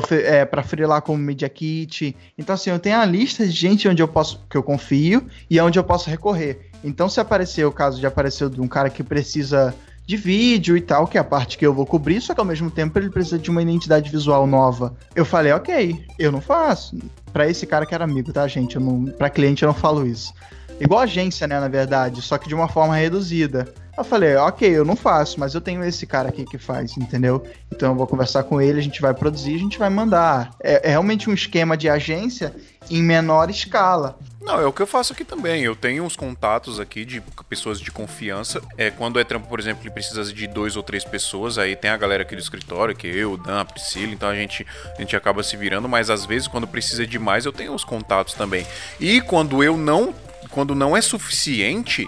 para 0.00 0.60
é, 0.60 0.64
freelar 0.64 1.02
como 1.02 1.18
Media 1.18 1.48
Kit. 1.48 2.16
Então, 2.38 2.54
assim, 2.54 2.70
eu 2.70 2.78
tenho 2.78 2.98
a 2.98 3.04
lista 3.04 3.44
de 3.44 3.52
gente 3.52 3.88
onde 3.88 4.02
eu 4.02 4.08
posso, 4.08 4.44
que 4.48 4.56
eu 4.56 4.62
confio 4.62 5.26
e 5.50 5.60
onde 5.60 5.78
eu 5.78 5.84
posso 5.84 6.08
recorrer. 6.08 6.70
Então, 6.84 7.08
se 7.08 7.20
aparecer 7.20 7.64
o 7.64 7.72
caso 7.72 8.00
de 8.00 8.06
aparecer 8.06 8.48
de 8.48 8.60
um 8.60 8.68
cara 8.68 8.88
que 8.88 9.02
precisa 9.02 9.74
de 10.04 10.16
vídeo 10.16 10.76
e 10.76 10.80
tal, 10.80 11.06
que 11.06 11.16
é 11.16 11.20
a 11.20 11.24
parte 11.24 11.56
que 11.56 11.64
eu 11.64 11.72
vou 11.72 11.86
cobrir, 11.86 12.20
só 12.20 12.34
que 12.34 12.40
ao 12.40 12.46
mesmo 12.46 12.70
tempo 12.70 12.98
ele 12.98 13.08
precisa 13.08 13.38
de 13.38 13.50
uma 13.50 13.62
identidade 13.62 14.10
visual 14.10 14.46
nova. 14.46 14.96
Eu 15.14 15.24
falei, 15.24 15.52
ok, 15.52 16.04
eu 16.18 16.32
não 16.32 16.40
faço. 16.40 16.98
Pra 17.32 17.48
esse 17.48 17.66
cara 17.66 17.86
que 17.86 17.94
era 17.94 18.04
amigo, 18.04 18.32
tá, 18.32 18.46
gente? 18.48 18.76
Pra 19.16 19.30
cliente 19.30 19.62
eu 19.62 19.68
não 19.68 19.74
falo 19.74 20.06
isso. 20.06 20.34
Igual 20.80 21.00
agência, 21.00 21.46
né, 21.46 21.60
na 21.60 21.68
verdade, 21.68 22.20
só 22.20 22.36
que 22.36 22.48
de 22.48 22.54
uma 22.54 22.68
forma 22.68 22.96
reduzida. 22.96 23.72
Eu 24.02 24.04
falei, 24.04 24.34
ok, 24.34 24.68
eu 24.68 24.84
não 24.84 24.96
faço, 24.96 25.38
mas 25.38 25.54
eu 25.54 25.60
tenho 25.60 25.84
esse 25.84 26.04
cara 26.08 26.28
aqui 26.28 26.44
que 26.44 26.58
faz, 26.58 26.96
entendeu? 26.96 27.46
Então 27.70 27.92
eu 27.92 27.96
vou 27.96 28.04
conversar 28.04 28.42
com 28.42 28.60
ele, 28.60 28.80
a 28.80 28.82
gente 28.82 29.00
vai 29.00 29.14
produzir, 29.14 29.54
a 29.54 29.58
gente 29.58 29.78
vai 29.78 29.88
mandar. 29.88 30.50
É, 30.60 30.88
é 30.88 30.90
realmente 30.90 31.30
um 31.30 31.32
esquema 31.32 31.76
de 31.76 31.88
agência 31.88 32.52
em 32.90 33.00
menor 33.00 33.48
escala. 33.48 34.18
Não, 34.40 34.60
é 34.60 34.66
o 34.66 34.72
que 34.72 34.82
eu 34.82 34.88
faço 34.88 35.12
aqui 35.12 35.24
também. 35.24 35.62
Eu 35.62 35.76
tenho 35.76 36.02
uns 36.02 36.16
contatos 36.16 36.80
aqui 36.80 37.04
de 37.04 37.22
pessoas 37.48 37.78
de 37.78 37.92
confiança. 37.92 38.60
É, 38.76 38.90
quando 38.90 39.20
é 39.20 39.24
trampo, 39.24 39.46
por 39.46 39.60
exemplo, 39.60 39.84
ele 39.84 39.90
precisa 39.90 40.24
de 40.24 40.48
dois 40.48 40.74
ou 40.74 40.82
três 40.82 41.04
pessoas, 41.04 41.56
aí 41.56 41.76
tem 41.76 41.92
a 41.92 41.96
galera 41.96 42.24
aqui 42.24 42.34
do 42.34 42.42
escritório, 42.42 42.96
que 42.96 43.06
eu, 43.06 43.34
o 43.34 43.36
Dan, 43.36 43.60
a 43.60 43.64
Priscila, 43.64 44.12
então 44.12 44.28
a 44.28 44.34
gente, 44.34 44.66
a 44.98 45.00
gente 45.00 45.14
acaba 45.14 45.44
se 45.44 45.56
virando, 45.56 45.88
mas 45.88 46.10
às 46.10 46.26
vezes 46.26 46.48
quando 46.48 46.66
precisa 46.66 47.06
de 47.06 47.20
mais, 47.20 47.46
eu 47.46 47.52
tenho 47.52 47.72
os 47.72 47.84
contatos 47.84 48.34
também. 48.34 48.66
E 48.98 49.20
quando 49.20 49.62
eu 49.62 49.76
não 49.76 50.12
quando 50.52 50.74
não 50.74 50.96
é 50.96 51.00
suficiente, 51.00 52.06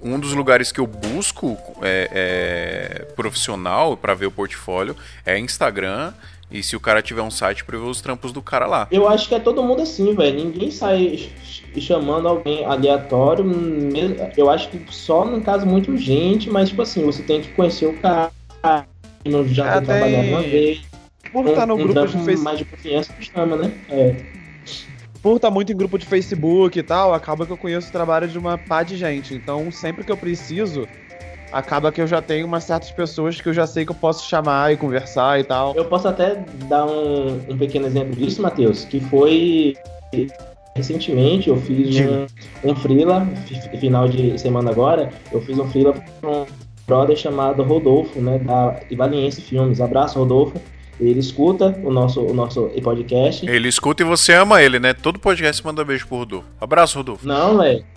um 0.00 0.18
dos 0.18 0.32
lugares 0.32 0.70
que 0.72 0.80
eu 0.80 0.86
busco 0.86 1.56
é, 1.82 2.08
é, 2.12 3.04
profissional 3.14 3.96
para 3.96 4.14
ver 4.14 4.26
o 4.26 4.30
portfólio 4.30 4.96
é 5.24 5.38
Instagram. 5.38 6.12
E 6.48 6.62
se 6.62 6.76
o 6.76 6.80
cara 6.80 7.02
tiver 7.02 7.22
um 7.22 7.30
site 7.30 7.64
pra 7.64 7.76
ver 7.76 7.84
os 7.84 8.00
trampos 8.00 8.30
do 8.30 8.40
cara 8.40 8.66
lá. 8.66 8.86
Eu 8.92 9.08
acho 9.08 9.28
que 9.28 9.34
é 9.34 9.40
todo 9.40 9.64
mundo 9.64 9.82
assim, 9.82 10.14
velho. 10.14 10.44
Ninguém 10.44 10.70
sai 10.70 11.16
ch- 11.18 11.64
chamando 11.80 12.28
alguém 12.28 12.64
aleatório. 12.64 13.44
Eu 14.36 14.48
acho 14.48 14.68
que 14.68 14.80
só 14.94 15.24
num 15.24 15.40
caso 15.40 15.66
muito 15.66 15.90
urgente, 15.90 16.48
mas 16.48 16.68
tipo 16.68 16.82
assim, 16.82 17.04
você 17.04 17.20
tem 17.24 17.40
que 17.40 17.48
conhecer 17.48 17.86
o 17.86 17.94
cara, 17.98 18.30
não 19.24 19.44
já 19.48 19.74
Ah, 19.74 19.80
ter 19.80 19.86
trabalhado 19.86 20.22
tem- 20.22 20.32
uma 20.32 20.42
vez. 20.42 20.80
Por 21.32 21.48
estar 21.48 21.66
no 21.66 21.74
um 21.74 21.78
grupo 21.78 21.94
de 21.94 21.94
trampo 22.12 22.12
Facebook. 22.24 22.44
mais 22.44 22.58
de 22.58 22.64
confiança 22.64 23.12
que 23.12 23.24
chama, 23.24 23.56
né? 23.56 23.72
É. 23.90 24.14
por 25.26 25.34
estar 25.38 25.50
muito 25.50 25.72
em 25.72 25.76
grupo 25.76 25.98
de 25.98 26.06
Facebook 26.06 26.78
e 26.78 26.82
tal, 26.84 27.12
acaba 27.12 27.44
que 27.44 27.50
eu 27.50 27.56
conheço 27.56 27.88
o 27.88 27.92
trabalho 27.92 28.28
de 28.28 28.38
uma 28.38 28.56
pá 28.56 28.84
de 28.84 28.96
gente. 28.96 29.34
Então, 29.34 29.72
sempre 29.72 30.04
que 30.04 30.12
eu 30.12 30.16
preciso, 30.16 30.86
acaba 31.50 31.90
que 31.90 32.00
eu 32.00 32.06
já 32.06 32.22
tenho 32.22 32.46
umas 32.46 32.62
certas 32.62 32.92
pessoas 32.92 33.40
que 33.40 33.48
eu 33.48 33.52
já 33.52 33.66
sei 33.66 33.84
que 33.84 33.90
eu 33.90 33.96
posso 33.96 34.28
chamar 34.28 34.72
e 34.72 34.76
conversar 34.76 35.40
e 35.40 35.42
tal. 35.42 35.74
Eu 35.74 35.84
posso 35.86 36.06
até 36.06 36.36
dar 36.68 36.86
um, 36.86 37.40
um 37.48 37.58
pequeno 37.58 37.88
exemplo 37.88 38.14
disso, 38.14 38.40
Matheus, 38.40 38.84
que 38.84 39.00
foi 39.00 39.74
recentemente 40.76 41.48
eu 41.48 41.56
fiz 41.56 41.88
Diga. 41.88 42.28
um, 42.62 42.70
um 42.70 42.76
freela, 42.76 43.26
fi- 43.46 43.78
final 43.78 44.08
de 44.08 44.38
semana 44.38 44.70
agora, 44.70 45.10
eu 45.32 45.40
fiz 45.40 45.58
um 45.58 45.68
freela 45.68 45.92
para 46.20 46.30
um 46.30 46.46
brother 46.86 47.16
chamado 47.16 47.64
Rodolfo, 47.64 48.20
né, 48.20 48.38
da 48.38 48.78
Ivaliense 48.88 49.40
Filmes. 49.40 49.80
Abraço, 49.80 50.20
Rodolfo. 50.20 50.54
Ele 50.98 51.20
escuta 51.20 51.78
o 51.84 51.90
nosso, 51.92 52.22
o 52.22 52.32
nosso 52.32 52.70
podcast. 52.82 53.46
Ele 53.48 53.68
escuta 53.68 54.02
e 54.02 54.06
você 54.06 54.32
ama 54.32 54.62
ele, 54.62 54.78
né? 54.78 54.94
Todo 54.94 55.18
podcast 55.18 55.64
manda 55.64 55.84
beijo 55.84 56.06
pro 56.08 56.16
Rodolfo. 56.18 56.46
Abraço, 56.58 56.96
Rodolfo. 56.96 57.26
Não, 57.28 57.58
velho. 57.58 57.84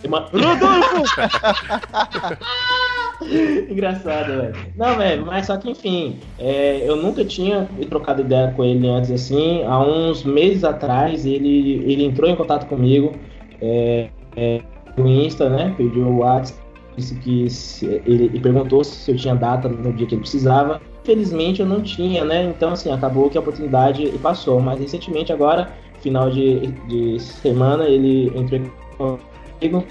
Engraçado, 3.70 4.26
velho. 4.40 4.54
Não, 4.76 4.96
velho, 4.96 5.26
mas 5.26 5.46
só 5.46 5.56
que 5.56 5.70
enfim, 5.70 6.18
é, 6.38 6.82
eu 6.88 6.96
nunca 6.96 7.24
tinha 7.24 7.68
trocado 7.88 8.22
ideia 8.22 8.50
com 8.52 8.64
ele 8.64 8.86
antes 8.88 9.10
assim. 9.10 9.62
Há 9.64 9.78
uns 9.80 10.24
meses 10.24 10.64
atrás 10.64 11.26
ele, 11.26 11.82
ele 11.90 12.04
entrou 12.04 12.28
em 12.30 12.36
contato 12.36 12.66
comigo 12.66 13.12
é, 13.60 14.08
é, 14.36 14.60
no 14.96 15.06
Insta, 15.08 15.48
né? 15.50 15.74
Pediu 15.76 16.06
o 16.06 16.18
WhatsApp, 16.18 16.58
disse 16.96 17.14
que 17.16 17.48
se- 17.50 17.86
ele, 18.06 18.24
ele 18.24 18.40
perguntou 18.40 18.82
se 18.82 19.10
eu 19.10 19.16
tinha 19.16 19.34
data 19.34 19.68
no 19.68 19.92
dia 19.92 20.06
que 20.06 20.14
ele 20.14 20.22
precisava. 20.22 20.80
Infelizmente 21.02 21.60
eu 21.60 21.66
não 21.66 21.82
tinha, 21.82 22.24
né? 22.24 22.44
Então 22.44 22.72
assim, 22.72 22.90
acabou 22.90 23.30
que 23.30 23.38
a 23.38 23.40
oportunidade 23.40 24.06
passou. 24.22 24.60
Mas 24.60 24.78
recentemente 24.78 25.32
agora, 25.32 25.70
final 26.00 26.30
de, 26.30 26.66
de 26.88 27.18
semana, 27.20 27.84
ele 27.84 28.32
entrou 28.36 28.60
comigo 28.96 29.84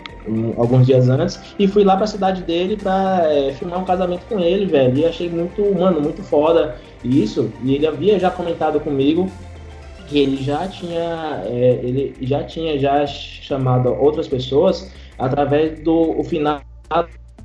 alguns 0.57 0.85
dias 0.85 1.09
antes 1.09 1.39
e 1.57 1.67
fui 1.67 1.83
lá 1.83 1.95
pra 1.97 2.07
cidade 2.07 2.43
dele 2.43 2.75
pra 2.75 3.21
é, 3.23 3.53
filmar 3.53 3.79
um 3.79 3.85
casamento 3.85 4.25
com 4.27 4.39
ele, 4.39 4.65
velho. 4.65 4.97
E 4.97 5.05
achei 5.05 5.29
muito, 5.29 5.61
mano, 5.75 6.01
muito 6.01 6.21
foda 6.21 6.77
isso. 7.03 7.51
E 7.63 7.75
ele 7.75 7.87
havia 7.87 8.19
já 8.19 8.29
comentado 8.29 8.79
comigo 8.79 9.29
que 10.07 10.19
ele 10.19 10.37
já 10.37 10.67
tinha, 10.67 11.43
é, 11.45 11.79
ele 11.83 12.15
já 12.21 12.43
tinha 12.43 12.77
já 12.77 13.05
chamado 13.05 13.89
outras 13.89 14.27
pessoas 14.27 14.91
através 15.17 15.79
do 15.81 16.19
o 16.19 16.23
final 16.23 16.61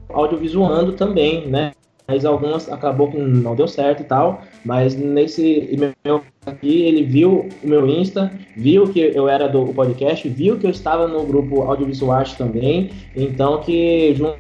audiovisuando 0.08 0.92
também, 0.92 1.46
né? 1.46 1.72
Mas 2.06 2.24
algumas 2.24 2.70
acabou 2.70 3.10
que 3.10 3.16
não 3.16 3.54
deu 3.54 3.66
certo 3.66 4.00
e 4.00 4.04
tal. 4.04 4.42
Mas 4.64 4.94
nesse 4.94 5.76
meu 6.04 6.20
aqui, 6.44 6.82
ele 6.82 7.04
viu 7.04 7.48
o 7.62 7.66
meu 7.66 7.86
Insta, 7.86 8.30
viu 8.56 8.86
que 8.88 9.00
eu 9.00 9.28
era 9.28 9.48
do 9.48 9.66
podcast, 9.72 10.28
viu 10.28 10.58
que 10.58 10.66
eu 10.66 10.70
estava 10.70 11.06
no 11.08 11.24
grupo 11.24 11.62
Audiovisuais 11.62 12.34
também. 12.34 12.90
Então 13.16 13.60
que 13.60 14.14
junto 14.14 14.38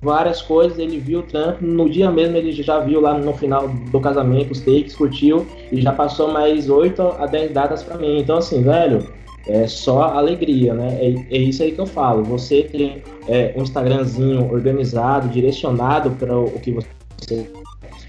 várias 0.00 0.40
coisas, 0.40 0.78
ele 0.78 0.98
viu 0.98 1.20
o 1.20 1.22
trampo. 1.22 1.64
No 1.64 1.88
dia 1.88 2.10
mesmo 2.10 2.36
ele 2.36 2.52
já 2.52 2.78
viu 2.80 3.00
lá 3.00 3.18
no 3.18 3.32
final 3.32 3.68
do 3.68 4.00
casamento 4.00 4.52
os 4.52 4.60
takes, 4.60 4.94
curtiu 4.94 5.46
e 5.72 5.80
já 5.80 5.92
passou 5.92 6.32
mais 6.32 6.70
8 6.70 7.02
a 7.02 7.26
10 7.26 7.52
datas 7.52 7.82
pra 7.82 7.96
mim. 7.96 8.20
Então 8.20 8.38
assim, 8.38 8.62
velho, 8.62 9.04
é 9.48 9.66
só 9.66 10.02
alegria, 10.02 10.74
né? 10.74 10.98
É, 11.00 11.36
é 11.36 11.38
isso 11.38 11.62
aí 11.62 11.72
que 11.72 11.80
eu 11.80 11.86
falo. 11.86 12.22
Você 12.24 12.64
ter 12.64 13.02
é, 13.26 13.54
um 13.56 13.62
Instagramzinho 13.62 14.52
organizado, 14.52 15.28
direcionado 15.28 16.10
para 16.12 16.38
o 16.38 16.60
que 16.60 16.70
você 16.70 17.50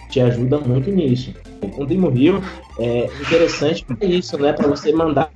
te 0.09 0.19
ajuda 0.19 0.59
muito 0.59 0.91
nisso. 0.91 1.33
Um 1.77 1.85
Demo 1.85 2.09
Rio 2.09 2.41
é 2.77 3.05
interessante 3.21 3.85
para 3.85 4.05
isso, 4.05 4.37
né? 4.37 4.53
Para 4.53 4.67
você 4.67 4.91
mandar. 4.91 5.31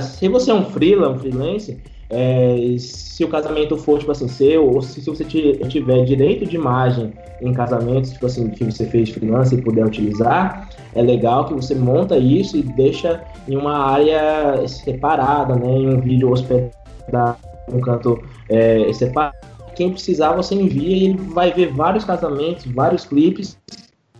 Se 0.00 0.28
você 0.28 0.50
é 0.50 0.54
um 0.54 0.64
freela, 0.70 1.10
um 1.10 1.18
freelance, 1.18 1.78
é, 2.10 2.76
se 2.78 3.24
o 3.24 3.28
casamento 3.28 3.76
for 3.76 3.98
tipo 3.98 4.12
assim 4.12 4.28
seu, 4.28 4.66
ou 4.68 4.82
se, 4.82 5.00
se 5.00 5.08
você 5.08 5.24
ti- 5.24 5.58
tiver 5.68 6.04
direito 6.04 6.46
de 6.46 6.56
imagem 6.56 7.12
em 7.40 7.52
casamentos, 7.52 8.12
tipo 8.12 8.26
assim, 8.26 8.50
que 8.50 8.64
você 8.64 8.86
fez 8.86 9.10
freelance 9.10 9.54
e 9.54 9.60
puder 9.60 9.84
utilizar, 9.86 10.68
é 10.94 11.02
legal 11.02 11.46
que 11.46 11.54
você 11.54 11.74
monta 11.74 12.16
isso 12.16 12.56
e 12.56 12.62
deixa 12.62 13.22
em 13.48 13.56
uma 13.56 13.76
área 13.76 14.66
separada, 14.68 15.56
né? 15.56 15.68
Em 15.68 15.88
um 15.88 16.00
vídeo 16.00 16.30
hospedado, 16.30 17.38
um 17.72 17.80
canto 17.80 18.22
é, 18.48 18.92
separado. 18.92 19.34
Quem 19.74 19.90
precisar, 19.90 20.32
você 20.34 20.54
envia 20.54 20.96
e 20.96 21.04
ele 21.04 21.16
vai 21.18 21.52
ver 21.52 21.72
vários 21.72 22.04
casamentos, 22.04 22.64
vários 22.66 23.04
clipes 23.04 23.58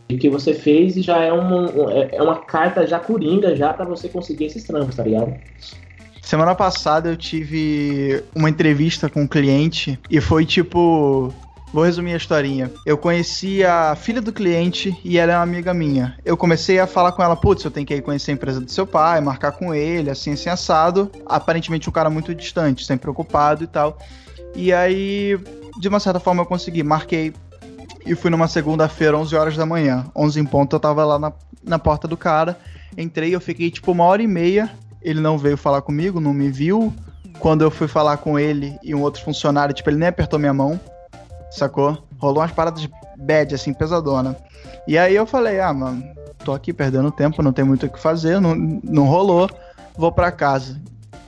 que 0.08 0.28
você 0.28 0.52
fez 0.52 0.96
e 0.96 1.02
já 1.02 1.18
é, 1.18 1.32
um, 1.32 1.90
é- 1.90 2.10
é 2.12 2.22
uma 2.22 2.36
carta 2.36 2.86
já 2.86 2.98
coringa 2.98 3.54
já 3.56 3.72
para 3.72 3.84
você 3.84 4.08
conseguir 4.08 4.46
esses 4.46 4.64
trampos, 4.64 4.96
tá 4.96 5.02
ligado? 5.02 5.34
Semana 6.24 6.54
passada 6.54 7.10
eu 7.10 7.16
tive 7.16 8.24
uma 8.34 8.48
entrevista 8.48 9.10
com 9.10 9.22
um 9.22 9.26
cliente 9.26 9.98
e 10.10 10.20
foi 10.20 10.46
tipo. 10.46 11.32
Vou 11.72 11.84
resumir 11.84 12.14
a 12.14 12.16
historinha. 12.16 12.70
Eu 12.86 12.96
conheci 12.96 13.64
a 13.64 13.96
filha 13.96 14.22
do 14.22 14.32
cliente 14.32 14.96
e 15.04 15.18
ela 15.18 15.32
é 15.32 15.36
uma 15.36 15.42
amiga 15.42 15.74
minha. 15.74 16.16
Eu 16.24 16.36
comecei 16.36 16.78
a 16.78 16.86
falar 16.86 17.10
com 17.10 17.20
ela, 17.20 17.34
putz, 17.34 17.64
eu 17.64 17.70
tenho 17.70 17.84
que 17.84 17.92
ir 17.92 18.00
conhecer 18.00 18.30
a 18.30 18.34
empresa 18.34 18.60
do 18.60 18.70
seu 18.70 18.86
pai, 18.86 19.20
marcar 19.20 19.50
com 19.50 19.74
ele, 19.74 20.08
assim, 20.08 20.34
assim, 20.34 20.48
assado. 20.48 21.10
Aparentemente 21.26 21.88
um 21.88 21.92
cara 21.92 22.08
muito 22.08 22.32
distante, 22.32 22.86
sempre 22.86 23.02
preocupado 23.02 23.64
e 23.64 23.66
tal. 23.66 23.98
E 24.54 24.72
aí, 24.72 25.36
de 25.80 25.88
uma 25.88 25.98
certa 25.98 26.20
forma, 26.20 26.42
eu 26.42 26.46
consegui. 26.46 26.84
Marquei 26.84 27.34
e 28.06 28.14
fui 28.14 28.30
numa 28.30 28.46
segunda-feira, 28.46 29.18
11 29.18 29.34
horas 29.34 29.56
da 29.56 29.66
manhã. 29.66 30.06
11 30.14 30.40
em 30.40 30.44
ponto, 30.44 30.76
eu 30.76 30.80
tava 30.80 31.04
lá 31.04 31.18
na, 31.18 31.32
na 31.62 31.78
porta 31.78 32.06
do 32.06 32.16
cara. 32.16 32.56
Entrei, 32.96 33.34
eu 33.34 33.40
fiquei 33.40 33.68
tipo 33.68 33.90
uma 33.90 34.04
hora 34.04 34.22
e 34.22 34.28
meia. 34.28 34.70
Ele 35.04 35.20
não 35.20 35.38
veio 35.38 35.56
falar 35.56 35.82
comigo, 35.82 36.20
não 36.20 36.32
me 36.32 36.50
viu. 36.50 36.92
Quando 37.38 37.62
eu 37.62 37.70
fui 37.70 37.86
falar 37.86 38.16
com 38.16 38.38
ele 38.38 38.78
e 38.82 38.94
um 38.94 39.02
outro 39.02 39.22
funcionário, 39.22 39.74
tipo, 39.74 39.90
ele 39.90 39.98
nem 39.98 40.08
apertou 40.08 40.38
minha 40.38 40.54
mão, 40.54 40.80
sacou? 41.50 42.04
Rolou 42.18 42.40
umas 42.40 42.52
paradas 42.52 42.88
bad, 43.18 43.54
assim, 43.54 43.72
pesadona. 43.72 44.36
E 44.86 44.96
aí 44.96 45.14
eu 45.14 45.26
falei, 45.26 45.60
ah, 45.60 45.72
mano, 45.72 46.04
tô 46.44 46.52
aqui 46.52 46.72
perdendo 46.72 47.10
tempo, 47.10 47.42
não 47.42 47.52
tem 47.52 47.64
muito 47.64 47.86
o 47.86 47.88
que 47.88 47.98
fazer, 47.98 48.40
não, 48.40 48.54
não 48.54 49.06
rolou, 49.06 49.48
vou 49.96 50.12
pra 50.12 50.30
casa. 50.30 50.80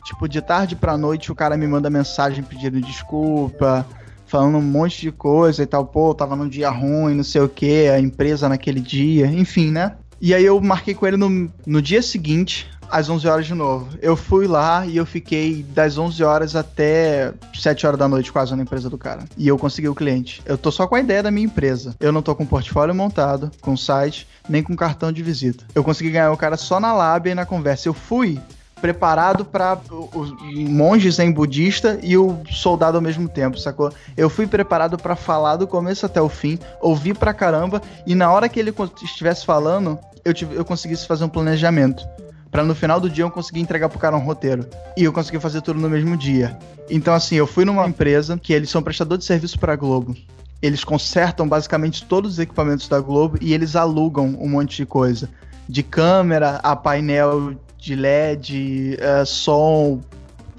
Tipo, 0.05 0.29
de 0.29 0.41
tarde 0.41 0.77
pra 0.77 0.97
noite 0.97 1.33
o 1.33 1.35
cara 1.35 1.57
me 1.57 1.66
manda 1.66 1.91
mensagem 1.91 2.45
pedindo 2.45 2.81
desculpa, 2.81 3.85
falando 4.27 4.59
um 4.59 4.62
monte 4.62 5.01
de 5.01 5.11
coisa 5.11 5.62
e 5.62 5.66
tal, 5.66 5.87
pô, 5.87 6.14
tava 6.14 6.37
num 6.37 6.49
dia 6.49 6.70
ruim, 6.70 7.14
não 7.14 7.24
sei 7.24 7.41
o 7.41 7.49
que, 7.49 7.89
a 7.89 7.99
empresa 7.99 8.49
naquele 8.49 8.81
dia, 8.81 9.27
enfim, 9.27 9.70
né? 9.70 9.97
E 10.20 10.35
aí 10.35 10.45
eu 10.45 10.61
marquei 10.61 10.95
com 10.95 11.07
ele 11.07 11.16
no, 11.16 11.51
no 11.66 11.83
dia 11.83 12.03
seguinte, 12.03 12.68
às 12.91 13.09
11 13.09 13.26
horas 13.28 13.47
de 13.47 13.55
novo. 13.55 13.89
Eu 14.01 14.16
fui 14.16 14.47
lá 14.47 14.87
e 14.87 14.97
eu 14.97 15.07
fiquei 15.07 15.62
das 15.62 15.99
11 15.99 16.22
horas 16.22 16.57
até 16.57 17.32
7 17.55 17.87
horas 17.87 17.99
da 17.99 18.09
noite 18.09 18.32
quase 18.32 18.55
na 18.55 18.62
empresa 18.62 18.89
do 18.91 18.99
cara. 18.99 19.24
E 19.37 19.49
eu 19.49 19.59
consegui 19.59 19.89
o 19.89 19.95
cliente. 19.95 20.43
Eu 20.45 20.57
tô 20.57 20.70
só 20.70 20.87
com 20.87 20.95
a 20.95 21.01
ideia 21.01 21.22
da 21.22 21.30
minha 21.30 21.47
empresa. 21.47 21.95
Eu 22.01 22.12
não 22.12 22.22
tô 22.22 22.34
com 22.34 22.47
portfólio 22.47 22.95
montado, 22.95 23.51
com 23.61 23.76
site, 23.76 24.26
nem 24.49 24.62
com 24.62 24.76
cartão 24.76 25.12
de 25.12 25.22
visita. 25.22 25.64
Eu 25.74 25.84
consegui 25.84 26.11
ganhar 26.11 26.32
o 26.32 26.37
cara 26.37 26.57
só 26.57 26.80
na 26.80 26.93
lábia 26.93 27.32
e 27.32 27.34
na 27.34 27.47
conversa. 27.47 27.89
Eu 27.89 27.95
fui 27.95 28.41
preparado 28.80 29.45
para 29.45 29.78
os 29.91 30.32
monge 30.68 31.11
zen 31.11 31.32
budista 31.32 31.99
e 32.03 32.16
o 32.16 32.39
soldado 32.51 32.97
ao 32.97 33.03
mesmo 33.03 33.28
tempo, 33.28 33.59
sacou? 33.59 33.93
Eu 34.16 34.28
fui 34.28 34.47
preparado 34.47 34.99
para 34.99 35.16
falar 35.16 35.57
do 35.57 35.66
começo 35.66 36.05
até 36.05 36.20
o 36.20 36.28
fim, 36.28 36.59
ouvir 36.80 37.16
pra 37.16 37.32
caramba 37.32 37.80
e 38.07 38.14
na 38.14 38.30
hora 38.30 38.49
que 38.49 38.61
ele 38.61 38.74
estivesse 39.03 39.47
falando, 39.47 39.99
eu, 40.24 40.34
tive, 40.34 40.55
eu 40.55 40.64
conseguisse 40.64 41.07
fazer 41.07 41.24
um 41.24 41.28
planejamento. 41.28 42.07
Pra 42.51 42.62
no 42.62 42.74
final 42.74 43.01
do 43.01 43.11
dia 43.11 43.24
eu 43.24 43.30
conseguir 43.30 43.61
entregar 43.61 43.88
pro 43.88 43.99
cara 43.99 44.16
um 44.16 44.24
roteiro. 44.24 44.66
E 44.97 45.05
eu 45.05 45.12
consegui 45.12 45.38
fazer 45.40 45.61
tudo 45.61 45.80
no 45.80 45.88
mesmo 45.88 46.16
dia. 46.16 46.59
Então, 46.88 47.14
assim, 47.14 47.36
eu 47.36 47.47
fui 47.47 47.64
numa 47.64 47.86
empresa 47.86 48.38
que 48.38 48.53
eles 48.53 48.70
são 48.70 48.82
prestador 48.82 49.18
de 49.18 49.24
serviço 49.24 49.59
pra 49.59 49.77
Globo. 49.77 50.16
Eles 50.62 50.85
consertam 50.85 51.47
basicamente 51.48 52.05
todos 52.05 52.32
os 52.32 52.39
equipamentos 52.39 52.89
da 52.89 53.01
Globo 53.01 53.39
e 53.40 53.52
eles 53.52 53.77
alugam 53.77 54.36
um 54.40 54.48
monte 54.48 54.77
de 54.77 54.86
coisa. 54.86 55.28
De 55.68 55.82
câmera 55.82 56.60
a 56.62 56.74
painel 56.74 57.55
de 57.78 57.94
LED, 57.94 58.97
eh, 58.98 59.24
som. 59.24 60.01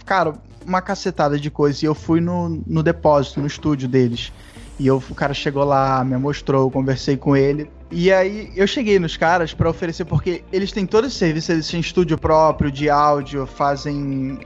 Cara, 0.05 0.33
uma 0.65 0.81
cacetada 0.81 1.39
de 1.39 1.49
coisa. 1.49 1.83
E 1.83 1.87
eu 1.87 1.95
fui 1.95 2.19
no, 2.19 2.61
no 2.67 2.83
depósito, 2.83 3.39
no 3.39 3.47
estúdio 3.47 3.87
deles. 3.87 4.31
E 4.79 4.85
eu, 4.85 5.01
o 5.09 5.15
cara 5.15 5.33
chegou 5.33 5.63
lá, 5.63 6.03
me 6.03 6.17
mostrou, 6.17 6.63
eu 6.63 6.71
conversei 6.71 7.17
com 7.17 7.35
ele. 7.35 7.69
E 7.89 8.11
aí 8.11 8.51
eu 8.55 8.67
cheguei 8.67 8.99
nos 8.99 9.15
caras 9.15 9.53
pra 9.53 9.69
oferecer, 9.69 10.05
porque 10.05 10.43
eles 10.51 10.71
têm 10.71 10.85
todo 10.85 11.07
esse 11.07 11.15
serviço, 11.15 11.51
eles 11.51 11.67
têm 11.67 11.79
estúdio 11.79 12.17
próprio 12.17 12.69
de 12.69 12.89
áudio, 12.89 13.45
fazem 13.45 14.39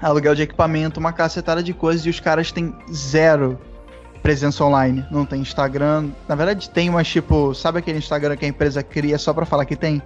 aluguel 0.00 0.34
de 0.34 0.42
equipamento, 0.42 1.00
uma 1.00 1.12
cacetada 1.12 1.62
de 1.62 1.72
coisas 1.72 2.04
e 2.04 2.10
os 2.10 2.20
caras 2.20 2.52
têm 2.52 2.74
zero 2.92 3.58
presença 4.22 4.62
online. 4.64 5.06
Não 5.10 5.24
tem 5.24 5.40
Instagram. 5.40 6.10
Na 6.28 6.34
verdade 6.34 6.68
tem, 6.68 6.90
mas 6.90 7.08
tipo, 7.08 7.54
sabe 7.54 7.78
aquele 7.78 7.98
Instagram 7.98 8.36
que 8.36 8.44
a 8.44 8.48
empresa 8.48 8.82
cria 8.82 9.16
só 9.18 9.32
pra 9.32 9.46
falar 9.46 9.64
que 9.64 9.76
tem? 9.76 10.02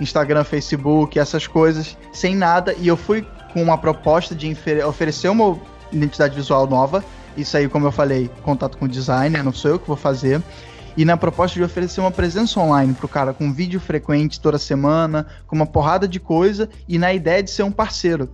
Instagram, 0.00 0.44
Facebook, 0.44 1.18
essas 1.18 1.46
coisas, 1.46 1.96
sem 2.12 2.34
nada. 2.34 2.74
E 2.78 2.88
eu 2.88 2.96
fui 2.96 3.24
com 3.52 3.62
uma 3.62 3.76
proposta 3.76 4.34
de 4.34 4.56
oferecer 4.86 5.28
uma 5.28 5.58
identidade 5.92 6.34
visual 6.34 6.66
nova. 6.66 7.04
Isso 7.36 7.56
aí, 7.56 7.68
como 7.68 7.86
eu 7.86 7.92
falei, 7.92 8.30
contato 8.42 8.78
com 8.78 8.86
o 8.86 8.88
designer, 8.88 9.44
não 9.44 9.52
sou 9.52 9.72
eu 9.72 9.78
que 9.78 9.86
vou 9.86 9.96
fazer. 9.96 10.42
E 11.00 11.04
na 11.06 11.16
proposta 11.16 11.58
de 11.58 11.64
oferecer 11.64 11.98
uma 11.98 12.10
presença 12.10 12.60
online 12.60 12.92
pro 12.92 13.08
cara, 13.08 13.32
com 13.32 13.50
vídeo 13.50 13.80
frequente 13.80 14.38
toda 14.38 14.58
semana, 14.58 15.26
com 15.46 15.56
uma 15.56 15.64
porrada 15.64 16.06
de 16.06 16.20
coisa, 16.20 16.68
e 16.86 16.98
na 16.98 17.10
ideia 17.10 17.42
de 17.42 17.50
ser 17.50 17.62
um 17.62 17.72
parceiro. 17.72 18.28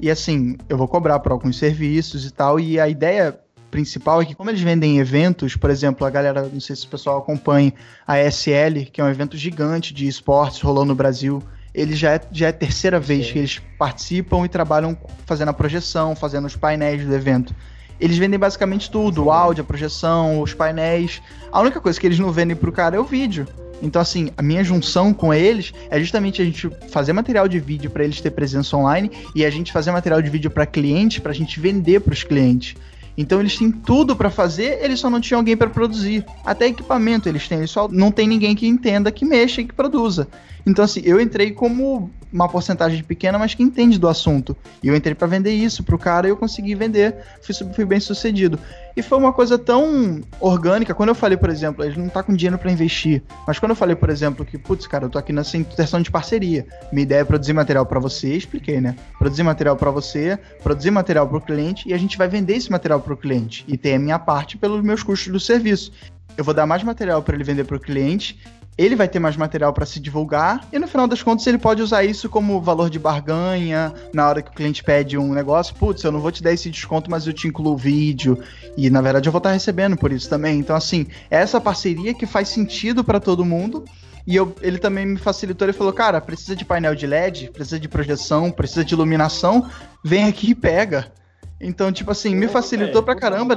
E 0.00 0.10
assim, 0.10 0.56
eu 0.66 0.78
vou 0.78 0.88
cobrar 0.88 1.18
por 1.18 1.30
alguns 1.30 1.58
serviços 1.58 2.24
e 2.24 2.30
tal, 2.30 2.58
e 2.58 2.80
a 2.80 2.88
ideia 2.88 3.38
principal 3.70 4.22
é 4.22 4.24
que 4.24 4.34
como 4.34 4.48
eles 4.48 4.62
vendem 4.62 4.98
eventos, 4.98 5.56
por 5.56 5.68
exemplo, 5.68 6.06
a 6.06 6.10
galera, 6.10 6.48
não 6.50 6.58
sei 6.58 6.74
se 6.74 6.86
o 6.86 6.88
pessoal 6.88 7.18
acompanha 7.18 7.70
a 8.06 8.18
ESL, 8.18 8.90
que 8.90 8.98
é 8.98 9.04
um 9.04 9.10
evento 9.10 9.36
gigante 9.36 9.92
de 9.92 10.08
esportes 10.08 10.62
rolando 10.62 10.86
no 10.86 10.94
Brasil, 10.94 11.42
ele 11.74 11.94
já 11.94 12.14
é, 12.14 12.20
já 12.32 12.46
é 12.46 12.48
a 12.48 12.52
terceira 12.54 12.98
vez 12.98 13.26
Sim. 13.26 13.32
que 13.34 13.38
eles 13.40 13.62
participam 13.78 14.42
e 14.42 14.48
trabalham 14.48 14.96
fazendo 15.26 15.50
a 15.50 15.52
projeção, 15.52 16.16
fazendo 16.16 16.46
os 16.46 16.56
painéis 16.56 17.04
do 17.04 17.14
evento. 17.14 17.54
Eles 18.00 18.18
vendem 18.18 18.38
basicamente 18.38 18.90
tudo, 18.90 19.24
o 19.24 19.30
áudio, 19.30 19.62
a 19.62 19.66
projeção, 19.66 20.40
os 20.40 20.52
painéis. 20.52 21.22
A 21.50 21.60
única 21.60 21.80
coisa 21.80 21.98
que 21.98 22.06
eles 22.06 22.18
não 22.18 22.30
vendem 22.32 22.56
pro 22.56 22.72
cara 22.72 22.96
é 22.96 23.00
o 23.00 23.04
vídeo. 23.04 23.46
Então, 23.82 24.00
assim, 24.00 24.30
a 24.36 24.42
minha 24.42 24.64
junção 24.64 25.12
com 25.12 25.32
eles 25.32 25.72
é 25.90 26.00
justamente 26.00 26.40
a 26.40 26.44
gente 26.44 26.68
fazer 26.88 27.12
material 27.12 27.46
de 27.46 27.60
vídeo 27.60 27.90
para 27.90 28.04
eles 28.04 28.20
ter 28.20 28.30
presença 28.30 28.76
online 28.76 29.10
e 29.34 29.44
a 29.44 29.50
gente 29.50 29.72
fazer 29.72 29.90
material 29.92 30.22
de 30.22 30.30
vídeo 30.30 30.50
para 30.50 30.64
cliente 30.66 31.20
para 31.20 31.32
a 31.32 31.34
gente 31.34 31.60
vender 31.60 32.00
para 32.00 32.12
os 32.12 32.22
clientes. 32.22 32.74
Então 33.18 33.40
eles 33.40 33.56
têm 33.56 33.70
tudo 33.70 34.14
para 34.14 34.28
fazer, 34.28 34.78
eles 34.82 35.00
só 35.00 35.08
não 35.08 35.20
tinham 35.20 35.40
alguém 35.40 35.56
para 35.56 35.70
produzir. 35.70 36.24
Até 36.44 36.66
equipamento 36.66 37.28
eles 37.28 37.48
têm, 37.48 37.58
eles 37.58 37.70
só 37.70 37.88
não 37.88 38.10
tem 38.10 38.28
ninguém 38.28 38.54
que 38.54 38.66
entenda, 38.66 39.10
que 39.10 39.24
mexa 39.24 39.62
e 39.62 39.64
que 39.64 39.72
produza. 39.72 40.28
Então 40.66 40.84
assim, 40.84 41.00
eu 41.04 41.20
entrei 41.20 41.50
como 41.50 42.10
uma 42.36 42.48
porcentagem 42.48 43.02
pequena, 43.02 43.38
mas 43.38 43.54
que 43.54 43.62
entende 43.62 43.98
do 43.98 44.06
assunto. 44.06 44.56
E 44.82 44.88
eu 44.88 44.94
entrei 44.94 45.14
para 45.14 45.26
vender 45.26 45.52
isso 45.52 45.82
pro 45.82 45.98
cara 45.98 46.26
e 46.26 46.30
eu 46.30 46.36
consegui 46.36 46.74
vender, 46.74 47.16
fui, 47.40 47.54
fui 47.72 47.84
bem 47.84 47.98
sucedido. 47.98 48.58
E 48.94 49.02
foi 49.02 49.18
uma 49.18 49.32
coisa 49.32 49.58
tão 49.58 50.20
orgânica, 50.38 50.94
quando 50.94 51.10
eu 51.10 51.14
falei, 51.14 51.36
por 51.36 51.50
exemplo, 51.50 51.84
ele 51.84 51.98
não 51.98 52.08
tá 52.08 52.22
com 52.22 52.34
dinheiro 52.34 52.58
para 52.58 52.70
investir, 52.70 53.22
mas 53.46 53.58
quando 53.58 53.70
eu 53.70 53.76
falei, 53.76 53.96
por 53.96 54.08
exemplo, 54.08 54.44
que, 54.44 54.56
putz, 54.56 54.86
cara, 54.86 55.04
eu 55.04 55.10
tô 55.10 55.18
aqui 55.18 55.32
nessa 55.32 55.56
intenção 55.56 56.00
de 56.00 56.10
parceria, 56.10 56.66
minha 56.92 57.02
ideia 57.02 57.20
é 57.20 57.24
produzir 57.24 57.52
material 57.52 57.84
para 57.84 58.00
você, 58.00 58.34
expliquei, 58.34 58.80
né? 58.80 58.96
Produzir 59.18 59.42
material 59.42 59.76
para 59.76 59.90
você, 59.90 60.38
produzir 60.62 60.90
material 60.90 61.28
para 61.28 61.38
o 61.38 61.40
cliente 61.40 61.88
e 61.88 61.94
a 61.94 61.98
gente 61.98 62.16
vai 62.16 62.28
vender 62.28 62.54
esse 62.54 62.70
material 62.70 63.00
para 63.00 63.12
o 63.12 63.16
cliente 63.16 63.64
e 63.68 63.76
ter 63.76 63.94
a 63.94 63.98
minha 63.98 64.18
parte 64.18 64.56
pelos 64.56 64.82
meus 64.82 65.02
custos 65.02 65.32
do 65.32 65.40
serviço. 65.40 65.92
Eu 66.36 66.44
vou 66.44 66.52
dar 66.52 66.66
mais 66.66 66.82
material 66.82 67.22
para 67.22 67.34
ele 67.34 67.44
vender 67.44 67.64
para 67.64 67.76
o 67.76 67.80
cliente, 67.80 68.38
ele 68.78 68.94
vai 68.94 69.08
ter 69.08 69.18
mais 69.18 69.36
material 69.36 69.72
para 69.72 69.86
se 69.86 69.98
divulgar 69.98 70.66
e 70.72 70.78
no 70.78 70.86
final 70.86 71.06
das 71.06 71.22
contas 71.22 71.46
ele 71.46 71.58
pode 71.58 71.80
usar 71.80 72.04
isso 72.04 72.28
como 72.28 72.60
valor 72.60 72.90
de 72.90 72.98
barganha 72.98 73.92
na 74.12 74.28
hora 74.28 74.42
que 74.42 74.50
o 74.50 74.52
cliente 74.52 74.84
pede 74.84 75.16
um 75.16 75.32
negócio. 75.32 75.74
Putz, 75.74 76.04
eu 76.04 76.12
não 76.12 76.20
vou 76.20 76.30
te 76.30 76.42
dar 76.42 76.52
esse 76.52 76.70
desconto, 76.70 77.10
mas 77.10 77.26
eu 77.26 77.32
te 77.32 77.48
incluo 77.48 77.72
o 77.72 77.76
vídeo 77.76 78.38
e 78.76 78.90
na 78.90 79.00
verdade 79.00 79.28
eu 79.28 79.32
vou 79.32 79.38
estar 79.38 79.52
recebendo 79.52 79.96
por 79.96 80.12
isso 80.12 80.28
também. 80.28 80.58
Então 80.58 80.76
assim, 80.76 81.06
é 81.30 81.38
essa 81.38 81.60
parceria 81.60 82.12
que 82.12 82.26
faz 82.26 82.48
sentido 82.48 83.02
para 83.02 83.18
todo 83.18 83.44
mundo. 83.44 83.84
E 84.26 84.34
eu, 84.34 84.52
ele 84.60 84.78
também 84.78 85.06
me 85.06 85.18
facilitou, 85.18 85.66
ele 85.66 85.72
falou, 85.72 85.92
cara, 85.92 86.20
precisa 86.20 86.56
de 86.56 86.64
painel 86.64 86.96
de 86.96 87.06
LED, 87.06 87.50
precisa 87.52 87.78
de 87.78 87.88
projeção, 87.88 88.50
precisa 88.50 88.84
de 88.84 88.92
iluminação, 88.92 89.70
vem 90.02 90.24
aqui 90.24 90.50
e 90.50 90.54
pega. 90.54 91.12
Então, 91.60 91.92
tipo 91.92 92.10
assim, 92.10 92.34
me 92.34 92.48
Pô, 92.48 92.54
facilitou 92.54 92.94
velho, 92.94 93.04
pra 93.04 93.14
caramba, 93.14 93.56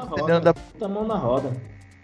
Puta 0.54 0.88
mão 0.88 1.08
na 1.08 1.16
roda. 1.16 1.52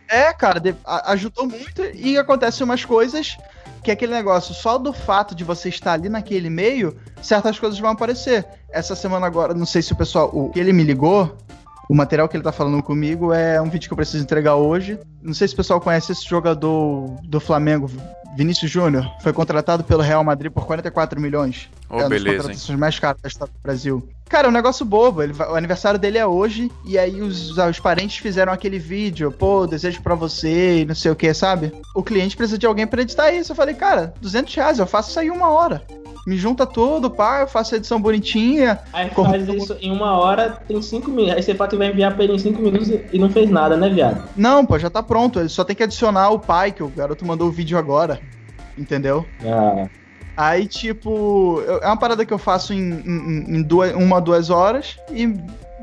É, 0.08 0.34
cara, 0.34 0.62
ajudou 1.06 1.48
muito 1.48 1.84
e 1.94 2.18
acontece 2.18 2.64
umas 2.64 2.84
coisas 2.84 3.38
que 3.86 3.92
é 3.92 3.94
aquele 3.94 4.14
negócio, 4.14 4.54
só 4.56 4.80
do 4.80 4.92
fato 4.92 5.36
de 5.36 5.44
você 5.44 5.70
estar 5.70 5.94
ali 5.94 6.10
naquele 6.10 6.50
meio, 6.50 6.98
certas 7.22 7.60
coisas 7.60 7.78
vão 7.78 7.92
aparecer. 7.92 8.44
Essa 8.72 8.96
semana 8.96 9.28
agora, 9.28 9.54
não 9.54 9.66
sei 9.66 9.84
se 9.84 9.94
o 9.94 9.96
pessoal, 9.96 10.32
o 10.34 10.50
que 10.50 10.60
ele 10.60 10.74
me 10.74 10.84
ligou, 10.84 11.38
o 11.90 11.96
material 11.96 12.28
que 12.28 12.36
ele 12.36 12.44
tá 12.44 12.52
falando 12.52 12.82
comigo 12.82 13.34
é 13.34 13.62
um 13.62 13.70
vídeo 13.70 13.88
que 13.88 13.94
eu 13.94 13.98
preciso 13.98 14.24
entregar 14.24 14.56
hoje. 14.56 15.00
Não 15.22 15.34
sei 15.34 15.48
se 15.48 15.54
o 15.54 15.58
pessoal 15.58 15.80
conhece 15.80 16.12
esse 16.12 16.28
jogador 16.28 17.16
do 17.24 17.40
Flamengo, 17.40 17.90
Vinícius 18.36 18.70
Júnior, 18.70 19.10
foi 19.22 19.32
contratado 19.32 19.84
pelo 19.84 20.02
Real 20.02 20.24
Madrid 20.24 20.52
por 20.52 20.66
44 20.66 21.20
milhões. 21.22 21.70
Ô, 21.90 21.94
é 21.94 21.98
uma 21.98 22.10
das 22.10 22.10
beleza, 22.10 22.30
hein? 22.30 22.38
contratações 22.42 22.80
mais 22.80 23.00
caras 23.00 23.22
da 23.22 23.28
história 23.28 23.54
do 23.54 23.62
Brasil. 23.62 24.10
Cara, 24.28 24.48
é 24.48 24.50
um 24.50 24.54
negócio 24.54 24.86
bobo. 24.86 25.24
Ele 25.24 25.34
o 25.34 25.56
aniversário 25.56 26.00
dele 26.00 26.18
é 26.18 26.26
hoje, 26.26 26.70
e 26.84 26.98
aí 26.98 27.22
os, 27.22 27.58
os 27.58 27.80
parentes 27.80 28.18
fizeram 28.18 28.52
aquele 28.52 28.78
vídeo, 28.78 29.32
pô, 29.32 29.66
desejo 29.66 30.02
pra 30.02 30.16
você, 30.16 30.82
e 30.82 30.86
não 30.86 30.96
sei 30.96 31.12
o 31.12 31.16
que, 31.16 31.34
sabe? 31.34 31.72
O 31.96 32.04
cliente 32.04 32.36
precisa 32.36 32.58
de 32.58 32.66
alguém 32.66 32.86
pra 32.86 33.02
editar 33.02 33.32
isso. 33.32 33.52
Eu 33.52 33.56
falei, 33.56 33.76
cara, 33.76 34.14
200 34.22 34.54
reais, 34.54 34.80
eu 34.80 34.88
faço 34.88 35.12
isso 35.12 35.20
aí 35.20 35.28
em 35.28 35.32
uma 35.32 35.50
hora. 35.50 35.82
Me 36.26 36.38
junta 36.38 36.66
tudo, 36.66 37.10
pá, 37.10 37.42
eu 37.42 37.48
faço 37.48 37.76
a 37.76 37.78
edição 37.78 38.02
bonitinha. 38.02 38.80
Aí 38.92 39.10
faz 39.12 39.48
isso 39.48 39.78
em 39.80 39.92
uma 39.92 40.18
hora, 40.18 40.58
tem 40.68 40.82
cinco 40.82 41.12
minutos. 41.12 41.36
Aí 41.36 41.44
você 41.44 41.54
fala 41.54 41.70
que 41.70 41.78
vai 41.78 41.90
enviar 41.90 42.16
pra 42.16 42.24
ele 42.24 42.34
em 42.34 42.40
cinco 42.40 42.62
minutos 42.62 42.90
e- 42.90 43.20
não 43.20 43.30
fez 43.30 43.50
nada, 43.50 43.78
né, 43.78 43.90
viado? 43.90 44.28
Não, 44.36 44.66
pô, 44.66 44.80
já 44.80 44.90
tá 44.90 45.04
pronto. 45.04 45.40
Ele 45.40 45.50
só 45.50 45.64
tem 45.64 45.76
que 45.76 45.84
adicionar 45.84 46.32
o 46.32 46.40
pai, 46.40 46.72
que 46.72 46.82
o 46.82 46.88
garoto 46.90 47.24
mandou 47.26 47.48
o 47.48 47.52
vídeo 47.52 47.78
agora. 47.78 48.20
Entendeu? 48.78 49.26
Ah, 49.46 49.88
Aí, 50.38 50.68
tipo, 50.68 51.62
é 51.82 51.86
uma 51.86 51.96
parada 51.96 52.26
que 52.26 52.34
eu 52.34 52.38
faço 52.38 52.74
em, 52.74 52.80
em, 52.92 53.58
em 53.58 53.64
duas, 53.64 53.94
uma, 53.94 54.20
duas 54.20 54.50
horas 54.50 54.98
e 55.10 55.28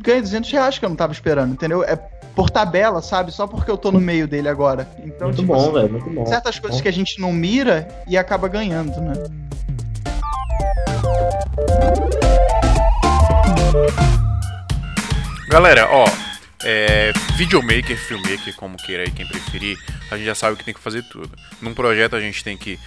ganho 0.02 0.20
200 0.20 0.50
reais 0.50 0.78
que 0.78 0.84
eu 0.84 0.90
não 0.90 0.96
tava 0.96 1.12
esperando, 1.12 1.52
entendeu? 1.52 1.82
É 1.84 1.96
por 2.34 2.50
tabela, 2.50 3.00
sabe? 3.00 3.32
Só 3.32 3.46
porque 3.46 3.70
eu 3.70 3.78
tô 3.78 3.90
no 3.90 4.00
meio 4.00 4.26
dele 4.28 4.48
agora. 4.48 4.88
Então, 5.04 5.28
muito 5.28 5.40
tipo, 5.40 5.54
bom, 5.54 5.60
assim, 5.62 5.72
velho, 5.72 5.90
muito 5.92 6.10
bom. 6.10 6.26
certas 6.26 6.58
coisas 6.58 6.80
que 6.80 6.88
a 6.88 6.92
gente 6.92 7.18
não 7.20 7.32
mira 7.32 7.88
e 8.06 8.16
acaba 8.18 8.46
ganhando, 8.48 9.00
né? 9.00 9.12
Galera, 15.48 15.86
ó, 15.90 16.06
é, 16.64 17.12
videomaker, 17.36 17.96
filmmaker, 17.96 18.54
como 18.56 18.76
queira 18.76 19.02
aí, 19.02 19.10
quem 19.10 19.26
preferir, 19.26 19.76
a 20.10 20.16
gente 20.16 20.24
já 20.26 20.34
sabe 20.34 20.56
que 20.56 20.64
tem 20.64 20.72
que 20.72 20.80
fazer 20.80 21.02
tudo. 21.02 21.30
Num 21.60 21.74
projeto 21.74 22.16
a 22.16 22.20
gente 22.20 22.42
tem 22.42 22.56
que 22.56 22.78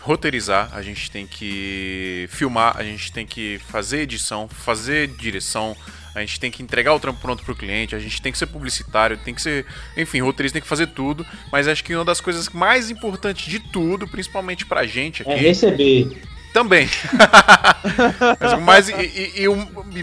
roteirizar, 0.00 0.70
a 0.72 0.80
gente 0.82 1.10
tem 1.10 1.26
que 1.26 2.26
filmar, 2.30 2.76
a 2.76 2.82
gente 2.82 3.12
tem 3.12 3.26
que 3.26 3.58
fazer 3.68 4.00
edição, 4.00 4.48
fazer 4.48 5.08
direção, 5.08 5.76
a 6.14 6.20
gente 6.20 6.38
tem 6.38 6.50
que 6.50 6.62
entregar 6.62 6.94
o 6.94 7.00
trampo 7.00 7.20
pronto 7.20 7.42
pro 7.42 7.56
cliente, 7.56 7.94
a 7.94 7.98
gente 7.98 8.22
tem 8.22 8.30
que 8.30 8.38
ser 8.38 8.46
publicitário, 8.46 9.18
tem 9.18 9.34
que 9.34 9.42
ser, 9.42 9.66
enfim, 9.96 10.20
roteirista 10.20 10.54
tem 10.54 10.62
que 10.62 10.68
fazer 10.68 10.88
tudo, 10.88 11.26
mas 11.50 11.66
acho 11.66 11.82
que 11.82 11.94
uma 11.94 12.04
das 12.04 12.20
coisas 12.20 12.48
mais 12.50 12.90
importantes 12.90 13.46
de 13.46 13.58
tudo, 13.58 14.06
principalmente 14.06 14.64
pra 14.64 14.86
gente 14.86 15.22
aqui, 15.22 15.30
É 15.30 15.36
receber. 15.36 16.22
Também. 16.54 16.88
Mas 18.40 18.52
o 18.52 18.60
mais, 18.60 18.88
e, 18.88 18.92
e- 18.94 19.42
e 19.42 19.48
o 19.48 19.56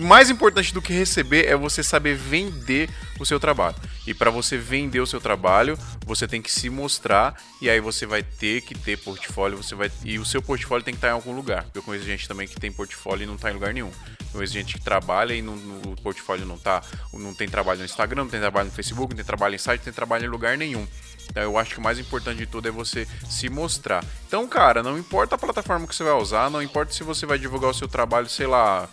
mais 0.03 0.29
importante 0.29 0.73
do 0.73 0.81
que 0.81 0.93
receber 0.93 1.45
é 1.47 1.55
você 1.55 1.81
saber 1.81 2.15
vender 2.15 2.89
o 3.19 3.25
seu 3.25 3.39
trabalho. 3.39 3.75
E 4.05 4.13
para 4.13 4.29
você 4.29 4.57
vender 4.57 4.99
o 4.99 5.05
seu 5.07 5.21
trabalho, 5.21 5.77
você 6.05 6.27
tem 6.27 6.41
que 6.41 6.51
se 6.51 6.69
mostrar 6.69 7.35
e 7.61 7.69
aí 7.69 7.79
você 7.79 8.05
vai 8.05 8.21
ter 8.21 8.61
que 8.61 8.75
ter 8.75 8.97
portfólio, 8.97 9.57
você 9.57 9.75
vai 9.75 9.89
e 10.03 10.19
o 10.19 10.25
seu 10.25 10.41
portfólio 10.41 10.83
tem 10.83 10.93
que 10.93 10.97
estar 10.97 11.09
em 11.09 11.11
algum 11.13 11.31
lugar. 11.33 11.65
Eu 11.73 11.81
conheço 11.83 12.05
gente 12.05 12.27
também 12.27 12.47
que 12.47 12.59
tem 12.59 12.71
portfólio 12.71 13.23
e 13.23 13.27
não 13.27 13.35
está 13.35 13.49
em 13.49 13.53
lugar 13.53 13.73
nenhum. 13.73 13.91
Eu 14.19 14.25
conheço 14.33 14.53
gente 14.53 14.73
que 14.73 14.81
trabalha 14.81 15.33
e 15.33 15.41
não, 15.41 15.55
no, 15.55 15.93
o 15.93 16.01
portfólio 16.01 16.45
não 16.45 16.57
tá, 16.57 16.81
não 17.13 17.33
tem 17.33 17.47
trabalho 17.47 17.79
no 17.79 17.85
Instagram, 17.85 18.23
não 18.23 18.29
tem 18.29 18.39
trabalho 18.39 18.67
no 18.67 18.73
Facebook, 18.73 19.11
não 19.11 19.17
tem 19.17 19.25
trabalho 19.25 19.55
em 19.55 19.59
site, 19.59 19.79
não 19.81 19.85
tem 19.85 19.93
trabalho 19.93 20.25
em 20.25 20.29
lugar 20.29 20.57
nenhum. 20.57 20.85
Então 21.31 21.43
eu 21.43 21.57
acho 21.57 21.73
que 21.73 21.79
o 21.79 21.83
mais 21.83 21.97
importante 21.97 22.39
de 22.39 22.45
tudo 22.45 22.67
é 22.67 22.71
você 22.71 23.07
se 23.29 23.49
mostrar. 23.49 24.03
Então, 24.27 24.47
cara, 24.47 24.83
não 24.83 24.97
importa 24.97 25.35
a 25.35 25.37
plataforma 25.37 25.87
que 25.87 25.95
você 25.95 26.03
vai 26.03 26.13
usar, 26.13 26.51
não 26.51 26.61
importa 26.61 26.93
se 26.93 27.03
você 27.03 27.25
vai 27.25 27.39
divulgar 27.39 27.71
o 27.71 27.73
seu 27.73 27.87
trabalho, 27.87 28.29
sei 28.29 28.47
lá, 28.47 28.87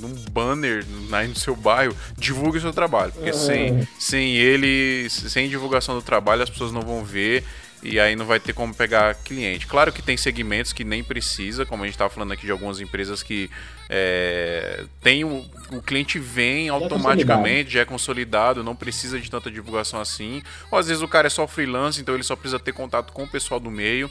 num 0.00 0.14
banner 0.30 0.84
aí 1.12 1.28
no 1.28 1.34
seu 1.34 1.56
bairro, 1.56 1.96
divulgue 2.16 2.58
o 2.58 2.60
seu 2.60 2.72
trabalho. 2.72 3.12
Porque 3.12 3.32
sem, 3.32 3.88
sem 3.98 4.36
ele, 4.36 5.08
sem 5.10 5.48
divulgação 5.48 5.94
do 5.94 6.02
trabalho, 6.02 6.42
as 6.42 6.50
pessoas 6.50 6.72
não 6.72 6.82
vão 6.82 7.02
ver 7.02 7.42
e 7.82 8.00
aí 8.00 8.16
não 8.16 8.24
vai 8.24 8.40
ter 8.40 8.52
como 8.52 8.74
pegar 8.74 9.14
cliente. 9.14 9.66
Claro 9.66 9.92
que 9.92 10.02
tem 10.02 10.16
segmentos 10.16 10.72
que 10.72 10.84
nem 10.84 11.04
precisa, 11.04 11.66
como 11.66 11.82
a 11.82 11.86
gente 11.86 11.94
estava 11.94 12.10
falando 12.10 12.32
aqui 12.32 12.46
de 12.46 12.52
algumas 12.52 12.80
empresas 12.80 13.22
que 13.22 13.50
é, 13.88 14.84
tem 15.00 15.24
o, 15.24 15.44
o 15.70 15.82
cliente 15.82 16.18
vem 16.18 16.68
automaticamente, 16.68 17.70
já 17.74 17.80
é 17.80 17.84
consolidado, 17.84 18.64
não 18.64 18.74
precisa 18.74 19.20
de 19.20 19.30
tanta 19.30 19.50
divulgação 19.50 20.00
assim. 20.00 20.42
Ou 20.70 20.78
às 20.78 20.88
vezes 20.88 21.02
o 21.02 21.08
cara 21.08 21.26
é 21.26 21.30
só 21.30 21.46
freelance, 21.46 22.00
então 22.00 22.14
ele 22.14 22.24
só 22.24 22.34
precisa 22.34 22.58
ter 22.58 22.72
contato 22.72 23.12
com 23.12 23.24
o 23.24 23.28
pessoal 23.28 23.60
do 23.60 23.70
meio. 23.70 24.10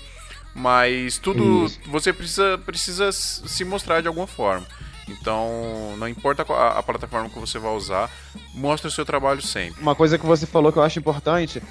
Mas 0.53 1.17
tudo 1.17 1.65
Isso. 1.65 1.79
você 1.87 2.13
precisa, 2.13 2.57
precisa 2.57 3.11
se 3.11 3.65
mostrar 3.65 3.99
de 3.99 4.07
alguma 4.07 4.25
forma. 4.25 4.65
Então, 5.07 5.95
não 5.97 6.07
importa 6.07 6.45
a, 6.49 6.79
a 6.79 6.83
plataforma 6.83 7.29
que 7.29 7.37
você 7.37 7.59
vai 7.59 7.71
usar, 7.71 8.09
mostre 8.53 8.87
o 8.87 8.91
seu 8.91 9.05
trabalho 9.05 9.41
sempre. 9.41 9.81
Uma 9.81 9.93
coisa 9.95 10.17
que 10.17 10.25
você 10.25 10.45
falou 10.45 10.71
que 10.71 10.79
eu 10.79 10.83
acho 10.83 10.97
importante 10.97 11.61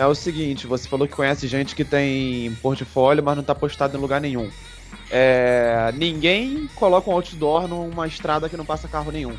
é 0.00 0.06
o 0.06 0.14
seguinte: 0.14 0.66
você 0.66 0.88
falou 0.88 1.06
que 1.06 1.14
conhece 1.14 1.46
gente 1.46 1.74
que 1.74 1.84
tem 1.84 2.52
portfólio, 2.62 3.22
mas 3.22 3.36
não 3.36 3.44
tá 3.44 3.54
postado 3.54 3.96
em 3.96 4.00
lugar 4.00 4.20
nenhum. 4.20 4.50
É, 5.10 5.92
ninguém 5.94 6.68
coloca 6.74 7.10
um 7.10 7.12
outdoor 7.12 7.68
numa 7.68 8.06
estrada 8.06 8.48
que 8.48 8.56
não 8.56 8.64
passa 8.64 8.88
carro 8.88 9.12
nenhum. 9.12 9.36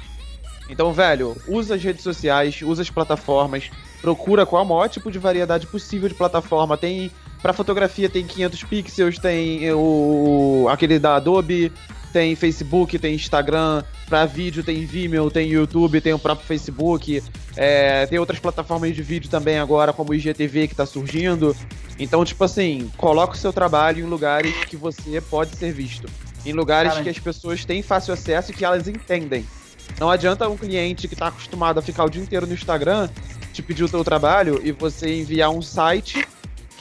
Então, 0.69 0.93
velho, 0.93 1.35
usa 1.47 1.75
as 1.75 1.83
redes 1.83 2.03
sociais, 2.03 2.61
usa 2.61 2.83
as 2.83 2.89
plataformas, 2.89 3.71
procura 4.01 4.45
qual 4.45 4.61
é 4.61 4.65
o 4.65 4.69
maior 4.69 4.88
tipo 4.88 5.11
de 5.11 5.17
variedade 5.17 5.65
possível 5.65 6.07
de 6.07 6.15
plataforma. 6.15 6.77
Tem 6.77 7.11
para 7.41 7.53
fotografia 7.53 8.09
tem 8.09 8.26
500 8.26 8.63
pixels, 8.63 9.18
tem 9.18 9.72
o 9.73 10.68
aquele 10.69 10.99
da 10.99 11.15
Adobe, 11.15 11.72
tem 12.11 12.35
Facebook, 12.35 12.99
tem 12.99 13.15
Instagram, 13.15 13.84
para 14.07 14.26
vídeo 14.26 14.63
tem 14.63 14.85
Vimeo, 14.85 15.31
tem 15.31 15.49
YouTube, 15.49 16.01
tem 16.01 16.13
o 16.13 16.19
próprio 16.19 16.45
Facebook, 16.45 17.23
é, 17.55 18.05
tem 18.05 18.19
outras 18.19 18.39
plataformas 18.39 18.95
de 18.95 19.01
vídeo 19.01 19.30
também 19.30 19.57
agora, 19.57 19.93
como 19.93 20.11
o 20.11 20.13
IGTV 20.13 20.68
que 20.68 20.76
tá 20.76 20.85
surgindo. 20.85 21.55
Então, 21.97 22.23
tipo 22.26 22.43
assim, 22.43 22.91
coloca 22.97 23.34
o 23.34 23.38
seu 23.38 23.53
trabalho 23.53 24.05
em 24.05 24.07
lugares 24.07 24.53
que 24.65 24.76
você 24.76 25.22
pode 25.22 25.55
ser 25.55 25.72
visto. 25.72 26.07
Em 26.45 26.53
lugares 26.53 26.91
Caramba. 26.93 27.03
que 27.03 27.09
as 27.09 27.19
pessoas 27.19 27.63
têm 27.63 27.81
fácil 27.81 28.13
acesso 28.13 28.51
e 28.51 28.53
que 28.53 28.65
elas 28.65 28.88
entendem. 28.88 29.45
Não 29.99 30.09
adianta 30.09 30.49
um 30.49 30.57
cliente 30.57 31.07
que 31.07 31.13
está 31.13 31.27
acostumado 31.27 31.80
a 31.80 31.81
ficar 31.81 32.05
o 32.05 32.09
dia 32.09 32.22
inteiro 32.22 32.47
no 32.47 32.53
Instagram 32.53 33.09
te 33.51 33.61
pedir 33.61 33.84
o 33.84 33.89
teu 33.89 34.03
trabalho 34.03 34.61
e 34.63 34.72
você 34.72 35.19
enviar 35.19 35.49
um 35.49 35.61
site 35.61 36.26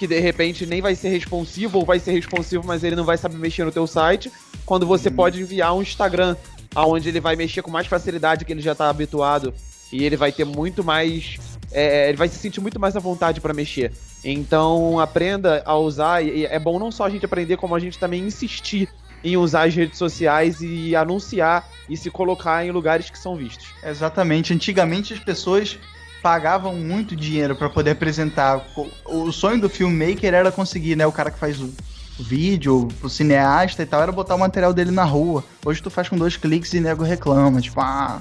que 0.00 0.06
de 0.06 0.18
repente 0.18 0.64
nem 0.64 0.80
vai 0.80 0.94
ser 0.94 1.10
responsivo 1.10 1.78
ou 1.78 1.84
vai 1.84 1.98
ser 2.00 2.12
responsivo, 2.12 2.66
mas 2.66 2.82
ele 2.82 2.96
não 2.96 3.04
vai 3.04 3.18
saber 3.18 3.36
mexer 3.36 3.64
no 3.64 3.70
teu 3.70 3.86
site, 3.86 4.32
quando 4.64 4.86
você 4.86 5.10
hum. 5.10 5.12
pode 5.12 5.42
enviar 5.42 5.74
um 5.74 5.82
Instagram 5.82 6.36
aonde 6.74 7.10
ele 7.10 7.20
vai 7.20 7.36
mexer 7.36 7.60
com 7.60 7.70
mais 7.70 7.86
facilidade 7.86 8.46
que 8.46 8.50
ele 8.50 8.62
já 8.62 8.72
está 8.72 8.88
habituado 8.88 9.52
e 9.92 10.02
ele 10.02 10.16
vai 10.16 10.32
ter 10.32 10.46
muito 10.46 10.82
mais 10.82 11.38
é, 11.70 12.08
ele 12.08 12.16
vai 12.16 12.28
se 12.28 12.36
sentir 12.36 12.62
muito 12.62 12.80
mais 12.80 12.96
à 12.96 12.98
vontade 12.98 13.42
para 13.42 13.52
mexer. 13.52 13.92
Então 14.24 14.98
aprenda 14.98 15.62
a 15.66 15.76
usar 15.76 16.24
e 16.24 16.46
é 16.46 16.58
bom 16.58 16.78
não 16.78 16.90
só 16.90 17.04
a 17.04 17.10
gente 17.10 17.26
aprender 17.26 17.58
como 17.58 17.74
a 17.74 17.78
gente 17.78 17.98
também 17.98 18.24
insistir 18.24 18.88
em 19.22 19.36
usar 19.36 19.68
as 19.68 19.74
redes 19.74 19.98
sociais 19.98 20.62
e 20.62 20.96
anunciar 20.96 21.68
e 21.90 21.96
se 21.96 22.10
colocar 22.10 22.64
em 22.64 22.70
lugares 22.70 23.10
que 23.10 23.18
são 23.18 23.36
vistos. 23.36 23.66
Exatamente. 23.84 24.54
Antigamente 24.54 25.12
as 25.12 25.20
pessoas 25.20 25.78
pagavam 26.22 26.74
muito 26.74 27.16
dinheiro 27.16 27.56
para 27.56 27.68
poder 27.68 27.92
apresentar. 27.92 28.64
O 29.04 29.32
sonho 29.32 29.60
do 29.60 29.68
filmmaker 29.68 30.34
era 30.34 30.52
conseguir, 30.52 30.96
né, 30.96 31.06
o 31.06 31.12
cara 31.12 31.30
que 31.30 31.38
faz 31.38 31.60
o 31.60 31.72
vídeo, 32.18 32.88
o 33.02 33.08
cineasta 33.08 33.82
e 33.82 33.86
tal, 33.86 34.02
era 34.02 34.12
botar 34.12 34.34
o 34.34 34.38
material 34.38 34.72
dele 34.72 34.90
na 34.90 35.04
rua. 35.04 35.42
Hoje 35.64 35.82
tu 35.82 35.90
faz 35.90 36.08
com 36.08 36.16
dois 36.16 36.36
cliques 36.36 36.72
e 36.74 36.80
nego 36.80 37.02
reclama, 37.02 37.60
tipo, 37.60 37.80
ah, 37.80 38.20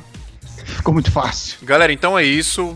ficou 0.66 0.94
muito 0.94 1.12
fácil. 1.12 1.58
Galera, 1.64 1.92
então 1.92 2.18
é 2.18 2.24
isso. 2.24 2.76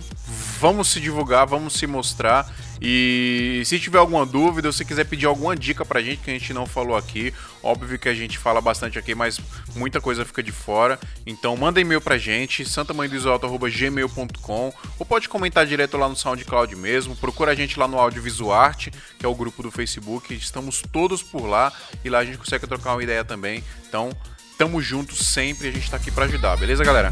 Vamos 0.60 0.90
se 0.90 1.00
divulgar, 1.00 1.46
vamos 1.46 1.74
se 1.74 1.88
mostrar. 1.88 2.50
E 2.82 3.62
se 3.66 3.80
tiver 3.80 3.98
alguma 3.98 4.26
dúvida, 4.26 4.68
ou 4.68 4.74
se 4.74 4.84
quiser 4.84 5.06
pedir 5.06 5.26
alguma 5.26 5.56
dica 5.56 5.86
pra 5.86 6.02
gente 6.02 6.22
que 6.22 6.30
a 6.30 6.34
gente 6.34 6.54
não 6.54 6.66
falou 6.66 6.98
aqui, 6.98 7.34
óbvio 7.62 7.98
que 7.98 8.10
a 8.10 8.14
gente 8.14 8.38
fala 8.38 8.60
bastante 8.60 9.00
aqui, 9.00 9.16
mas 9.16 9.40
muita 9.76 10.02
coisa 10.02 10.26
fica 10.26 10.44
de 10.44 10.52
fora. 10.52 11.00
Então 11.26 11.56
manda 11.56 11.80
e-mail 11.80 12.02
pra 12.02 12.18
gente, 12.18 12.66
santamanhodoisoalto.gmail.com 12.66 14.74
ou 15.00 15.06
pode 15.06 15.30
comentar 15.30 15.66
direto 15.66 15.98
lá 15.98 16.10
no 16.10 16.16
SoundCloud 16.16 16.76
mesmo. 16.76 17.16
Procura 17.16 17.52
a 17.52 17.56
gente 17.56 17.80
lá 17.80 17.88
no 17.88 18.00
Audiovisuarte, 18.00 18.92
que 19.18 19.26
é 19.26 19.30
o 19.30 19.36
grupo 19.36 19.64
do 19.64 19.72
Facebook. 19.72 20.34
Estamos 20.34 20.84
todos 20.92 21.24
por 21.24 21.46
lá 21.46 21.72
e 22.04 22.10
lá 22.10 22.20
a 22.20 22.26
gente 22.26 22.38
consegue 22.38 22.68
trocar 22.68 22.94
uma 22.94 23.04
ideia 23.04 23.24
também. 23.24 23.64
Então, 23.88 24.10
tamo 24.58 24.82
junto 24.82 25.16
sempre, 25.16 25.68
a 25.68 25.72
gente 25.72 25.90
tá 25.90 25.98
aqui 25.98 26.12
para 26.12 26.26
ajudar, 26.26 26.58
beleza, 26.58 26.84
galera? 26.84 27.12